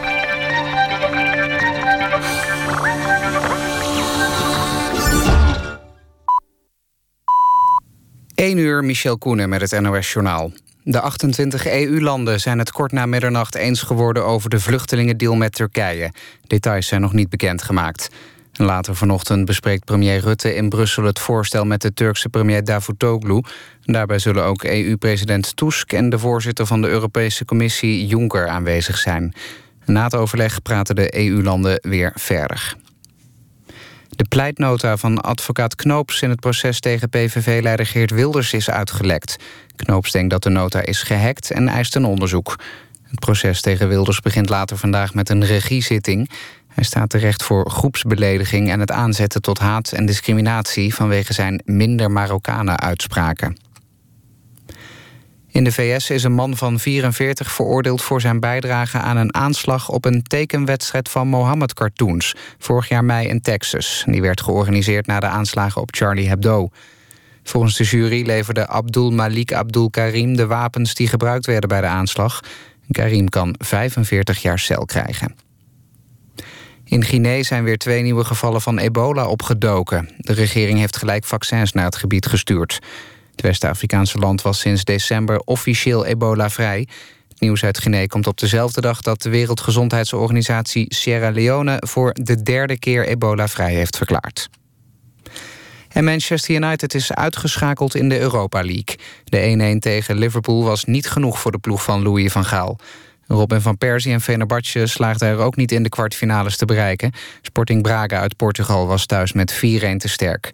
1 8.35 8.59
uur, 8.59 8.85
Michel 8.85 9.19
Koenen 9.19 9.49
met 9.49 9.71
het 9.71 9.81
NOS-journaal. 9.81 10.53
De 10.83 11.01
28 11.01 11.67
EU-landen 11.67 12.41
zijn 12.41 12.59
het 12.59 12.73
kort 12.73 12.93
na 12.93 13.07
middernacht 13.07 13.55
eens 13.55 13.83
geworden... 13.83 14.25
over 14.25 14.51
de 14.51 14.61
vluchtelingendeal 14.61 15.35
met 15.35 15.53
Turkije. 15.53 16.13
Details 16.47 16.87
zijn 16.87 17.01
nog 17.01 17.13
niet 17.13 17.29
bekendgemaakt. 17.29 18.09
Later 18.59 18.97
vanochtend 18.97 19.45
bespreekt 19.45 19.85
premier 19.85 20.21
Rutte 20.21 20.55
in 20.55 20.69
Brussel... 20.69 21.05
het 21.05 21.19
voorstel 21.19 21.65
met 21.65 21.83
de 21.83 21.95
Turkse 21.95 22.29
premier 22.29 22.65
Davutoglu. 22.65 23.43
Daarbij 23.83 24.19
zullen 24.19 24.45
ook 24.45 24.65
EU-president 24.65 25.57
Tusk... 25.57 25.93
en 25.93 26.11
de 26.11 26.19
voorzitter 26.19 26.67
van 26.67 26.81
de 26.81 26.89
Europese 26.89 27.45
Commissie 27.45 28.07
Juncker 28.07 28.49
aanwezig 28.49 28.99
zijn. 28.99 29.35
Na 29.85 30.05
het 30.05 30.15
overleg 30.15 30.63
praten 30.63 30.95
de 30.95 31.17
EU-landen 31.17 31.79
weer 31.83 32.13
verder. 32.15 32.77
De 34.09 34.25
pleitnota 34.29 34.97
van 34.97 35.21
advocaat 35.21 35.75
Knoops 35.75 36.23
in 36.23 36.31
het 36.31 36.41
proces 36.41 36.81
tegen 36.81 37.09
PVV-leider 37.09 37.87
Geert 37.87 38.11
Wilders 38.11 38.53
is 38.53 38.71
uitgelekt. 38.71 39.37
Knoops 39.77 40.11
denkt 40.11 40.31
dat 40.31 40.43
de 40.43 40.49
nota 40.49 40.81
is 40.81 41.03
gehackt 41.03 41.51
en 41.51 41.69
eist 41.69 41.97
een 41.97 42.05
onderzoek. 42.05 42.57
Het 43.03 43.21
proces 43.21 43.61
tegen 43.61 43.89
Wilders 43.89 44.21
begint 44.21 44.49
later 44.49 44.77
vandaag 44.77 45.15
met 45.15 45.29
een 45.29 45.45
regiezitting. 45.45 46.31
Hij 46.77 46.85
staat 46.85 47.11
terecht 47.11 47.43
voor 47.43 47.71
groepsbelediging 47.71 48.71
en 48.71 48.81
het 48.81 48.91
aanzetten 48.91 49.43
tot 49.43 49.59
haat 49.59 49.93
en 49.93 50.07
discriminatie 50.07 50.95
vanwege 50.95 51.33
zijn 51.33 51.63
minder 51.65 52.11
Marokkanen 52.11 52.81
uitspraken. 52.81 53.57
In 55.49 55.65
de 55.65 55.73
VS 55.73 56.11
is 56.11 56.23
een 56.23 56.33
man 56.33 56.57
van 56.57 56.79
44 56.79 57.53
veroordeeld 57.53 58.03
voor 58.03 58.21
zijn 58.21 58.41
bijdrage 58.41 58.99
aan 58.99 59.17
een 59.17 59.35
aanslag 59.35 59.89
op 59.89 60.05
een 60.05 60.23
tekenwedstrijd 60.23 61.09
van 61.09 61.29
Mohammed 61.29 61.75
Cartoons, 61.75 62.35
vorig 62.59 62.89
jaar 62.89 63.05
mei 63.05 63.29
in 63.29 63.41
Texas. 63.41 64.05
Die 64.07 64.21
werd 64.21 64.41
georganiseerd 64.41 65.07
na 65.07 65.21
de 65.21 65.27
aanslagen 65.27 65.81
op 65.81 65.95
Charlie 65.95 66.29
Hebdo. 66.29 66.69
Volgens 67.43 67.77
de 67.77 67.85
jury 67.85 68.27
leverde 68.27 68.67
Abdul 68.67 69.11
Malik 69.11 69.53
Abdul 69.53 69.91
Karim 69.91 70.37
de 70.37 70.47
wapens 70.47 70.95
die 70.95 71.09
gebruikt 71.09 71.47
werden 71.47 71.69
bij 71.69 71.81
de 71.81 71.87
aanslag. 71.87 72.41
Karim 72.91 73.29
kan 73.29 73.55
45 73.59 74.43
jaar 74.43 74.59
cel 74.59 74.85
krijgen. 74.85 75.46
In 76.89 77.05
Guinea 77.05 77.43
zijn 77.43 77.65
weer 77.65 77.79
twee 77.79 78.03
nieuwe 78.03 78.25
gevallen 78.25 78.61
van 78.61 78.79
ebola 78.79 79.27
opgedoken. 79.27 80.11
De 80.17 80.33
regering 80.33 80.79
heeft 80.79 80.97
gelijk 80.97 81.25
vaccins 81.25 81.73
naar 81.73 81.85
het 81.85 81.97
gebied 81.97 82.27
gestuurd. 82.27 82.79
Het 83.31 83.41
West-Afrikaanse 83.41 84.19
land 84.19 84.43
was 84.43 84.61
sinds 84.61 84.85
december 84.85 85.39
officieel 85.39 86.05
ebola-vrij. 86.05 86.89
Het 87.29 87.41
nieuws 87.41 87.65
uit 87.65 87.79
Guinea 87.79 88.07
komt 88.07 88.27
op 88.27 88.39
dezelfde 88.39 88.81
dag 88.81 89.01
dat 89.01 89.23
de 89.23 89.29
Wereldgezondheidsorganisatie 89.29 90.95
Sierra 90.95 91.31
Leone 91.31 91.83
voor 91.87 92.15
de 92.15 92.43
derde 92.43 92.79
keer 92.79 93.07
ebola-vrij 93.07 93.75
heeft 93.75 93.97
verklaard. 93.97 94.49
En 95.89 96.05
Manchester 96.05 96.55
United 96.55 96.95
is 96.95 97.13
uitgeschakeld 97.13 97.95
in 97.95 98.09
de 98.09 98.19
Europa 98.19 98.63
League. 98.63 98.97
De 99.25 99.75
1-1 99.77 99.79
tegen 99.79 100.19
Liverpool 100.19 100.65
was 100.65 100.85
niet 100.85 101.09
genoeg 101.09 101.39
voor 101.39 101.53
de 101.53 101.59
ploeg 101.59 101.83
van 101.83 102.03
Louis 102.03 102.33
van 102.33 102.45
Gaal. 102.45 102.79
Robin 103.27 103.61
van 103.61 103.79
Persie 103.79 104.13
en 104.13 104.21
Fenerbahce 104.21 104.87
slaagden 104.87 105.29
er 105.29 105.39
ook 105.39 105.57
niet 105.57 105.73
in 105.73 105.83
de 105.83 105.89
kwartfinales 105.89 106.57
te 106.57 106.65
bereiken. 106.65 107.13
Sporting 107.43 107.83
Braga 107.83 108.21
uit 108.21 108.37
Portugal 108.37 108.87
was 108.87 109.07
thuis 109.07 109.33
met 109.33 109.55
4-1 109.55 109.59
te 109.97 110.09
sterk. 110.09 110.51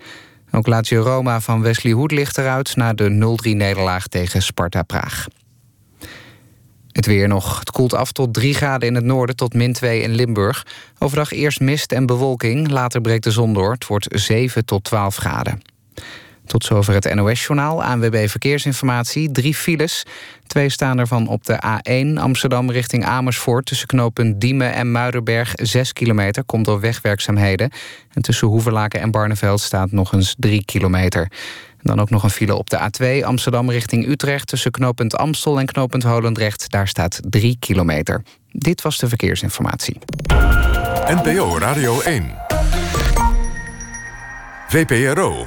Ook 0.50 0.66
Lazio 0.66 1.02
Roma 1.02 1.40
van 1.40 1.62
Wesley 1.62 1.92
Hoed 1.92 2.12
ligt 2.12 2.38
eruit... 2.38 2.76
na 2.76 2.92
de 2.92 3.36
0-3-nederlaag 3.46 4.06
tegen 4.06 4.42
Sparta 4.42 4.82
Praag. 4.82 5.26
Het 6.92 7.06
weer 7.06 7.28
nog. 7.28 7.58
Het 7.58 7.70
koelt 7.70 7.94
af 7.94 8.12
tot 8.12 8.34
3 8.34 8.54
graden 8.54 8.88
in 8.88 8.94
het 8.94 9.04
noorden 9.04 9.36
tot 9.36 9.54
min 9.54 9.72
2 9.72 10.00
in 10.00 10.14
Limburg. 10.14 10.66
Overdag 10.98 11.32
eerst 11.32 11.60
mist 11.60 11.92
en 11.92 12.06
bewolking, 12.06 12.70
later 12.70 13.00
breekt 13.00 13.24
de 13.24 13.30
zon 13.30 13.54
door. 13.54 13.72
Het 13.72 13.86
wordt 13.86 14.06
7 14.10 14.64
tot 14.64 14.84
12 14.84 15.16
graden. 15.16 15.62
Tot 16.52 16.64
zover 16.64 16.94
het 16.94 17.14
NOS-journaal. 17.14 17.82
ANWB 17.82 18.28
Verkeersinformatie. 18.28 19.30
Drie 19.30 19.54
files. 19.54 20.02
Twee 20.46 20.68
staan 20.68 20.98
ervan 20.98 21.28
op 21.28 21.44
de 21.44 21.62
A1 21.66 22.20
Amsterdam 22.20 22.70
richting 22.70 23.04
Amersfoort... 23.04 23.66
tussen 23.66 23.86
knooppunt 23.86 24.40
Diemen 24.40 24.72
en 24.72 24.92
Muiderberg 24.92 25.52
6 25.54 25.92
kilometer. 25.92 26.44
Komt 26.44 26.64
door 26.64 26.80
wegwerkzaamheden. 26.80 27.70
En 28.12 28.22
tussen 28.22 28.48
Hoeverlaken 28.48 29.00
en 29.00 29.10
Barneveld 29.10 29.60
staat 29.60 29.92
nog 29.92 30.12
eens 30.12 30.34
3 30.38 30.64
kilometer. 30.64 31.30
Dan 31.82 32.00
ook 32.00 32.10
nog 32.10 32.22
een 32.22 32.30
file 32.30 32.54
op 32.54 32.70
de 32.70 32.78
A2 32.78 33.24
Amsterdam 33.24 33.70
richting 33.70 34.06
Utrecht... 34.06 34.46
tussen 34.46 34.70
knooppunt 34.70 35.16
Amstel 35.16 35.58
en 35.58 35.66
knooppunt 35.66 36.02
Holendrecht. 36.02 36.70
Daar 36.70 36.88
staat 36.88 37.20
3 37.28 37.56
kilometer. 37.58 38.22
Dit 38.50 38.82
was 38.82 38.98
de 38.98 39.08
verkeersinformatie. 39.08 39.98
NPO 41.06 41.58
Radio 41.58 42.00
1. 42.00 42.30
VPRO. 44.68 45.46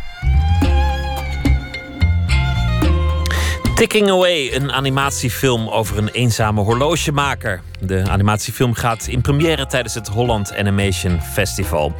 Ticking 3.81 4.09
Away, 4.09 4.53
een 4.53 4.71
animatiefilm 4.71 5.69
over 5.69 5.97
een 5.97 6.09
eenzame 6.09 6.61
horlogemaker. 6.61 7.61
De 7.79 8.03
animatiefilm 8.09 8.73
gaat 8.73 9.07
in 9.07 9.21
première 9.21 9.65
tijdens 9.65 9.93
het 9.93 10.07
Holland 10.07 10.55
Animation 10.55 11.21
Festival. 11.21 11.93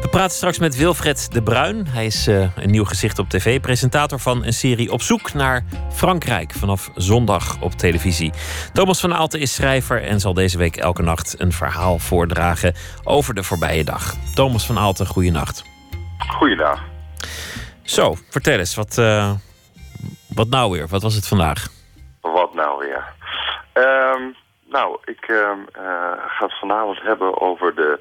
We 0.00 0.08
praten 0.08 0.36
straks 0.36 0.58
met 0.58 0.76
Wilfred 0.76 1.28
de 1.32 1.42
Bruin. 1.42 1.86
Hij 1.86 2.06
is 2.06 2.28
uh, 2.28 2.48
een 2.56 2.70
nieuw 2.70 2.84
gezicht 2.84 3.18
op 3.18 3.28
tv, 3.28 3.60
presentator 3.60 4.20
van 4.20 4.44
een 4.44 4.52
serie 4.52 4.92
Op 4.92 5.02
zoek 5.02 5.32
naar 5.32 5.64
Frankrijk 5.92 6.52
vanaf 6.52 6.90
zondag 6.94 7.60
op 7.60 7.72
televisie. 7.72 8.32
Thomas 8.72 9.00
van 9.00 9.14
Aalten 9.14 9.40
is 9.40 9.54
schrijver 9.54 10.02
en 10.02 10.20
zal 10.20 10.34
deze 10.34 10.58
week 10.58 10.76
elke 10.76 11.02
nacht 11.02 11.34
een 11.38 11.52
verhaal 11.52 11.98
voordragen 11.98 12.74
over 13.04 13.34
de 13.34 13.42
voorbije 13.42 13.84
dag. 13.84 14.16
Thomas 14.34 14.66
van 14.66 14.78
Aalten, 14.78 15.06
goeienacht. 15.06 15.64
Goeiedag. 16.18 16.82
Zo, 17.82 18.16
vertel 18.28 18.58
eens, 18.58 18.74
wat, 18.74 18.98
uh, 18.98 19.30
wat 20.34 20.48
nou 20.48 20.70
weer? 20.70 20.86
Wat 20.88 21.02
was 21.02 21.14
het 21.14 21.28
vandaag? 21.28 21.68
Wat 22.20 22.54
nou 22.54 22.78
weer? 22.78 23.04
Um, 23.74 24.36
nou, 24.70 24.98
ik 25.04 25.28
uh, 25.28 25.36
uh, 25.36 25.82
ga 26.26 26.44
het 26.44 26.58
vanavond 26.58 27.02
hebben 27.02 27.40
over 27.40 27.74
de, 27.74 28.00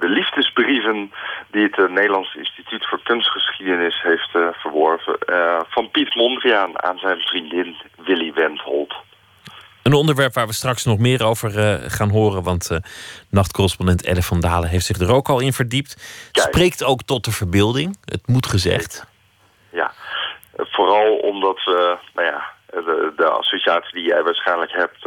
de 0.00 0.08
liefdesbrieven... 0.08 1.12
die 1.50 1.62
het 1.62 1.76
uh, 1.78 1.88
Nederlands 1.88 2.34
Instituut 2.34 2.86
voor 2.88 3.00
Kunstgeschiedenis 3.02 4.02
heeft 4.02 4.30
verworven... 4.52 5.18
van 5.68 5.90
Piet 5.90 6.14
Mondriaan 6.14 6.82
aan 6.82 6.98
zijn 6.98 7.18
vriendin 7.18 7.76
Willy 7.96 8.32
Wendholt. 8.32 8.94
Een 9.82 9.92
onderwerp 9.92 10.34
waar 10.34 10.46
we 10.46 10.52
straks 10.52 10.84
nog 10.84 10.98
meer 10.98 11.24
over 11.24 11.50
gaan 11.90 12.10
horen... 12.10 12.42
want 12.42 12.80
nachtcorrespondent 13.30 14.04
Elle 14.04 14.22
van 14.22 14.40
Dalen 14.40 14.68
heeft 14.68 14.86
zich 14.86 14.98
er 14.98 15.12
ook 15.12 15.28
al 15.28 15.40
in 15.40 15.52
verdiept. 15.52 15.94
Kijk. 16.32 16.46
Spreekt 16.46 16.84
ook 16.84 17.02
tot 17.02 17.24
de 17.24 17.32
verbeelding, 17.32 17.96
het 18.04 18.26
moet 18.26 18.46
gezegd. 18.46 19.06
Ja, 19.70 19.92
vooral 20.56 21.17
omdat, 21.28 21.60
nou 22.14 22.26
ja, 22.26 22.42
de, 22.70 23.12
de, 23.16 23.28
associatie 23.28 23.94
die 23.94 24.08
jij 24.08 24.22
waarschijnlijk 24.22 24.72
hebt... 24.72 25.06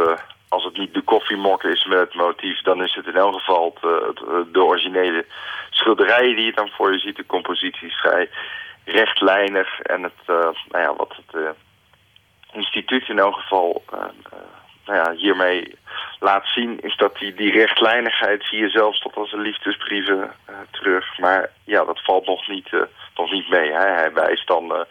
als 0.50 0.64
het 0.64 0.78
niet 0.78 0.94
de 0.94 1.02
koffiemok 1.02 1.64
is 1.64 1.86
met 1.86 2.00
het 2.00 2.14
motief... 2.14 2.62
dan 2.62 2.84
is 2.84 2.96
het 2.96 3.06
in 3.06 3.16
elk 3.16 3.34
geval 3.34 3.78
het, 3.82 4.54
de 4.54 4.64
originele 4.64 5.26
schilderijen 5.70 6.36
die 6.36 6.46
je 6.46 6.54
dan 6.54 6.70
voor 6.70 6.92
je 6.94 7.00
ziet. 7.00 7.16
De 7.16 7.26
compositie 7.26 7.88
is 7.88 7.96
vrij 7.96 8.30
rechtlijnig. 8.86 9.80
En 9.80 10.04
het, 10.04 10.28
nou 10.28 10.84
ja, 10.84 10.96
wat 10.96 11.16
het 11.16 11.56
instituut 12.52 13.10
in 13.10 13.20
elk 13.20 13.36
geval 13.36 13.84
nou 14.86 14.98
ja, 14.98 15.12
hiermee 15.12 15.76
laat 16.20 16.46
zien... 16.46 16.80
is 16.80 16.98
dat 16.98 17.18
die, 17.18 17.34
die 17.34 17.52
rechtlijnigheid 17.52 18.44
zie 18.44 18.60
je 18.60 18.70
zelfs 18.70 19.00
tot 19.00 19.16
als 19.16 19.32
een 19.32 19.42
liefdesbrieven 19.42 20.32
terug. 20.72 21.18
Maar 21.18 21.50
ja, 21.66 21.86
dat 21.86 22.04
valt 22.04 22.26
nog 22.26 22.48
niet, 22.48 22.70
nog 23.16 23.32
niet 23.32 23.50
mee. 23.50 23.72
Hè? 23.72 23.88
Hij 23.88 24.14
wijst 24.14 24.48
dan 24.48 24.86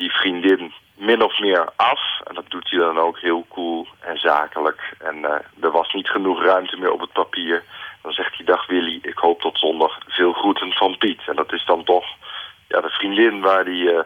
die 0.00 0.12
vriendin 0.12 0.72
min 0.94 1.22
of 1.22 1.38
meer 1.38 1.68
af. 1.76 2.00
En 2.24 2.34
dat 2.34 2.50
doet 2.50 2.70
hij 2.70 2.78
dan 2.78 2.98
ook 2.98 3.18
heel 3.18 3.46
cool 3.48 3.86
en 4.00 4.18
zakelijk. 4.18 4.80
En 4.98 5.24
er 5.60 5.70
was 5.70 5.92
niet 5.92 6.08
genoeg 6.08 6.42
ruimte 6.42 6.76
meer 6.76 6.92
op 6.92 7.00
het 7.00 7.12
papier. 7.12 7.64
Dan 8.02 8.12
zegt 8.12 8.36
hij, 8.36 8.46
dag 8.46 8.66
Willy, 8.66 8.98
ik 9.02 9.18
hoop 9.18 9.40
tot 9.40 9.58
zondag 9.58 9.98
veel 10.06 10.32
groeten 10.32 10.72
van 10.72 10.98
Piet. 10.98 11.20
En 11.26 11.36
dat 11.36 11.52
is 11.52 11.64
dan 11.64 11.84
toch 11.84 12.04
ja, 12.68 12.80
de 12.80 12.88
vriendin 12.88 13.40
waar 13.40 13.64
hij 13.64 14.04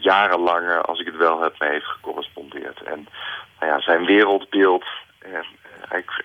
jarenlang, 0.00 0.82
als 0.82 1.00
ik 1.00 1.06
het 1.06 1.16
wel 1.16 1.40
heb, 1.40 1.54
mee 1.58 1.70
heeft 1.70 1.86
gecorrespondeerd. 1.86 2.82
En 2.82 3.08
nou 3.60 3.72
ja, 3.72 3.80
zijn 3.80 4.04
wereldbeeld 4.04 4.84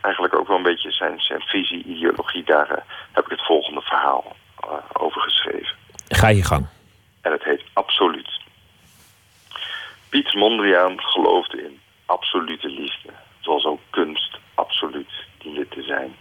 eigenlijk 0.02 0.36
ook 0.36 0.48
wel 0.48 0.58
een 0.58 0.64
beetje 0.64 0.92
zijn, 0.92 1.20
zijn 1.20 1.42
visie, 1.42 1.84
ideologie. 1.84 2.44
Daar 2.44 2.72
uh, 2.72 2.78
heb 3.12 3.26
ik 3.26 3.32
het 3.32 3.46
volgende 3.46 3.82
verhaal 3.82 4.36
uh, 4.66 4.72
over 4.94 5.22
geschreven. 5.22 5.76
Ga 6.08 6.28
je 6.28 6.44
gang. 6.44 6.68
En 7.22 7.32
het 7.32 7.44
heet 7.44 7.64
Absoluut. 7.74 8.40
Piet 10.12 10.34
Mondriaan 10.34 11.02
geloofde 11.02 11.64
in 11.64 11.80
absolute 12.06 12.68
liefde. 12.68 13.10
Zoals 13.40 13.66
ook 13.66 13.80
kunst 13.90 14.38
absoluut 14.56 15.12
diende 15.38 15.68
te 15.68 15.84
zijn. 15.84 16.16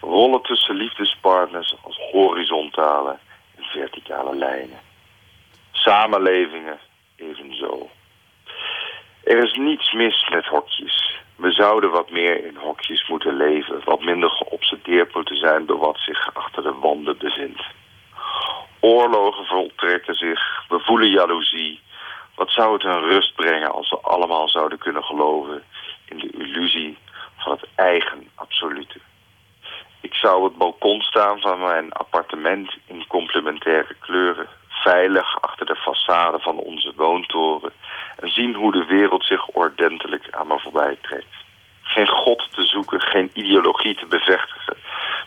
Rollen 0.00 0.42
tussen 0.42 0.74
liefdespartners 0.74 1.76
als 1.82 1.98
horizontale 2.12 3.18
en 3.56 3.64
verticale 3.64 4.36
lijnen. 4.36 4.78
Samenlevingen 5.72 6.78
evenzo. 7.16 7.90
Er 9.24 9.44
is 9.44 9.52
niets 9.52 9.92
mis 9.92 10.28
met 10.28 10.46
hokjes. 10.46 11.20
We 11.36 11.52
zouden 11.52 11.90
wat 11.90 12.10
meer 12.10 12.46
in 12.46 12.56
hokjes 12.56 13.08
moeten 13.08 13.36
leven, 13.36 13.80
wat 13.84 14.04
minder 14.04 14.30
geobsedeerd 14.30 15.14
moeten 15.14 15.36
zijn 15.36 15.66
door 15.66 15.78
wat 15.78 15.98
zich 15.98 16.34
achter 16.34 16.62
de 16.62 16.74
wanden 16.74 17.18
bevindt. 17.18 17.62
Oorlogen 18.80 19.44
voltrekken 19.44 20.14
zich, 20.14 20.64
we 20.68 20.78
voelen 20.78 21.10
jaloezie. 21.10 21.80
Wat 22.36 22.50
zou 22.50 22.72
het 22.72 22.84
een 22.84 23.02
rust 23.02 23.34
brengen 23.34 23.72
als 23.72 23.90
we 23.90 23.98
allemaal 24.00 24.48
zouden 24.48 24.78
kunnen 24.78 25.04
geloven 25.04 25.62
in 26.04 26.18
de 26.18 26.30
illusie 26.30 26.98
van 27.36 27.52
het 27.52 27.68
eigen 27.74 28.28
absolute. 28.34 28.98
Ik 30.00 30.14
zou 30.14 30.44
het 30.44 30.56
balkon 30.56 31.00
staan 31.00 31.40
van 31.40 31.60
mijn 31.60 31.92
appartement 31.92 32.76
in 32.86 33.06
complementaire 33.06 33.94
kleuren, 34.00 34.48
veilig 34.68 35.40
achter 35.40 35.66
de 35.66 35.76
façade 35.76 36.42
van 36.42 36.56
onze 36.56 36.92
woontoren 36.96 37.72
en 38.16 38.30
zien 38.30 38.54
hoe 38.54 38.72
de 38.72 38.84
wereld 38.84 39.24
zich 39.24 39.46
ordentelijk 39.46 40.30
aan 40.30 40.46
me 40.46 40.58
voorbij 40.58 40.96
trekt. 41.02 41.34
Geen 41.82 42.08
God 42.08 42.48
te 42.50 42.62
zoeken, 42.62 43.00
geen 43.00 43.30
ideologie 43.32 43.94
te 43.94 44.06
bevechten, 44.06 44.76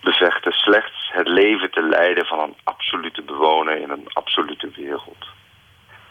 bevechten, 0.01 0.51
slechts 0.51 1.09
het 1.11 1.27
leven 1.27 1.71
te 1.71 1.81
leiden 1.81 2.25
van 2.25 2.39
een 2.39 2.55
absolute 2.63 3.21
bewoner 3.21 3.77
in 3.77 3.89
een 3.89 4.07
absolute 4.13 4.69
wereld. 4.75 5.38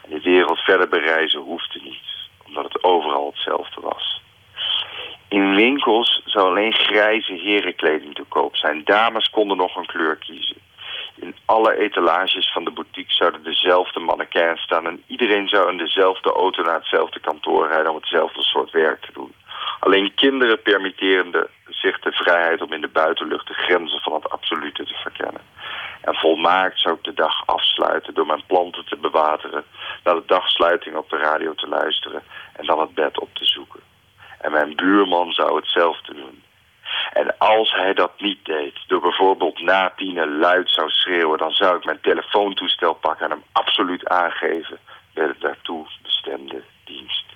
Die 0.09 0.21
wereld 0.21 0.59
verder 0.59 0.89
bereizen 0.89 1.41
hoefde 1.41 1.81
niet, 1.83 2.09
omdat 2.47 2.65
het 2.65 2.85
overal 2.85 3.27
hetzelfde 3.27 3.81
was. 3.81 4.23
In 5.29 5.55
winkels 5.55 6.23
zou 6.25 6.47
alleen 6.47 6.73
grijze 6.73 7.33
herenkleding 7.33 8.15
te 8.15 8.25
koop 8.29 8.57
zijn. 8.57 8.85
Dames 8.85 9.31
konden 9.31 9.57
nog 9.57 9.77
een 9.77 9.87
kleur 9.87 10.17
kiezen. 10.17 10.57
In 11.15 11.35
alle 11.45 11.77
etalages 11.77 12.53
van 12.53 12.65
de 12.65 12.71
boutique 12.71 13.13
zouden 13.13 13.43
dezelfde 13.43 14.01
mannequins 14.01 14.61
staan... 14.61 14.87
en 14.87 15.03
iedereen 15.07 15.49
zou 15.49 15.71
in 15.71 15.77
dezelfde 15.77 16.33
auto 16.33 16.63
naar 16.63 16.75
hetzelfde 16.75 17.21
kantoor 17.21 17.69
rijden... 17.69 17.91
om 17.91 17.97
hetzelfde 17.97 18.43
soort 18.43 18.71
werk 18.71 19.01
te 19.01 19.13
doen. 19.13 19.33
Alleen 19.81 20.15
kinderen 20.15 20.63
permitterende 20.63 21.49
zich 21.69 22.01
de 22.01 22.13
vrijheid 22.13 22.63
om 22.63 22.73
in 22.73 22.81
de 22.81 22.89
buitenlucht... 22.89 23.47
de 23.47 23.55
grenzen 23.55 24.01
van 24.01 24.13
het 24.13 24.31
absolute 24.31 24.85
te 24.85 24.95
verkennen. 24.95 25.41
En 26.01 26.15
volmaakt 26.15 26.81
zou 26.81 26.95
ik 26.95 27.05
de 27.05 27.15
dag 27.15 27.47
afsluiten 27.47 28.15
door 28.15 28.27
mijn 28.27 28.47
planten 28.47 28.85
te 28.85 28.97
bewateren... 28.97 29.65
naar 30.05 30.15
de 30.15 30.23
dagsluiting 30.27 30.97
op 30.97 31.11
de 31.11 31.17
radio 31.17 31.55
te 31.55 31.69
luisteren... 31.69 32.23
en 32.53 32.67
dan 32.67 32.81
het 32.81 32.95
bed 32.95 33.21
op 33.21 33.35
te 33.35 33.45
zoeken. 33.45 33.81
En 34.41 34.53
mijn 34.53 34.77
buurman 34.77 35.33
zou 35.33 35.57
hetzelfde 35.57 36.15
doen. 36.15 36.43
En 37.13 37.39
als 37.39 37.73
hij 37.73 37.95
dat 37.95 38.21
niet 38.21 38.45
deed, 38.45 38.75
door 38.87 39.01
bijvoorbeeld 39.01 39.61
na 39.61 39.93
tienen 39.97 40.39
luid 40.39 40.71
zou 40.71 40.91
schreeuwen... 40.91 41.39
dan 41.39 41.53
zou 41.53 41.77
ik 41.77 41.85
mijn 41.85 42.01
telefoontoestel 42.01 42.95
pakken 42.95 43.25
en 43.25 43.31
hem 43.31 43.45
absoluut 43.53 44.09
aangeven... 44.09 44.79
bij 45.15 45.27
de 45.27 45.35
daartoe 45.39 45.87
bestemde 46.03 46.63
dienst. 46.85 47.28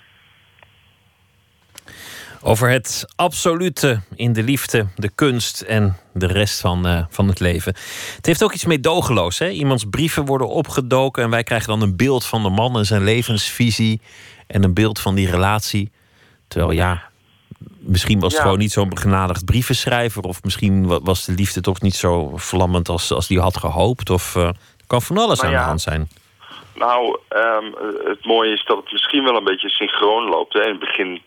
Over 2.45 2.69
het 2.71 3.05
absolute 3.17 4.01
in 4.15 4.33
de 4.33 4.43
liefde, 4.43 4.87
de 4.97 5.11
kunst 5.15 5.61
en 5.61 5.97
de 6.13 6.27
rest 6.27 6.61
van, 6.61 6.87
uh, 6.87 7.05
van 7.09 7.29
het 7.29 7.41
leven. 7.41 7.75
Het 8.17 8.27
heeft 8.27 8.43
ook 8.45 8.53
iets 8.53 8.65
meedogenloos. 8.65 9.39
Hè? 9.39 9.49
Iemands 9.49 9.85
brieven 9.91 10.25
worden 10.25 10.49
opgedoken 10.49 11.23
en 11.23 11.31
wij 11.31 11.43
krijgen 11.43 11.69
dan 11.69 11.83
een 11.83 11.97
beeld 11.97 12.25
van 12.27 12.43
de 12.43 12.49
man 12.51 12.77
en 12.77 12.85
zijn 12.87 13.05
levensvisie. 13.05 14.01
En 14.47 14.65
een 14.65 14.75
beeld 14.75 15.01
van 15.01 15.15
die 15.15 15.31
relatie. 15.31 15.91
Terwijl 16.49 16.73
ja, 16.73 17.03
misschien 17.79 18.21
was 18.21 18.29
het 18.29 18.37
Ja. 18.37 18.43
gewoon 18.43 18.59
niet 18.59 18.73
zo'n 18.73 18.89
begenadigd 18.89 19.45
brievenschrijver. 19.45 20.23
Of 20.23 20.43
misschien 20.43 20.87
wa- 20.87 21.01
was 21.01 21.25
de 21.25 21.33
liefde 21.33 21.61
toch 21.61 21.81
niet 21.81 21.95
zo 21.95 22.33
vlammend 22.37 22.89
als, 22.89 23.13
als 23.13 23.27
die 23.27 23.41
had 23.41 23.57
gehoopt. 23.57 24.11
Of 24.11 24.37
eh, 24.37 24.51
kan 24.87 25.03
van 25.03 25.19
alles 25.19 25.41
aan 25.43 25.51
de 25.51 25.57
hand 25.57 25.81
zijn. 25.81 26.09
Nou, 26.75 27.19
ehm, 27.29 27.65
eh, 27.65 28.09
het 28.09 28.25
mooie 28.25 28.53
is 28.53 28.65
dat 28.65 28.77
het 28.77 28.93
misschien 28.93 29.25
wel 29.25 29.37
een 29.37 29.45
beetje 29.45 29.69
synchroon 29.69 30.29
loopt. 30.29 30.53
Hè. 30.53 30.63
In 30.63 30.71
het 30.71 30.81
begin 30.81 31.23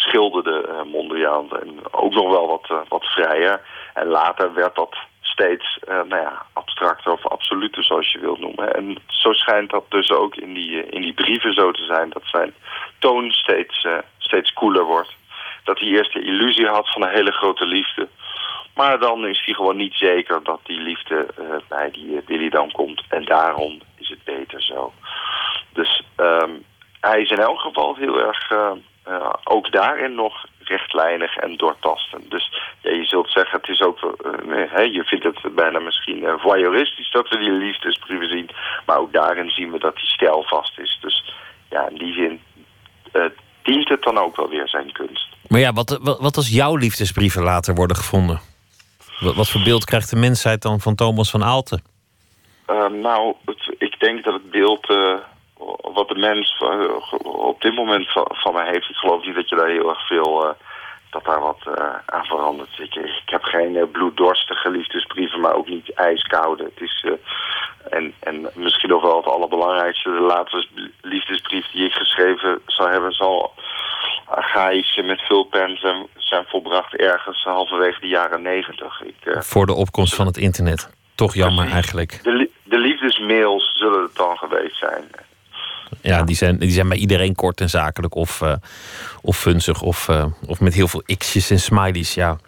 schilderde 0.00 0.66
eh, 0.66 0.82
Mondriaan 0.92 1.50
en 1.50 1.78
ook 1.90 2.12
nog 2.12 2.30
wel 2.30 2.46
wat, 2.46 2.66
eh, 2.68 2.76
wat 2.88 3.04
vrijer. 3.04 3.60
En 3.94 4.06
later 4.06 4.54
werd 4.54 4.74
dat 4.74 4.96
steeds 5.20 5.78
eh, 5.78 5.94
nou 5.94 6.22
ja, 6.22 6.42
abstracter 6.52 7.12
of 7.12 7.26
absoluter, 7.26 7.84
zoals 7.84 8.12
je 8.12 8.18
wilt 8.18 8.40
noemen. 8.40 8.74
En 8.74 8.96
zo 9.06 9.32
schijnt 9.32 9.70
dat 9.70 9.84
dus 9.88 10.10
ook 10.10 10.36
in 10.36 10.54
die, 10.54 10.86
in 10.86 11.00
die 11.00 11.12
brieven 11.14 11.54
zo 11.54 11.70
te 11.70 11.84
zijn. 11.84 12.10
Dat 12.10 12.24
zijn 12.24 12.54
toon 12.98 13.30
steeds, 13.30 13.86
steeds 14.18 14.52
koeler 14.52 14.84
wordt. 14.84 15.14
Dat 15.64 15.78
hij 15.78 15.88
eerst 15.88 16.12
de 16.12 16.22
illusie 16.22 16.66
had 16.66 16.92
van 16.92 17.02
een 17.02 17.14
hele 17.14 17.32
grote 17.32 17.66
liefde. 17.66 18.08
Maar 18.74 18.98
dan 18.98 19.26
is 19.26 19.42
hij 19.44 19.54
gewoon 19.54 19.76
niet 19.76 19.94
zeker 19.94 20.42
dat 20.42 20.60
die 20.62 20.80
liefde 20.80 21.26
bij 21.68 21.90
die 21.90 22.16
eh, 22.16 22.26
Willy 22.26 22.48
dan 22.48 22.70
komt. 22.70 23.02
En 23.08 23.24
daarom 23.24 23.80
is 23.96 24.08
het 24.08 24.24
beter 24.24 24.62
zo. 24.62 24.92
Dus 25.72 26.02
ehm, 26.16 26.50
hij 27.00 27.20
is 27.20 27.30
in 27.30 27.38
elk 27.38 27.58
geval 27.58 27.94
heel 27.94 28.20
erg, 28.20 28.52
ook 29.76 29.82
daarin 29.82 30.14
nog 30.14 30.46
rechtlijnig 30.58 31.36
en 31.36 31.56
doortastend. 31.56 32.30
Dus 32.30 32.52
ja, 32.82 32.90
je 32.90 33.04
zult 33.04 33.30
zeggen, 33.30 33.60
het 33.60 33.68
is 33.68 33.80
ook, 33.80 33.98
eh, 33.98 34.92
je 34.92 35.02
vindt 35.04 35.24
het 35.24 35.54
bijna 35.54 35.78
misschien 35.78 36.24
eh, 36.24 36.32
voyeuristisch 36.38 37.10
dat 37.10 37.28
we 37.28 37.38
die 37.38 37.50
liefdesbrieven 37.50 38.28
zien. 38.28 38.50
Maar 38.86 38.98
ook 38.98 39.12
daarin 39.12 39.50
zien 39.50 39.70
we 39.70 39.78
dat 39.78 39.96
die 39.96 40.06
stijlvast 40.06 40.78
is. 40.78 40.98
Dus 41.00 41.32
ja, 41.70 41.88
in 41.88 41.98
die 41.98 42.12
zin 42.14 42.40
eh, 43.12 43.24
dient 43.62 43.88
het 43.88 44.02
dan 44.02 44.18
ook 44.18 44.36
wel 44.36 44.48
weer 44.48 44.68
zijn 44.68 44.92
kunst. 44.92 45.26
Maar 45.48 45.60
ja, 45.60 45.72
wat, 45.72 45.98
wat, 46.02 46.20
wat 46.20 46.36
als 46.36 46.48
jouw 46.48 46.76
liefdesbrieven 46.76 47.42
later 47.42 47.74
worden 47.74 47.96
gevonden? 47.96 48.40
Wat, 49.20 49.34
wat 49.34 49.48
voor 49.48 49.62
beeld 49.62 49.84
krijgt 49.84 50.10
de 50.10 50.16
mensheid 50.16 50.62
dan 50.62 50.80
van 50.80 50.94
Thomas 50.94 51.30
van 51.30 51.44
Aalten? 51.44 51.82
Nou, 53.02 53.34
het- 53.44 53.74
ik 53.78 54.00
denk 54.00 54.24
dat 54.24 54.32
het 54.34 54.50
beeld 54.50 54.86
wat 56.00 56.08
de 56.08 56.26
mens 56.30 56.56
eh, 56.58 57.24
op 57.50 57.60
dit 57.60 57.74
moment 57.74 58.08
van, 58.42 58.52
mij 58.52 58.68
heeft, 58.70 58.88
ik 58.90 58.96
geloof 58.96 59.24
niet 59.24 59.34
dat 59.34 59.48
je 59.48 59.56
daar 59.56 59.68
heel 59.68 59.88
erg 59.88 60.06
veel, 60.06 60.46
eh, 60.46 60.54
dat 61.10 61.24
daar 61.24 61.40
wat 61.40 61.62
eh, 61.74 61.94
aan 62.06 62.24
verandert. 62.24 62.78
Ik, 62.78 62.94
ik 62.94 63.28
heb 63.36 63.42
geen 63.42 63.90
bloeddorstige 63.92 64.70
liefdesbrieven, 64.70 65.40
maar 65.40 65.54
ook 65.54 65.68
niet 65.68 65.92
ijskoude. 65.94 66.64
Het 66.64 66.80
is, 66.80 67.06
en, 67.90 68.14
en 68.20 68.50
misschien 68.54 68.88
nog 68.88 69.02
wel 69.02 69.16
het 69.16 69.26
allerbelangrijkste, 69.34 70.10
de 70.10 70.20
laatste 70.34 70.66
liefdesbrief 71.00 71.70
die 71.72 71.84
ik 71.84 71.92
geschreven 71.92 72.60
zou 72.66 72.90
hebben, 72.90 73.12
zal 73.12 73.52
archaïs 74.24 75.00
met 75.04 75.20
veel 75.20 75.44
pen 75.44 75.76
zijn, 75.78 76.06
zijn 76.16 76.44
volbracht 76.48 76.96
ergens 76.96 77.42
halverwege 77.42 78.00
de 78.00 78.08
jaren 78.08 78.42
negentig. 78.42 79.02
Voor 79.24 79.66
de 79.66 79.74
opkomst 79.74 80.14
van 80.14 80.26
het 80.26 80.36
internet. 80.36 80.90
Toch 81.14 81.34
jammer 81.34 81.70
eigenlijk. 81.70 82.20
de, 82.22 82.50
de 82.62 82.78
liefdesmails 82.78 83.72
zullen 83.74 84.02
het 84.02 84.16
dan 84.16 84.36
geweest 84.36 84.76
zijn. 84.76 85.04
Ja, 86.00 86.22
die 86.22 86.36
zijn, 86.36 86.58
die 86.58 86.70
zijn 86.70 86.88
bij 86.88 86.98
iedereen 86.98 87.34
kort 87.34 87.60
en 87.60 87.70
zakelijk. 87.70 88.14
Of, 88.14 88.42
eh, 88.42 88.54
of 89.22 89.38
funzig. 89.38 89.82
Of, 89.82 90.08
eh, 90.08 90.24
of 90.46 90.60
met 90.60 90.74
heel 90.74 90.88
veel 90.88 91.02
x'jes 91.18 91.50
en 91.50 91.60
smileys. 91.60 92.14
Ja. 92.14 92.38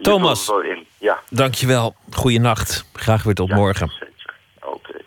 Thomas. 0.00 0.52
Ja, 0.98 1.18
Dankjewel. 1.30 1.94
Goeienacht. 2.10 2.84
Graag 2.92 3.22
weer 3.22 3.34
tot 3.34 3.48
ja, 3.48 3.54
morgen. 3.54 3.92
Oké. 4.62 5.00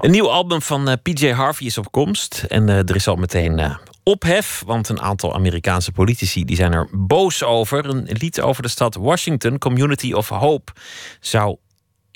Een 0.00 0.10
nieuw 0.10 0.30
album 0.30 0.62
van 0.62 0.88
eh, 0.88 0.94
PJ 1.02 1.30
Harvey 1.30 1.66
is 1.66 1.78
op 1.78 1.92
komst. 1.92 2.44
En 2.48 2.68
er 2.68 2.94
is 2.94 3.08
al 3.08 3.16
meteen 3.16 3.76
ophef. 4.02 4.62
Want 4.66 4.88
een 4.88 5.00
aantal 5.00 5.34
Amerikaanse 5.34 5.92
politici 5.92 6.44
die 6.44 6.56
zijn 6.56 6.72
er 6.72 6.88
boos 6.92 7.42
over. 7.42 7.84
Een 7.86 8.08
lied 8.10 8.40
over 8.40 8.62
de 8.62 8.68
stad 8.68 8.94
Washington, 8.94 9.58
Community 9.58 10.12
of 10.12 10.28
Hope, 10.28 10.72
zou 11.20 11.56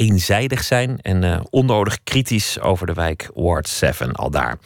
eenzijdig 0.03 0.65
zijn 0.65 0.99
en 1.01 1.25
eh, 1.25 1.41
onnodig 1.51 2.03
kritisch 2.05 2.61
over 2.61 2.87
de 2.87 2.93
wijk 2.93 3.31
Ward 3.35 3.69
7 3.69 4.13
al 4.13 4.31
daar. 4.31 4.59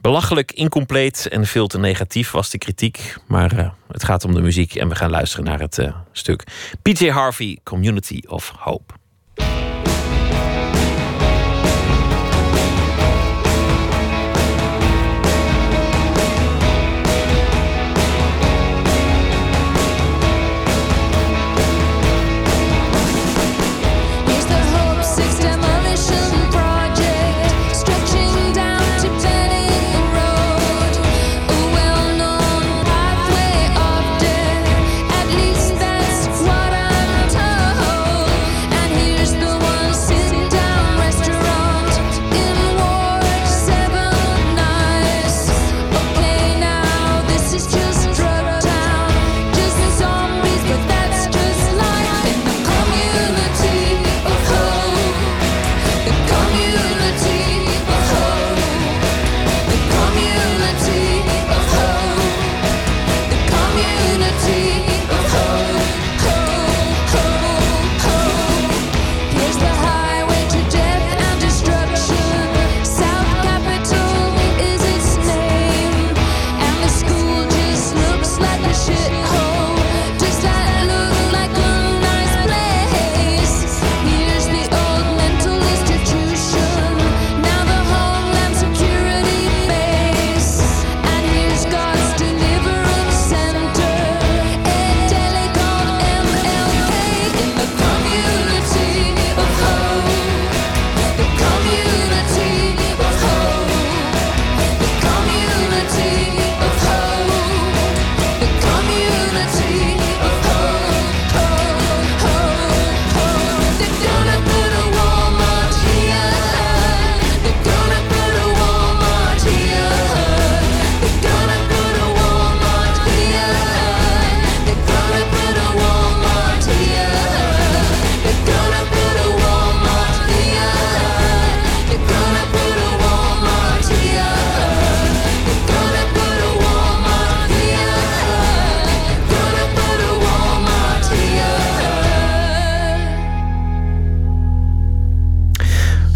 Belachelijk, 0.00 0.52
incompleet 0.52 1.28
en 1.28 1.46
veel 1.46 1.66
te 1.66 1.78
negatief 1.78 2.30
was 2.30 2.50
de 2.50 2.58
kritiek. 2.58 3.16
Maar 3.26 3.58
eh, 3.58 3.70
het 3.88 4.04
gaat 4.04 4.24
om 4.24 4.34
de 4.34 4.40
muziek 4.40 4.74
en 4.74 4.88
we 4.88 4.94
gaan 4.94 5.10
luisteren 5.10 5.44
naar 5.44 5.60
het 5.60 5.78
eh, 5.78 5.96
stuk. 6.12 6.44
PJ 6.82 7.08
Harvey, 7.08 7.58
Community 7.62 8.20
of 8.26 8.52
Hope. 8.58 9.01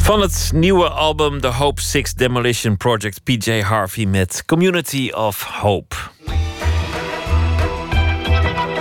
Van 0.07 0.21
het 0.21 0.51
nieuwe 0.55 0.89
album 0.89 1.41
The 1.41 1.47
Hope 1.47 1.81
Six 1.81 2.15
Demolition 2.15 2.77
Project, 2.77 3.23
PJ 3.25 3.61
Harvey 3.61 4.05
met 4.05 4.43
Community 4.45 5.11
of 5.11 5.43
Hope. 5.43 5.97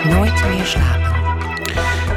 Nooit 0.09 0.43
meer 0.47 0.65
slapen. 0.65 1.13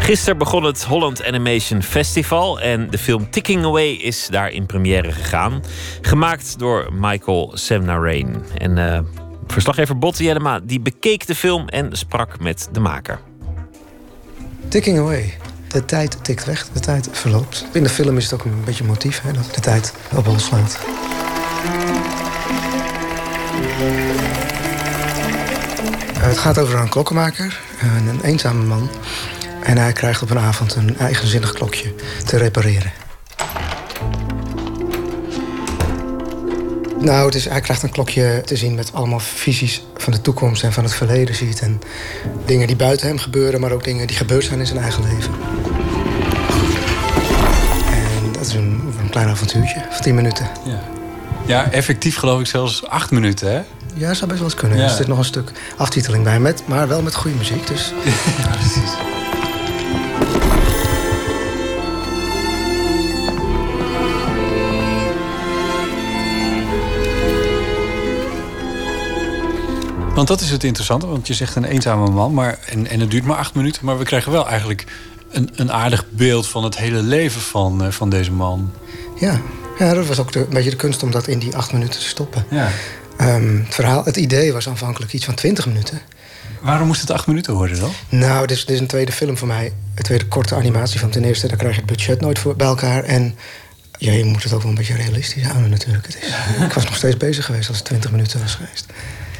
Gisteren 0.01 0.39
begon 0.39 0.65
het 0.65 0.85
Holland 0.85 1.25
Animation 1.25 1.83
Festival 1.83 2.61
en 2.61 2.91
de 2.91 2.99
film 2.99 3.31
Ticking 3.31 3.65
Away 3.65 3.91
is 3.91 4.27
daar 4.31 4.51
in 4.51 4.67
première 4.67 5.13
gegaan. 5.13 5.63
Gemaakt 6.01 6.59
door 6.59 6.89
Michael 6.93 7.51
Semnarain. 7.55 8.45
En 8.59 8.77
uh, 8.77 8.99
verslaggever 9.47 9.99
Botte 9.99 10.23
Jellema 10.23 10.61
die 10.61 10.81
bekeek 10.81 11.27
de 11.27 11.35
film 11.35 11.69
en 11.69 11.97
sprak 11.97 12.41
met 12.41 12.69
de 12.73 12.81
maker. 12.81 13.21
Ticking 14.69 14.99
Away. 14.99 15.48
De 15.69 15.85
tijd 15.85 16.25
tikt 16.25 16.45
weg, 16.45 16.69
de 16.73 16.81
tijd 16.81 17.09
verloopt. 17.13 17.65
In 17.73 17.83
de 17.83 17.89
film 17.89 18.17
is 18.17 18.25
het 18.25 18.33
ook 18.35 18.45
een 18.45 18.65
beetje 18.65 18.85
motief, 18.85 19.21
hè, 19.23 19.33
dat 19.33 19.55
de 19.55 19.61
tijd 19.61 19.93
op 20.15 20.27
ons 20.27 20.45
slaat. 20.45 20.79
Het 26.19 26.39
gaat 26.39 26.59
over 26.59 26.79
een 26.79 26.89
klokkenmaker, 26.89 27.61
een 28.09 28.21
eenzame 28.21 28.65
man. 28.65 28.91
En 29.63 29.79
hij 29.79 29.93
krijgt 29.93 30.23
op 30.23 30.31
een 30.31 30.39
avond 30.39 30.75
een 30.75 30.99
eigenzinnig 30.99 31.53
klokje 31.53 31.95
te 32.25 32.37
repareren. 32.37 32.93
Nou, 37.01 37.27
het 37.27 37.35
is, 37.35 37.49
hij 37.49 37.61
krijgt 37.61 37.83
een 37.83 37.91
klokje 37.91 38.43
te 38.45 38.57
zien 38.57 38.75
met 38.75 38.93
allemaal 38.93 39.21
visies 39.21 39.85
van 39.97 40.13
de 40.13 40.21
toekomst 40.21 40.63
en 40.63 40.73
van 40.73 40.85
het 40.85 40.95
verleden 40.95 41.35
ziet. 41.35 41.61
En 41.61 41.81
dingen 42.47 42.67
die 42.67 42.77
buiten 42.77 43.07
hem 43.07 43.19
gebeuren, 43.19 43.61
maar 43.61 43.73
ook 43.73 43.85
dingen 43.85 44.07
die 44.07 44.17
gebeurd 44.17 44.45
zijn 44.45 44.59
in 44.59 44.67
zijn 44.67 44.79
eigen 44.79 45.03
leven. 45.03 45.33
En 47.91 48.33
dat 48.33 48.47
is 48.47 48.55
een, 48.55 48.95
een 49.01 49.11
klein 49.11 49.29
avontuurtje 49.29 49.87
van 49.91 50.03
10 50.03 50.15
minuten. 50.15 50.49
Ja. 50.65 50.81
ja, 51.47 51.71
effectief 51.71 52.17
geloof 52.17 52.41
ik 52.41 52.47
zelfs 52.47 52.87
8 52.87 53.11
minuten, 53.11 53.53
hè? 53.53 53.61
Ja, 53.95 54.15
zou 54.15 54.27
best 54.27 54.41
wel 54.41 54.49
eens 54.49 54.59
kunnen. 54.59 54.79
Ja. 54.79 54.85
Er 54.85 54.91
zit 54.91 55.07
nog 55.07 55.19
een 55.19 55.25
stuk 55.25 55.53
aftiteling 55.77 56.25
bij, 56.25 56.41
met, 56.41 56.63
maar 56.67 56.89
wel 56.89 57.03
met 57.03 57.15
goede 57.15 57.37
muziek. 57.37 57.67
Dus. 57.67 57.93
ja, 58.39 58.49
precies. 58.49 59.18
Want 70.19 70.31
dat 70.31 70.41
is 70.41 70.51
het 70.51 70.65
interessante, 70.65 71.07
want 71.07 71.27
je 71.27 71.35
zegt 71.35 71.55
een 71.55 71.65
eenzame 71.65 72.11
man, 72.11 72.35
maar, 72.35 72.59
en, 72.67 72.87
en 72.87 73.01
het 73.01 73.11
duurt 73.11 73.25
maar 73.25 73.37
acht 73.37 73.55
minuten. 73.55 73.85
Maar 73.85 73.99
we 73.99 74.05
krijgen 74.05 74.33
wel 74.33 74.49
eigenlijk 74.49 74.85
een, 75.31 75.51
een 75.55 75.73
aardig 75.73 76.05
beeld 76.11 76.49
van 76.49 76.65
het 76.65 76.77
hele 76.77 77.03
leven 77.03 77.41
van, 77.41 77.85
uh, 77.85 77.91
van 77.91 78.11
deze 78.11 78.33
man. 78.33 78.73
Ja. 79.21 79.41
ja, 79.79 79.95
dat 79.95 80.07
was 80.07 80.19
ook 80.19 80.33
de, 80.33 80.39
een 80.39 80.49
beetje 80.49 80.71
de 80.71 80.77
kunst 80.77 81.03
om 81.03 81.11
dat 81.11 81.27
in 81.27 81.39
die 81.39 81.57
acht 81.57 81.73
minuten 81.73 82.01
te 82.01 82.07
stoppen. 82.07 82.45
Ja. 82.51 82.71
Um, 83.21 83.63
het, 83.65 83.75
verhaal, 83.75 84.05
het 84.05 84.17
idee 84.17 84.53
was 84.53 84.69
aanvankelijk 84.69 85.13
iets 85.13 85.25
van 85.25 85.35
twintig 85.35 85.67
minuten. 85.67 86.01
Waarom 86.61 86.87
moest 86.87 87.01
het 87.01 87.11
acht 87.11 87.27
minuten 87.27 87.55
worden 87.55 87.81
dan? 87.81 87.93
Nou, 88.09 88.47
dit 88.47 88.57
is, 88.57 88.65
dit 88.65 88.75
is 88.75 88.81
een 88.81 88.87
tweede 88.87 89.13
film 89.13 89.37
voor 89.37 89.49
mij. 89.49 89.73
Een 89.95 90.03
tweede 90.03 90.27
korte 90.27 90.55
animatie 90.55 91.01
van 91.01 91.11
ten 91.11 91.25
eerste. 91.25 91.49
Daar 91.49 91.57
krijg 91.57 91.75
je 91.75 91.81
het 91.81 91.91
budget 91.91 92.21
nooit 92.21 92.39
voor 92.39 92.57
bij 92.57 92.67
elkaar. 92.67 93.05
En 93.05 93.37
ja, 93.99 94.13
je 94.13 94.25
moet 94.25 94.43
het 94.43 94.53
ook 94.53 94.63
wel 94.63 94.71
een 94.71 94.77
beetje 94.77 94.97
realistisch 94.97 95.43
houden 95.43 95.71
natuurlijk. 95.71 96.07
Het 96.07 96.17
is, 96.21 96.65
ik 96.65 96.73
was 96.73 96.85
nog 96.85 96.97
steeds 96.97 97.17
bezig 97.17 97.45
geweest 97.45 97.69
als 97.69 97.77
het 97.77 97.87
twintig 97.87 98.11
minuten 98.11 98.41
was 98.41 98.55
geweest. 98.55 98.87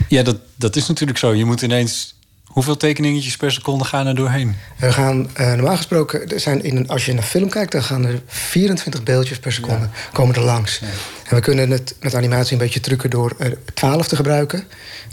Ja, 0.09 0.23
dat, 0.23 0.37
dat 0.55 0.77
is 0.77 0.87
natuurlijk 0.87 1.19
zo. 1.19 1.35
Je 1.35 1.45
moet 1.45 1.63
ineens. 1.63 2.17
Hoeveel 2.49 2.77
tekeningetjes 2.77 3.37
per 3.37 3.53
seconde 3.53 3.85
gaan 3.85 4.07
er 4.07 4.15
doorheen? 4.15 4.57
Er 4.79 4.93
gaan, 4.93 5.31
uh, 5.41 5.53
normaal 5.53 5.77
gesproken, 5.77 6.29
er 6.29 6.41
zijn 6.41 6.65
in 6.65 6.89
als 6.89 7.07
je 7.07 7.15
naar 7.15 7.23
film 7.23 7.49
kijkt, 7.49 7.73
dan 7.73 7.83
gaan 7.83 8.05
er 8.05 8.23
24 8.27 9.03
beeldjes 9.03 9.39
per 9.39 9.53
seconde 9.53 9.85
ja. 9.85 9.91
komen 10.13 10.35
er 10.35 10.43
langs. 10.43 10.79
Ja. 10.79 10.87
En 11.29 11.35
we 11.37 11.41
kunnen 11.41 11.71
het 11.71 11.95
met 12.01 12.15
animatie 12.15 12.53
een 12.53 12.59
beetje 12.59 12.81
trucken 12.81 13.11
door 13.11 13.35
er 13.39 13.59
12 13.75 14.09
te 14.09 14.17
gebruiken. 14.17 14.65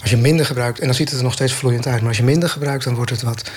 Als 0.01 0.09
je 0.09 0.17
minder 0.17 0.45
gebruikt, 0.45 0.79
en 0.79 0.85
dan 0.85 0.95
ziet 0.95 1.09
het 1.09 1.17
er 1.17 1.23
nog 1.23 1.33
steeds 1.33 1.53
vloeiend 1.53 1.87
uit, 1.87 1.99
maar 1.99 2.07
als 2.07 2.17
je 2.17 2.23
minder 2.23 2.49
gebruikt, 2.49 2.83
dan 2.83 2.95
wordt 2.95 3.11
het 3.11 3.21
wat 3.21 3.51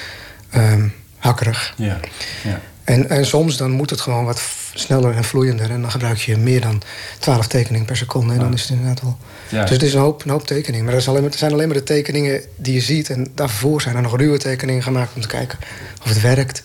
um, 0.55 0.93
hakkerig. 1.19 1.75
Ja. 1.77 2.01
Ja. 2.45 2.61
En, 2.89 3.09
en 3.09 3.27
soms 3.27 3.57
dan 3.57 3.71
moet 3.71 3.91
het 3.91 4.01
gewoon 4.01 4.25
wat 4.25 4.43
sneller 4.75 5.15
en 5.15 5.25
vloeiender. 5.25 5.71
En 5.71 5.81
dan 5.81 5.91
gebruik 5.91 6.19
je 6.19 6.37
meer 6.37 6.61
dan 6.61 6.83
12 7.19 7.47
tekeningen 7.47 7.87
per 7.87 7.97
seconde. 7.97 8.33
En 8.33 8.39
dan 8.39 8.53
is 8.53 8.61
het 8.61 8.71
inderdaad 8.71 9.03
wel. 9.03 9.19
Ja. 9.49 9.63
Dus 9.63 9.71
het 9.71 9.83
is 9.83 9.95
een 9.95 10.01
hoop, 10.01 10.25
een 10.25 10.31
hoop 10.31 10.47
tekeningen. 10.47 10.87
Maar 10.87 10.95
er, 10.95 11.13
maar, 11.13 11.23
er 11.23 11.39
zijn 11.39 11.53
alleen 11.53 11.69
maar 11.69 11.77
de 11.77 11.83
tekeningen 11.83 12.43
die 12.57 12.75
je 12.75 12.81
ziet. 12.81 13.11
En 13.11 13.27
daarvoor 13.35 13.81
zijn 13.81 13.97
er 13.97 14.03
nog 14.03 14.17
ruwe 14.17 14.39
tekeningen 14.39 14.83
gemaakt 14.83 15.15
om 15.15 15.21
te 15.21 15.29
kijken 15.29 15.59
of 16.03 16.09
het 16.09 16.21
werkt. 16.21 16.63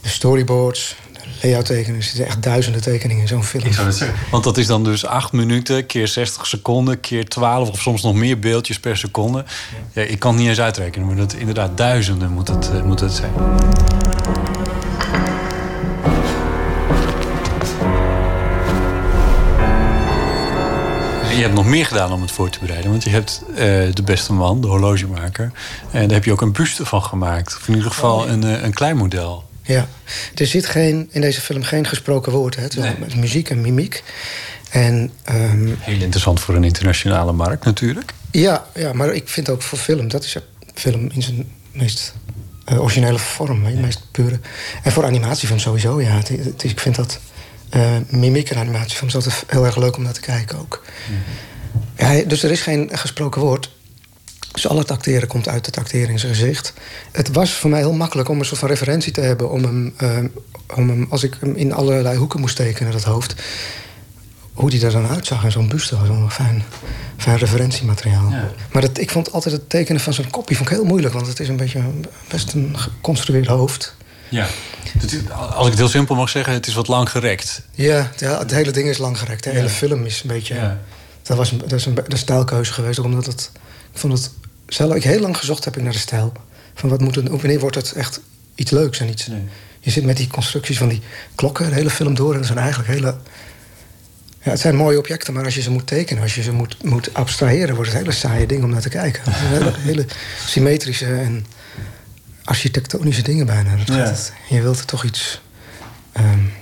De 0.00 0.08
storyboards, 0.08 0.96
de 1.12 1.20
layout 1.42 1.66
tekeningen. 1.66 1.96
Er 1.96 2.06
zitten 2.06 2.26
echt 2.26 2.42
duizenden 2.42 2.82
tekeningen 2.82 3.22
in 3.22 3.28
zo'n 3.28 3.44
film. 3.44 3.64
Ik 3.64 3.72
zou 3.72 3.86
het 3.86 3.96
zeggen. 3.96 4.18
Want 4.30 4.44
dat 4.44 4.58
is 4.58 4.66
dan 4.66 4.84
dus 4.84 5.06
8 5.06 5.32
minuten 5.32 5.86
keer 5.86 6.08
60 6.08 6.46
seconden 6.46 7.00
keer 7.00 7.28
12 7.28 7.68
of 7.68 7.80
soms 7.80 8.02
nog 8.02 8.14
meer 8.14 8.38
beeldjes 8.38 8.80
per 8.80 8.96
seconde. 8.96 9.44
Ja, 9.92 10.02
ik 10.02 10.18
kan 10.18 10.30
het 10.30 10.40
niet 10.40 10.48
eens 10.48 10.60
uitrekenen, 10.60 11.06
maar 11.06 11.16
dat 11.16 11.32
inderdaad 11.32 11.76
duizenden 11.76 12.30
moet 12.30 12.48
het, 12.48 12.70
uh, 12.74 12.82
moet 12.82 13.00
het 13.00 13.12
zijn. 13.12 13.32
Je 21.40 21.46
hebt 21.46 21.58
nog 21.58 21.66
meer 21.66 21.86
gedaan 21.86 22.12
om 22.12 22.20
het 22.20 22.30
voor 22.30 22.50
te 22.50 22.58
bereiden. 22.58 22.90
Want 22.90 23.04
je 23.04 23.10
hebt 23.10 23.42
uh, 23.50 23.56
de 23.92 24.02
beste 24.04 24.32
man, 24.32 24.60
de 24.60 24.66
horlogemaker. 24.66 25.52
En 25.90 26.02
daar 26.02 26.16
heb 26.16 26.24
je 26.24 26.32
ook 26.32 26.40
een 26.40 26.52
buste 26.52 26.86
van 26.86 27.02
gemaakt. 27.02 27.56
Of 27.56 27.68
in 27.68 27.74
ieder 27.74 27.90
geval 27.90 28.18
oh, 28.18 28.28
een, 28.28 28.44
uh, 28.44 28.62
een 28.62 28.72
klein 28.72 28.96
model. 28.96 29.48
Ja, 29.62 29.88
er 30.34 30.46
zit 30.46 30.66
geen, 30.66 31.08
in 31.10 31.20
deze 31.20 31.40
film 31.40 31.62
geen 31.62 31.86
gesproken 31.86 32.32
woord. 32.32 32.56
Hè. 32.56 32.62
Het 32.62 32.76
is 32.76 32.82
nee. 32.82 33.16
muziek 33.16 33.50
en 33.50 33.60
mimiek. 33.60 34.02
En, 34.70 35.10
um, 35.30 35.76
Heel 35.80 36.02
interessant 36.02 36.40
voor 36.40 36.54
een 36.54 36.64
internationale 36.64 37.32
markt 37.32 37.64
natuurlijk. 37.64 38.12
Ja, 38.30 38.64
ja, 38.74 38.92
maar 38.92 39.14
ik 39.14 39.28
vind 39.28 39.50
ook 39.50 39.62
voor 39.62 39.78
film... 39.78 40.08
dat 40.08 40.24
is 40.24 40.36
film 40.74 41.10
in 41.12 41.22
zijn 41.22 41.52
meest 41.72 42.14
uh, 42.72 42.80
originele 42.80 43.18
vorm. 43.18 43.68
Ja. 43.68 43.80
meest 43.80 44.00
pure. 44.10 44.40
En 44.82 44.92
voor 44.92 45.04
animatiefilm 45.04 45.58
sowieso, 45.58 46.00
ja. 46.00 46.10
Het, 46.10 46.28
het, 46.28 46.64
ik 46.64 46.80
vind 46.80 46.94
dat 46.94 47.20
uh, 47.76 47.96
mimiek 48.08 48.50
en 48.50 48.58
animatiefilms. 48.58 49.12
Dat 49.12 49.26
is 49.26 49.42
heel 49.46 49.64
erg 49.64 49.76
leuk 49.76 49.96
om 49.96 50.02
naar 50.02 50.12
te 50.12 50.20
kijken 50.20 50.58
ook. 50.58 50.82
Mm. 51.10 51.16
Ja, 51.96 52.24
dus 52.24 52.42
er 52.42 52.50
is 52.50 52.60
geen 52.60 52.88
gesproken 52.92 53.40
woord. 53.40 53.70
Dus 54.52 54.68
al 54.68 54.78
het 54.78 54.90
acteren 54.90 55.28
komt 55.28 55.48
uit 55.48 55.66
het 55.66 55.78
acteren 55.78 56.10
in 56.10 56.18
zijn 56.18 56.34
gezicht. 56.34 56.72
Het 57.12 57.28
was 57.32 57.52
voor 57.52 57.70
mij 57.70 57.78
heel 57.78 57.92
makkelijk 57.92 58.28
om 58.28 58.38
een 58.38 58.44
soort 58.44 58.60
van 58.60 58.68
referentie 58.68 59.12
te 59.12 59.20
hebben... 59.20 59.50
om 59.50 59.62
hem, 59.62 59.94
uh, 60.02 60.18
om 60.76 60.88
hem 60.88 61.06
als 61.10 61.22
ik 61.22 61.36
hem 61.40 61.54
in 61.54 61.72
allerlei 61.72 62.16
hoeken 62.16 62.40
moest 62.40 62.56
tekenen, 62.56 62.92
dat 62.92 63.04
hoofd... 63.04 63.34
hoe 64.52 64.70
die 64.70 64.84
er 64.84 64.92
dan 64.92 65.08
uitzag 65.08 65.44
en 65.44 65.52
zo'n 65.52 65.68
buste 65.68 65.98
was 65.98 66.08
een 66.08 66.30
fijn, 66.30 66.62
fijn 67.16 67.38
referentiemateriaal. 67.38 68.30
Ja. 68.30 68.50
Maar 68.72 68.82
dat, 68.82 68.98
ik 68.98 69.10
vond 69.10 69.32
altijd 69.32 69.54
het 69.54 69.70
tekenen 69.70 70.00
van 70.00 70.12
zijn 70.12 70.30
kopje 70.30 70.56
vond 70.56 70.70
ik 70.70 70.74
heel 70.74 70.84
moeilijk... 70.84 71.14
want 71.14 71.26
het 71.26 71.40
is 71.40 71.48
een 71.48 71.56
beetje 71.56 71.82
best 72.28 72.52
een 72.52 72.78
geconstrueerd 72.78 73.46
hoofd... 73.46 73.96
Ja. 74.30 74.46
Als 75.30 75.64
ik 75.64 75.70
het 75.70 75.78
heel 75.78 75.88
simpel 75.88 76.14
mag 76.14 76.28
zeggen, 76.28 76.52
het 76.52 76.66
is 76.66 76.74
wat 76.74 76.88
lang 76.88 77.10
gerekt. 77.10 77.62
Ja, 77.74 78.10
het 78.18 78.50
hele 78.50 78.70
ding 78.70 78.88
is 78.88 78.98
lang 78.98 79.18
gerekt. 79.18 79.44
De 79.44 79.50
hele 79.50 79.62
ja. 79.62 79.68
film 79.68 80.04
is 80.04 80.22
een 80.22 80.28
beetje. 80.28 80.54
Ja. 80.54 80.78
Dat 81.22 81.36
was 81.36 81.50
een, 81.50 81.58
dat 81.58 81.72
is 81.72 81.86
een, 81.86 81.98
stijlkeuze 82.08 82.72
geweest, 82.72 82.98
omdat 82.98 83.26
het. 83.26 83.50
Ik 83.92 83.98
vond 83.98 84.12
het 84.12 84.30
zelf. 84.66 84.94
Ik 84.94 85.04
heel 85.04 85.20
lang 85.20 85.36
gezocht 85.36 85.64
heb 85.64 85.76
ik 85.76 85.82
naar 85.82 85.92
de 85.92 85.98
stijl. 85.98 86.32
Van 86.74 86.88
wat 86.88 87.00
moet 87.00 87.14
het, 87.14 87.28
wanneer 87.28 87.60
wordt 87.60 87.76
het 87.76 87.92
echt 87.92 88.20
iets 88.54 88.70
leuks 88.70 89.00
en 89.00 89.08
iets. 89.08 89.26
Nee. 89.26 89.42
Je 89.80 89.90
zit 89.90 90.04
met 90.04 90.16
die 90.16 90.26
constructies 90.26 90.78
van 90.78 90.88
die 90.88 91.02
klokken 91.34 91.68
de 91.68 91.74
hele 91.74 91.90
film 91.90 92.14
door 92.14 92.32
en 92.32 92.38
dat 92.38 92.46
zijn 92.46 92.58
eigenlijk 92.58 92.88
hele. 92.88 93.16
Ja, 94.42 94.50
het 94.50 94.60
zijn 94.60 94.76
mooie 94.76 94.98
objecten, 94.98 95.34
maar 95.34 95.44
als 95.44 95.54
je 95.54 95.62
ze 95.62 95.70
moet 95.70 95.86
tekenen, 95.86 96.22
als 96.22 96.34
je 96.34 96.42
ze 96.42 96.52
moet, 96.52 96.84
moet 96.84 97.14
abstraheren, 97.14 97.74
wordt 97.74 97.90
het 97.90 98.00
hele 98.00 98.12
saaie 98.12 98.46
ding 98.46 98.64
om 98.64 98.70
naar 98.70 98.80
te 98.80 98.88
kijken. 98.88 99.22
hele, 99.32 99.72
hele 99.76 100.06
symmetrische 100.46 101.06
en 101.06 101.46
architectonische 102.44 103.22
dingen 103.22 103.46
bijna. 103.46 103.76
Dat 103.76 103.86
ja. 103.86 103.94
het, 103.94 104.32
je 104.48 104.62
wilt 104.62 104.78
er 104.78 104.84
toch 104.84 105.04
iets, 105.04 105.40
um, 106.18 106.52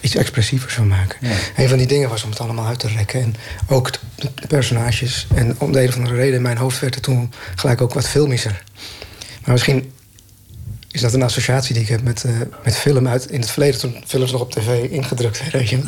iets 0.00 0.14
expressievers 0.14 0.74
van 0.74 0.88
maken. 0.88 1.28
Ja. 1.28 1.36
Een 1.56 1.68
van 1.68 1.78
die 1.78 1.86
dingen 1.86 2.08
was 2.08 2.24
om 2.24 2.30
het 2.30 2.40
allemaal 2.40 2.66
uit 2.66 2.78
te 2.78 2.88
rekken. 2.88 3.20
En 3.22 3.34
ook 3.66 3.90
de 4.14 4.46
personages. 4.48 5.26
En 5.34 5.54
om 5.58 5.72
de 5.72 5.82
een 5.82 5.88
of 5.88 5.96
andere 5.96 6.14
reden 6.14 6.34
in 6.34 6.42
mijn 6.42 6.56
hoofd 6.56 6.80
werd 6.80 6.94
het 6.94 7.02
toen 7.04 7.32
gelijk 7.54 7.80
ook 7.80 7.94
wat 7.94 8.08
filmischer. 8.08 8.62
Maar 9.44 9.52
misschien 9.52 9.92
is 10.92 11.00
dat 11.00 11.12
een 11.14 11.22
associatie 11.22 11.74
die 11.74 11.82
ik 11.82 11.88
heb 11.88 12.02
met, 12.02 12.24
uh, 12.26 12.32
met 12.64 12.76
film 12.76 13.08
uit 13.08 13.30
in 13.30 13.40
het 13.40 13.50
verleden 13.50 13.80
toen 13.80 13.96
films 14.06 14.32
nog 14.32 14.40
op 14.40 14.52
tv 14.52 14.90
ingedrukt 14.90 15.42
werden. 15.52 15.84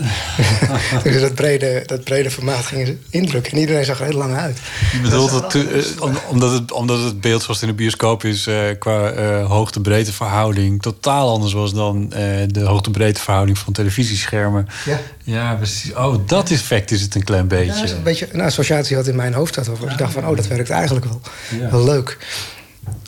dus 1.03 1.21
dat 1.21 1.35
brede, 1.35 1.83
dat 1.87 2.05
brede 2.05 2.31
formaat 2.31 2.67
ging 2.67 2.97
indrukken 3.11 3.53
en 3.53 3.59
iedereen 3.59 3.85
zag 3.85 4.01
er 4.01 4.07
heel 4.07 4.19
lang 4.19 4.37
uit. 4.37 4.59
Je 4.93 5.01
bedoelt 5.01 5.31
dat, 5.31 5.53
dat 5.53 5.55
uh, 5.55 6.15
omdat, 6.29 6.53
het, 6.53 6.73
omdat 6.73 7.03
het 7.03 7.21
beeld 7.21 7.43
zoals 7.43 7.61
het 7.61 7.69
in 7.69 7.77
de 7.77 7.83
bioscoop 7.83 8.25
is 8.25 8.47
uh, 8.47 8.57
qua 8.79 9.43
hoogte-breedte 9.43 10.13
verhouding 10.13 10.83
totaal 10.83 11.31
anders 11.31 11.53
was 11.53 11.75
dan 11.75 12.09
de 12.47 12.61
hoogte-breedte 12.61 13.21
verhouding 13.21 13.59
van 13.59 13.73
televisieschermen. 13.73 14.69
Ja. 14.85 15.01
ja, 15.23 15.55
precies. 15.55 15.95
Oh, 15.95 16.17
dat 16.27 16.51
effect 16.51 16.91
is 16.91 17.01
het 17.01 17.15
een 17.15 17.25
klein 17.25 17.49
beetje. 17.49 17.87
Ja, 17.87 17.93
een 17.93 18.03
beetje 18.03 18.29
een 18.33 18.41
associatie 18.41 18.97
wat 18.97 19.07
in 19.07 19.17
mijn 19.17 19.35
hoofd 19.35 19.57
had. 19.57 19.67
Waarvan 19.67 19.87
ja. 19.87 19.93
ik 19.93 19.99
dacht 19.99 20.13
van, 20.13 20.29
oh, 20.29 20.37
dat 20.37 20.47
werkt 20.47 20.71
eigenlijk 20.71 21.07
wel, 21.07 21.21
ja. 21.59 21.71
wel 21.71 21.85
leuk. 21.85 22.19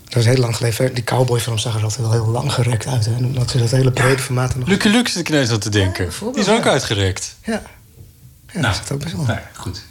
Dat 0.08 0.22
is 0.22 0.24
heel 0.24 0.36
lang 0.36 0.56
geleden. 0.56 0.94
Die 0.94 1.04
cowboyfilm 1.04 1.58
zag 1.58 1.76
er 1.76 1.82
altijd 1.82 2.00
wel 2.00 2.12
heel 2.12 2.26
lang 2.26 2.52
gerekt 2.52 2.86
uit. 2.86 3.04
Hè? 3.04 3.14
En 3.14 3.24
omdat 3.24 3.50
ze 3.50 3.58
dat 3.58 3.70
hele 3.70 3.90
brede 3.90 4.22
formaat 4.22 4.56
nog... 4.56 4.68
Lucky 4.68 4.88
Luke 4.88 5.10
zit 5.10 5.20
ik 5.20 5.28
ineens 5.28 5.50
aan 5.50 5.58
te 5.58 5.70
denken. 5.70 6.08
die 6.32 6.42
is 6.42 6.48
ook 6.48 6.64
ja. 6.64 6.70
uitgerekt. 6.70 7.36
Ja, 7.44 7.52
ja 7.52 8.60
Nou, 8.60 8.62
dat 8.62 8.74
zit 8.74 8.92
ook 8.92 9.02
best 9.02 9.14
wel. 9.14 9.24
Nou, 9.24 9.38
goed. 9.52 9.82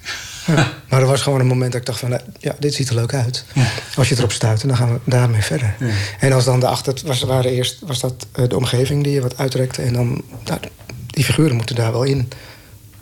Ja. 0.46 0.72
Maar 0.90 1.02
er 1.02 1.08
was 1.08 1.22
gewoon 1.22 1.40
een 1.40 1.48
moment 1.48 1.72
dat 1.72 1.82
ik 1.82 1.88
dacht 1.88 2.00
van... 2.00 2.10
nou, 2.10 2.22
ja, 2.40 2.56
dit 2.60 2.74
ziet 2.74 2.90
er 2.90 2.96
leuk 2.96 3.14
uit. 3.14 3.46
Als 3.96 4.10
je 4.10 4.18
erop 4.18 4.32
stuit, 4.32 4.68
dan 4.68 4.78
gaan 4.78 4.94
we 4.94 5.00
daarmee 5.04 5.42
verder. 5.42 5.76
En 6.20 6.32
als 6.32 6.46
dan 6.46 6.60
daarachter... 6.60 6.94
Was, 7.06 7.22
waren 7.22 7.52
eerst 7.52 7.80
was 7.80 8.00
dat 8.00 8.28
eh, 8.32 8.50
de 8.50 8.56
omgeving 8.56 9.04
die 9.04 9.14
je 9.14 9.22
wat 9.22 9.38
uitrekte. 9.38 9.82
En 9.82 9.94
dan... 9.94 10.22
Nou, 10.44 10.60
die 11.08 11.24
figuren 11.24 11.56
moeten 11.56 11.76
daar 11.76 11.92
wel 11.92 12.04
in 12.04 12.30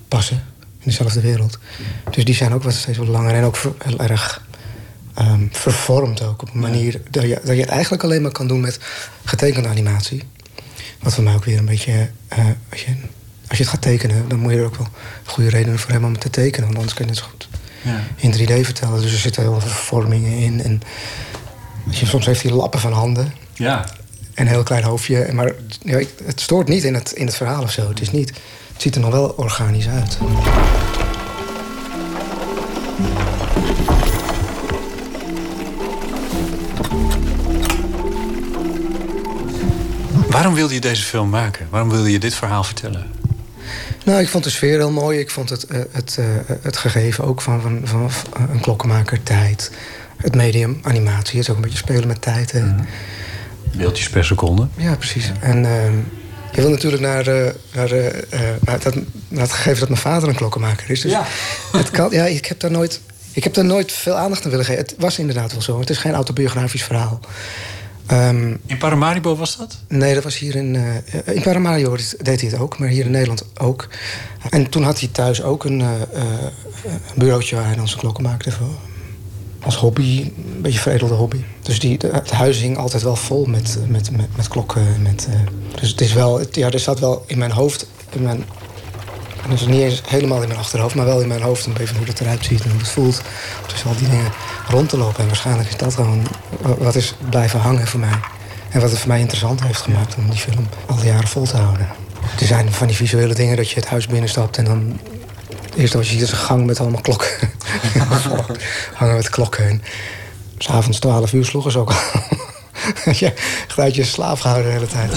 passen. 0.07 0.43
In 0.59 0.89
dezelfde 0.89 1.21
wereld. 1.21 1.57
Dus 2.11 2.25
die 2.25 2.35
zijn 2.35 2.53
ook 2.53 2.63
wat 2.63 2.73
steeds 2.73 2.97
wat 2.97 3.07
langer. 3.07 3.33
En 3.33 3.43
ook 3.43 3.57
heel 3.77 3.99
erg 3.99 4.41
ehm, 5.13 5.41
vervormd 5.51 6.21
ook. 6.21 6.41
Op 6.41 6.53
een 6.53 6.59
manier 6.59 7.01
dat 7.09 7.23
je, 7.23 7.39
dat 7.43 7.55
je 7.55 7.61
het 7.61 7.69
eigenlijk 7.69 8.03
alleen 8.03 8.21
maar 8.21 8.31
kan 8.31 8.47
doen 8.47 8.61
met 8.61 8.79
getekende 9.23 9.69
animatie. 9.69 10.23
Wat 11.01 11.13
voor 11.13 11.23
mij 11.23 11.33
ook 11.33 11.45
weer 11.45 11.57
een 11.57 11.65
beetje... 11.65 12.09
eh, 12.27 12.37
als, 12.71 12.81
je, 12.81 12.91
als 13.47 13.57
je 13.57 13.63
het 13.63 13.67
gaat 13.73 13.81
tekenen, 13.81 14.27
dan 14.27 14.39
moet 14.39 14.51
je 14.51 14.57
er 14.57 14.65
ook 14.65 14.75
wel 14.77 14.87
goede 15.25 15.49
redenen 15.49 15.79
voor 15.79 15.89
hebben 15.91 16.07
om 16.07 16.13
het 16.13 16.23
te 16.23 16.29
tekenen. 16.29 16.65
Want 16.65 16.75
anders 16.77 16.93
kun 16.95 17.05
je 17.05 17.11
het 17.11 17.19
zo 17.19 17.25
goed 17.29 17.47
Ja. 17.81 17.99
in 18.15 18.33
3D 18.33 18.65
vertellen. 18.65 19.01
Dus 19.01 19.11
er 19.13 19.17
zitten 19.19 19.41
heel 19.41 19.59
veel 19.59 19.69
vervormingen 19.69 20.37
in. 20.37 20.63
En 20.63 20.81
je, 21.89 22.05
soms 22.05 22.25
heeft 22.25 22.43
hij 22.43 22.51
lappen 22.51 22.79
van 22.79 22.91
handen 22.93 23.33
Ja. 23.53 23.85
en 24.33 24.45
een 24.45 24.47
heel 24.47 24.63
klein 24.63 24.83
hoofdje. 24.83 25.29
Maar 25.33 25.51
ja, 25.81 26.01
het 26.25 26.41
stoort 26.41 26.67
niet 26.67 26.83
in 26.83 26.93
het, 26.93 27.11
in 27.11 27.25
het 27.25 27.35
verhaal 27.35 27.63
of 27.63 27.71
zo. 27.71 27.87
Het, 27.89 28.01
is 28.01 28.11
niet, 28.11 28.29
het 28.73 28.81
ziet 28.81 28.95
er 28.95 29.01
nog 29.01 29.11
wel 29.11 29.29
organisch 29.29 29.87
uit. 29.87 30.17
Waarom 40.33 40.53
wilde 40.53 40.73
je 40.73 40.79
deze 40.79 41.03
film 41.03 41.29
maken? 41.29 41.67
Waarom 41.69 41.89
wilde 41.89 42.11
je 42.11 42.19
dit 42.19 42.35
verhaal 42.35 42.63
vertellen? 42.63 43.11
Nou, 44.05 44.21
ik 44.21 44.29
vond 44.29 44.43
de 44.43 44.49
sfeer 44.49 44.77
heel 44.77 44.91
mooi. 44.91 45.19
Ik 45.19 45.29
vond 45.29 45.49
het, 45.49 45.63
eh, 45.63 45.79
het, 45.91 46.17
eh, 46.19 46.25
het 46.61 46.77
gegeven 46.77 47.23
ook 47.23 47.41
van, 47.41 47.61
van, 47.61 47.81
van 47.83 48.09
een 48.51 48.59
klokkenmaker, 48.59 49.23
tijd. 49.23 49.71
Het 50.17 50.35
medium, 50.35 50.79
animatie. 50.81 51.37
Het 51.37 51.43
is 51.43 51.49
ook 51.49 51.55
een 51.55 51.61
beetje 51.61 51.77
spelen 51.77 52.07
met 52.07 52.21
tijd. 52.21 52.51
hè. 52.51 52.61
Beeldjes 53.77 54.09
per 54.09 54.25
seconde. 54.25 54.67
Ja, 54.75 54.95
precies. 54.95 55.31
En 55.39 55.65
ehm, 55.65 55.95
je 56.53 56.61
wil 56.61 56.69
natuurlijk 56.69 57.01
naar, 57.01 57.27
eh, 57.27 57.53
naar, 57.73 57.89
naar, 58.59 58.79
dat, 58.79 58.95
naar 59.27 59.41
het 59.41 59.51
gegeven 59.51 59.79
dat 59.79 59.89
mijn 59.89 60.01
vader 60.01 60.29
een 60.29 60.35
klokkenmaker 60.35 60.89
is. 60.89 61.01
Dus 61.01 61.11
Ja. 61.11 61.25
Het 61.71 61.91
kan, 61.91 62.11
ja, 62.11 62.25
ik 62.25 62.45
heb 62.45 62.59
daar 62.59 62.71
nooit... 62.71 63.01
Ik 63.31 63.43
heb 63.43 63.53
daar 63.53 63.65
nooit 63.65 63.91
veel 63.91 64.15
aandacht 64.15 64.43
aan 64.45 64.49
willen 64.51 64.65
geven. 64.65 64.81
Het 64.81 64.95
was 64.97 65.19
inderdaad 65.19 65.51
wel 65.51 65.61
zo. 65.61 65.79
Het 65.79 65.89
is 65.89 65.97
geen 65.97 66.13
autobiografisch 66.13 66.83
verhaal. 66.83 67.19
Ehm, 68.07 68.55
In 68.65 68.77
Paramaribo 68.77 69.35
was 69.35 69.57
dat? 69.57 69.77
nee, 69.87 70.13
dat 70.13 70.23
was 70.23 70.37
hier 70.37 70.55
in... 70.55 70.75
eh 70.75 71.35
in 71.35 71.41
Paramaribo 71.41 71.95
deed 72.21 72.41
hij 72.41 72.49
het 72.49 72.59
ook, 72.59 72.79
maar 72.79 72.87
hier 72.89 73.05
in 73.05 73.11
Nederland 73.11 73.45
ook. 73.59 73.87
En 74.49 74.69
toen 74.69 74.83
had 74.83 74.99
hij 74.99 75.09
thuis 75.11 75.43
ook 75.43 75.65
een, 75.65 75.79
een 75.79 75.97
bureautje 77.15 77.55
waar 77.55 77.65
hij 77.65 77.75
dan 77.75 77.87
zijn 77.87 77.99
klokken 77.99 78.23
maakte. 78.23 78.51
Voor, 78.51 78.67
als 79.61 79.75
hobby, 79.75 80.31
een 80.55 80.61
beetje 80.61 80.79
veredelde 80.79 81.13
hobby. 81.13 81.37
Dus 81.61 81.79
die, 81.79 81.97
de- 81.97 82.09
het 82.13 82.31
huis 82.31 82.59
hing 82.59 82.77
altijd 82.77 83.03
wel 83.03 83.15
vol 83.15 83.45
met, 83.45 83.77
met, 83.87 84.11
met, 84.11 84.35
met 84.37 84.47
klokken. 84.47 85.01
Met, 85.01 85.27
dus 85.79 85.89
het 85.89 86.01
is 86.01 86.13
wel, 86.13 86.41
ja, 86.51 86.69
er 86.71 86.79
zat 86.79 86.99
wel 86.99 87.23
in 87.27 87.37
mijn 87.37 87.51
hoofd, 87.51 87.87
in 88.11 88.21
mijn, 88.23 88.43
dus 89.49 89.65
niet 89.65 89.81
eens 89.81 90.01
helemaal 90.07 90.41
in 90.41 90.47
mijn 90.47 90.59
achterhoofd, 90.59 90.95
maar 90.95 91.05
wel 91.05 91.21
in 91.21 91.27
mijn 91.27 91.41
hoofd 91.41 91.65
een 91.65 91.73
beetje 91.73 91.95
hoe 91.95 92.05
het 92.05 92.19
eruit 92.21 92.45
ziet 92.45 92.61
en 92.63 92.69
hoe 92.69 92.79
het 92.79 92.89
voelt. 92.89 93.21
Dus 93.67 93.85
al 93.85 93.95
die 93.95 94.09
dingen 94.09 94.31
rond 94.69 94.89
te 94.89 94.97
lopen. 94.97 95.19
En 95.19 95.27
waarschijnlijk 95.27 95.69
is 95.69 95.77
dat 95.77 95.93
gewoon 95.93 96.27
wa- 96.61 96.75
wat 96.77 96.95
is 96.95 97.15
blijven 97.29 97.59
hangen 97.59 97.87
voor 97.87 97.99
mij. 97.99 98.19
En 98.69 98.79
wat 98.81 98.89
het 98.89 98.99
voor 98.99 99.07
mij 99.07 99.19
interessant 99.19 99.63
heeft 99.63 99.81
gemaakt 99.81 100.15
om 100.15 100.29
die 100.29 100.39
film 100.39 100.67
al 100.85 100.95
die 100.95 101.05
jaren 101.05 101.27
vol 101.27 101.45
te 101.45 101.57
houden. 101.57 101.87
Er 102.39 102.45
zijn 102.45 102.71
van 102.73 102.87
die 102.87 102.95
visuele 102.95 103.33
dingen 103.33 103.55
dat 103.57 103.69
je 103.69 103.75
het 103.75 103.87
huis 103.89 104.07
binnenstapt 104.07 104.57
en 104.57 104.65
dan 104.65 104.99
Eerst 105.77 105.95
als 105.95 106.11
je 106.11 106.17
is 106.17 106.31
een 106.31 106.37
gang 106.37 106.65
met 106.65 106.79
allemaal 106.79 107.01
klokken. 107.01 107.27
Hangen 108.93 109.15
met 109.15 109.29
klokken. 109.29 109.67
En 109.67 109.83
s'avonds 110.57 110.99
12 110.99 111.33
uur 111.33 111.45
sloegen 111.45 111.71
ze 111.71 111.79
ook 111.79 111.89
al. 111.89 113.11
je 113.19 113.33
uit 113.75 113.95
je 113.95 114.03
slaaf 114.03 114.39
gehouden 114.39 114.67
de 114.71 114.77
hele 114.77 114.87
tijd. 114.87 115.11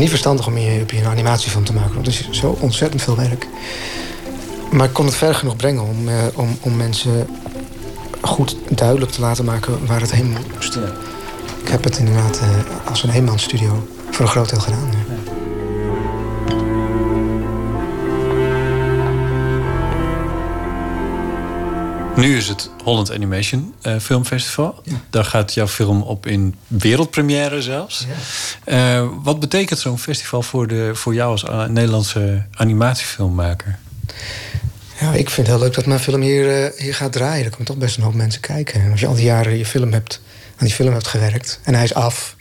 Niet 0.00 0.08
verstandig 0.08 0.46
om 0.46 0.58
je 0.58 0.84
een 0.86 1.06
animatiefilm 1.06 1.64
te 1.64 1.72
maken. 1.72 1.94
Want 1.94 2.06
het 2.06 2.14
is 2.14 2.30
zo 2.30 2.56
ontzettend 2.60 3.02
veel 3.02 3.16
werk. 3.16 3.46
Maar 4.70 4.86
ik 4.86 4.92
kon 4.92 5.04
het 5.04 5.14
ver 5.14 5.34
genoeg 5.34 5.56
brengen 5.56 5.82
om, 5.82 6.08
eh, 6.08 6.14
om, 6.34 6.58
om 6.60 6.76
mensen 6.76 7.26
goed 8.20 8.56
duidelijk 8.68 9.12
te 9.12 9.20
laten 9.20 9.44
maken 9.44 9.86
waar 9.86 10.00
het 10.00 10.12
heen 10.12 10.36
moest. 10.54 10.76
Ik 11.62 11.68
heb 11.68 11.84
het 11.84 11.98
inderdaad 11.98 12.38
eh, 12.38 12.88
als 12.88 13.02
een 13.02 13.10
eenmansstudio 13.10 13.88
voor 14.10 14.24
een 14.24 14.30
groot 14.30 14.50
deel 14.50 14.60
gedaan. 14.60 14.88
ja. 14.90 14.99
Nu 22.16 22.36
is 22.36 22.48
het 22.48 22.70
Holland 22.84 23.12
Animation 23.12 23.74
eh, 23.82 23.98
Film 23.98 24.24
Festival. 24.24 24.82
Daar 25.10 25.24
gaat 25.24 25.54
jouw 25.54 25.68
film 25.68 26.02
op 26.02 26.26
in 26.26 26.54
wereldpremière 26.66 27.62
zelfs. 27.62 28.06
Eh, 28.64 29.08
wat 29.22 29.40
betekent 29.40 29.78
zo'n 29.78 29.98
festival 29.98 30.42
voor, 30.42 30.66
de, 30.66 30.90
voor 30.94 31.14
jou 31.14 31.30
als 31.30 31.44
eh, 31.44 31.64
Nederlandse 31.64 32.46
animatiefilmmaker? 32.54 33.78
Ja, 35.00 35.12
ik 35.12 35.30
vind 35.30 35.46
het 35.46 35.56
heel 35.56 35.64
leuk 35.64 35.74
dat 35.74 35.86
mijn 35.86 36.00
film 36.00 36.20
hier, 36.20 36.72
hier 36.76 36.94
gaat 36.94 37.12
draaien. 37.12 37.44
Er 37.44 37.50
komen 37.50 37.66
toch 37.66 37.76
best 37.76 37.96
een 37.96 38.02
hoop 38.02 38.14
mensen 38.14 38.40
kijken. 38.40 38.80
En 38.80 38.90
als 38.90 39.00
je 39.00 39.06
al 39.06 39.14
die 39.14 39.24
jaren 39.24 39.58
je 39.58 39.66
film 39.66 39.92
hebt, 39.92 40.20
aan 40.56 40.66
die 40.66 40.74
film 40.74 40.92
hebt 40.92 41.06
gewerkt 41.06 41.60
en 41.62 41.74
hij 41.74 41.84
is 41.84 41.94
af, 41.94 42.36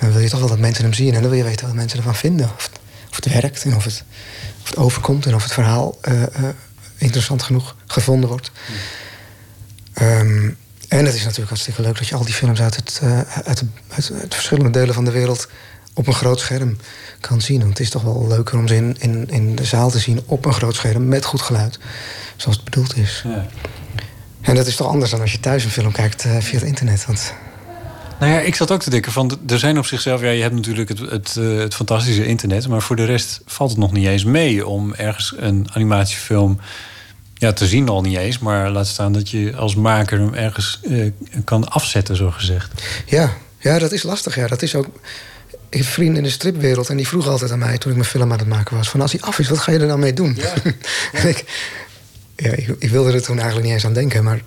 dan 0.00 0.12
wil 0.12 0.20
je 0.20 0.28
toch 0.28 0.40
wel 0.40 0.48
dat 0.48 0.58
mensen 0.58 0.84
hem 0.84 0.92
zien. 0.92 1.14
En 1.14 1.20
dan 1.20 1.30
wil 1.30 1.38
je 1.38 1.44
weten 1.44 1.66
wat 1.66 1.74
mensen 1.74 1.98
ervan 1.98 2.14
vinden. 2.14 2.50
Of 2.56 2.62
het, 2.62 2.80
of 3.10 3.16
het 3.16 3.32
werkt 3.32 3.64
en 3.64 3.76
of 3.76 3.84
het, 3.84 4.04
of 4.62 4.68
het 4.68 4.76
overkomt 4.76 5.26
en 5.26 5.34
of 5.34 5.42
het 5.42 5.52
verhaal 5.52 5.98
interessant 6.98 7.42
genoeg 7.42 7.76
gevonden 7.86 8.28
wordt. 8.28 8.50
Ehm, 9.94 10.50
en 10.88 11.04
het 11.04 11.14
is 11.14 11.22
natuurlijk 11.22 11.48
hartstikke 11.48 11.82
leuk 11.82 11.98
dat 11.98 12.08
je 12.08 12.14
al 12.14 12.24
die 12.24 12.34
films 12.34 12.60
uit, 12.60 12.76
het, 12.76 13.00
eh, 13.02 13.20
uit, 13.20 13.64
uit, 13.88 14.12
uit 14.20 14.34
verschillende 14.34 14.70
delen 14.70 14.94
van 14.94 15.04
de 15.04 15.10
wereld 15.10 15.48
op 15.94 16.06
een 16.06 16.14
groot 16.14 16.40
scherm 16.40 16.76
kan 17.20 17.40
zien. 17.40 17.58
Want 17.58 17.70
het 17.70 17.80
is 17.80 17.90
toch 17.90 18.02
wel 18.02 18.26
leuker 18.28 18.58
om 18.58 18.68
ze 18.68 18.76
in, 18.76 18.96
in, 18.98 19.30
in 19.30 19.54
de 19.54 19.64
zaal 19.64 19.90
te 19.90 19.98
zien 19.98 20.20
op 20.26 20.44
een 20.44 20.52
groot 20.52 20.74
scherm 20.74 21.08
met 21.08 21.24
goed 21.24 21.42
geluid. 21.42 21.78
Zoals 22.36 22.56
het 22.56 22.64
bedoeld 22.64 22.96
is. 22.96 23.22
Ja. 23.26 23.46
En 24.40 24.54
dat 24.54 24.66
is 24.66 24.76
toch 24.76 24.86
anders 24.88 25.10
dan 25.10 25.20
als 25.20 25.32
je 25.32 25.40
thuis 25.40 25.64
een 25.64 25.70
film 25.70 25.92
kijkt 25.92 26.24
eh, 26.24 26.36
via 26.38 26.58
het 26.58 26.68
internet. 26.68 27.06
Want 27.06 27.34
Nou 28.18 28.32
ja, 28.32 28.40
ik 28.40 28.54
zat 28.54 28.70
ook 28.70 28.82
te 28.82 28.90
denken 28.90 29.12
van, 29.12 29.38
er 29.46 29.58
zijn 29.58 29.78
op 29.78 29.86
zichzelf... 29.86 30.20
Ja, 30.20 30.30
je 30.30 30.42
hebt 30.42 30.54
natuurlijk 30.54 30.88
het, 30.88 30.98
het, 30.98 31.36
eh, 31.36 31.56
het 31.58 31.74
fantastische 31.74 32.26
internet... 32.26 32.68
maar 32.68 32.82
voor 32.82 32.96
de 32.96 33.04
rest 33.04 33.40
valt 33.46 33.70
het 33.70 33.78
nog 33.78 33.92
niet 33.92 34.06
eens 34.06 34.24
mee... 34.24 34.66
om 34.66 34.94
ergens 34.94 35.34
een 35.36 35.68
animatiefilm 35.72 36.58
ja, 37.34 37.52
te 37.52 37.66
zien 37.66 37.88
al 37.88 38.00
niet 38.00 38.16
eens... 38.16 38.38
maar 38.38 38.70
laat 38.70 38.86
staan 38.86 39.12
dat 39.12 39.30
je 39.30 39.56
als 39.56 39.74
maker 39.74 40.18
hem 40.18 40.34
ergens 40.34 40.80
eh, 40.82 41.10
kan 41.44 41.68
afzetten, 41.68 42.16
zo 42.16 42.30
gezegd. 42.30 42.82
ja, 43.06 43.32
ja, 43.58 43.78
dat 43.78 43.92
is 43.92 44.02
lastig. 44.02 44.34
Ja. 44.34 44.46
Dat 44.46 44.62
is 44.62 44.74
ook... 44.74 44.86
Ik 45.68 45.80
heb 45.80 45.88
vrienden 45.88 46.16
in 46.16 46.22
de 46.22 46.30
stripwereld 46.30 46.88
en 46.88 46.96
die 46.96 47.08
vroegen 47.08 47.30
altijd 47.30 47.50
aan 47.50 47.58
mij... 47.58 47.78
toen 47.78 47.90
ik 47.90 47.96
mijn 47.96 48.08
film 48.08 48.32
aan 48.32 48.38
het 48.38 48.48
maken 48.48 48.76
was... 48.76 48.88
van 48.88 49.00
als 49.00 49.12
hij 49.12 49.20
af 49.20 49.38
is, 49.38 49.48
wat 49.48 49.58
ga 49.58 49.72
je 49.72 49.78
er 49.78 49.86
dan 49.88 50.00
mee 50.00 50.12
doen? 50.12 50.38
en 51.12 51.28
ik, 51.28 51.44
ja, 52.36 52.50
ik, 52.50 52.68
ik 52.78 52.90
wilde 52.90 53.12
er 53.12 53.22
toen 53.22 53.36
eigenlijk 53.36 53.66
niet 53.66 53.74
eens 53.74 53.86
aan 53.86 53.92
denken... 53.92 54.24
maar 54.24 54.40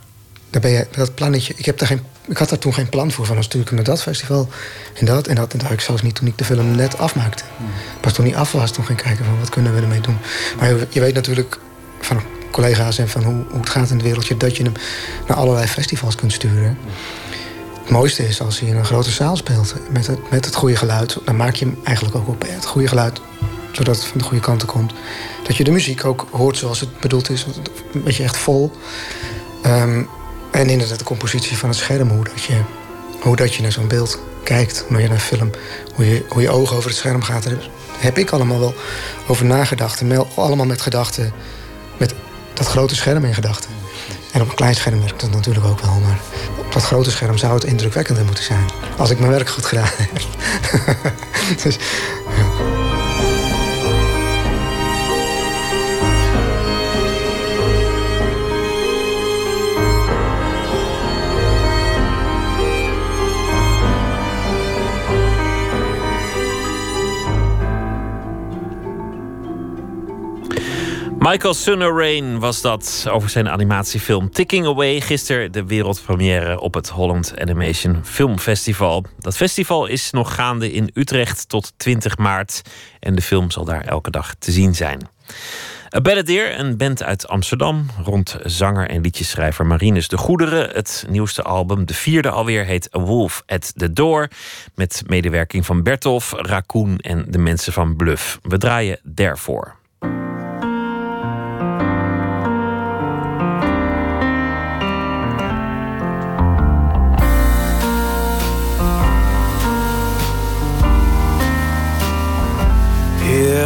daar 0.50 0.62
ben 0.62 0.72
je, 0.72 0.88
dat 0.92 1.16
plannetje... 1.16 1.54
Ik, 1.58 1.66
heb 1.66 1.78
daar 1.78 1.88
geen, 1.88 2.02
ik 2.28 2.38
had 2.38 2.50
daar 2.50 2.60
toen 2.60 2.74
geen 2.74 2.90
plan 2.90 3.12
voor. 3.12 3.26
Van 3.26 3.36
dan 3.36 3.44
stuur 3.44 3.62
ik 3.62 3.68
hem 3.68 3.76
naar 3.76 3.86
dat 3.86 4.02
festival 4.02 4.50
en 4.94 5.06
dat. 5.06 5.28
En 5.28 5.36
dat, 5.36 5.52
en 5.52 5.58
dat 5.58 5.68
had 5.68 5.78
ik 5.78 5.82
zelfs 5.82 6.02
niet 6.02 6.16
toen 6.16 6.28
ik 6.28 6.38
de 6.38 6.46
film 6.46 6.76
net 6.76 6.98
afmaakte. 6.98 7.44
Pas 8.02 8.14
toen 8.14 8.26
hij 8.26 8.36
af 8.36 8.52
was, 8.52 8.72
toen 8.72 8.86
ging 8.86 9.00
ik 9.00 9.06
kijken 9.06 9.26
van 9.26 9.40
wat 9.40 9.50
kunnen 9.50 9.76
we 9.76 9.82
ermee 9.82 10.02
doen. 10.02 10.18
Maar 10.60 10.70
je, 10.70 10.88
je 10.90 11.00
weet 11.00 11.14
natuurlijk 11.14 11.60
van 12.02 12.22
collega's 12.52 12.98
en 12.98 13.10
van 13.10 13.24
hoe, 13.24 13.44
hoe 13.50 13.60
het 13.60 13.70
gaat 13.70 13.90
in 13.90 13.96
het 13.96 14.06
wereldje... 14.06 14.38
dat 14.38 14.58
je 14.58 14.64
hem 14.64 14.74
naar 15.28 15.38
allerlei 15.38 15.68
festivals 15.68 16.16
kunt 16.16 16.34
sturen. 16.34 16.78
Het 17.82 17.90
mooiste 17.90 18.28
is 18.28 18.42
als 18.42 18.60
hij 18.60 18.70
in 18.70 18.76
een 18.76 18.86
grote 18.86 19.12
zaal 19.12 19.36
speelt 19.36 19.76
met 19.90 20.08
het, 20.08 20.32
met 20.32 20.46
het 20.46 20.56
goede 20.56 20.76
geluid. 20.76 21.18
Dan 21.26 21.36
maak 21.36 21.56
je 21.56 21.66
hem 21.66 21.78
eigenlijk 21.84 22.16
ook 22.16 22.28
op 22.28 22.46
het 22.48 22.66
goede 22.66 22.88
geluid, 22.88 23.22
zodat 23.72 23.96
het 23.96 24.06
van 24.06 24.18
de 24.18 24.24
goede 24.24 24.44
kanten 24.44 24.68
komt. 24.68 24.94
Dat 25.44 25.56
je 25.56 25.64
de 25.64 25.72
muziek 25.72 26.06
ook 26.06 26.28
hoort 26.32 26.58
zoals 26.58 26.80
het 26.80 27.00
bedoeld 27.00 27.30
is, 27.30 27.46
een 27.94 28.04
beetje 28.04 28.24
echt 28.24 28.38
vol. 28.38 28.72
Ehm, 29.64 30.04
en 30.52 30.70
inderdaad 30.70 31.00
de 31.00 31.06
compositie 31.06 31.58
van 31.58 31.70
het 31.70 31.78
scherm, 31.78 32.10
hoe 32.10 32.24
dat 32.24 32.44
je, 32.44 32.62
hoe 33.22 33.36
dat 33.36 33.54
je 33.54 33.62
naar 33.62 33.72
zo'n 33.72 33.88
beeld 33.88 34.20
kijkt, 34.44 34.86
hoe 34.88 35.02
je 35.02 35.08
naar 35.08 35.20
film, 35.20 35.52
hoe 35.96 36.10
je, 36.10 36.26
hoe 36.30 36.42
je 36.42 36.50
ogen 36.50 36.76
over 36.76 36.90
het 36.90 37.00
scherm 37.00 37.22
gaat. 37.22 37.44
Daar 37.44 37.70
heb 37.98 38.18
ik 38.18 38.30
allemaal 38.30 38.60
wel 38.60 38.74
over 39.28 39.46
nagedacht. 39.46 40.02
En 40.02 40.28
allemaal 40.36 40.66
met 40.66 40.82
gedachten, 40.82 41.34
met 41.98 42.14
dat 42.58 42.68
grote 42.68 42.96
scherm 42.96 43.26
in 43.26 43.34
gedachten. 43.34 43.70
En 44.32 44.42
op 44.42 44.50
een 44.50 44.56
klein 44.56 44.76
scherm 44.76 45.00
werkt 45.00 45.22
dat 45.22 45.32
natuurlijk 45.32 45.66
ook 45.66 45.80
wel, 45.80 46.00
maar 46.00 46.20
op 46.58 46.74
dat 46.74 46.84
grote 46.84 47.12
scherm 47.12 47.38
zou 47.38 47.54
het 47.54 47.64
indrukwekkender 47.64 48.26
moeten 48.26 48.44
zijn. 48.44 48.66
Als 48.98 49.10
ik 49.10 49.20
mijn 49.20 49.32
werk 49.32 49.50
goed 49.50 49.66
gedaan 49.66 49.90
heb. 49.98 50.10
dus. 51.64 51.78
Michael 71.30 71.54
Sunner 71.54 71.96
Rain 71.98 72.40
was 72.40 72.62
dat 72.62 73.08
over 73.10 73.30
zijn 73.30 73.50
animatiefilm 73.50 74.32
Ticking 74.32 74.66
Away. 74.66 75.02
Gisteren 75.02 75.52
de 75.52 75.66
wereldpremière 75.66 76.60
op 76.60 76.74
het 76.74 76.90
Holland 76.90 77.34
Animation 77.40 78.06
Film 78.06 78.40
Festival. 78.40 79.04
Dat 79.20 79.36
festival 79.36 79.86
is 79.86 80.12
nog 80.12 80.36
gaande 80.36 80.72
in 80.72 80.90
Utrecht 80.94 81.50
tot 81.50 81.74
20 81.78 82.18
maart. 82.18 82.62
En 83.00 83.16
de 83.16 83.22
film 83.22 83.52
zal 83.52 83.66
daar 83.66 83.82
elke 83.82 84.12
dag 84.12 84.36
te 84.40 84.52
zien 84.52 84.76
zijn. 84.76 85.10
A 85.96 86.02
Balladeer, 86.02 86.60
een 86.60 86.78
band 86.78 87.04
uit 87.04 87.28
Amsterdam, 87.28 87.86
rond 88.04 88.38
zanger 88.44 88.90
en 88.90 89.02
liedjeschrijver 89.02 89.66
Marinus 89.66 90.08
de 90.08 90.18
Goederen. 90.18 90.70
Het 90.70 91.06
nieuwste 91.10 91.44
album, 91.44 91.86
de 91.86 91.94
vierde 91.94 92.30
alweer, 92.30 92.66
heet 92.66 92.96
A 92.96 93.00
Wolf 93.00 93.44
at 93.46 93.74
the 93.76 93.94
Door. 93.94 94.28
Met 94.76 95.04
medewerking 95.06 95.66
van 95.66 95.84
Bertolf, 95.84 96.34
Raccoon 96.36 96.98
en 96.98 97.26
de 97.30 97.38
mensen 97.38 97.74
van 97.74 97.96
Bluff. 97.96 98.40
We 98.42 98.58
draaien 98.58 99.00
daarvoor. 99.04 99.76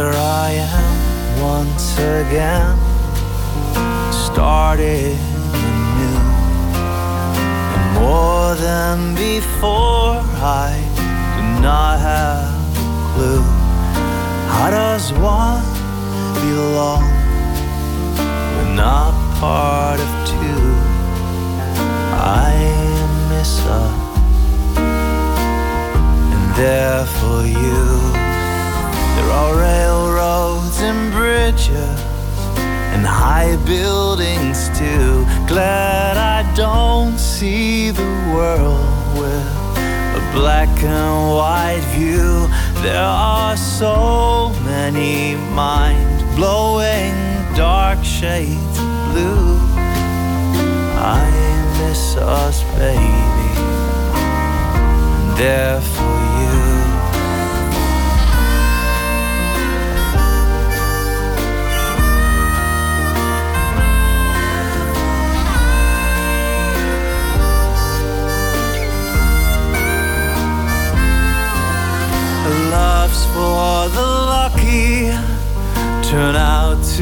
Here 0.02 0.10
I 0.10 0.50
am 0.54 1.40
once 1.40 1.92
again, 1.96 2.76
started 4.10 5.16
anew. 5.54 6.18
And 7.74 7.86
more 8.00 8.56
than 8.56 9.14
before, 9.14 10.18
I 10.42 10.74
do 11.36 11.62
not 11.62 12.00
have 12.00 12.50
a 12.78 13.14
clue. 13.14 13.42
How 14.50 14.70
does 14.70 15.12
one 15.12 15.62
There 42.82 43.00
are 43.00 43.56
so 43.56 44.52
many 44.64 45.36
mind 45.54 46.34
blowing 46.34 47.14
dark 47.54 48.02
shades 48.02 48.78
of 48.78 49.12
blue. 49.12 49.56
I 50.98 51.30
miss 51.78 52.16
us, 52.16 52.64
baby. 52.74 53.22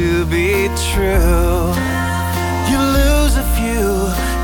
To 0.01 0.25
be 0.25 0.67
true. 0.89 1.61
You 2.71 2.79
lose 2.99 3.35
a 3.45 3.47
few, 3.57 3.87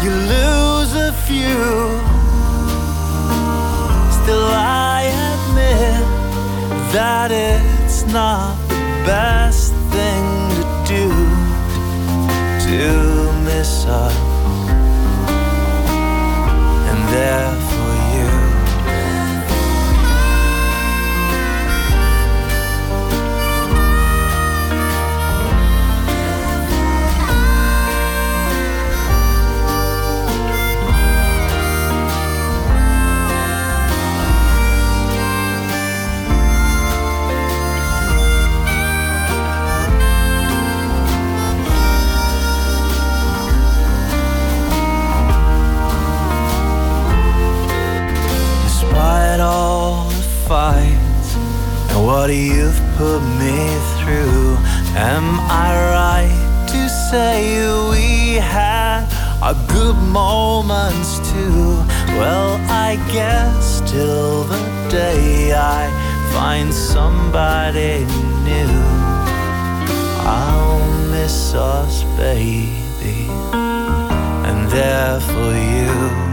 you 0.04 0.12
lose 0.36 0.94
a 1.10 1.12
few. 1.28 1.62
Still, 4.18 4.50
I 4.54 5.00
admit 5.34 6.04
that 6.98 7.30
it's 7.32 8.04
not 8.20 8.56
the 8.68 8.84
best 9.12 9.74
thing 9.94 10.26
to 10.58 10.64
do 10.94 11.08
to 12.68 12.84
miss 13.50 13.86
us. 14.04 14.16
And 16.90 17.00
there 17.16 17.57
what 52.28 52.36
you've 52.36 52.82
put 52.98 53.22
me 53.40 53.56
through, 54.00 54.58
am 54.98 55.40
I 55.50 55.72
right 55.96 56.68
to 56.68 56.90
say 56.90 57.64
we 57.90 58.34
had 58.36 59.08
our 59.42 59.56
good 59.70 59.96
moments 59.96 61.20
too? 61.32 61.78
Well, 62.20 62.60
I 62.70 62.98
guess 63.14 63.80
till 63.90 64.44
the 64.44 64.60
day 64.90 65.54
I 65.54 65.88
find 66.34 66.74
somebody 66.74 68.04
new, 68.44 68.76
I'll 70.28 70.84
miss 71.12 71.54
us, 71.54 72.04
baby, 72.18 73.30
and 73.54 74.70
there 74.70 75.22
for 75.22 75.54
you. 75.56 76.27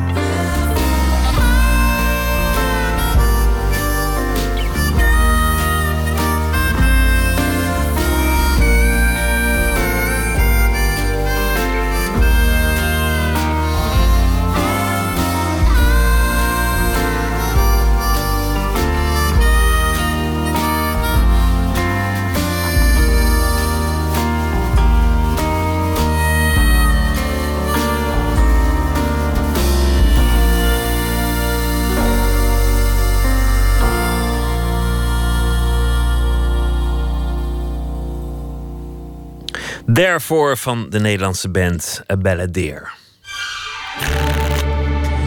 Therefore 39.95 40.57
van 40.57 40.87
de 40.91 41.01
Nederlandse 41.01 41.49
band 41.49 42.03
A 42.13 42.17
Balladeer. 42.17 42.93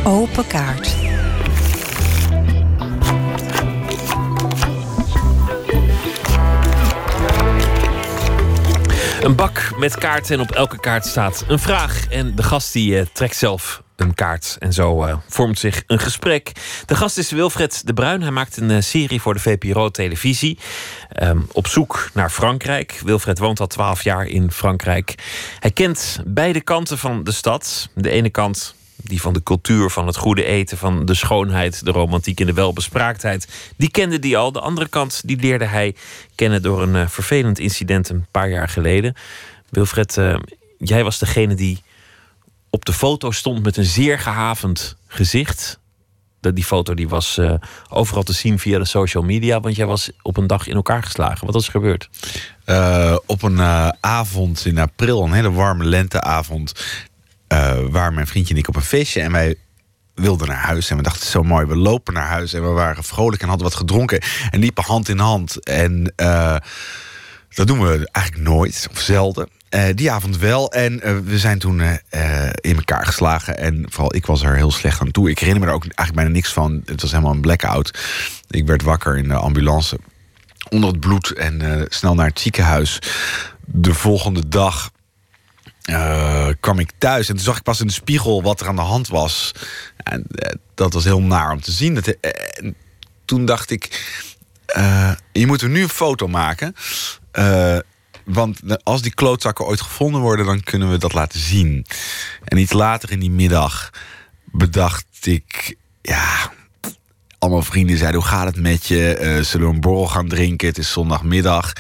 Open 0.04 0.48
kaart. 0.48 0.96
Een 9.22 9.36
bak 9.36 9.72
met 9.78 9.98
kaarten 9.98 10.36
en 10.36 10.42
op 10.42 10.52
elke 10.52 10.80
kaart 10.80 11.06
staat 11.06 11.46
een 11.48 11.60
vraag. 11.60 12.08
En 12.10 12.36
de 12.36 12.44
gast 12.44 12.74
die 12.74 13.00
eh, 13.00 13.06
trekt 13.14 13.36
zelf 13.36 13.82
een 13.98 14.14
kaart. 14.14 14.56
En 14.60 14.74
zo 14.74 15.04
eh, 15.04 15.18
vormt 15.28 15.60
zich 15.60 15.84
een 15.88 16.00
gesprek. 16.00 16.52
De 16.86 16.96
gast 16.96 17.18
is 17.18 17.32
Wilfred 17.32 17.82
de 17.86 17.94
Bruin. 17.94 18.22
Hij 18.22 18.32
maakt 18.32 18.58
een 18.58 18.72
eh, 18.72 18.82
serie 18.82 19.22
voor 19.22 19.34
de 19.34 19.40
VPRO-televisie. 19.40 20.58
Ehm, 21.10 21.40
op 21.52 21.68
zoek 21.68 22.10
naar 22.14 22.30
Frankrijk. 22.30 23.02
Wilfred 23.04 23.40
woont 23.40 23.60
al 23.60 23.68
twaalf 23.68 24.04
jaar 24.04 24.26
in 24.26 24.52
Frankrijk. 24.52 25.16
Hij 25.60 25.72
kent 25.72 26.22
beide 26.26 26.62
kanten 26.62 26.98
van 26.98 27.24
de 27.24 27.32
stad. 27.32 27.90
De 27.94 28.10
ene 28.10 28.30
kant 28.30 28.76
die 28.96 29.22
van 29.22 29.34
de 29.34 29.44
cultuur, 29.44 29.90
van 29.90 30.08
het 30.08 30.18
goede 30.18 30.44
eten, 30.44 30.78
van 30.78 31.06
de 31.06 31.14
schoonheid, 31.14 31.86
de 31.86 31.92
romantiek 31.92 32.40
en 32.40 32.46
de 32.46 32.54
welbespraaktheid. 32.54 33.72
Die 33.78 33.92
kende 33.92 34.20
die 34.20 34.38
al. 34.38 34.52
De 34.52 34.60
andere 34.60 34.88
kant 34.88 35.22
die 35.26 35.38
leerde 35.38 35.66
hij 35.66 35.96
kennen 36.36 36.62
door 36.62 36.82
een 36.82 36.96
eh, 36.96 37.08
vervelend 37.08 37.60
incident 37.60 38.10
een 38.10 38.26
paar 38.32 38.50
jaar 38.50 38.70
geleden. 38.70 39.14
Wilfred, 39.70 40.18
jij 40.78 41.04
was 41.04 41.20
degene 41.20 41.56
die 41.56 41.82
op 42.78 42.86
de 42.86 42.94
foto 42.94 43.32
stond 43.32 43.64
met 43.64 43.78
een 43.78 43.86
zeer 43.86 44.20
gehavend 44.20 44.96
gezicht. 45.08 45.80
Die 46.40 46.64
foto 46.64 46.94
die 46.94 47.10
was 47.10 47.38
eh, 47.38 47.54
overal 47.90 48.24
te 48.24 48.34
zien 48.34 48.60
via 48.60 48.80
de 48.80 48.86
social 48.86 49.24
media. 49.24 49.60
Want 49.60 49.76
jij 49.76 49.86
was 49.86 50.12
op 50.22 50.38
een 50.38 50.48
dag 50.48 50.68
in 50.68 50.76
elkaar 50.76 51.04
geslagen. 51.04 51.46
Wat 51.46 51.54
was 51.56 51.66
er 51.66 51.72
gebeurd? 51.72 52.10
Uh, 52.66 53.18
op 53.26 53.42
een 53.42 53.58
uh, 53.58 53.90
avond 54.00 54.66
in 54.66 54.78
april, 54.78 55.24
een 55.24 55.32
hele 55.32 55.52
warme 55.52 55.84
lenteavond. 55.84 56.72
waar 57.90 58.14
mijn 58.14 58.28
vriendje 58.28 58.54
en 58.54 58.60
ik 58.60 58.68
op 58.68 58.76
een 58.76 58.82
feestje. 58.82 59.22
En 59.22 59.32
wij 59.32 59.56
wilden 60.16 60.48
naar 60.48 60.58
huis. 60.58 60.90
En 60.90 60.98
we 60.98 61.04
dachten, 61.04 61.28
zo 61.28 61.44
mooi, 61.44 61.66
we 61.66 61.76
lopen 61.76 62.14
naar 62.14 62.28
huis. 62.28 62.54
En 62.54 62.62
we 62.62 62.70
waren 62.70 63.04
vrolijk 63.04 63.42
en 63.42 63.48
hadden 63.48 63.68
wat 63.68 63.76
gedronken. 63.76 64.22
En 64.50 64.60
liepen 64.60 64.84
hand 64.84 65.10
in 65.10 65.20
hand. 65.20 65.64
En 65.64 66.14
dat 67.50 67.68
doen 67.68 67.82
we 67.82 68.10
eigenlijk 68.12 68.48
nooit, 68.48 68.88
of 68.92 69.00
zelden. 69.00 69.50
Uh, 69.70 69.84
die 69.96 70.12
avond 70.12 70.38
wel. 70.38 70.72
En 70.72 70.94
uh, 70.94 71.18
we 71.20 71.40
zijn 71.40 71.60
toen 71.60 71.80
uh, 71.80 71.94
in 72.62 72.76
elkaar 72.76 73.06
geslagen. 73.06 73.58
En 73.58 73.86
vooral 73.90 74.16
ik 74.16 74.26
was 74.26 74.44
er 74.44 74.56
heel 74.56 74.72
slecht 74.72 75.02
aan 75.02 75.12
toe. 75.12 75.30
Ik 75.30 75.40
herinner 75.40 75.64
me 75.64 75.70
er 75.70 75.76
ook 75.76 75.84
eigenlijk 75.84 76.16
bijna 76.16 76.30
niks 76.30 76.54
van. 76.54 76.82
Het 76.86 77.02
was 77.02 77.12
helemaal 77.12 77.34
een 77.34 77.42
blackout. 77.42 78.00
Ik 78.50 78.68
werd 78.68 78.82
wakker 78.82 79.18
in 79.18 79.28
de 79.28 79.34
ambulance. 79.34 80.00
Onder 80.70 80.90
het 80.90 81.00
bloed 81.00 81.34
en 81.34 81.86
snel 81.90 82.16
naar 82.16 82.28
het 82.28 82.40
ziekenhuis. 82.40 83.00
De 83.66 83.94
volgende 83.94 84.48
dag 84.48 84.92
kwam 86.60 86.80
ik 86.80 86.92
thuis. 86.98 87.30
En 87.30 87.36
toen 87.36 87.44
zag 87.44 87.58
ik 87.58 87.64
pas 87.64 87.80
in 87.80 87.88
de 87.88 87.94
spiegel 87.94 88.44
wat 88.44 88.60
er 88.60 88.68
aan 88.68 88.76
de 88.76 88.82
hand 88.82 89.08
was. 89.08 89.52
En 89.98 90.26
dat 90.76 90.94
was 90.94 91.04
heel 91.04 91.22
naar 91.22 91.52
om 91.52 91.62
te 91.62 91.72
zien. 91.72 91.94
Dat, 91.94 92.16
toen 93.26 93.46
dacht 93.46 93.72
ik... 93.72 94.12
je 95.32 95.48
moet 95.48 95.62
er 95.62 95.70
nu 95.70 95.82
een 95.82 95.90
foto 95.90 96.28
maken... 96.28 96.76
Want 98.28 98.60
als 98.84 99.02
die 99.02 99.14
klootzakken 99.14 99.66
ooit 99.66 99.82
gevonden 99.82 100.22
worden, 100.22 100.46
dan 100.46 100.64
kunnen 100.64 100.92
we 100.92 100.98
dat 100.98 101.14
laten 101.14 101.40
zien. 101.40 101.86
En 102.44 102.58
iets 102.58 102.74
later 102.74 103.12
in 103.12 103.20
die 103.20 103.32
middag 103.32 103.90
bedacht 104.46 105.06
ik, 105.22 105.76
ja, 106.02 106.52
allemaal 107.40 107.62
vrienden 107.62 107.98
zeiden: 107.98 108.20
Hoe 108.20 108.30
gaat 108.30 108.46
het 108.46 108.62
met 108.62 108.86
je? 108.86 109.18
Uh, 109.22 109.44
zullen 109.44 109.68
we 109.68 109.74
een 109.74 109.82
borrel 109.82 110.08
gaan 110.08 110.28
drinken? 110.28 110.68
Het 110.68 110.78
is 110.78 110.92
zondagmiddag. 110.92 111.74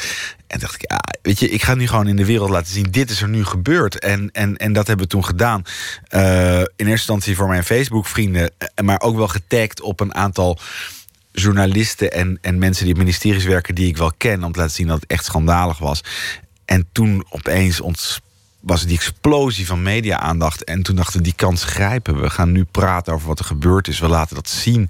En 0.47 0.59
dacht 0.59 0.75
ik, 0.75 0.91
ja, 0.91 1.01
weet 1.21 1.39
je, 1.39 1.49
ik 1.49 1.63
ga 1.63 1.75
nu 1.75 1.87
gewoon 1.87 2.07
in 2.07 2.15
de 2.15 2.25
wereld 2.25 2.49
laten 2.49 2.73
zien: 2.73 2.87
dit 2.91 3.09
is 3.09 3.21
er 3.21 3.29
nu 3.29 3.45
gebeurd. 3.45 3.99
En, 3.99 4.29
en, 4.31 4.57
en 4.57 4.73
dat 4.73 4.87
hebben 4.87 5.05
we 5.05 5.11
toen 5.11 5.25
gedaan. 5.25 5.63
Uh, 6.09 6.59
in 6.59 6.65
eerste 6.75 6.91
instantie 6.91 7.35
voor 7.35 7.47
mijn 7.47 7.63
Facebook-vrienden, 7.63 8.51
eh, 8.57 8.85
maar 8.85 9.01
ook 9.01 9.15
wel 9.15 9.27
getagd 9.27 9.81
op 9.81 9.99
een 9.99 10.15
aantal 10.15 10.59
journalisten 11.41 12.11
en, 12.11 12.37
en 12.41 12.57
mensen 12.57 12.83
die 12.83 12.93
op 12.93 12.99
ministeries 12.99 13.43
werken 13.43 13.75
die 13.75 13.87
ik 13.87 13.97
wel 13.97 14.11
ken, 14.17 14.43
om 14.43 14.51
te 14.51 14.59
laten 14.59 14.75
zien 14.75 14.87
dat 14.87 15.01
het 15.01 15.09
echt 15.09 15.25
schandalig 15.25 15.77
was. 15.77 16.03
En 16.65 16.87
toen 16.91 17.25
opeens 17.29 17.81
ons 17.81 18.21
was 18.59 18.85
die 18.85 18.97
explosie 18.97 19.65
van 19.65 19.81
media-aandacht. 19.81 20.63
En 20.63 20.83
toen 20.83 20.95
dachten 20.95 21.17
we, 21.17 21.23
die 21.23 21.33
kans 21.35 21.63
grijpen. 21.63 22.21
We 22.21 22.29
gaan 22.29 22.51
nu 22.51 22.63
praten 22.63 23.13
over 23.13 23.27
wat 23.27 23.39
er 23.39 23.45
gebeurd 23.45 23.87
is. 23.87 23.99
We 23.99 24.07
laten 24.07 24.35
dat 24.35 24.49
zien. 24.49 24.89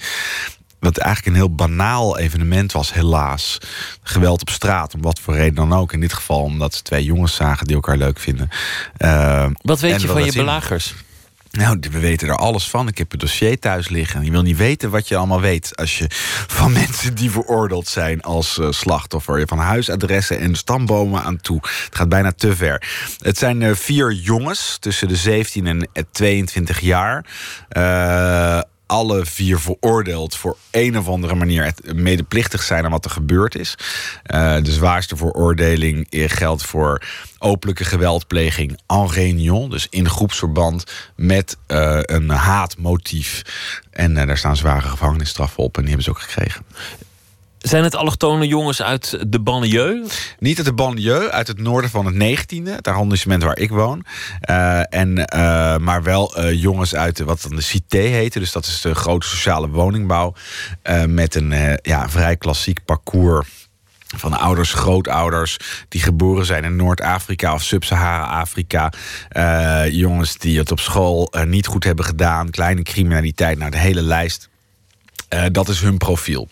Wat 0.79 0.97
eigenlijk 0.97 1.35
een 1.35 1.41
heel 1.41 1.55
banaal 1.55 2.17
evenement 2.17 2.71
was, 2.71 2.93
helaas. 2.93 3.57
Geweld 4.01 4.41
op 4.41 4.49
straat, 4.49 4.93
om 4.93 5.01
wat 5.01 5.19
voor 5.19 5.35
reden 5.35 5.55
dan 5.55 5.73
ook. 5.73 5.93
In 5.93 5.99
dit 5.99 6.13
geval 6.13 6.41
omdat 6.41 6.75
ze 6.75 6.81
twee 6.81 7.03
jongens 7.03 7.35
zagen 7.35 7.67
die 7.67 7.75
elkaar 7.75 7.97
leuk 7.97 8.19
vinden. 8.19 8.49
Uh, 8.97 9.47
wat 9.61 9.79
weet 9.79 10.01
je 10.01 10.07
van 10.07 10.25
je 10.25 10.33
belagers? 10.33 10.93
Nou, 11.57 11.77
we 11.91 11.99
weten 11.99 12.27
er 12.27 12.35
alles 12.35 12.69
van. 12.69 12.87
Ik 12.87 12.97
heb 12.97 13.11
het 13.11 13.19
dossier 13.19 13.59
thuis 13.59 13.89
liggen. 13.89 14.23
Je 14.23 14.31
wil 14.31 14.41
niet 14.41 14.57
weten 14.57 14.89
wat 14.89 15.07
je 15.07 15.15
allemaal 15.15 15.41
weet 15.41 15.75
als 15.75 15.97
je 15.97 16.05
van 16.47 16.71
mensen 16.81 17.15
die 17.15 17.31
veroordeeld 17.31 17.87
zijn 17.87 18.21
als 18.21 18.57
uh, 18.57 18.71
slachtoffer. 18.71 19.47
Van 19.47 19.57
huisadressen 19.57 20.39
en 20.39 20.55
stambomen 20.55 21.23
aan 21.23 21.37
toe. 21.37 21.59
Het 21.61 21.95
gaat 21.95 22.09
bijna 22.09 22.31
te 22.31 22.55
ver. 22.55 22.83
Het 23.19 23.37
zijn 23.37 23.61
uh, 23.61 23.75
vier 23.75 24.11
jongens 24.11 24.77
tussen 24.79 25.07
de 25.07 25.15
17 25.15 25.67
en 25.67 26.07
22 26.11 26.79
jaar. 26.79 27.25
Uh, 27.77 28.61
alle 28.87 29.25
vier 29.25 29.59
veroordeeld 29.59 30.35
voor 30.35 30.57
een 30.71 30.97
of 30.97 31.07
andere 31.07 31.35
manier 31.35 31.73
medeplichtig 31.95 32.63
zijn 32.63 32.85
aan 32.85 32.91
wat 32.91 33.05
er 33.05 33.11
gebeurd 33.11 33.55
is. 33.55 33.75
Uh, 34.27 34.55
de 34.61 34.71
zwaarste 34.71 35.15
veroordeling 35.15 36.07
geldt 36.09 36.63
voor 36.63 37.01
openlijke 37.39 37.85
geweldpleging 37.85 38.79
en 38.87 39.11
réunion, 39.11 39.69
dus 39.69 39.87
in 39.89 40.09
groepsverband 40.09 40.91
met 41.15 41.57
uh, 41.67 41.99
een 42.01 42.29
haatmotief. 42.29 43.41
En 43.91 44.17
uh, 44.17 44.27
daar 44.27 44.37
staan 44.37 44.55
zware 44.55 44.87
gevangenisstraffen 44.87 45.63
op 45.63 45.77
en 45.77 45.85
die 45.85 45.93
hebben 45.93 46.05
ze 46.05 46.09
ook 46.09 46.21
gekregen. 46.21 46.65
Zijn 47.67 47.83
het 47.83 47.95
allochtone 47.95 48.47
jongens 48.47 48.81
uit 48.81 49.17
de 49.27 49.39
banlieue? 49.39 50.03
Niet 50.39 50.57
uit 50.57 50.65
de 50.65 50.73
banlieue, 50.73 51.31
uit 51.31 51.47
het 51.47 51.59
noorden 51.59 51.89
van 51.89 52.05
het 52.05 52.15
19e, 52.15 52.63
het 52.63 52.87
arrondissement 52.87 53.43
waar 53.43 53.57
ik 53.57 53.69
woon. 53.69 54.05
Uh, 54.49 54.93
en, 54.93 55.17
uh, 55.17 55.77
maar 55.77 56.03
wel 56.03 56.39
uh, 56.39 56.61
jongens 56.61 56.95
uit 56.95 57.19
wat 57.19 57.41
dan 57.41 57.55
de 57.55 57.61
Cité 57.61 57.97
heette. 57.97 58.39
Dus 58.39 58.51
dat 58.51 58.65
is 58.65 58.81
de 58.81 58.95
grote 58.95 59.27
sociale 59.27 59.69
woningbouw. 59.69 60.33
met 61.07 61.35
een 61.35 61.79
ja, 61.81 62.09
vrij 62.09 62.37
klassiek 62.37 62.85
parcours 62.85 63.47
van 64.15 64.33
ouders, 64.33 64.73
grootouders 64.73 65.57
die 65.89 66.01
geboren 66.01 66.45
zijn 66.45 66.63
in 66.63 66.75
Noord-Afrika 66.75 67.53
of 67.53 67.63
Sub-Sahara-Afrika. 67.63 68.91
Jongens 69.89 70.37
die 70.37 70.57
het 70.57 70.71
op 70.71 70.79
school 70.79 71.33
niet 71.45 71.67
goed 71.67 71.83
hebben 71.83 72.05
gedaan, 72.05 72.49
kleine 72.49 72.81
criminaliteit, 72.81 73.57
naar 73.57 73.69
nou, 73.69 73.81
de 73.81 73.87
hele 73.87 74.01
lijst. 74.01 74.49
Dat 75.51 75.69
is 75.69 75.81
hun 75.81 75.97
profiel. 75.97 76.47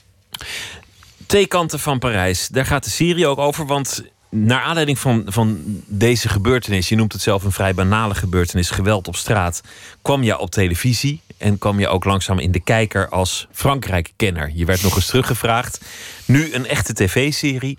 Twee 1.26 1.48
kanten 1.48 1.80
van 1.80 2.00
Parijs. 2.00 2.48
Daar 2.48 2.66
gaat 2.66 2.84
de 2.84 2.90
serie 2.90 3.28
ook 3.28 3.38
over. 3.38 3.66
Want 3.66 4.04
naar 4.30 4.62
aanleiding 4.62 5.00
van, 5.00 5.24
van 5.26 5.60
deze 5.86 6.30
gebeurtenis, 6.30 6.90
je 6.90 6.96
noemt 6.96 7.14
het 7.14 7.22
zelf 7.22 7.44
een 7.44 7.52
vrij 7.52 7.74
banale 7.74 8.16
gebeurtenis, 8.16 8.70
geweld 8.70 9.08
op 9.08 9.16
straat, 9.16 9.62
kwam 10.02 10.24
je 10.24 10.38
op 10.38 10.52
televisie 10.52 11.22
en 11.38 11.58
kwam 11.58 11.80
je 11.80 11.88
ook 11.88 12.04
langzaam 12.04 12.40
in 12.40 12.52
de 12.52 12.60
kijker 12.60 13.10
als 13.10 13.48
Frankrijk-kenner. 13.52 14.52
Je 14.54 14.66
werd 14.66 14.84
nog 14.84 14.96
eens 14.96 15.06
teruggevraagd. 15.06 15.82
Nu 16.26 16.54
een 16.54 16.68
echte 16.68 16.94
tv-serie. 16.94 17.78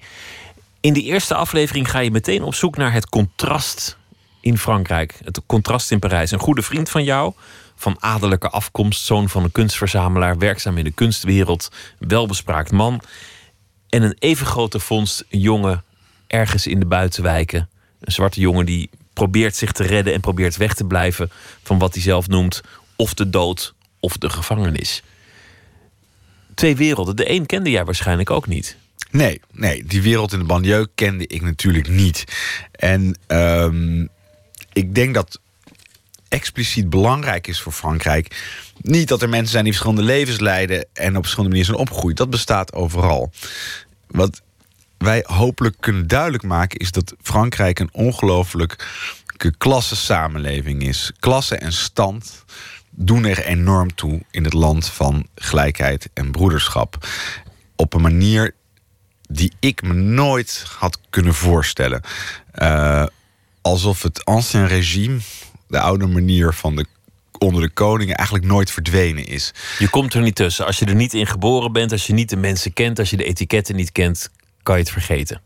In 0.80 0.92
de 0.92 1.02
eerste 1.02 1.34
aflevering 1.34 1.90
ga 1.90 1.98
je 1.98 2.10
meteen 2.10 2.42
op 2.42 2.54
zoek 2.54 2.76
naar 2.76 2.92
het 2.92 3.08
contrast 3.08 3.96
in 4.40 4.58
Frankrijk. 4.58 5.14
Het 5.24 5.40
contrast 5.46 5.90
in 5.90 5.98
Parijs. 5.98 6.30
Een 6.30 6.38
goede 6.38 6.62
vriend 6.62 6.90
van 6.90 7.04
jou, 7.04 7.32
van 7.76 7.96
adellijke 7.98 8.50
afkomst, 8.50 9.04
zoon 9.04 9.28
van 9.28 9.44
een 9.44 9.52
kunstverzamelaar, 9.52 10.38
werkzaam 10.38 10.78
in 10.78 10.84
de 10.84 10.92
kunstwereld, 10.92 11.70
welbespraakt 11.98 12.72
man. 12.72 13.00
En 13.96 14.02
een 14.02 14.16
even 14.18 14.46
grote 14.46 14.80
vondst, 14.80 15.24
jongen 15.28 15.84
ergens 16.26 16.66
in 16.66 16.80
de 16.80 16.86
buitenwijken. 16.86 17.68
Een 18.00 18.12
zwarte 18.12 18.40
jongen 18.40 18.66
die 18.66 18.90
probeert 19.12 19.56
zich 19.56 19.72
te 19.72 19.82
redden 19.82 20.12
en 20.12 20.20
probeert 20.20 20.56
weg 20.56 20.74
te 20.74 20.84
blijven 20.84 21.30
van 21.62 21.78
wat 21.78 21.94
hij 21.94 22.02
zelf 22.02 22.28
noemt 22.28 22.62
of 22.96 23.14
de 23.14 23.30
dood 23.30 23.74
of 24.00 24.16
de 24.16 24.30
gevangenis. 24.30 25.02
Twee 26.54 26.76
werelden. 26.76 27.16
De 27.16 27.30
een 27.30 27.46
kende 27.46 27.70
jij 27.70 27.84
waarschijnlijk 27.84 28.30
ook 28.30 28.46
niet. 28.46 28.76
Nee, 29.10 29.40
nee, 29.52 29.84
die 29.84 30.02
wereld 30.02 30.32
in 30.32 30.38
de 30.38 30.44
banlieue 30.44 30.88
kende 30.94 31.26
ik 31.26 31.42
natuurlijk 31.42 31.88
niet. 31.88 32.24
En 32.72 33.18
um, 33.26 34.08
ik 34.72 34.94
denk 34.94 35.14
dat 35.14 35.40
expliciet 36.28 36.90
belangrijk 36.90 37.46
is 37.46 37.60
voor 37.60 37.72
Frankrijk. 37.72 38.44
Niet 38.80 39.08
dat 39.08 39.22
er 39.22 39.28
mensen 39.28 39.50
zijn 39.50 39.64
die 39.64 39.72
verschillende 39.72 40.12
levens 40.12 40.40
leiden 40.40 40.86
en 40.92 41.16
op 41.16 41.22
verschillende 41.22 41.56
manieren 41.56 41.74
zijn 41.74 41.88
opgegroeid. 41.88 42.16
Dat 42.16 42.30
bestaat 42.30 42.72
overal. 42.72 43.32
Wat 44.06 44.42
wij 44.98 45.24
hopelijk 45.26 45.76
kunnen 45.80 46.06
duidelijk 46.06 46.42
maken 46.42 46.78
is 46.78 46.90
dat 46.90 47.14
Frankrijk 47.22 47.78
een 47.78 47.92
ongelooflijk 47.92 48.86
klassensamenleving 49.58 50.82
is. 50.82 51.12
Klasse 51.18 51.56
en 51.56 51.72
stand 51.72 52.44
doen 52.90 53.24
er 53.24 53.44
enorm 53.44 53.94
toe 53.94 54.22
in 54.30 54.44
het 54.44 54.52
land 54.52 54.88
van 54.88 55.26
gelijkheid 55.34 56.08
en 56.12 56.30
broederschap. 56.30 57.08
Op 57.76 57.94
een 57.94 58.02
manier 58.02 58.54
die 59.28 59.52
ik 59.60 59.82
me 59.82 59.92
nooit 59.92 60.64
had 60.78 60.98
kunnen 61.10 61.34
voorstellen. 61.34 62.02
Uh, 62.54 63.06
alsof 63.60 64.02
het 64.02 64.24
ancien 64.24 64.66
regime, 64.66 65.18
de 65.68 65.80
oude 65.80 66.06
manier 66.06 66.54
van 66.54 66.76
de 66.76 66.86
onder 67.38 67.62
de 67.62 67.70
koningen 67.70 68.14
eigenlijk 68.14 68.48
nooit 68.48 68.70
verdwenen 68.70 69.26
is. 69.26 69.54
Je 69.78 69.88
komt 69.88 70.14
er 70.14 70.20
niet 70.20 70.34
tussen. 70.34 70.66
Als 70.66 70.78
je 70.78 70.86
er 70.86 70.94
niet 70.94 71.14
in 71.14 71.26
geboren 71.26 71.72
bent, 71.72 71.92
als 71.92 72.06
je 72.06 72.12
niet 72.12 72.28
de 72.28 72.36
mensen 72.36 72.72
kent, 72.72 72.98
als 72.98 73.10
je 73.10 73.16
de 73.16 73.24
etiketten 73.24 73.76
niet 73.76 73.92
kent, 73.92 74.30
kan 74.62 74.74
je 74.74 74.82
het 74.82 74.92
vergeten. 74.92 75.40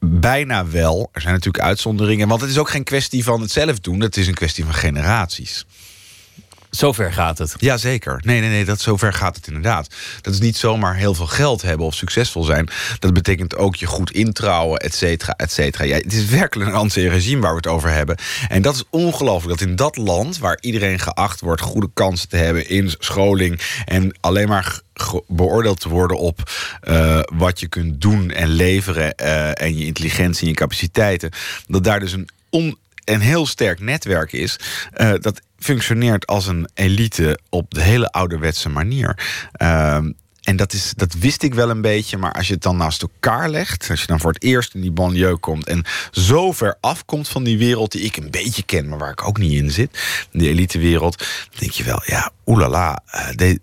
Bijna 0.00 0.66
wel. 0.66 1.08
Er 1.12 1.20
zijn 1.20 1.34
natuurlijk 1.34 1.64
uitzonderingen. 1.64 2.28
Want 2.28 2.40
het 2.40 2.50
is 2.50 2.58
ook 2.58 2.70
geen 2.70 2.84
kwestie 2.84 3.24
van 3.24 3.40
het 3.40 3.50
zelf 3.50 3.80
doen. 3.80 4.00
Het 4.00 4.16
is 4.16 4.26
een 4.26 4.34
kwestie 4.34 4.64
van 4.64 4.74
generaties. 4.74 5.66
Zover 6.70 7.12
gaat 7.12 7.38
het. 7.38 7.54
Jazeker. 7.58 8.20
Nee, 8.24 8.40
nee, 8.40 8.48
nee, 8.50 8.64
dat 8.64 8.80
zover 8.80 9.12
gaat 9.12 9.36
het 9.36 9.46
inderdaad. 9.46 9.94
Dat 10.20 10.32
is 10.32 10.40
niet 10.40 10.56
zomaar 10.56 10.96
heel 10.96 11.14
veel 11.14 11.26
geld 11.26 11.62
hebben 11.62 11.86
of 11.86 11.94
succesvol 11.94 12.44
zijn. 12.44 12.68
Dat 12.98 13.12
betekent 13.12 13.56
ook 13.56 13.76
je 13.76 13.86
goed 13.86 14.10
introuwen, 14.10 14.78
et 14.78 14.94
cetera, 14.94 15.34
et 15.36 15.52
cetera. 15.52 15.84
Ja, 15.84 15.96
het 15.96 16.12
is 16.12 16.24
werkelijk 16.24 16.70
een 16.70 16.76
ancien 16.76 17.08
regime 17.08 17.40
waar 17.40 17.50
we 17.50 17.56
het 17.56 17.66
over 17.66 17.90
hebben. 17.90 18.16
En 18.48 18.62
dat 18.62 18.74
is 18.74 18.84
ongelooflijk 18.90 19.58
dat 19.58 19.68
in 19.68 19.76
dat 19.76 19.96
land, 19.96 20.38
waar 20.38 20.58
iedereen 20.60 20.98
geacht 20.98 21.40
wordt 21.40 21.60
goede 21.60 21.90
kansen 21.94 22.28
te 22.28 22.36
hebben 22.36 22.68
in 22.68 22.94
scholing 22.98 23.60
en 23.84 24.16
alleen 24.20 24.48
maar 24.48 24.80
beoordeeld 25.26 25.80
te 25.80 25.88
worden 25.88 26.18
op 26.18 26.50
uh, 26.88 27.20
wat 27.34 27.60
je 27.60 27.68
kunt 27.68 28.00
doen 28.00 28.30
en 28.30 28.48
leveren 28.48 29.14
uh, 29.22 29.62
en 29.62 29.78
je 29.78 29.86
intelligentie 29.86 30.42
en 30.42 30.48
je 30.48 30.54
capaciteiten, 30.54 31.30
dat 31.66 31.84
daar 31.84 32.00
dus 32.00 32.12
een 32.12 32.28
on 32.50 32.78
een 33.08 33.20
heel 33.20 33.46
sterk 33.46 33.80
netwerk 33.80 34.32
is. 34.32 34.58
Uh, 34.96 35.12
dat 35.20 35.40
functioneert 35.58 36.26
als 36.26 36.46
een 36.46 36.68
elite 36.74 37.38
op 37.48 37.74
de 37.74 37.82
hele 37.82 38.10
ouderwetse 38.10 38.68
manier. 38.68 39.18
Ehm, 39.52 40.10
en 40.42 40.56
dat, 40.56 40.72
is, 40.72 40.92
dat 40.96 41.14
wist 41.14 41.42
ik 41.42 41.54
wel 41.54 41.70
een 41.70 41.80
beetje, 41.80 42.16
maar 42.16 42.32
als 42.32 42.46
je 42.46 42.52
het 42.52 42.62
dan 42.62 42.76
naast 42.76 43.02
elkaar 43.02 43.48
legt, 43.48 43.90
als 43.90 44.00
je 44.00 44.06
dan 44.06 44.20
voor 44.20 44.32
het 44.32 44.42
eerst 44.42 44.74
in 44.74 44.80
die 44.80 44.90
banlieue 44.90 45.36
komt 45.36 45.66
en 45.66 45.84
zo 46.10 46.52
ver 46.52 46.76
afkomt 46.80 47.28
van 47.28 47.44
die 47.44 47.58
wereld 47.58 47.92
die 47.92 48.02
ik 48.02 48.16
een 48.16 48.30
beetje 48.30 48.62
ken, 48.62 48.88
maar 48.88 48.98
waar 48.98 49.10
ik 49.10 49.26
ook 49.26 49.38
niet 49.38 49.52
in 49.52 49.70
zit, 49.70 50.26
die 50.32 50.48
elitewereld, 50.48 51.26
denk 51.58 51.72
je 51.72 51.84
wel, 51.84 52.02
ja, 52.04 52.30
oelala, 52.46 53.02
uh, 53.14 53.28
de, 53.34 53.60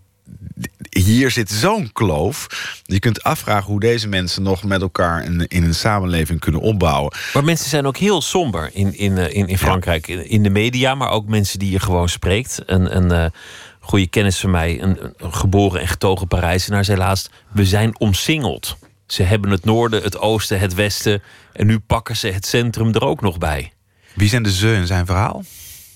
hier 0.89 1.31
zit 1.31 1.51
zo'n 1.51 1.91
kloof. 1.93 2.47
Je 2.83 2.99
kunt 2.99 3.23
afvragen 3.23 3.71
hoe 3.71 3.79
deze 3.79 4.07
mensen 4.07 4.43
nog 4.43 4.63
met 4.63 4.81
elkaar 4.81 5.23
in, 5.23 5.47
in 5.47 5.63
een 5.63 5.75
samenleving 5.75 6.39
kunnen 6.39 6.61
opbouwen. 6.61 7.13
Maar 7.33 7.43
mensen 7.43 7.69
zijn 7.69 7.85
ook 7.85 7.97
heel 7.97 8.21
somber 8.21 8.69
in, 8.73 8.97
in, 8.97 9.17
eh, 9.17 9.33
in, 9.33 9.47
in 9.47 9.57
Frankrijk. 9.57 10.07
In 10.07 10.43
de 10.43 10.49
media, 10.49 10.95
maar 10.95 11.09
ook 11.09 11.27
mensen 11.27 11.59
die 11.59 11.71
je 11.71 11.79
gewoon 11.79 12.09
spreekt. 12.09 12.61
Een, 12.65 12.95
een 12.95 13.11
uh, 13.11 13.25
goede 13.79 14.07
kennis 14.07 14.39
van 14.39 14.51
mij, 14.51 14.81
een, 14.81 15.13
een 15.17 15.33
geboren 15.33 15.81
en 15.81 15.87
getogen 15.87 16.27
Parijzenaar, 16.27 16.85
zei 16.85 16.97
laatst: 16.97 17.29
We 17.51 17.65
zijn 17.65 17.99
omsingeld. 17.99 18.77
Ze 19.07 19.23
hebben 19.23 19.49
het 19.49 19.65
noorden, 19.65 20.03
het 20.03 20.17
oosten, 20.17 20.59
het 20.59 20.73
westen. 20.73 21.23
En 21.53 21.67
nu 21.67 21.79
pakken 21.79 22.15
ze 22.15 22.27
het 22.27 22.45
centrum 22.45 22.93
er 22.93 23.05
ook 23.05 23.21
nog 23.21 23.37
bij. 23.37 23.71
Wie 24.13 24.29
zijn 24.29 24.43
de 24.43 24.51
ze 24.51 24.73
in 24.73 24.87
zijn 24.87 25.05
verhaal? 25.05 25.43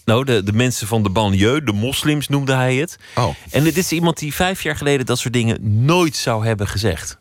Nou, 0.10 0.24
de, 0.26 0.44
de 0.44 0.54
mensen 0.54 0.88
van 0.88 1.04
de 1.04 1.10
banlieue, 1.10 1.64
de 1.64 1.74
moslims 1.74 2.28
noemde 2.28 2.54
hij 2.54 2.76
het. 2.76 2.98
Oh. 3.16 3.36
En 3.50 3.64
dit 3.64 3.78
is 3.78 3.92
iemand 3.92 4.18
die 4.18 4.34
vijf 4.34 4.64
jaar 4.64 4.76
geleden 4.76 5.06
dat 5.06 5.20
soort 5.20 5.34
dingen 5.34 5.86
nooit 5.86 6.16
zou 6.16 6.46
hebben 6.46 6.68
gezegd. 6.68 7.18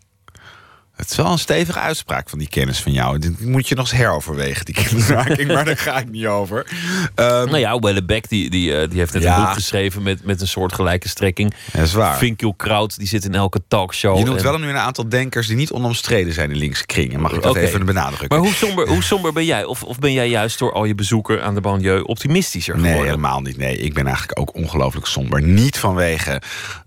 Het 0.98 1.10
is 1.10 1.16
wel 1.16 1.26
een 1.26 1.38
stevige 1.38 1.78
uitspraak 1.78 2.28
van 2.28 2.38
die 2.38 2.48
kennis 2.48 2.80
van 2.80 2.92
jou. 2.92 3.18
Die 3.18 3.34
moet 3.40 3.68
je 3.68 3.74
nog 3.74 3.90
eens 3.90 4.00
heroverwegen, 4.00 4.64
die 4.64 4.74
kennismaking. 4.84 5.52
maar 5.52 5.64
daar 5.64 5.76
ga 5.76 5.98
ik 5.98 6.10
niet 6.10 6.26
over. 6.26 6.66
Um, 7.14 7.14
nou 7.14 7.58
ja, 7.58 7.78
Wellebeck 7.78 8.28
die, 8.28 8.50
die, 8.50 8.70
uh, 8.70 8.88
die 8.88 8.98
heeft 8.98 9.12
net 9.12 9.22
ja. 9.22 9.36
een 9.36 9.44
boek 9.44 9.52
geschreven... 9.52 10.02
met, 10.02 10.24
met 10.24 10.40
een 10.40 10.48
soort 10.48 10.72
gelijke 10.72 11.08
strekking. 11.08 11.54
Dat 11.72 11.82
is 11.82 11.92
waar. 11.92 12.26
Kraut, 12.56 12.98
die 12.98 13.06
zit 13.06 13.24
in 13.24 13.34
elke 13.34 13.60
talkshow. 13.68 14.18
Je 14.18 14.24
noemt 14.24 14.38
en... 14.38 14.44
wel 14.44 14.58
nu 14.58 14.68
een 14.68 14.76
aantal 14.76 15.08
denkers... 15.08 15.46
die 15.46 15.56
niet 15.56 15.70
onomstreden 15.70 16.32
zijn 16.32 16.50
in 16.50 16.56
linkse 16.56 16.86
kringen. 16.86 17.20
Mag 17.20 17.32
ik 17.32 17.42
dat 17.42 17.50
okay. 17.50 17.62
even 17.62 17.86
benadrukken? 17.86 18.28
Maar 18.28 18.38
hoe 18.38 18.54
somber, 18.54 18.88
hoe 18.88 19.02
somber 19.02 19.32
ben 19.32 19.44
jij? 19.44 19.64
Of, 19.64 19.82
of 19.82 19.98
ben 19.98 20.12
jij 20.12 20.28
juist 20.28 20.58
door 20.58 20.72
al 20.72 20.84
je 20.84 20.94
bezoeken 20.94 21.42
aan 21.42 21.54
de 21.54 21.60
banlieue... 21.60 22.06
optimistischer 22.06 22.74
geworden? 22.74 22.96
Nee, 22.96 23.08
helemaal 23.08 23.40
niet. 23.40 23.56
Nee, 23.56 23.78
ik 23.78 23.94
ben 23.94 24.06
eigenlijk 24.06 24.38
ook 24.38 24.54
ongelooflijk 24.54 25.06
somber. 25.06 25.42
Niet 25.42 25.78
vanwege... 25.78 26.42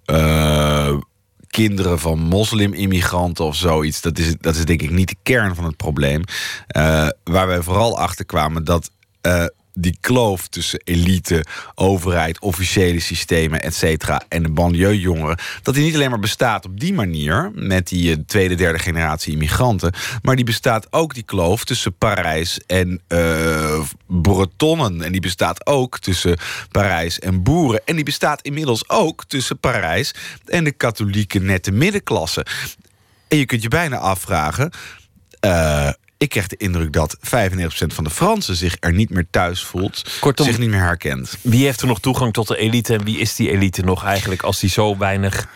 Uh, 0.06 0.94
kinderen 1.52 2.00
van 2.00 2.20
moslim-immigranten 2.20 3.46
of 3.46 3.56
zoiets. 3.56 4.02
Dat 4.02 4.18
is, 4.18 4.36
dat 4.40 4.56
is 4.56 4.66
denk 4.66 4.82
ik 4.82 4.90
niet 4.90 5.10
de 5.10 5.16
kern 5.24 5.56
van 5.56 5.66
het 5.66 5.78
probleem. 5.78 6.24
Uh, 6.78 7.08
waar 7.24 7.48
wij 7.48 7.62
vooral 7.62 8.00
achter 8.00 8.26
kwamen 8.26 8.64
dat. 8.64 8.92
Uh, 9.22 9.46
die 9.74 9.98
kloof 10.02 10.48
tussen 10.48 10.82
elite, 10.84 11.46
overheid, 11.76 12.40
officiële 12.40 13.00
systemen, 13.00 13.62
et 13.62 13.76
cetera, 13.76 14.22
en 14.30 14.44
de 14.44 14.52
banlieue-jongeren, 14.52 15.38
dat 15.62 15.74
die 15.74 15.84
niet 15.84 15.96
alleen 15.96 16.10
maar 16.10 16.20
bestaat 16.20 16.66
op 16.66 16.80
die 16.80 16.94
manier, 16.94 17.52
met 17.54 17.88
die 17.88 18.18
uh, 18.18 18.24
tweede, 18.26 18.56
derde 18.56 18.80
generatie 18.80 19.34
immigranten, 19.34 19.94
maar 20.22 20.36
die 20.36 20.46
bestaat 20.46 20.88
ook, 20.90 21.14
die 21.14 21.24
kloof, 21.24 21.64
tussen 21.64 21.94
Parijs 21.98 22.60
en 22.68 23.02
uh, 23.08 23.84
Bretonnen. 24.08 25.02
En 25.02 25.12
die 25.12 25.22
bestaat 25.22 25.66
ook 25.66 26.00
tussen 26.00 26.38
Parijs 26.72 27.20
en 27.20 27.44
boeren. 27.44 27.82
En 27.86 27.96
die 27.96 28.04
bestaat 28.04 28.42
inmiddels 28.42 28.90
ook 28.90 29.26
tussen 29.26 29.60
Parijs 29.60 30.14
en 30.46 30.64
de 30.64 30.72
katholieke 30.72 31.40
nette 31.40 31.72
middenklasse. 31.72 32.46
En 33.28 33.38
je 33.38 33.46
kunt 33.46 33.62
je 33.62 33.68
bijna 33.68 33.98
afvragen. 33.98 34.72
Uh, 35.46 35.90
ik 36.22 36.30
krijg 36.30 36.48
de 36.48 36.58
indruk 36.58 36.94
dat 36.94 37.18
95% 37.18 37.22
van 37.88 38.04
de 38.04 38.10
Fransen 38.10 38.56
zich 38.56 38.78
er 38.80 38.94
niet 38.94 39.10
meer 39.10 39.28
thuis 39.30 39.64
voelt. 39.64 40.18
Kortom, 40.20 40.46
zich 40.46 40.58
niet 40.58 40.70
meer 40.70 40.80
herkent. 40.80 41.38
Wie 41.42 41.66
heeft 41.66 41.82
er 41.82 41.88
nog 41.88 42.00
toegang 42.00 42.34
tot 42.34 42.48
de 42.48 42.58
elite 42.58 42.94
en 42.94 43.04
wie 43.04 43.18
is 43.18 43.36
die 43.36 43.52
elite 43.52 43.82
nog 43.82 44.06
eigenlijk 44.06 44.42
als 44.42 44.60
die 44.60 44.70
zo 44.70 44.98
weinig 44.98 45.48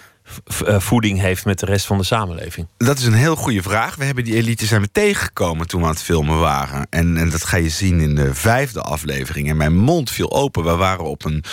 voeding 0.78 1.20
heeft 1.20 1.46
met 1.46 1.60
de 1.60 1.66
rest 1.66 1.86
van 1.86 1.98
de 1.98 2.04
samenleving? 2.04 2.68
Dat 2.78 2.98
is 2.98 3.06
een 3.06 3.14
heel 3.14 3.36
goede 3.36 3.62
vraag. 3.62 3.96
We 3.96 4.06
hebben 4.06 4.24
die 4.24 4.36
elite 4.36 4.66
zijn 4.66 4.82
we 4.82 4.92
tegengekomen 4.92 5.68
toen 5.68 5.82
we 5.82 5.88
aan 5.88 5.94
het 5.94 6.04
filmen 6.04 6.40
waren. 6.40 6.88
En, 6.90 7.18
en 7.18 7.30
dat 7.30 7.44
ga 7.44 7.58
je 7.58 7.70
zien 7.70 8.00
in 8.00 8.16
de 8.16 8.34
vijfde 8.34 8.82
aflevering. 8.82 9.50
En 9.50 9.58
mijn 9.58 9.78
mond 9.78 10.12
viel 10.12 10.32
open. 10.32 10.64
We 10.64 10.76
waren 10.76 11.06
op 11.06 11.26
een 11.26 11.44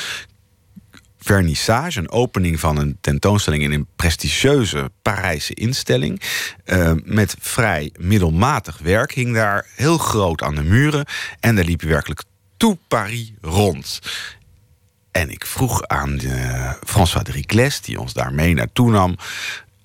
vernissage, 1.24 1.98
een 1.98 2.10
opening 2.10 2.60
van 2.60 2.76
een 2.76 2.98
tentoonstelling 3.00 3.62
in 3.62 3.72
een 3.72 3.86
prestigieuze 3.96 4.90
Parijse 5.02 5.54
instelling. 5.54 6.22
Uh, 6.66 6.92
met 7.04 7.36
vrij 7.40 7.92
middelmatig 7.98 8.78
werk 8.78 9.12
hing 9.12 9.34
daar 9.34 9.66
heel 9.76 9.98
groot 9.98 10.42
aan 10.42 10.54
de 10.54 10.62
muren. 10.62 11.06
En 11.40 11.54
daar 11.54 11.64
liep 11.64 11.80
je 11.80 11.86
werkelijk 11.86 12.22
tout 12.56 12.78
Paris 12.88 13.32
rond. 13.40 13.98
En 15.10 15.30
ik 15.30 15.46
vroeg 15.46 15.86
aan 15.86 16.16
de 16.16 16.76
François 16.84 17.24
de 17.24 17.78
die 17.84 18.00
ons 18.00 18.12
daar 18.12 18.34
mee 18.34 18.54
naartoe 18.54 18.90
nam, 18.90 19.16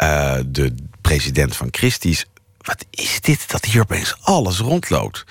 uh, 0.01 0.37
de 0.45 0.75
president 1.01 1.55
van 1.55 1.67
Christie's. 1.71 2.25
Wat 2.57 2.85
is 2.89 3.21
dit 3.21 3.49
dat 3.49 3.65
hier 3.65 3.81
opeens 3.81 4.15
alles 4.21 4.59
rondloopt? 4.59 5.25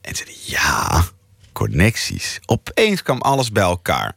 En 0.00 0.14
ze 0.14 0.24
zei: 0.26 0.36
Ja, 0.44 1.04
connecties. 1.52 2.40
Opeens 2.46 3.02
kwam 3.02 3.20
alles 3.20 3.52
bij 3.52 3.62
elkaar. 3.62 4.14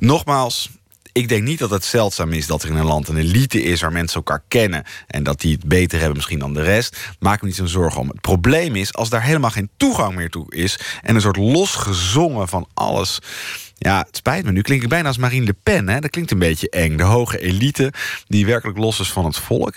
Nogmaals, 0.00 0.70
ik 1.12 1.28
denk 1.28 1.42
niet 1.42 1.58
dat 1.58 1.70
het 1.70 1.84
zeldzaam 1.84 2.32
is 2.32 2.46
dat 2.46 2.62
er 2.62 2.68
in 2.68 2.76
een 2.76 2.84
land 2.84 3.08
een 3.08 3.16
elite 3.16 3.62
is 3.62 3.80
waar 3.80 3.92
mensen 3.92 4.16
elkaar 4.16 4.42
kennen 4.48 4.84
en 5.06 5.22
dat 5.22 5.40
die 5.40 5.52
het 5.52 5.64
beter 5.64 5.98
hebben 5.98 6.16
misschien 6.16 6.38
dan 6.38 6.54
de 6.54 6.62
rest. 6.62 6.96
Maak 7.18 7.40
me 7.40 7.46
niet 7.46 7.56
zo'n 7.56 7.68
zorgen 7.68 8.00
om. 8.00 8.08
Het 8.08 8.20
probleem 8.20 8.76
is 8.76 8.94
als 8.94 9.08
daar 9.08 9.22
helemaal 9.22 9.50
geen 9.50 9.70
toegang 9.76 10.14
meer 10.14 10.30
toe 10.30 10.54
is 10.54 10.78
en 11.02 11.14
een 11.14 11.20
soort 11.20 11.36
losgezongen 11.36 12.48
van 12.48 12.68
alles. 12.74 13.18
Ja, 13.74 13.98
het 14.06 14.16
spijt 14.16 14.44
me. 14.44 14.52
Nu 14.52 14.62
klink 14.62 14.82
ik 14.82 14.88
bijna 14.88 15.08
als 15.08 15.16
Marine 15.16 15.44
Le 15.44 15.54
Pen. 15.62 15.88
Hè? 15.88 16.00
Dat 16.00 16.10
klinkt 16.10 16.30
een 16.30 16.38
beetje 16.38 16.70
eng. 16.70 16.96
De 16.96 17.02
hoge 17.02 17.38
elite 17.38 17.92
die 18.26 18.46
werkelijk 18.46 18.78
los 18.78 19.00
is 19.00 19.12
van 19.12 19.24
het 19.24 19.36
volk. 19.36 19.74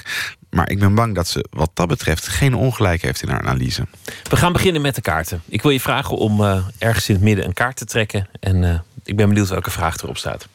Maar 0.50 0.70
ik 0.70 0.80
ben 0.80 0.96
bang 0.96 1.16
dat 1.16 1.28
ze 1.28 1.46
wat 1.50 1.72
dat 1.74 1.88
betreft 1.88 2.28
geen 2.28 2.54
ongelijk 2.54 3.02
heeft 3.02 3.22
in 3.22 3.30
haar 3.30 3.42
analyse. 3.42 3.88
We 4.30 4.36
gaan 4.36 4.54
beginnen 4.54 4.82
met 4.82 4.96
de 4.96 5.02
kaarten. 5.02 5.42
Ik 5.46 5.62
wil 5.62 5.72
je 5.72 5.80
vragen 5.80 6.18
om 6.18 6.42
uh, 6.42 6.66
ergens 6.78 7.10
in 7.10 7.16
het 7.16 7.24
midden 7.24 7.46
een 7.46 7.54
kaart 7.54 7.76
te 7.76 7.86
trekken. 7.86 8.28
En 8.40 8.64
uh, 8.64 8.80
ik 9.04 9.16
ben 9.16 9.28
benieuwd 9.28 9.50
welke 9.50 9.72
vraag 9.72 9.98
erop 9.98 10.18
staat. 10.18 10.48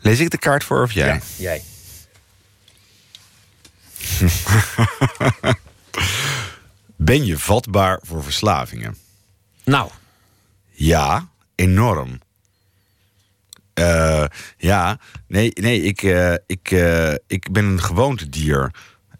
Lees 0.00 0.20
ik 0.20 0.30
de 0.30 0.38
kaart 0.38 0.64
voor 0.64 0.82
of 0.82 0.92
jij? 0.92 1.06
Ja, 1.06 1.20
jij. 1.36 1.62
ben 6.96 7.24
je 7.24 7.38
vatbaar 7.38 8.00
voor 8.02 8.22
verslavingen? 8.22 8.96
Nou. 9.64 9.90
Ja, 10.70 11.28
enorm. 11.54 12.20
Uh, 13.74 14.24
ja, 14.56 14.98
nee, 15.26 15.50
nee 15.54 15.82
ik, 15.82 16.02
uh, 16.02 16.34
ik, 16.46 16.70
uh, 16.70 17.12
ik 17.26 17.52
ben 17.52 17.64
een 17.64 17.82
gewoontedier. 17.82 18.70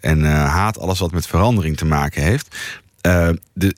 En 0.01 0.24
haat 0.24 0.78
alles 0.78 0.98
wat 0.98 1.12
met 1.12 1.26
verandering 1.26 1.76
te 1.76 1.84
maken 1.84 2.22
heeft. 2.22 2.56
de, 3.52 3.76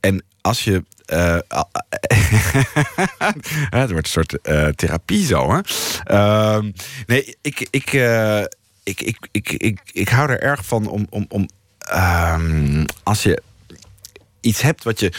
en 0.00 0.24
als 0.40 0.64
je. 0.64 0.84
het 3.70 3.90
wordt 3.90 4.06
een 4.06 4.06
soort 4.06 4.38
therapie 4.76 5.26
zo, 5.26 5.54
hè? 5.54 5.60
Ehm, 6.04 6.70
nee, 7.06 7.36
ik, 7.40 7.66
ik, 7.70 7.92
ik, 8.82 9.00
ik, 9.00 9.28
ik, 9.30 9.50
ik, 9.50 9.80
ik 9.92 10.08
hou 10.08 10.30
er 10.30 10.40
erg 10.40 10.64
van 10.64 10.88
om. 10.88 11.06
om, 11.10 11.26
om 11.28 11.48
um, 11.94 12.84
als 13.02 13.22
je 13.22 13.42
iets 14.42 14.62
hebt 14.62 14.84
wat 14.84 15.00
je. 15.00 15.12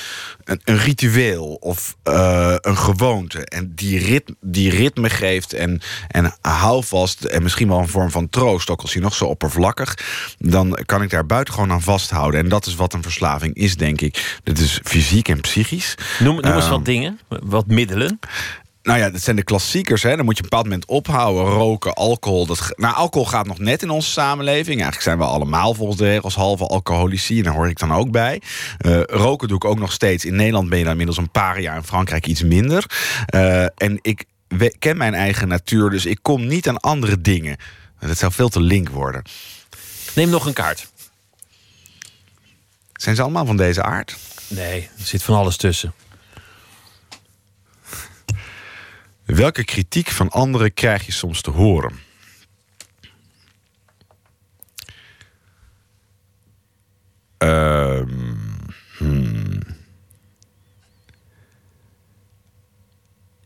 een, 0.44 0.62
een 0.64 0.78
ritueel 0.78 1.58
of 1.60 1.96
uh, 2.04 2.56
een 2.62 2.78
gewoonte. 2.78 3.46
en 3.46 3.72
die, 3.76 4.00
ritme, 4.00 4.36
die 4.42 4.70
ritme 4.70 5.10
geeft. 5.10 5.54
en, 5.54 5.82
en 6.08 6.34
hou 6.42 6.84
vast. 6.84 7.24
en 7.24 7.44
misschien 7.44 7.68
wel 7.68 7.80
een 7.80 7.88
vorm 7.88 8.12
van 8.12 8.30
troost. 8.30 8.70
ook 8.70 8.82
als 8.82 8.94
je 8.94 9.00
nog 9.00 9.16
zo 9.16 9.26
oppervlakkig. 9.26 9.98
dan 10.38 10.80
kan 10.86 11.02
ik 11.02 11.10
daar 11.10 11.26
buitengewoon 11.26 11.72
aan 11.72 11.82
vasthouden. 11.82 12.40
En 12.40 12.50
dat 12.50 12.66
is 12.66 12.76
wat 12.76 12.94
een 12.94 13.04
verslaving 13.04 13.56
is, 13.56 13.78
denk 13.78 14.02
ik. 14.02 14.40
Dat 14.44 14.58
is 14.58 14.80
fysiek 14.84 15.28
en 15.28 15.42
psychisch. 15.42 15.96
Noem, 16.20 16.36
noem 16.42 16.54
eens 16.54 16.70
wat 16.70 16.86
dingen, 16.86 17.20
wat 17.28 17.68
middelen. 17.68 18.20
Nou 18.84 19.00
ja, 19.00 19.10
dat 19.10 19.22
zijn 19.22 19.36
de 19.36 19.44
klassiekers. 19.44 20.04
Hè. 20.04 20.16
Dan 20.16 20.26
moet 20.26 20.38
je 20.38 20.44
op 20.44 20.52
een 20.52 20.58
bepaald 20.58 20.66
moment 20.66 20.86
ophouden. 20.86 21.54
Roken, 21.54 21.94
alcohol. 21.94 22.46
Dat, 22.46 22.74
nou, 22.76 22.96
alcohol 22.96 23.28
gaat 23.28 23.46
nog 23.46 23.60
net 23.60 23.82
in 23.82 23.90
onze 23.90 24.12
samenleving. 24.12 24.68
Eigenlijk 24.68 25.02
zijn 25.02 25.18
we 25.18 25.24
allemaal 25.24 25.74
volgens 25.74 25.98
de 25.98 26.06
regels 26.06 26.36
halve 26.36 26.68
alcoholici. 26.68 27.38
En 27.38 27.44
daar 27.44 27.54
hoor 27.54 27.70
ik 27.70 27.80
dan 27.80 27.94
ook 27.94 28.12
bij. 28.12 28.42
Uh, 28.86 29.02
roken 29.04 29.48
doe 29.48 29.58
ik 29.58 29.66
ook 29.66 29.80
nog 29.80 29.92
steeds. 29.92 30.26
In 30.26 30.36
Nederland 30.36 30.70
ben 30.70 30.78
je 30.78 30.84
dan 30.84 30.92
inmiddels 30.92 31.18
een 31.18 31.32
paar 31.32 31.62
jaar. 31.62 31.76
In 31.76 31.84
Frankrijk 31.84 32.28
iets 32.28 32.44
minder. 32.44 32.86
Uh, 33.36 33.64
en 33.64 34.00
ik 34.02 34.26
ken 34.80 34.98
mijn 34.98 35.14
eigen 35.14 35.48
natuur. 35.48 35.90
Dus 35.90 36.06
ik 36.06 36.20
kom 36.22 36.48
niet 36.48 36.68
aan 36.68 36.80
andere 36.80 37.22
dingen. 37.22 37.58
Dat 38.00 38.18
zou 38.18 38.32
veel 38.32 38.50
te 38.50 38.62
link 38.62 38.90
worden. 38.90 39.24
Neem 40.16 40.30
nog 40.30 40.46
een 40.46 40.54
kaart. 40.54 40.92
Zijn 42.94 43.16
ze 43.16 43.22
allemaal 43.22 43.46
van 43.46 43.58
deze 43.58 43.84
aard? 43.84 44.16
Nee, 44.48 44.90
er 44.98 45.06
zit 45.06 45.24
van 45.24 45.36
alles 45.36 45.58
tussen. 45.58 45.94
Welke 49.26 49.64
kritiek 49.64 50.08
van 50.08 50.30
anderen 50.30 50.74
krijg 50.74 51.06
je 51.06 51.12
soms 51.12 51.42
te 51.42 51.50
horen? 51.50 52.00
Hmm. 58.98 59.43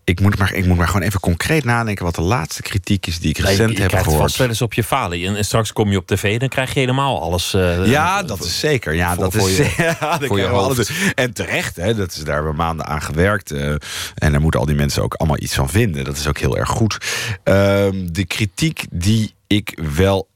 Ik 0.08 0.20
moet, 0.20 0.38
maar, 0.38 0.54
ik 0.54 0.66
moet 0.66 0.78
maar 0.78 0.88
gewoon 0.88 1.02
even 1.02 1.20
concreet 1.20 1.64
nadenken 1.64 2.06
wat 2.06 2.16
de 2.16 2.22
laatste 2.22 2.62
kritiek 2.62 3.08
is 3.08 3.20
die 3.20 3.30
ik 3.30 3.38
Nee, 3.38 3.46
recent 3.48 3.72
je 3.72 3.78
heb 3.80 3.88
krijgt 3.88 4.06
gehoord. 4.06 4.24
vast 4.24 4.38
wel 4.38 4.48
eens 4.48 4.62
op 4.62 4.74
je 4.74 4.84
falen. 4.84 5.24
En, 5.24 5.36
en 5.36 5.46
straks 5.46 5.74
kom 5.74 5.92
je 5.92 5.98
op 5.98 6.08
tv, 6.08 6.40
dan 6.40 6.50
krijg 6.50 6.74
je 6.74 6.80
helemaal 6.80 7.22
alles. 7.22 7.54
eh, 7.54 7.86
Ja, 7.88 8.24
dat 8.24 8.44
is 8.44 8.60
zeker. 8.60 8.94
Ja, 8.94 9.14
voor- 9.14 9.24
dat 9.24 9.34
voor 9.36 9.50
is, 9.50 9.58
je- 9.58 9.74
ja, 10.00 10.20
voor 10.22 10.40
je 10.40 10.48
alles. 10.48 10.92
En 11.16 11.34
terecht, 11.34 11.76
hè, 11.76 11.96
dat 11.96 12.12
is 12.12 12.18
daar 12.24 12.34
hebben 12.34 12.52
we 12.52 12.58
maanden 12.58 12.86
aan 12.86 13.02
gewerkt. 13.02 13.52
eh, 13.52 13.70
en 14.16 14.32
daar 14.32 14.42
moeten 14.42 14.60
al 14.60 14.66
die 14.66 14.76
mensen 14.76 15.04
ook 15.04 15.14
allemaal 15.14 15.40
iets 15.42 15.54
van 15.54 15.70
vinden. 15.70 16.04
Dat 16.04 16.18
is 16.18 16.28
ook 16.28 16.38
heel 16.38 16.58
erg 16.58 16.70
goed. 16.70 16.98
Ehm, 17.44 18.08
de 18.12 18.26
kritiek 18.26 18.86
die 18.92 19.34
ik 19.48 19.80
wel 19.96 20.28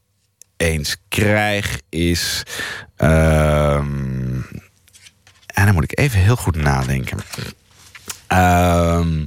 eens 0.57 0.95
krijg 1.09 1.79
is. 1.89 2.43
ehm, 2.95 4.39
en 5.47 5.65
dan 5.65 5.73
moet 5.73 5.83
ik 5.91 5.99
even 5.99 6.19
heel 6.19 6.35
goed 6.35 6.55
nadenken. 6.55 7.17
Ehm, 8.27 9.25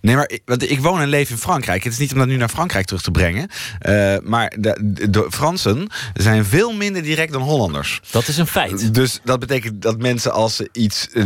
nee, 0.00 0.14
maar 0.16 0.28
ik, 0.28 0.42
want 0.44 0.70
ik 0.70 0.80
woon 0.80 1.00
en 1.00 1.08
leef 1.08 1.30
in 1.30 1.38
Frankrijk. 1.38 1.84
Het 1.84 1.92
is 1.92 1.98
niet 1.98 2.12
om 2.12 2.18
dat 2.18 2.26
nu 2.26 2.36
naar 2.36 2.48
Frankrijk 2.48 2.86
terug 2.86 3.02
te 3.02 3.10
brengen. 3.10 3.48
eh, 3.78 4.16
maar 4.22 4.52
de, 4.58 4.78
de, 4.82 5.10
de 5.10 5.26
Fransen 5.30 5.88
zijn 6.14 6.44
veel 6.44 6.72
minder 6.72 7.02
direct 7.02 7.32
dan 7.32 7.42
Hollanders. 7.42 8.00
Dat 8.10 8.28
is 8.28 8.36
een 8.36 8.46
feit. 8.46 8.94
Dus 8.94 9.20
dat 9.24 9.38
betekent 9.38 9.82
dat 9.82 9.98
mensen 9.98 10.32
als 10.32 10.56
ze 10.56 10.68
iets 10.72 11.08
eh, 11.12 11.24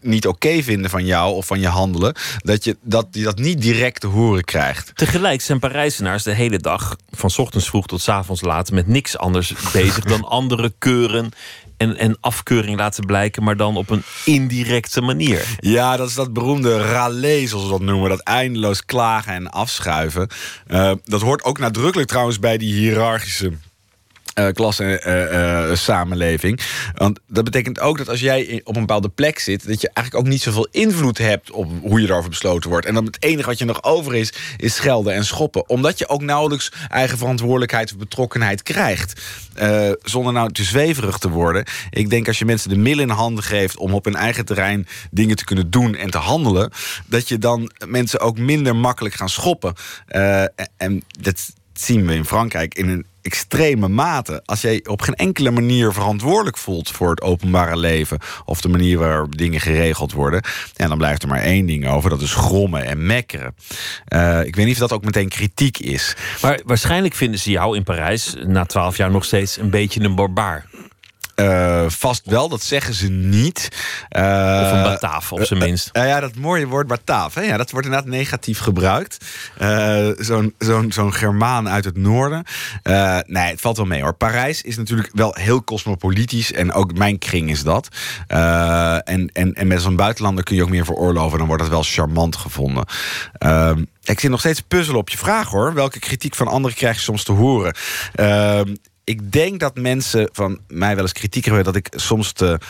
niet 0.00 0.26
oké 0.26 0.62
vinden 0.62 0.90
van 0.90 1.04
jou 1.04 1.34
of 1.34 1.46
van 1.46 1.60
je 1.60 1.68
handelen, 1.68 2.14
dat 2.38 2.64
je 2.64 2.76
dat, 2.82 3.06
je 3.10 3.22
dat 3.22 3.38
niet 3.38 3.62
direct 3.62 4.00
te 4.00 4.06
horen 4.06 4.44
krijgt. 4.44 4.90
Tegelijk 4.94 5.40
zijn 5.40 5.58
Parijzenaars 5.58 6.22
de 6.22 6.34
hele 6.34 6.58
dag, 6.58 6.96
van 7.10 7.30
's 7.30 7.38
ochtends 7.38 7.68
vroeg 7.68 7.86
tot 7.86 8.00
's 8.00 8.08
avonds 8.08 8.40
laat, 8.42 8.70
met 8.70 8.86
niks 8.86 9.18
anders 9.18 9.54
bezig 9.72 10.04
dan 10.04 10.24
andere 10.24 10.72
keuren 10.78 11.30
en, 11.82 11.96
en 11.96 12.16
afkeuring 12.20 12.78
laten 12.78 13.06
blijken, 13.06 13.42
maar 13.42 13.56
dan 13.56 13.76
op 13.76 13.90
een 13.90 14.02
indirecte 14.24 15.00
manier. 15.00 15.56
Ja, 15.58 15.96
dat 15.96 16.08
is 16.08 16.14
dat 16.14 16.32
beroemde 16.32 16.78
râler, 16.78 17.48
zoals 17.48 17.64
we 17.64 17.70
dat 17.70 17.80
noemen. 17.80 18.10
Dat 18.10 18.20
eindeloos 18.20 18.84
klagen 18.84 19.32
en 19.32 19.50
afschuiven. 19.50 20.28
Eh, 20.66 20.92
dat 21.04 21.20
hoort 21.20 21.44
ook 21.44 21.58
nadrukkelijk 21.58 22.08
trouwens 22.08 22.38
bij 22.38 22.58
die 22.58 22.74
hiërarchische 22.74 23.52
eh 24.34 24.46
klasse 24.52 24.98
eh, 24.98 25.70
eh, 25.70 25.76
samenleving. 25.76 26.60
Want 26.94 27.20
dat 27.26 27.44
betekent 27.44 27.80
ook 27.80 27.98
dat 27.98 28.08
als 28.08 28.20
jij 28.20 28.60
op 28.64 28.74
een 28.74 28.80
bepaalde 28.80 29.08
plek 29.08 29.38
zit, 29.38 29.68
dat 29.68 29.80
je 29.80 29.90
eigenlijk 29.94 30.26
ook 30.26 30.32
niet 30.32 30.42
zoveel 30.42 30.68
invloed 30.70 31.18
hebt 31.18 31.50
op 31.50 31.70
hoe 31.82 32.00
je 32.00 32.08
erover 32.08 32.30
besloten 32.30 32.70
wordt. 32.70 32.86
En 32.86 32.94
dan 32.94 33.04
het 33.04 33.22
enige 33.22 33.48
wat 33.48 33.58
je 33.58 33.64
nog 33.64 33.82
over 33.82 34.14
is, 34.14 34.32
is 34.56 34.74
schelden 34.74 35.14
en 35.14 35.24
schoppen. 35.24 35.68
Omdat 35.68 35.98
je 35.98 36.08
ook 36.08 36.22
nauwelijks 36.22 36.72
eigen 36.88 37.18
verantwoordelijkheid 37.18 37.92
of 37.92 37.98
betrokkenheid 37.98 38.62
krijgt. 38.62 39.20
Zonder 40.02 40.32
nou 40.32 40.52
te 40.52 40.64
zweverig 40.64 41.18
te 41.18 41.28
worden. 41.28 41.64
Ik 41.90 42.10
denk 42.10 42.26
als 42.26 42.38
je 42.38 42.44
mensen 42.44 42.68
de 42.68 42.76
middelen 42.76 43.08
in 43.08 43.14
handen 43.14 43.44
geeft 43.44 43.76
om 43.76 43.94
op 43.94 44.04
hun 44.04 44.16
eigen 44.16 44.44
terrein 44.44 44.86
dingen 45.10 45.36
te 45.36 45.44
kunnen 45.44 45.70
doen 45.70 45.94
en 45.94 46.10
te 46.10 46.18
handelen, 46.18 46.70
dat 47.06 47.28
je 47.28 47.38
dan 47.38 47.70
mensen 47.86 48.20
ook 48.20 48.38
minder 48.38 48.76
makkelijk 48.76 49.14
gaan 49.14 49.28
schoppen. 49.28 49.74
En 50.76 51.02
dat 51.20 51.52
zien 51.72 52.06
we 52.06 52.14
in 52.14 52.24
Frankrijk 52.24 52.74
in 52.74 52.88
een 52.88 53.06
extreme 53.22 53.88
mate. 53.88 54.42
Als 54.44 54.60
jij 54.60 54.80
op 54.84 55.00
geen 55.00 55.14
enkele 55.14 55.50
manier 55.50 55.92
verantwoordelijk 55.92 56.58
voelt 56.58 56.90
voor 56.90 57.10
het 57.10 57.22
openbare 57.22 57.76
leven 57.76 58.18
of 58.44 58.60
de 58.60 58.68
manier 58.68 58.98
waarop 58.98 59.38
dingen 59.38 59.60
geregeld 59.60 60.12
worden, 60.12 60.42
ja, 60.74 60.88
dan 60.88 60.98
blijft 60.98 61.22
er 61.22 61.28
maar 61.28 61.42
één 61.42 61.66
ding 61.66 61.88
over: 61.88 62.10
dat 62.10 62.20
is 62.20 62.34
grommen 62.34 62.84
en 62.84 63.06
mekkeren. 63.06 63.54
Eh, 64.04 64.44
ik 64.44 64.56
weet 64.56 64.66
niet 64.66 64.74
of 64.74 64.80
dat 64.80 64.92
ook 64.92 65.04
meteen 65.04 65.28
kritiek 65.28 65.78
is. 65.78 66.16
Maar 66.42 66.60
waarschijnlijk 66.64 67.14
vinden 67.14 67.40
ze 67.40 67.50
jou 67.50 67.76
in 67.76 67.82
Parijs 67.82 68.34
na 68.46 68.64
twaalf 68.64 68.96
jaar 68.96 69.10
nog 69.10 69.24
steeds 69.24 69.56
een 69.56 69.70
beetje 69.70 70.00
een 70.00 70.14
barbaar. 70.14 70.66
Eh, 71.34 71.84
vast 71.88 72.22
wel, 72.24 72.48
dat 72.48 72.62
zeggen 72.62 72.94
ze 72.94 73.08
niet. 73.10 73.68
Eh, 74.08 74.22
Of 74.64 74.72
een 74.72 74.82
Bataaf, 74.82 75.32
op 75.32 75.44
zijn 75.44 75.60
eh, 75.60 75.66
minst. 75.66 75.88
eh, 75.92 76.06
ja, 76.08 76.20
dat 76.20 76.34
mooie 76.36 76.66
woord 76.66 76.86
Bataaf. 76.86 77.34
Hè? 77.34 77.40
Ja, 77.40 77.56
dat 77.56 77.70
wordt 77.70 77.86
inderdaad 77.86 78.10
negatief 78.10 78.58
gebruikt. 78.58 79.16
Eh, 79.58 80.08
Zo'n 80.18 80.54
zo'n 80.58 80.92
zo'n 80.92 81.14
Germaan 81.14 81.68
uit 81.68 81.84
het 81.84 81.96
noorden. 81.96 82.44
Eh, 82.82 83.18
nee, 83.26 83.50
het 83.50 83.60
valt 83.60 83.76
wel 83.76 83.86
mee 83.86 84.02
hoor. 84.02 84.14
Parijs 84.14 84.62
is 84.62 84.76
natuurlijk 84.76 85.10
wel 85.12 85.34
heel 85.38 85.64
cosmopolitisch. 85.64 86.52
En 86.52 86.72
ook 86.72 86.94
mijn 86.98 87.18
kring 87.18 87.50
is 87.50 87.62
dat. 87.62 87.88
Eh, 88.26 88.94
en, 88.94 89.30
en, 89.32 89.54
en 89.54 89.66
met 89.66 89.82
zo'n 89.82 89.96
buitenlander 89.96 90.44
kun 90.44 90.56
je 90.56 90.62
ook 90.62 90.68
meer 90.68 90.84
veroorloven. 90.84 91.38
Dan 91.38 91.46
wordt 91.46 91.62
dat 91.62 91.70
wel 91.70 91.82
charmant 91.82 92.36
gevonden. 92.36 92.84
Ehm, 93.38 93.84
ik 94.04 94.20
zit 94.20 94.30
nog 94.30 94.40
steeds 94.40 94.60
puzzelen 94.60 95.00
op 95.00 95.08
je 95.08 95.18
vraag 95.18 95.48
hoor. 95.48 95.74
Welke 95.74 95.98
kritiek 95.98 96.34
van 96.34 96.48
anderen 96.48 96.76
krijg 96.76 96.94
je 96.96 97.02
soms 97.02 97.24
te 97.24 97.32
horen? 97.32 97.74
Ik 99.04 99.32
denk 99.32 99.60
dat 99.60 99.76
mensen 99.76 100.28
van 100.32 100.58
mij 100.68 100.94
wel 100.94 101.04
eens 101.04 101.12
kritiek 101.12 101.44
hebben 101.44 101.64
dat 101.64 101.76
ik 101.76 101.88
soms 101.90 102.32
te, 102.32 102.60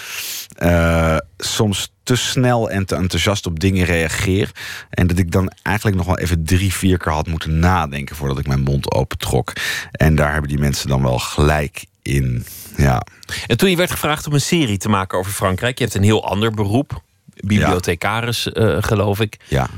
eh, 0.57 1.17
soms 1.39 1.93
te 2.03 2.17
snel 2.17 2.71
en 2.71 2.85
te 2.85 2.95
enthousiast 2.95 3.47
op 3.47 3.61
dingen 3.61 3.85
reageer. 3.85 4.51
En 4.91 5.07
dat 5.07 5.19
ik 5.19 5.31
dan 5.33 5.53
eigenlijk 5.63 5.97
nog 5.97 6.07
wel 6.07 6.19
even 6.19 6.45
drie, 6.45 6.75
vier 6.75 6.99
keer 6.99 7.13
had 7.13 7.27
moeten 7.27 7.59
nadenken 7.59 8.17
voordat 8.17 8.39
ik 8.39 8.47
mijn 8.47 8.63
mond 8.63 8.93
opentrok. 8.93 9.53
En 9.91 10.15
daar 10.15 10.33
hebben 10.33 10.49
die 10.49 10.59
mensen 10.59 10.89
dan 10.89 11.03
wel 11.03 11.19
gelijk 11.19 11.85
in. 12.03 12.47
Ja. 12.77 13.03
En 13.47 13.57
toen 13.57 13.71
je 13.71 13.77
werd 13.77 13.91
gevraagd 13.91 14.27
om 14.27 14.33
een 14.33 14.41
serie 14.41 14.79
te 14.79 14.89
maken 14.89 15.19
over 15.19 15.33
Frankrijk, 15.33 15.79
je 15.79 15.85
hebt 15.85 15.97
een 15.97 16.03
heel 16.03 16.29
ander 16.29 16.51
beroep, 16.51 17.03
bibliothecaris, 17.35 18.53
eh, 18.53 18.77
geloof 18.81 19.21
ik. 19.21 19.37
Ja. 19.49 19.69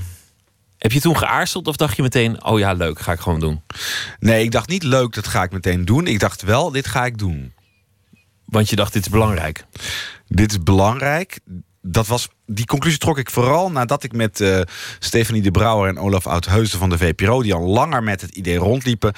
Heb 0.84 0.92
je 0.92 1.00
toen 1.00 1.18
geaarzeld 1.18 1.66
of 1.66 1.76
dacht 1.76 1.96
je 1.96 2.02
meteen, 2.02 2.44
oh 2.44 2.58
ja, 2.58 2.72
leuk, 2.72 3.00
ga 3.00 3.12
ik 3.12 3.20
gewoon 3.20 3.40
doen? 3.40 3.62
Nee, 4.18 4.42
ik 4.44 4.50
dacht 4.50 4.68
niet 4.68 4.82
leuk, 4.82 5.14
dat 5.14 5.26
ga 5.26 5.42
ik 5.42 5.52
meteen 5.52 5.84
doen. 5.84 6.06
Ik 6.06 6.20
dacht 6.20 6.42
wel, 6.42 6.70
dit 6.70 6.86
ga 6.86 7.04
ik 7.04 7.18
doen. 7.18 7.52
Want 8.44 8.70
je 8.70 8.76
dacht, 8.76 8.92
dit 8.92 9.02
is 9.06 9.12
belangrijk. 9.12 9.64
Dit 10.28 10.50
is 10.50 10.62
belangrijk. 10.62 11.40
Dat 11.82 12.06
was, 12.06 12.28
die 12.46 12.66
conclusie 12.66 12.98
trok 12.98 13.18
ik 13.18 13.30
vooral 13.30 13.70
nadat 13.70 14.02
ik 14.02 14.12
met 14.12 14.40
eh 14.40 14.60
Stefanie 14.98 15.42
de 15.42 15.50
Brouwer 15.50 15.88
en 15.88 15.98
Olaf 15.98 16.26
Oudheusden 16.26 16.78
van 16.78 16.90
de 16.90 16.98
VPRO, 16.98 17.42
die 17.42 17.54
al 17.54 17.66
langer 17.66 18.02
met 18.02 18.20
het 18.20 18.30
idee 18.30 18.56
rondliepen, 18.56 19.14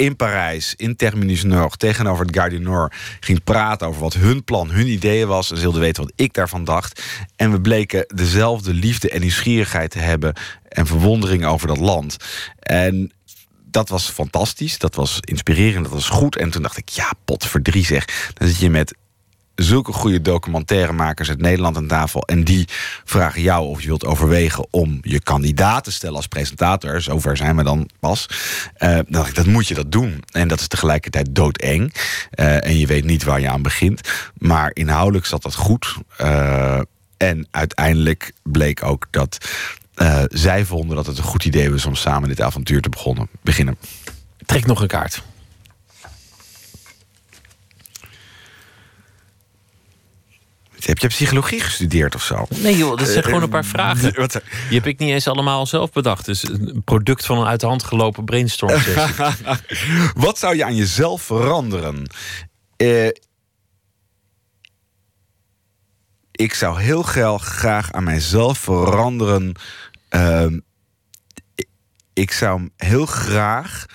in 0.00 0.16
Parijs, 0.16 0.74
in 0.76 0.96
Terminus 0.96 1.42
Nord, 1.42 1.78
tegenover 1.78 2.26
het 2.26 2.36
Gare 2.36 2.50
du 2.50 2.58
Nord, 2.58 2.94
ging 3.20 3.44
praten 3.44 3.86
over 3.86 4.00
wat 4.00 4.14
hun 4.14 4.44
plan, 4.44 4.70
hun 4.70 4.86
ideeën 4.86 5.28
was. 5.28 5.50
En 5.50 5.56
ze 5.56 5.62
wilden 5.62 5.80
weten 5.80 6.02
wat 6.02 6.12
ik 6.16 6.32
daarvan 6.32 6.64
dacht. 6.64 7.02
En 7.36 7.52
we 7.52 7.60
bleken 7.60 8.04
dezelfde 8.14 8.74
liefde 8.74 9.10
en 9.10 9.20
nieuwsgierigheid 9.20 9.90
te 9.90 9.98
hebben 9.98 10.34
en 10.68 10.86
verwondering 10.86 11.44
over 11.44 11.68
dat 11.68 11.78
land. 11.78 12.16
En 12.58 13.12
dat 13.64 13.88
was 13.88 14.08
fantastisch, 14.08 14.78
dat 14.78 14.94
was 14.94 15.18
inspirerend, 15.20 15.84
dat 15.84 15.92
was 15.92 16.08
goed. 16.08 16.36
En 16.36 16.50
toen 16.50 16.62
dacht 16.62 16.76
ik, 16.76 16.88
ja, 16.88 17.12
pot 17.24 17.46
voor 17.46 17.62
drie 17.62 17.84
zeg. 17.84 18.32
Dan 18.34 18.48
zit 18.48 18.58
je 18.58 18.70
met 18.70 18.94
zulke 19.62 19.92
goede 19.92 20.22
documentairemakers 20.22 21.28
uit 21.28 21.40
Nederland 21.40 21.76
aan 21.76 21.86
tafel. 21.86 22.22
En 22.22 22.44
die 22.44 22.68
vragen 23.04 23.42
jou 23.42 23.66
of 23.66 23.80
je 23.80 23.86
wilt 23.86 24.04
overwegen 24.04 24.66
om 24.70 24.98
je 25.02 25.20
kandidaat 25.20 25.84
te 25.84 25.92
stellen 25.92 26.16
als 26.16 26.26
presentator. 26.26 27.00
Zover 27.00 27.36
zijn 27.36 27.56
we 27.56 27.62
dan 27.62 27.88
pas. 28.00 28.26
Eh, 28.74 28.94
dan 28.94 29.04
dacht 29.08 29.28
ik, 29.28 29.34
dat 29.34 29.46
moet 29.46 29.68
je 29.68 29.74
dat 29.74 29.92
doen. 29.92 30.24
En 30.30 30.48
dat 30.48 30.60
is 30.60 30.68
tegelijkertijd 30.68 31.34
doodeng. 31.34 31.94
Eh, 32.30 32.66
en 32.66 32.78
je 32.78 32.86
weet 32.86 33.04
niet 33.04 33.24
waar 33.24 33.40
je 33.40 33.50
aan 33.50 33.62
begint. 33.62 34.08
Maar 34.38 34.70
inhoudelijk 34.72 35.26
zat 35.26 35.42
dat 35.42 35.54
goed. 35.54 35.96
Eh, 36.16 36.80
en 37.16 37.48
uiteindelijk 37.50 38.32
bleek 38.42 38.82
ook 38.84 39.06
dat 39.10 39.38
zij 40.28 40.64
vonden 40.64 40.96
dat 40.96 41.06
het 41.06 41.18
een 41.18 41.24
goed 41.24 41.44
idee 41.44 41.70
was 41.70 41.86
om 41.86 41.94
samen 41.94 42.28
dit 42.28 42.40
avontuur 42.40 42.80
te 42.80 42.88
begonnen, 42.88 43.28
beginnen. 43.42 43.78
Trek 44.46 44.66
nog 44.66 44.80
een 44.80 44.88
kaart. 44.88 45.22
Heb 50.86 50.98
je 50.98 51.06
psychologie 51.08 51.60
gestudeerd 51.60 52.14
of 52.14 52.22
zo? 52.22 52.46
Nee 52.48 52.76
joh, 52.76 52.96
dat 52.96 53.06
zijn 53.06 53.18
Eh, 53.18 53.24
gewoon 53.24 53.42
een 53.42 53.48
paar 53.48 53.64
vragen. 53.64 54.14
Wat, 54.20 54.32
Die 54.68 54.78
heb 54.78 54.86
ik 54.86 54.98
niet 54.98 55.10
eens 55.10 55.28
allemaal 55.28 55.66
zelf 55.66 55.92
bedacht. 55.92 56.24
Dus 56.24 56.48
een 56.48 56.82
product 56.84 57.26
van 57.26 57.38
een 57.38 57.46
uit 57.46 57.60
de 57.60 57.66
hand 57.66 57.82
gelopen 57.84 58.24
brainstorm. 58.24 58.80
Wat 60.14 60.38
zou 60.38 60.56
je 60.56 60.64
aan 60.64 60.76
jezelf 60.76 61.22
veranderen? 61.22 62.10
Eh, 62.76 63.08
ik 66.32 66.54
zou 66.54 66.80
heel 66.80 67.02
graag, 67.02 67.44
graag 67.44 67.92
aan 67.92 68.04
mijzelf 68.04 68.58
veranderen. 68.58 69.54
Ehm, 70.08 70.58
ik 72.12 72.32
zou 72.32 72.68
heel 72.76 73.06
graag 73.06 73.86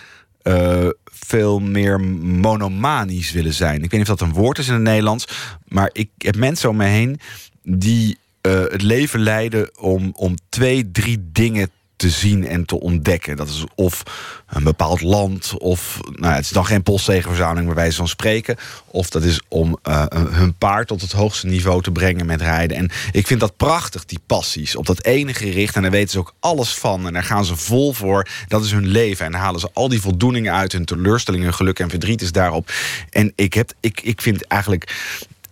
eh, 0.46 0.88
veel 1.04 1.60
meer 1.60 2.00
monomanisch 2.22 3.32
willen 3.32 3.54
zijn. 3.54 3.76
Ik 3.84 3.92
weet 3.92 4.00
niet 4.00 4.10
of 4.10 4.18
dat 4.18 4.28
een 4.28 4.34
woord 4.34 4.58
is 4.58 4.68
in 4.68 4.74
het 4.74 4.82
Nederlands. 4.82 5.28
Maar 5.68 5.90
ik 5.94 6.10
heb 6.18 6.36
mensen 6.36 6.70
om 6.70 6.76
me 6.76 6.86
heen 6.86 7.20
die 7.64 8.18
eh, 8.42 8.62
het 8.62 8.82
leven 8.82 9.20
leiden 9.20 9.80
om, 9.80 10.12
om 10.16 10.36
twee, 10.50 10.92
drie 10.92 11.30
dingen 11.32 11.70
te 11.96 12.10
zien 12.10 12.48
en 12.48 12.66
te 12.66 12.80
ontdekken. 12.80 13.36
Dat 13.36 13.48
is 13.48 13.64
of 13.76 14.04
een 14.50 14.64
bepaald 14.64 15.02
land, 15.02 15.58
of 15.58 16.00
nou, 16.12 16.34
het 16.34 16.44
is 16.44 16.50
dan 16.50 16.66
geen 16.66 16.84
postzegenverzameling 16.84 17.66
bij 17.66 17.76
wijze 17.76 17.98
van 17.98 18.08
spreken. 18.08 18.56
Of 18.86 19.10
dat 19.10 19.24
is 19.24 19.42
om 19.48 19.78
eh, 19.84 20.06
hun 20.10 20.54
paard 20.58 20.88
tot 20.88 21.02
het 21.02 21.12
hoogste 21.12 21.48
niveau 21.48 21.82
te 21.82 21.92
brengen 21.92 22.26
met 22.26 22.42
rijden. 22.42 22.78
En 22.78 22.92
ik 23.12 23.28
vind 23.28 23.40
dat 23.40 23.58
prachtig, 23.58 24.06
die 24.06 24.20
passies. 24.26 24.76
Op 24.76 24.86
dat 24.86 25.04
ene 25.04 25.34
gericht. 25.34 25.76
En 25.76 25.82
daar 25.82 25.92
weten 25.92 26.10
ze 26.10 26.20
ook 26.20 26.34
alles 26.40 26.74
van. 26.74 27.08
En 27.08 27.14
daar 27.14 27.24
gaan 27.24 27.46
ze 27.46 27.56
vol 27.56 27.94
voor. 27.94 28.28
Dat 28.48 28.64
is 28.64 28.72
hun 28.72 28.88
leven. 28.88 29.26
En 29.26 29.32
daar 29.32 29.42
halen 29.42 29.60
ze 29.60 29.70
al 29.74 29.90
die 29.90 30.02
voldoeningen 30.02 30.54
uit. 30.54 30.72
Hun 30.72 30.86
teleurstellingen, 30.86 31.54
geluk 31.54 31.80
en 31.80 31.90
verdriet 31.90 32.22
is 32.22 32.32
daarop. 32.32 32.72
En 33.10 33.34
ik, 33.36 33.54
heb, 33.54 33.72
ik, 33.80 34.02
ik 34.02 34.22
vind 34.22 34.48
eigenlijk 34.48 34.94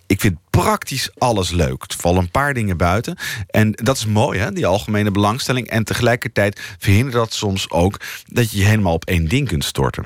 ik 0.07 0.21
vind 0.21 0.37
praktisch 0.49 1.09
alles 1.17 1.49
leuk. 1.51 1.83
Er 1.83 1.95
vallen 1.97 2.21
een 2.21 2.31
paar 2.31 2.53
dingen 2.53 2.77
buiten. 2.77 3.17
En 3.47 3.71
dat 3.71 3.97
is 3.97 4.05
mooi, 4.05 4.39
hè, 4.39 4.51
die 4.51 4.65
algemene 4.65 5.11
belangstelling. 5.11 5.67
En 5.69 5.83
tegelijkertijd 5.83 6.61
verhindert 6.79 7.13
dat 7.13 7.33
soms 7.33 7.69
ook 7.69 7.99
dat 8.25 8.51
je 8.51 8.57
je 8.57 8.65
helemaal 8.65 8.93
op 8.93 9.05
één 9.05 9.27
ding 9.27 9.47
kunt 9.47 9.63
storten. 9.63 10.05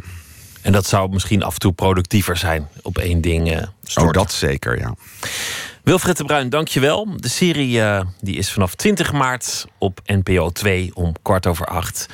En 0.62 0.72
dat 0.72 0.86
zou 0.88 1.10
misschien 1.10 1.44
af 1.44 1.54
en 1.54 1.60
toe 1.60 1.74
productiever 1.74 2.38
zijn 2.38 2.68
op 2.82 2.98
één 2.98 3.22
ding 3.22 3.52
uh, 3.52 3.62
storten. 3.84 4.22
Oh, 4.22 4.24
dat 4.24 4.34
zeker, 4.34 4.80
ja. 4.80 4.96
Wilfred 5.84 6.18
de 6.18 6.24
Bruin, 6.24 6.50
dankjewel. 6.50 7.08
De 7.16 7.30
serie 7.30 7.78
uh, 7.78 8.02
die 8.22 8.36
is 8.36 8.52
vanaf 8.52 8.76
20 8.76 9.14
maart 9.14 9.66
op 9.78 10.02
NPO 10.06 10.50
2 10.50 10.92
om 10.94 11.14
kwart 11.22 11.48
over 11.48 11.66
acht. 11.66 12.06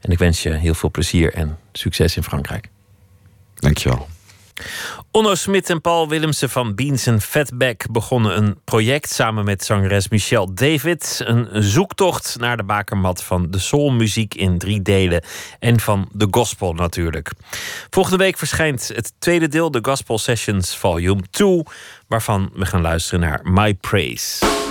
En 0.00 0.10
ik 0.10 0.18
wens 0.18 0.42
je 0.42 0.50
heel 0.50 0.74
veel 0.74 0.90
plezier 0.90 1.34
en 1.34 1.58
succes 1.72 2.16
in 2.16 2.22
Frankrijk. 2.22 2.68
Dankjewel. 3.54 4.08
Onno 5.10 5.34
Smit 5.34 5.70
en 5.70 5.80
Paul 5.80 6.08
Willemsen 6.08 6.50
van 6.50 6.74
Beans 6.74 7.08
Fatback 7.18 7.90
begonnen 7.90 8.36
een 8.36 8.58
project 8.64 9.10
samen 9.10 9.44
met 9.44 9.64
zangeres 9.64 10.08
Michelle 10.08 10.52
David. 10.52 11.20
Een 11.24 11.62
zoektocht 11.62 12.36
naar 12.38 12.56
de 12.56 12.64
bakermat 12.64 13.22
van 13.22 13.50
de 13.50 13.58
soulmuziek 13.58 14.34
in 14.34 14.58
drie 14.58 14.82
delen 14.82 15.24
en 15.58 15.80
van 15.80 16.08
de 16.12 16.26
gospel 16.30 16.72
natuurlijk. 16.72 17.30
Volgende 17.90 18.18
week 18.18 18.38
verschijnt 18.38 18.90
het 18.94 19.12
tweede 19.18 19.48
deel, 19.48 19.70
de 19.70 19.78
Gospel 19.82 20.18
Sessions 20.18 20.76
Volume 20.76 21.22
2, 21.30 21.62
waarvan 22.08 22.50
we 22.54 22.66
gaan 22.66 22.82
luisteren 22.82 23.20
naar 23.20 23.40
My 23.42 23.74
Praise. 23.74 24.61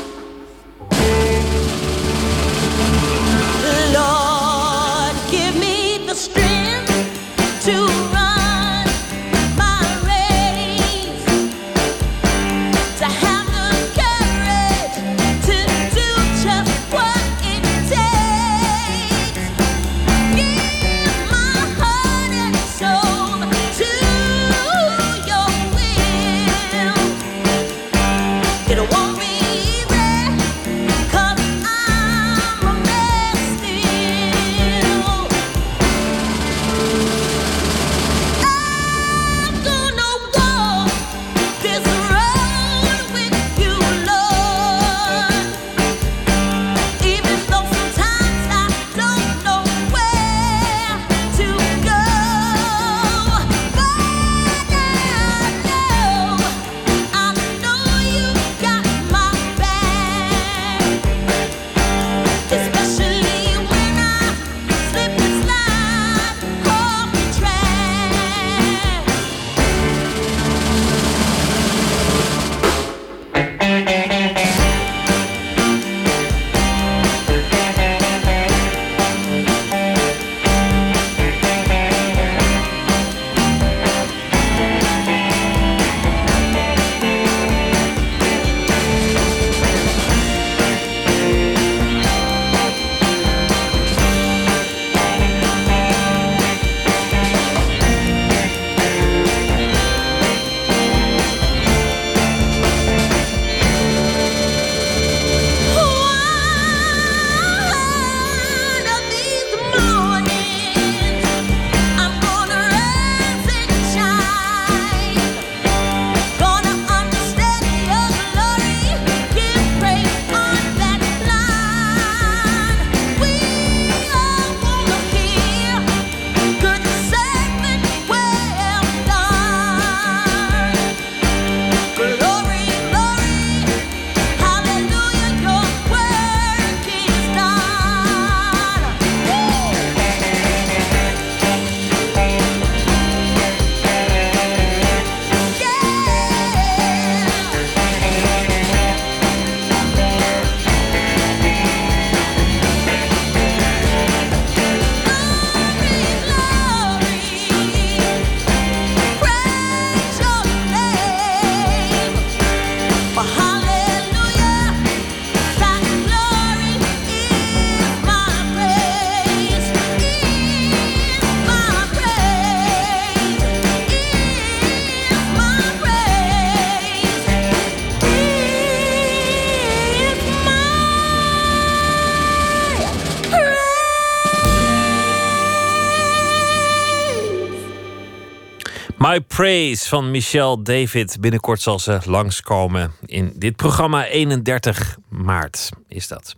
My 189.12 189.22
Praise 189.22 189.90
van 189.90 190.12
Michelle 190.12 190.62
David. 190.62 191.18
Binnenkort 191.20 191.62
zal 191.62 191.80
ze 191.80 192.00
langskomen 192.06 192.92
in 193.06 193.34
dit 193.36 193.56
programma. 193.56 194.06
31 194.06 194.98
maart 195.10 195.70
is 195.88 196.08
dat. 196.08 196.36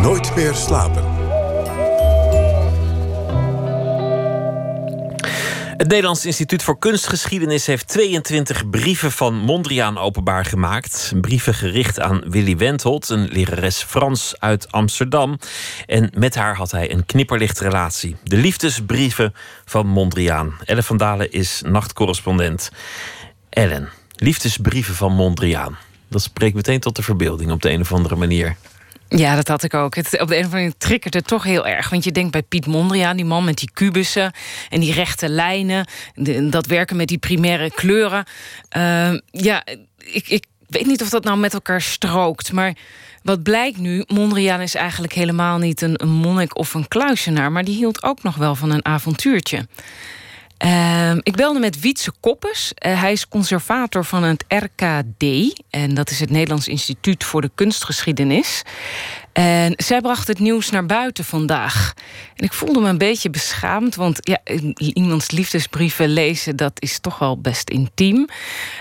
Nooit 0.00 0.34
meer 0.36 0.54
slapen. 0.54 1.15
Het 5.76 5.88
Nederlands 5.88 6.26
Instituut 6.26 6.62
voor 6.62 6.78
Kunstgeschiedenis 6.78 7.66
heeft 7.66 7.88
22 7.88 8.70
brieven 8.70 9.12
van 9.12 9.34
Mondriaan 9.34 9.98
openbaar 9.98 10.44
gemaakt. 10.44 11.12
Brieven 11.20 11.54
gericht 11.54 12.00
aan 12.00 12.22
Willy 12.26 12.56
Wentholt, 12.56 13.08
een 13.08 13.28
lerares 13.28 13.82
Frans 13.82 14.34
uit 14.38 14.72
Amsterdam. 14.72 15.38
En 15.86 16.10
met 16.18 16.34
haar 16.34 16.56
had 16.56 16.70
hij 16.70 16.92
een 16.92 17.06
knipperlichtrelatie. 17.06 18.16
De 18.22 18.36
liefdesbrieven 18.36 19.34
van 19.64 19.86
Mondriaan. 19.86 20.56
Ellen 20.64 20.84
van 20.84 20.96
Dalen 20.96 21.32
is 21.32 21.62
nachtcorrespondent. 21.66 22.70
Ellen, 23.48 23.88
liefdesbrieven 24.16 24.94
van 24.94 25.12
Mondriaan. 25.12 25.78
Dat 26.08 26.22
spreekt 26.22 26.54
meteen 26.54 26.80
tot 26.80 26.96
de 26.96 27.02
verbeelding 27.02 27.50
op 27.50 27.62
de 27.62 27.70
een 27.70 27.80
of 27.80 27.92
andere 27.92 28.16
manier. 28.16 28.56
Ja, 29.08 29.34
dat 29.34 29.48
had 29.48 29.62
ik 29.62 29.74
ook. 29.74 29.94
Het, 29.94 30.06
op 30.06 30.12
de 30.12 30.20
een 30.20 30.26
of 30.26 30.30
andere 30.30 30.50
manier 30.50 30.74
triggert 30.78 31.14
het 31.14 31.26
toch 31.26 31.42
heel 31.42 31.66
erg. 31.66 31.88
Want 31.88 32.04
je 32.04 32.12
denkt 32.12 32.30
bij 32.30 32.42
Piet 32.42 32.66
Mondriaan, 32.66 33.16
die 33.16 33.24
man 33.24 33.44
met 33.44 33.58
die 33.58 33.70
kubussen 33.72 34.32
en 34.68 34.80
die 34.80 34.92
rechte 34.92 35.28
lijnen, 35.28 35.86
dat 36.50 36.66
werken 36.66 36.96
met 36.96 37.08
die 37.08 37.18
primaire 37.18 37.70
kleuren. 37.70 38.24
Uh, 38.76 39.12
ja, 39.30 39.64
ik, 39.96 40.28
ik 40.28 40.44
weet 40.66 40.86
niet 40.86 41.02
of 41.02 41.08
dat 41.08 41.24
nou 41.24 41.38
met 41.38 41.54
elkaar 41.54 41.80
strookt. 41.80 42.52
Maar 42.52 42.76
wat 43.22 43.42
blijkt 43.42 43.78
nu, 43.78 44.04
Mondriaan 44.06 44.60
is 44.60 44.74
eigenlijk 44.74 45.12
helemaal 45.12 45.58
niet 45.58 45.80
een, 45.80 46.02
een 46.02 46.12
monnik 46.12 46.58
of 46.58 46.74
een 46.74 46.88
kluisenaar, 46.88 47.52
maar 47.52 47.64
die 47.64 47.76
hield 47.76 48.02
ook 48.02 48.22
nog 48.22 48.36
wel 48.36 48.54
van 48.54 48.70
een 48.70 48.84
avontuurtje. 48.84 49.66
Ehm, 50.58 51.18
ik 51.22 51.36
belde 51.36 51.58
met 51.58 51.80
Wietse 51.80 52.12
Koppes. 52.20 52.72
Eh, 52.74 53.00
hij 53.00 53.12
is 53.12 53.28
conservator 53.28 54.04
van 54.04 54.22
het 54.22 54.44
RKD. 54.48 55.24
En 55.70 55.94
dat 55.94 56.10
is 56.10 56.20
het 56.20 56.30
Nederlands 56.30 56.68
Instituut 56.68 57.24
voor 57.24 57.40
de 57.40 57.50
Kunstgeschiedenis. 57.54 58.62
En 59.32 59.72
zij 59.76 60.00
bracht 60.00 60.28
het 60.28 60.38
nieuws 60.38 60.70
naar 60.70 60.86
buiten 60.86 61.24
vandaag. 61.24 61.94
En 62.34 62.44
ik 62.44 62.52
voelde 62.52 62.80
me 62.80 62.88
een 62.88 62.98
beetje 62.98 63.30
beschaamd, 63.30 63.94
want 63.94 64.18
ja, 64.22 64.38
iemands 64.76 65.30
liefdesbrieven 65.30 66.08
lezen, 66.08 66.56
dat 66.56 66.82
is 66.82 66.98
toch 66.98 67.18
wel 67.18 67.40
best 67.40 67.70
intiem. 67.70 68.26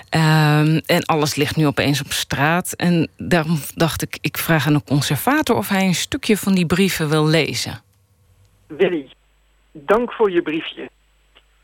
Ehm, 0.09 0.79
en 0.85 1.05
alles 1.05 1.35
ligt 1.35 1.55
nu 1.55 1.67
opeens 1.67 2.01
op 2.01 2.11
straat. 2.11 2.73
En 2.73 3.09
daarom 3.17 3.59
dacht 3.75 4.01
ik, 4.01 4.17
ik 4.21 4.37
vraag 4.37 4.67
aan 4.67 4.73
een 4.73 4.83
conservator 4.83 5.55
of 5.55 5.69
hij 5.69 5.85
een 5.85 5.95
stukje 5.95 6.37
van 6.37 6.55
die 6.55 6.65
brieven 6.65 7.09
wil 7.09 7.27
lezen. 7.27 7.81
Willy, 8.67 9.09
dank 9.71 10.11
voor 10.11 10.31
je 10.31 10.41
briefje. 10.41 10.89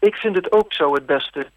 Ik 0.02 0.16
vind 0.16 0.36
het 0.36 0.52
ook 0.52 0.74
zo 0.74 0.94
het 0.94 1.06
beste. 1.06 1.48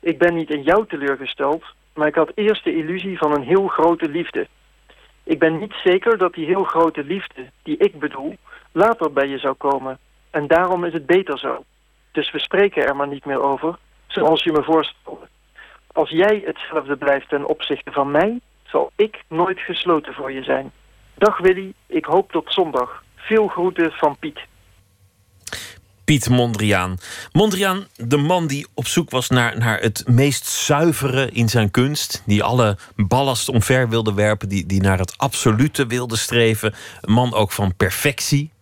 Ik 0.00 0.18
ben 0.18 0.34
niet 0.34 0.50
in 0.50 0.62
jou 0.62 0.86
teleurgesteld, 0.86 1.64
maar 1.94 2.06
ik 2.06 2.14
had 2.14 2.32
eerst 2.34 2.64
de 2.64 2.76
illusie 2.76 3.18
van 3.18 3.32
een 3.32 3.42
heel 3.42 3.66
grote 3.66 4.08
liefde. 4.08 4.48
Ik 5.22 5.38
ben 5.38 5.58
niet 5.58 5.74
zeker 5.84 6.18
dat 6.18 6.34
die 6.34 6.46
heel 6.46 6.64
grote 6.64 7.04
liefde, 7.04 7.50
die 7.62 7.76
ik 7.76 7.98
bedoel, 7.98 8.36
later 8.72 9.12
bij 9.12 9.28
je 9.28 9.38
zou 9.38 9.54
komen. 9.54 9.98
En 10.30 10.46
daarom 10.46 10.84
is 10.84 10.92
het 10.92 11.06
beter 11.06 11.38
zo. 11.38 11.64
Dus 12.12 12.30
we 12.30 12.38
spreken 12.38 12.86
er 12.86 12.96
maar 12.96 13.08
niet 13.08 13.24
meer 13.24 13.42
over, 13.42 13.78
zoals 14.06 14.42
je 14.42 14.52
me 14.52 14.62
voorstelde. 14.62 15.28
Als 15.92 16.10
jij 16.10 16.42
hetzelfde 16.44 16.96
blijft 16.96 17.28
ten 17.28 17.46
opzichte 17.46 17.92
van 17.92 18.10
mij, 18.10 18.40
zal 18.62 18.90
ik 18.96 19.22
nooit 19.28 19.60
gesloten 19.60 20.14
voor 20.14 20.32
je 20.32 20.42
zijn. 20.42 20.72
Dag 21.14 21.38
Willy, 21.38 21.72
ik 21.86 22.04
hoop 22.04 22.32
tot 22.32 22.52
zondag. 22.52 23.02
Veel 23.14 23.48
groeten 23.48 23.92
van 23.92 24.16
Piet. 24.18 24.40
Piet 26.04 26.28
Mondriaan. 26.28 26.98
Mondriaan, 27.32 27.86
de 27.96 28.16
man 28.16 28.46
die 28.46 28.66
op 28.74 28.86
zoek 28.86 29.10
was 29.10 29.28
naar, 29.28 29.58
naar 29.58 29.80
het 29.80 30.02
meest 30.06 30.46
zuivere 30.46 31.30
in 31.30 31.48
zijn 31.48 31.70
kunst. 31.70 32.22
Die 32.26 32.42
alle 32.42 32.78
ballast 32.96 33.48
omver 33.48 33.88
wilde 33.88 34.14
werpen. 34.14 34.48
Die, 34.48 34.66
die 34.66 34.80
naar 34.80 34.98
het 34.98 35.18
absolute 35.18 35.86
wilde 35.86 36.16
streven. 36.16 36.74
Een 37.00 37.12
man 37.12 37.34
ook 37.34 37.52
van 37.52 37.76
perfectie. 37.76 38.52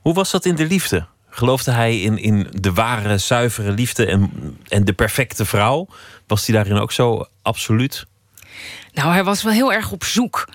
Hoe 0.00 0.14
was 0.14 0.30
dat 0.30 0.44
in 0.44 0.54
de 0.54 0.66
liefde? 0.66 1.06
Geloofde 1.30 1.70
hij 1.70 2.00
in, 2.00 2.18
in 2.18 2.46
de 2.50 2.72
ware, 2.72 3.18
zuivere 3.18 3.70
liefde 3.72 4.06
en, 4.06 4.30
en 4.68 4.84
de 4.84 4.92
perfecte 4.92 5.44
vrouw? 5.44 5.88
Was 6.26 6.46
hij 6.46 6.56
daarin 6.56 6.78
ook 6.78 6.92
zo 6.92 7.26
absoluut? 7.42 8.06
Nou, 8.92 9.12
hij 9.12 9.24
was 9.24 9.42
wel 9.42 9.52
heel 9.52 9.72
erg 9.72 9.92
op 9.92 10.04
zoek 10.04 10.48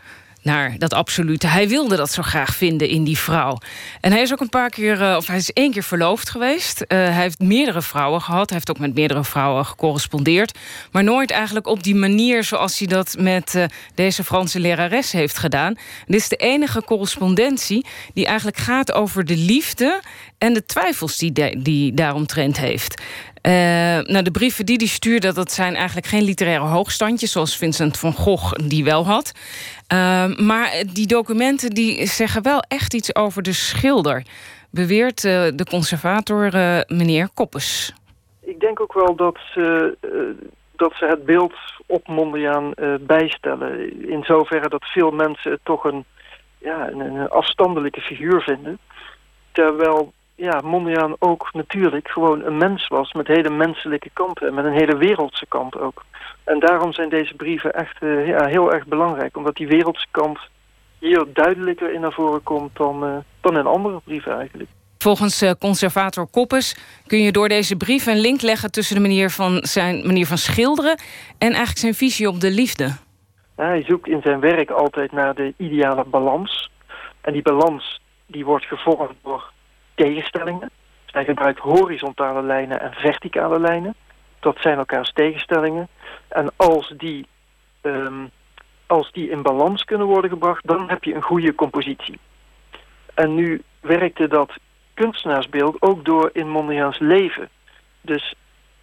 naar 0.45 0.75
dat 0.77 0.93
absolute. 0.93 1.47
Hij 1.47 1.67
wilde 1.67 1.95
dat 1.95 2.11
zo 2.11 2.21
graag 2.21 2.55
vinden 2.55 2.89
in 2.89 3.03
die 3.03 3.17
vrouw. 3.17 3.57
En 4.01 4.11
hij 4.11 4.21
is 4.21 4.31
ook 4.31 4.39
een 4.39 4.49
paar 4.49 4.69
keer, 4.69 5.01
eh, 5.01 5.15
of 5.15 5.27
hij 5.27 5.37
is 5.37 5.51
één 5.53 5.71
keer 5.71 5.83
verloofd 5.83 6.29
geweest. 6.29 6.81
Uh, 6.81 6.87
hij 6.87 7.11
heeft 7.11 7.39
meerdere 7.39 7.81
vrouwen 7.81 8.21
gehad. 8.21 8.49
Hij 8.49 8.57
heeft 8.57 8.69
ook 8.69 8.79
met 8.79 8.95
meerdere 8.95 9.23
vrouwen 9.23 9.65
gecorrespondeerd. 9.65 10.57
Maar 10.91 11.03
nooit 11.03 11.31
eigenlijk 11.31 11.67
op 11.67 11.83
die 11.83 11.95
manier 11.95 12.43
zoals 12.43 12.79
hij 12.79 12.87
dat 12.87 13.15
met 13.19 13.53
uh, 13.55 13.63
deze 13.95 14.23
Franse 14.23 14.59
lerares 14.59 15.11
heeft 15.11 15.37
gedaan. 15.37 15.75
Dit 16.05 16.19
is 16.19 16.29
de 16.29 16.35
enige 16.35 16.83
correspondentie 16.83 17.85
die 18.13 18.25
eigenlijk 18.25 18.57
gaat 18.57 18.91
over 18.91 19.25
de 19.25 19.37
liefde 19.37 20.01
en 20.37 20.53
de 20.53 20.65
twijfels 20.65 21.17
die, 21.17 21.31
de, 21.31 21.55
die 21.59 21.93
daaromtrent 21.93 22.57
heeft. 22.57 23.01
Uh, 23.47 23.51
nou, 24.01 24.21
de 24.21 24.31
brieven 24.31 24.65
die 24.65 24.77
hij 24.77 24.87
stuurde, 24.87 25.33
dat 25.33 25.51
zijn 25.51 25.75
eigenlijk 25.75 26.07
geen 26.07 26.23
literaire 26.23 26.65
hoogstandjes... 26.65 27.31
zoals 27.31 27.57
Vincent 27.57 27.99
van 27.99 28.13
Gogh 28.13 28.51
die 28.67 28.83
wel 28.83 29.05
had. 29.05 29.31
Uh, 29.93 30.37
maar 30.37 30.83
die 30.93 31.07
documenten 31.07 31.69
die 31.69 32.05
zeggen 32.05 32.43
wel 32.43 32.59
echt 32.67 32.93
iets 32.93 33.15
over 33.15 33.41
de 33.41 33.53
schilder... 33.53 34.23
beweert 34.69 35.23
uh, 35.23 35.31
de 35.55 35.65
conservator 35.69 36.51
meneer 36.87 37.29
Koppes. 37.33 37.93
Ik 38.41 38.59
denk 38.59 38.79
ook 38.79 38.93
wel 38.93 39.15
dat 39.15 39.37
ze, 39.53 39.97
dat 40.75 40.93
ze 40.95 41.05
het 41.05 41.25
beeld 41.25 41.53
op 41.85 42.07
Mondriaan 42.07 42.73
bijstellen. 42.99 44.01
In 44.09 44.23
zoverre 44.23 44.69
dat 44.69 44.85
veel 44.85 45.11
mensen 45.11 45.51
het 45.51 45.61
toch 45.63 45.83
een, 45.83 46.05
ja, 46.57 46.89
een 46.89 47.29
afstandelijke 47.29 48.01
figuur 48.01 48.41
vinden... 48.41 48.79
Terwijl 49.51 50.13
ja, 50.35 50.61
Mondriaan 50.63 51.15
ook 51.19 51.49
natuurlijk 51.53 52.07
gewoon 52.07 52.43
een 52.43 52.57
mens 52.57 52.87
was 52.87 53.13
met 53.13 53.27
hele 53.27 53.49
menselijke 53.49 54.09
kanten 54.13 54.47
en 54.47 54.53
met 54.53 54.65
een 54.65 54.77
hele 54.77 54.97
wereldse 54.97 55.45
kant 55.47 55.77
ook. 55.77 56.05
En 56.43 56.59
daarom 56.59 56.93
zijn 56.93 57.09
deze 57.09 57.33
brieven 57.33 57.73
echt 57.73 58.01
uh, 58.01 58.27
ja, 58.27 58.45
heel 58.45 58.73
erg 58.73 58.85
belangrijk, 58.85 59.37
omdat 59.37 59.55
die 59.55 59.67
wereldse 59.67 60.07
kant 60.11 60.39
hier 60.99 61.25
duidelijker 61.33 61.93
in 61.93 62.01
naar 62.01 62.13
voren 62.13 62.43
komt 62.43 62.75
dan, 62.75 63.03
uh, 63.03 63.17
dan 63.41 63.57
in 63.57 63.65
andere 63.65 63.99
brieven 64.03 64.37
eigenlijk. 64.37 64.69
Volgens 64.97 65.43
uh, 65.43 65.51
conservator 65.59 66.27
Koppes 66.27 66.77
kun 67.07 67.19
je 67.19 67.31
door 67.31 67.49
deze 67.49 67.75
brief 67.75 68.05
een 68.05 68.19
link 68.19 68.41
leggen 68.41 68.71
tussen 68.71 68.95
de 68.95 69.01
manier 69.01 69.29
van 69.29 69.57
zijn 69.61 70.05
manier 70.05 70.25
van 70.25 70.37
schilderen 70.37 70.97
en 71.37 71.47
eigenlijk 71.47 71.77
zijn 71.77 71.93
visie 71.93 72.27
op 72.27 72.39
de 72.39 72.51
liefde. 72.51 72.83
Ja, 73.57 73.65
hij 73.65 73.83
zoekt 73.83 74.07
in 74.07 74.21
zijn 74.21 74.39
werk 74.39 74.69
altijd 74.69 75.11
naar 75.11 75.35
de 75.35 75.53
ideale 75.57 76.03
balans. 76.05 76.71
En 77.21 77.33
die 77.33 77.41
balans 77.41 78.01
die 78.25 78.45
wordt 78.45 78.65
gevormd 78.65 79.13
door 79.23 79.53
tegenstellingen. 79.95 80.69
Hij 81.05 81.25
gebruikt 81.25 81.59
horizontale 81.59 82.41
lijnen 82.41 82.81
en 82.81 82.93
verticale 82.93 83.59
lijnen. 83.59 83.95
Dat 84.39 84.57
zijn 84.59 84.77
elkaars 84.77 85.11
tegenstellingen. 85.13 85.87
En 86.27 86.51
als 86.55 86.93
die, 86.97 87.27
um, 87.81 88.29
als 88.87 89.11
die 89.11 89.29
in 89.29 89.41
balans 89.41 89.83
kunnen 89.83 90.07
worden 90.07 90.29
gebracht, 90.29 90.67
dan 90.67 90.89
heb 90.89 91.03
je 91.03 91.13
een 91.13 91.21
goede 91.21 91.55
compositie. 91.55 92.19
En 93.13 93.35
nu 93.35 93.61
werkte 93.79 94.27
dat 94.27 94.53
kunstenaarsbeeld 94.93 95.81
ook 95.81 96.05
door 96.05 96.29
in 96.33 96.49
Mondriaans 96.49 96.99
leven. 96.99 97.49
Dus 98.01 98.35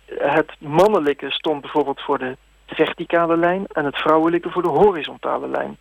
het 0.07 0.53
mannelijke 0.59 1.31
stond 1.31 1.61
bijvoorbeeld 1.61 2.01
voor 2.01 2.19
de 2.19 2.37
verticale 2.67 3.37
lijn 3.37 3.67
en 3.67 3.85
het 3.85 3.97
vrouwelijke 3.97 4.51
voor 4.51 4.63
de 4.63 4.69
horizontale 4.69 5.49
lijn. 5.49 5.77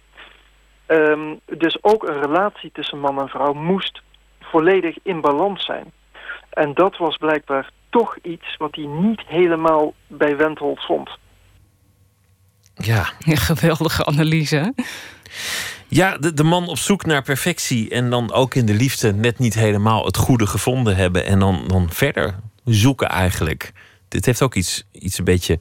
Um, 0.88 1.40
dus 1.46 1.84
ook 1.84 2.08
een 2.08 2.22
relatie 2.22 2.72
tussen 2.72 3.00
man 3.00 3.20
en 3.20 3.30
vrouw 3.30 3.54
moest 3.54 4.02
volledig 4.52 4.96
in 5.04 5.22
balans 5.22 5.66
zijn. 5.66 5.92
En 6.50 6.74
dat 6.74 6.98
was 6.98 7.18
blijkbaar 7.18 7.70
toch 7.90 8.18
iets 8.22 8.58
wat 8.58 8.76
hij 8.76 8.86
niet 8.86 9.22
helemaal 9.26 9.94
bij 10.08 10.38
Wendhold 10.38 10.86
vond. 10.86 11.10
Ja. 12.74 13.10
Een 13.20 13.38
geweldige 13.38 14.06
analyse. 14.06 14.74
Ja, 15.88 16.18
de, 16.18 16.34
de 16.34 16.44
man 16.44 16.68
op 16.68 16.78
zoek 16.78 17.06
naar 17.06 17.22
perfectie 17.22 17.90
en 17.90 18.10
dan 18.10 18.34
ook 18.34 18.56
in 18.56 18.66
de 18.66 18.74
liefde 18.74 19.14
net 19.14 19.40
niet 19.40 19.54
helemaal 19.54 20.06
het 20.06 20.18
goede 20.18 20.48
gevonden 20.48 20.96
hebben 20.96 21.26
en 21.26 21.40
dan, 21.40 21.64
dan 21.68 21.90
verder 21.90 22.36
zoeken 22.66 23.10
eigenlijk. 23.10 23.72
Dit 24.08 24.26
heeft 24.26 24.42
ook 24.42 24.56
iets, 24.56 24.84
iets 24.92 25.18
een 25.18 25.26
beetje 25.26 25.60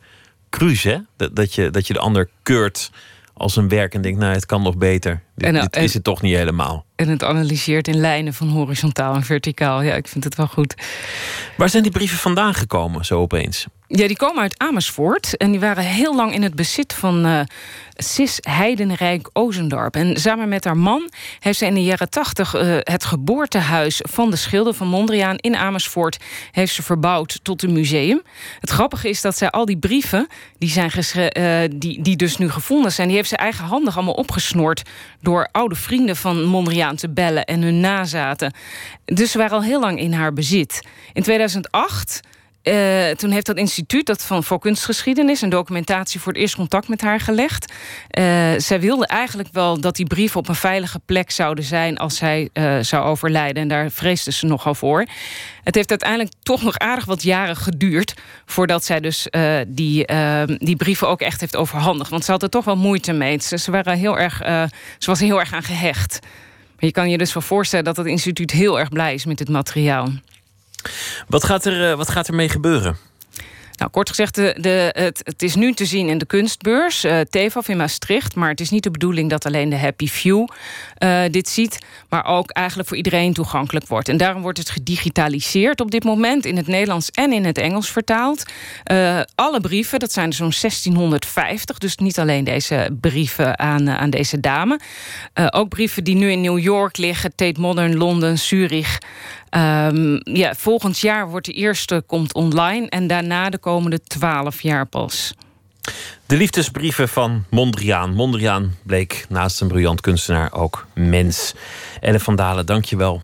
cruus, 0.51 0.83
hè? 0.83 0.99
Dat, 1.17 1.37
dat, 1.37 1.55
je, 1.55 1.71
dat 1.71 1.87
je 1.87 1.93
de 1.93 1.99
ander 1.99 2.29
keurt 2.43 2.91
als 3.41 3.57
een 3.57 3.69
werk 3.69 3.95
en 3.95 4.03
denkt, 4.03 4.19
nou, 4.19 4.33
het 4.33 4.47
kan 4.47 4.63
nog 4.63 4.77
beter. 4.77 5.23
Dit, 5.35 5.47
en, 5.47 5.55
dit 5.61 5.77
is 5.77 5.95
het 5.95 6.05
toch 6.05 6.23
niet 6.23 6.35
helemaal. 6.35 6.85
En 6.97 7.09
het 7.09 7.25
analyseert 7.25 7.89
in 7.89 7.97
lijnen 7.97 8.35
van 8.35 8.49
horizontaal 8.49 9.15
en 9.15 9.23
verticaal. 9.23 9.83
Ja, 9.83 9.95
ik 9.95 10.09
vind 10.09 10.25
het 10.25 10.35
wel 10.35 10.47
goed. 10.47 10.75
Waar 11.57 11.69
zijn 11.69 11.83
die 11.83 11.93
brieven 11.93 12.19
vandaan 12.19 12.55
gekomen, 12.55 13.05
zo 13.05 13.21
opeens? 13.21 13.67
Ja, 13.93 14.07
die 14.07 14.17
komen 14.17 14.43
uit 14.43 14.59
Amersfoort. 14.59 15.37
En 15.37 15.51
die 15.51 15.61
waren 15.61 15.85
heel 15.85 16.15
lang 16.15 16.35
in 16.35 16.43
het 16.43 16.55
bezit 16.55 16.93
van 16.93 17.27
uh, 17.27 17.41
Sis 17.97 18.39
Heidenrijk 18.41 19.31
Ozendorp. 19.33 19.95
En 19.95 20.17
samen 20.17 20.49
met 20.49 20.65
haar 20.65 20.77
man 20.77 21.11
heeft 21.39 21.59
ze 21.59 21.67
in 21.67 21.75
de 21.75 21.83
jaren 21.83 22.11
tachtig 22.11 22.55
uh, 22.55 22.77
het 22.79 23.05
geboortehuis 23.05 24.01
van 24.09 24.31
de 24.31 24.37
schilder 24.37 24.75
van 24.75 24.87
Mondriaan 24.87 25.37
in 25.37 25.57
Amersfoort 25.57 26.19
heeft 26.51 26.75
ze 26.75 26.83
verbouwd 26.83 27.41
tot 27.43 27.63
een 27.63 27.73
museum. 27.73 28.23
Het 28.61 28.71
grappige 28.71 29.09
is 29.09 29.21
dat 29.21 29.37
zij 29.37 29.51
al 29.51 29.65
die 29.65 29.79
brieven, 29.79 30.27
die, 30.59 30.71
zijn 30.71 30.91
uh, 31.39 31.79
die, 31.79 32.03
die 32.03 32.17
dus 32.17 32.37
nu 32.37 32.51
gevonden 32.51 32.93
zijn, 32.93 33.09
die 33.09 33.17
heeft 33.17 33.29
ze 33.29 33.37
eigenhandig 33.37 33.97
allemaal 33.97 34.15
opgesnoord 34.15 34.83
door 35.21 35.49
oude 35.53 35.75
vrienden 35.75 36.17
van 36.17 36.45
Mondriaan 36.45 36.97
te 36.97 37.09
bellen 37.11 37.45
en 37.45 37.63
hun 37.63 37.81
nazaten. 37.81 38.53
Dus 39.05 39.31
ze 39.31 39.39
waren 39.39 39.57
al 39.57 39.63
heel 39.63 39.81
lang 39.81 39.99
in 39.99 40.13
haar 40.13 40.33
bezit. 40.33 40.81
In 41.13 41.23
2008 41.23 42.21
uh, 42.63 43.11
toen 43.11 43.31
heeft 43.31 43.47
dat 43.47 43.57
instituut 43.57 44.07
dat 44.07 44.25
van, 44.25 44.45
voor 44.45 44.59
kunstgeschiedenis... 44.59 45.43
en 45.43 45.51
documentatie 45.51 46.21
voor 46.21 46.33
het 46.33 46.41
eerst 46.41 46.55
contact 46.55 46.89
met 46.89 47.01
haar 47.01 47.21
gelegd. 47.21 47.73
Uh, 48.19 48.25
zij 48.57 48.81
wilde 48.81 49.07
eigenlijk 49.07 49.49
wel 49.53 49.81
dat 49.81 49.97
die 49.97 50.07
brieven 50.07 50.41
op 50.41 50.49
een 50.49 50.55
veilige 50.55 50.99
plek 50.99 51.31
zouden 51.31 51.65
zijn... 51.65 51.97
als 51.97 52.17
zij 52.17 52.49
uh, 52.55 52.79
zou 52.81 53.05
overlijden. 53.05 53.63
En 53.63 53.69
daar 53.69 53.91
vreesde 53.91 54.33
ze 54.33 54.47
nogal 54.47 54.75
voor. 54.75 55.07
Het 55.65 55.75
heeft 55.75 55.91
uiteindelijk 55.91 56.33
toch 56.43 56.63
nog 56.63 56.79
aardig 56.79 57.05
wat 57.05 57.23
jaren 57.23 57.57
geduurd... 57.57 58.15
voordat 58.47 58.85
zij 58.85 59.01
dus 59.01 59.27
die, 59.67 60.05
die 60.57 60.77
brieven 60.77 61.09
ook 61.09 61.21
echt 61.21 61.41
heeft 61.41 61.57
overhandigd. 61.57 62.11
Want 62.11 62.25
ze 62.25 62.31
had 62.31 62.43
er 62.43 62.51
toch 62.51 62.65
wel 62.65 62.77
moeite 62.77 63.13
mee. 63.13 63.41
Ze, 63.43 63.59
ze, 63.59 63.71
waren 63.71 63.99
heel 63.99 64.19
erg, 64.19 64.37
ze 64.99 65.07
was 65.11 65.21
er 65.21 65.27
heel 65.27 65.41
erg 65.41 65.53
aan 65.53 65.63
gehecht. 65.63 66.19
Maar 66.23 66.89
je 66.89 66.93
kan 66.93 67.11
je 67.11 67.19
dus 67.19 67.33
wel 67.33 67.43
voorstellen 67.43 67.85
dat 67.85 67.97
het 67.97 68.07
instituut 68.07 68.51
heel 68.51 68.79
erg 68.79 68.89
blij 68.89 69.15
is 69.15 69.25
met 69.25 69.39
dit 69.39 69.49
materiaal. 69.49 70.09
Wat 71.29 71.45
gaat 71.45 71.65
er, 71.65 71.97
wat 71.97 72.09
gaat 72.09 72.29
er 72.29 72.35
mee 72.35 72.49
gebeuren? 72.49 72.97
Nou, 73.81 73.93
kort 73.93 74.09
gezegd, 74.09 74.35
de, 74.35 74.91
het, 74.93 75.21
het 75.25 75.43
is 75.43 75.55
nu 75.55 75.73
te 75.73 75.85
zien 75.85 76.09
in 76.09 76.19
de 76.19 76.27
kunstbeurs, 76.27 77.05
uh, 77.05 77.21
TEVAF 77.21 77.69
in 77.69 77.77
Maastricht. 77.77 78.35
Maar 78.35 78.49
het 78.49 78.61
is 78.61 78.71
niet 78.71 78.83
de 78.83 78.91
bedoeling 78.91 79.31
dat 79.31 79.47
alleen 79.47 79.69
de 79.69 79.77
Happy 79.77 80.07
Few 80.07 80.49
uh, 80.99 81.23
dit 81.31 81.49
ziet, 81.49 81.79
maar 82.09 82.25
ook 82.25 82.51
eigenlijk 82.51 82.89
voor 82.89 82.97
iedereen 82.97 83.33
toegankelijk 83.33 83.87
wordt. 83.87 84.09
En 84.09 84.17
daarom 84.17 84.43
wordt 84.43 84.59
het 84.59 84.71
gedigitaliseerd 84.71 85.81
op 85.81 85.91
dit 85.91 86.05
moment 86.05 86.45
in 86.45 86.57
het 86.57 86.67
Nederlands 86.67 87.11
en 87.11 87.33
in 87.33 87.45
het 87.45 87.59
Engels 87.59 87.91
vertaald. 87.91 88.43
Alle 89.35 89.61
brieven, 89.61 89.99
dat 89.99 90.13
zijn 90.13 90.29
er 90.29 90.35
zo'n 90.35 90.53
1650, 90.61 91.79
dus 91.79 91.97
niet 91.97 92.19
alleen 92.19 92.45
deze 92.45 92.97
brieven 93.01 93.59
aan, 93.59 93.91
aan 93.91 94.11
deze 94.11 94.41
dame. 94.41 94.81
ook 95.51 95.69
brieven 95.69 96.05
die 96.05 96.15
nu 96.15 96.31
in 96.31 96.41
New 96.41 96.59
York 96.59 96.97
liggen, 96.97 97.35
Tate 97.35 97.61
Modern, 97.61 97.97
Londen, 97.97 98.39
Zurich. 98.39 98.99
Um, 99.51 100.21
ja, 100.23 100.55
volgend 100.55 100.99
jaar 100.99 101.29
wordt 101.29 101.47
de 101.47 101.53
eerste 101.53 102.03
komt 102.07 102.35
online 102.35 102.89
en 102.89 103.07
daarna 103.07 103.51
de 103.51 103.59
komende 103.59 104.03
twaalf 104.03 104.61
jaar 104.61 104.87
pas. 104.87 105.35
De 106.27 106.37
liefdesbrieven 106.37 107.09
van 107.09 107.45
Mondriaan. 107.51 108.15
Mondriaan 108.15 108.77
bleek 108.83 109.27
naast 109.29 109.61
een 109.61 109.69
briljant 109.69 110.01
kunstenaar 110.01 110.53
ook 110.53 110.87
mens. 110.95 111.55
Elle 112.01 112.21
van 112.21 112.37
Dalen, 112.37 112.67
dank 112.67 112.85
je 112.85 112.97
wel. 112.97 113.23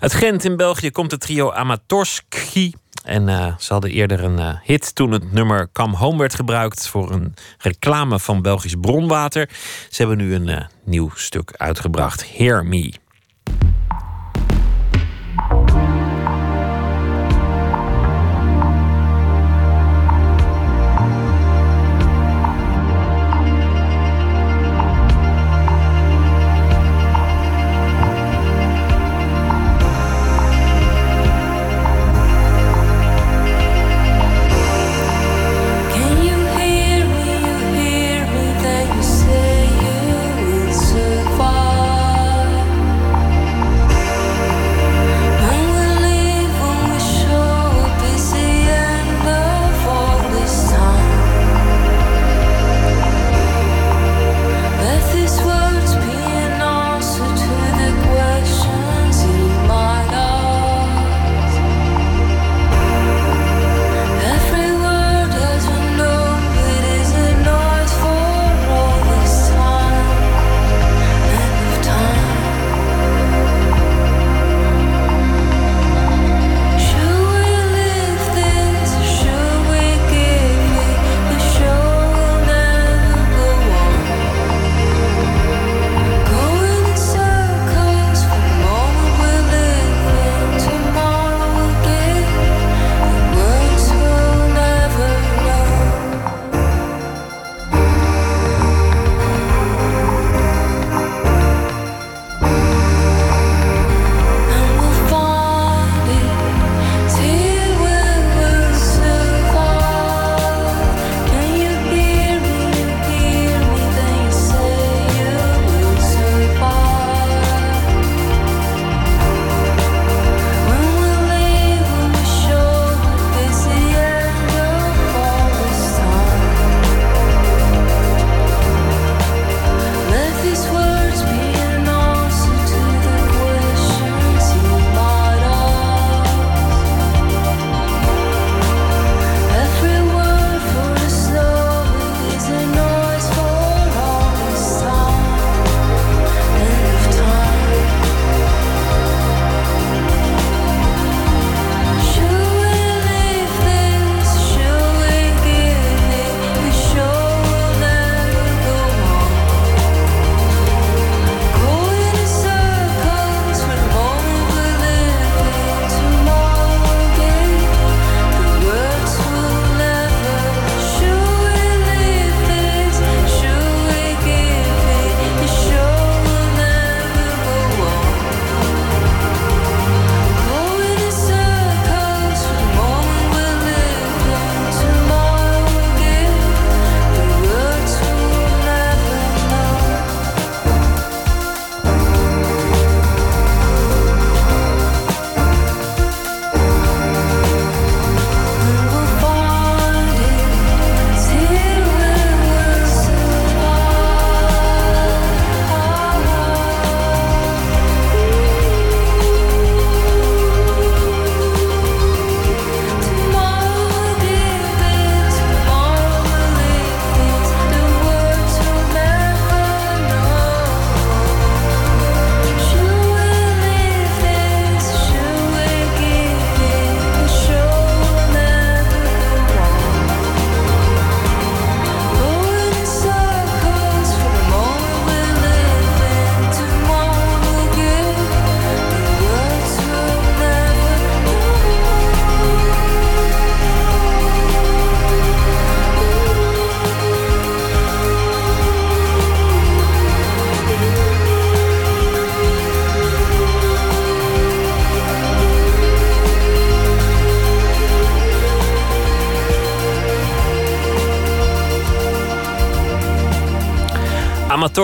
Uit 0.00 0.14
Gent 0.14 0.44
in 0.44 0.56
België 0.56 0.90
komt 0.90 1.10
het 1.10 1.20
trio 1.20 1.52
Amatorski. 1.52 2.72
En 3.04 3.28
uh, 3.28 3.56
ze 3.58 3.72
hadden 3.72 3.90
eerder 3.90 4.24
een 4.24 4.38
uh, 4.38 4.54
hit 4.62 4.94
toen 4.94 5.12
het 5.12 5.32
nummer 5.32 5.68
Come 5.72 5.96
Home 5.96 6.18
werd 6.18 6.34
gebruikt 6.34 6.88
voor 6.88 7.12
een 7.12 7.34
reclame 7.58 8.18
van 8.18 8.42
Belgisch 8.42 8.74
bronwater. 8.80 9.48
Ze 9.90 9.96
hebben 9.96 10.16
nu 10.16 10.34
een 10.34 10.48
uh, 10.48 10.60
nieuw 10.84 11.10
stuk 11.14 11.52
uitgebracht, 11.56 12.36
Hear 12.36 12.66
Me. 12.66 12.92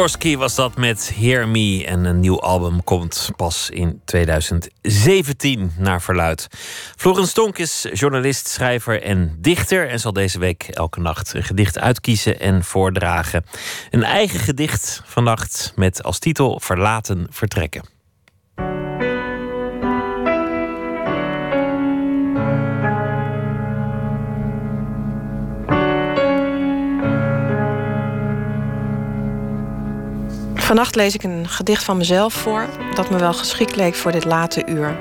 Amatorski 0.02 0.36
was 0.36 0.54
dat 0.54 0.76
met 0.76 1.12
Hear 1.14 1.48
Me. 1.48 1.84
En 1.86 2.04
een 2.04 2.20
nieuw 2.20 2.40
album 2.40 2.84
komt 2.84 3.30
pas 3.36 3.70
in 3.70 4.00
2017 4.04 5.72
naar 5.78 6.02
verluid. 6.02 6.48
Florence 6.96 7.30
Stonk 7.30 7.58
is 7.58 7.86
journalist, 7.92 8.48
schrijver 8.48 9.02
en 9.02 9.36
dichter. 9.38 9.88
En 9.88 10.00
zal 10.00 10.12
deze 10.12 10.38
week 10.38 10.62
elke 10.62 11.00
nacht 11.00 11.34
een 11.34 11.42
gedicht 11.42 11.78
uitkiezen 11.78 12.40
en 12.40 12.64
voordragen. 12.64 13.44
Een 13.90 14.04
eigen 14.04 14.40
gedicht 14.40 15.02
vannacht 15.04 15.72
met 15.76 16.02
als 16.02 16.18
titel 16.18 16.60
Verlaten 16.60 17.26
vertrekken. 17.30 18.01
Vannacht 30.72 30.94
lees 30.94 31.14
ik 31.14 31.22
een 31.22 31.48
gedicht 31.48 31.84
van 31.84 31.96
mezelf 31.96 32.34
voor 32.34 32.68
dat 32.94 33.10
me 33.10 33.18
wel 33.18 33.32
geschikt 33.32 33.76
leek 33.76 33.94
voor 33.94 34.12
dit 34.12 34.24
late 34.24 34.66
uur. 34.66 34.98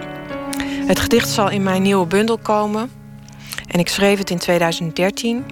Het 0.87 0.99
gedicht 0.99 1.29
zal 1.29 1.49
in 1.49 1.63
mijn 1.63 1.81
nieuwe 1.81 2.05
bundel 2.05 2.37
komen 2.37 2.91
en 3.67 3.79
ik 3.79 3.89
schreef 3.89 4.17
het 4.17 4.29
in 4.29 4.37
2013. 4.37 5.45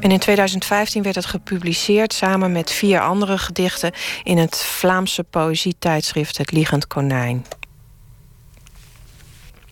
En 0.00 0.10
in 0.10 0.18
2015 0.18 1.02
werd 1.02 1.14
het 1.14 1.26
gepubliceerd 1.26 2.12
samen 2.12 2.52
met 2.52 2.70
vier 2.70 3.00
andere 3.00 3.38
gedichten 3.38 3.92
in 4.22 4.38
het 4.38 4.56
Vlaamse 4.56 5.24
poëzietijdschrift 5.24 6.38
Het 6.38 6.50
Liegend 6.50 6.86
Konijn. 6.86 7.46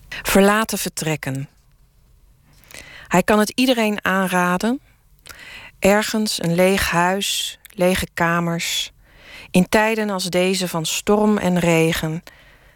Verlaten 0.09 0.77
vertrekken. 0.77 1.49
Hij 3.07 3.23
kan 3.23 3.39
het 3.39 3.51
iedereen 3.55 4.05
aanraden. 4.05 4.79
Ergens 5.79 6.43
een 6.43 6.55
leeg 6.55 6.89
huis, 6.89 7.59
lege 7.73 8.07
kamers, 8.13 8.93
in 9.55 9.69
tijden 9.69 10.09
als 10.09 10.23
deze 10.23 10.67
van 10.67 10.85
storm 10.85 11.37
en 11.37 11.59
regen, 11.59 12.23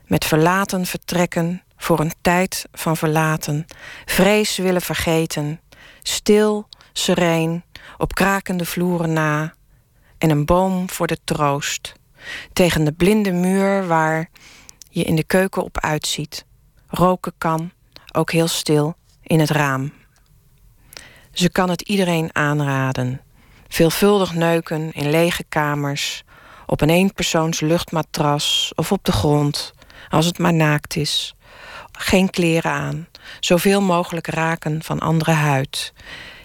met 0.06 0.26
verlaten 0.26 0.86
vertrekken 0.86 1.64
voor 1.78 2.00
een 2.00 2.14
tijd 2.22 2.66
van 2.72 2.98
verlaten, 2.98 3.66
vrees 4.06 4.58
willen 4.58 4.82
vergeten, 4.82 5.60
stil, 6.02 6.68
sereen, 6.94 7.64
op 7.98 8.14
krakende 8.14 8.66
vloeren 8.66 9.14
na, 9.14 9.54
en 10.18 10.30
een 10.30 10.46
boom 10.46 10.90
voor 10.90 11.08
de 11.08 11.18
troost, 11.24 11.94
tegen 12.54 12.84
de 12.84 12.92
blinde 12.92 13.32
muur 13.32 13.88
waar 13.88 14.30
je 14.90 15.04
in 15.04 15.16
de 15.16 15.24
keuken 15.24 15.64
op 15.64 15.80
uitziet, 15.80 16.46
roken 16.88 17.34
kan, 17.38 17.72
ook 18.14 18.32
heel 18.32 18.48
stil, 18.48 18.96
in 19.24 19.40
het 19.40 19.50
raam. 19.50 19.94
Ze 21.32 21.50
kan 21.50 21.70
het 21.70 21.82
iedereen 21.82 22.30
aanraden. 22.36 23.22
Veelvuldig 23.68 24.34
neuken 24.34 24.92
in 24.92 25.10
lege 25.10 25.44
kamers, 25.50 26.24
op 26.70 26.82
een 26.82 26.90
eenpersoons 26.90 27.60
luchtmatras 27.60 28.72
of 28.76 28.92
op 28.92 29.04
de 29.04 29.12
grond, 29.12 29.74
als 30.10 30.26
het 30.26 30.38
maar 30.38 30.54
naakt 30.54 30.96
is. 30.96 31.36
Geen 31.92 32.30
kleren 32.30 32.72
aan, 32.72 33.08
zoveel 33.40 33.82
mogelijk 33.82 34.28
raken 34.28 34.84
van 34.84 35.00
andere 35.00 35.32
huid. 35.32 35.94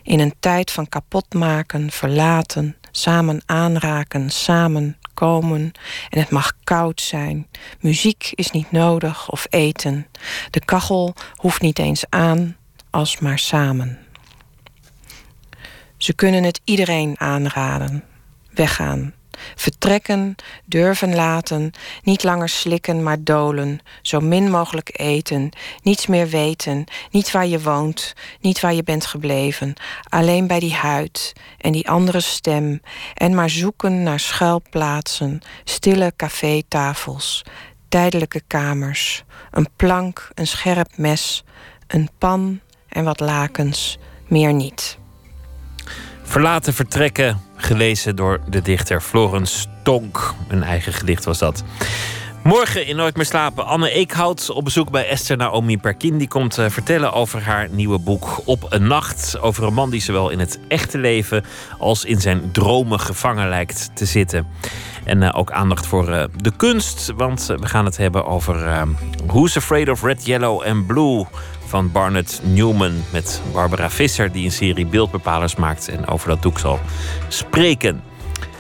In 0.03 0.21
een 0.21 0.35
tijd 0.41 0.71
van 0.71 0.89
kapotmaken, 0.89 1.91
verlaten, 1.91 2.77
samen 2.91 3.43
aanraken, 3.47 4.31
samen 4.31 4.99
komen. 5.15 5.73
En 6.11 6.19
het 6.19 6.31
mag 6.31 6.53
koud 6.65 7.01
zijn. 7.01 7.47
Muziek 7.81 8.33
is 8.35 8.51
niet 8.51 8.71
nodig 8.71 9.31
of 9.31 9.47
eten. 9.51 10.07
De 10.51 10.65
kachel 10.65 11.15
hoeft 11.35 11.61
niet 11.61 11.79
eens 11.79 12.05
aan, 12.09 12.57
als 12.91 13.19
maar 13.19 13.39
samen. 13.39 13.99
Ze 15.97 16.15
kunnen 16.15 16.45
het 16.45 16.61
iedereen 16.65 17.21
aanraden. 17.21 18.05
Weggaan, 18.51 19.15
Vertrekken, 19.55 20.35
durven 20.65 21.15
laten, 21.15 21.70
niet 22.02 22.23
langer 22.23 22.48
slikken, 22.48 23.02
maar 23.02 23.23
dolen, 23.23 23.81
zo 24.02 24.20
min 24.20 24.51
mogelijk 24.51 24.98
eten, 24.98 25.51
niets 25.82 26.06
meer 26.06 26.28
weten, 26.28 26.85
niet 27.11 27.31
waar 27.31 27.47
je 27.47 27.61
woont, 27.61 28.15
niet 28.40 28.61
waar 28.61 28.74
je 28.74 28.82
bent 28.82 29.06
gebleven, 29.06 29.74
alleen 30.09 30.47
bij 30.47 30.61
die 30.61 30.74
huid 30.74 31.32
en 31.59 31.73
die 31.73 31.89
andere 31.89 32.20
stem, 32.20 32.81
en 33.15 33.35
maar 33.35 33.51
zoeken 33.51 34.02
naar 34.02 34.20
schuilplaatsen, 34.20 35.40
stille 35.65 36.12
cafétafels, 36.16 37.43
tijdelijke 37.89 38.43
kamers, 38.47 39.24
een 39.51 39.69
plank, 39.77 40.28
een 40.35 40.47
scherp 40.47 40.97
mes, 40.97 41.44
een 41.86 42.09
pan 42.19 42.61
en 42.89 43.05
wat 43.05 43.20
lakens, 43.20 43.98
meer 44.28 44.52
niet. 44.52 44.98
Verlaten 46.23 46.74
vertrekken, 46.74 47.40
gelezen 47.65 48.16
door 48.16 48.41
de 48.49 48.62
dichter 48.62 49.01
Florence 49.01 49.66
Tonk. 49.82 50.35
Een 50.49 50.62
eigen 50.62 50.93
gedicht 50.93 51.24
was 51.24 51.39
dat. 51.39 51.65
Morgen 52.43 52.86
in 52.86 52.97
Nooit 52.97 53.16
meer 53.16 53.24
slapen. 53.24 53.66
Anne 53.66 53.91
Eekhout 53.91 54.51
op 54.51 54.65
bezoek 54.65 54.91
bij 54.91 55.09
Esther 55.09 55.36
Naomi 55.36 55.78
Perkin. 55.78 56.19
Die 56.19 56.28
komt 56.28 56.59
uh, 56.59 56.69
vertellen 56.69 57.12
over 57.12 57.43
haar 57.43 57.69
nieuwe 57.70 57.99
boek 57.99 58.41
Op 58.45 58.66
een 58.69 58.86
Nacht. 58.86 59.41
Over 59.41 59.65
een 59.65 59.74
man 59.74 59.91
die 59.91 60.01
zowel 60.01 60.31
in 60.31 60.39
het 60.39 60.59
echte 60.69 60.99
leven 60.99 61.45
als 61.78 62.05
in 62.05 62.20
zijn 62.20 62.51
dromen 62.53 63.01
gevangen 63.01 63.49
lijkt 63.49 63.91
te 63.95 64.05
zitten. 64.05 64.47
En 65.05 65.23
uh, 65.23 65.31
ook 65.35 65.53
aandacht 65.53 65.86
voor 65.86 66.09
uh, 66.09 66.24
de 66.36 66.53
kunst. 66.57 67.12
Want 67.16 67.47
we 67.47 67.66
gaan 67.66 67.85
het 67.85 67.97
hebben 67.97 68.27
over 68.27 68.86
Who's 69.27 69.57
Afraid 69.57 69.89
of 69.89 70.03
Red, 70.03 70.27
Yellow 70.27 70.62
and 70.62 70.86
Blue 70.86 71.27
van 71.75 71.93
Barnett 71.93 72.41
Newman 72.43 73.05
met 73.11 73.43
Barbara 73.53 73.91
Visser, 73.91 74.33
die 74.33 74.45
een 74.45 74.53
serie 74.53 74.87
beeldbepalers 74.87 75.57
maakt 75.57 75.89
en 75.89 76.07
over 76.07 76.29
dat 76.29 76.43
doek 76.43 76.59
zal 76.59 76.81
spreken. 77.29 78.03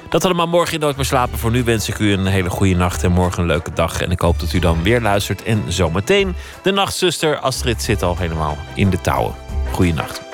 Dat 0.08 0.24
allemaal 0.24 0.46
morgen 0.46 0.74
in 0.74 0.80
Nooit 0.80 0.96
meer 0.96 1.04
slapen. 1.04 1.38
Voor 1.38 1.50
nu 1.50 1.64
wens 1.64 1.88
ik 1.88 1.98
u 1.98 2.12
een 2.12 2.26
hele 2.26 2.50
goede 2.50 2.74
nacht 2.74 3.02
en 3.02 3.12
morgen 3.12 3.42
een 3.42 3.48
leuke 3.48 3.72
dag. 3.72 4.00
En 4.00 4.10
ik 4.10 4.20
hoop 4.20 4.40
dat 4.40 4.52
u 4.52 4.58
dan 4.58 4.82
weer 4.82 5.00
luistert. 5.00 5.42
En 5.42 5.62
zometeen 5.68 6.34
de 6.62 6.70
nachtzuster 6.70 7.38
Astrid 7.38 7.82
zit 7.82 8.02
al 8.02 8.16
helemaal 8.16 8.56
in 8.74 8.90
de 8.90 9.00
touwen. 9.00 9.34
Goeienacht. 9.72 10.33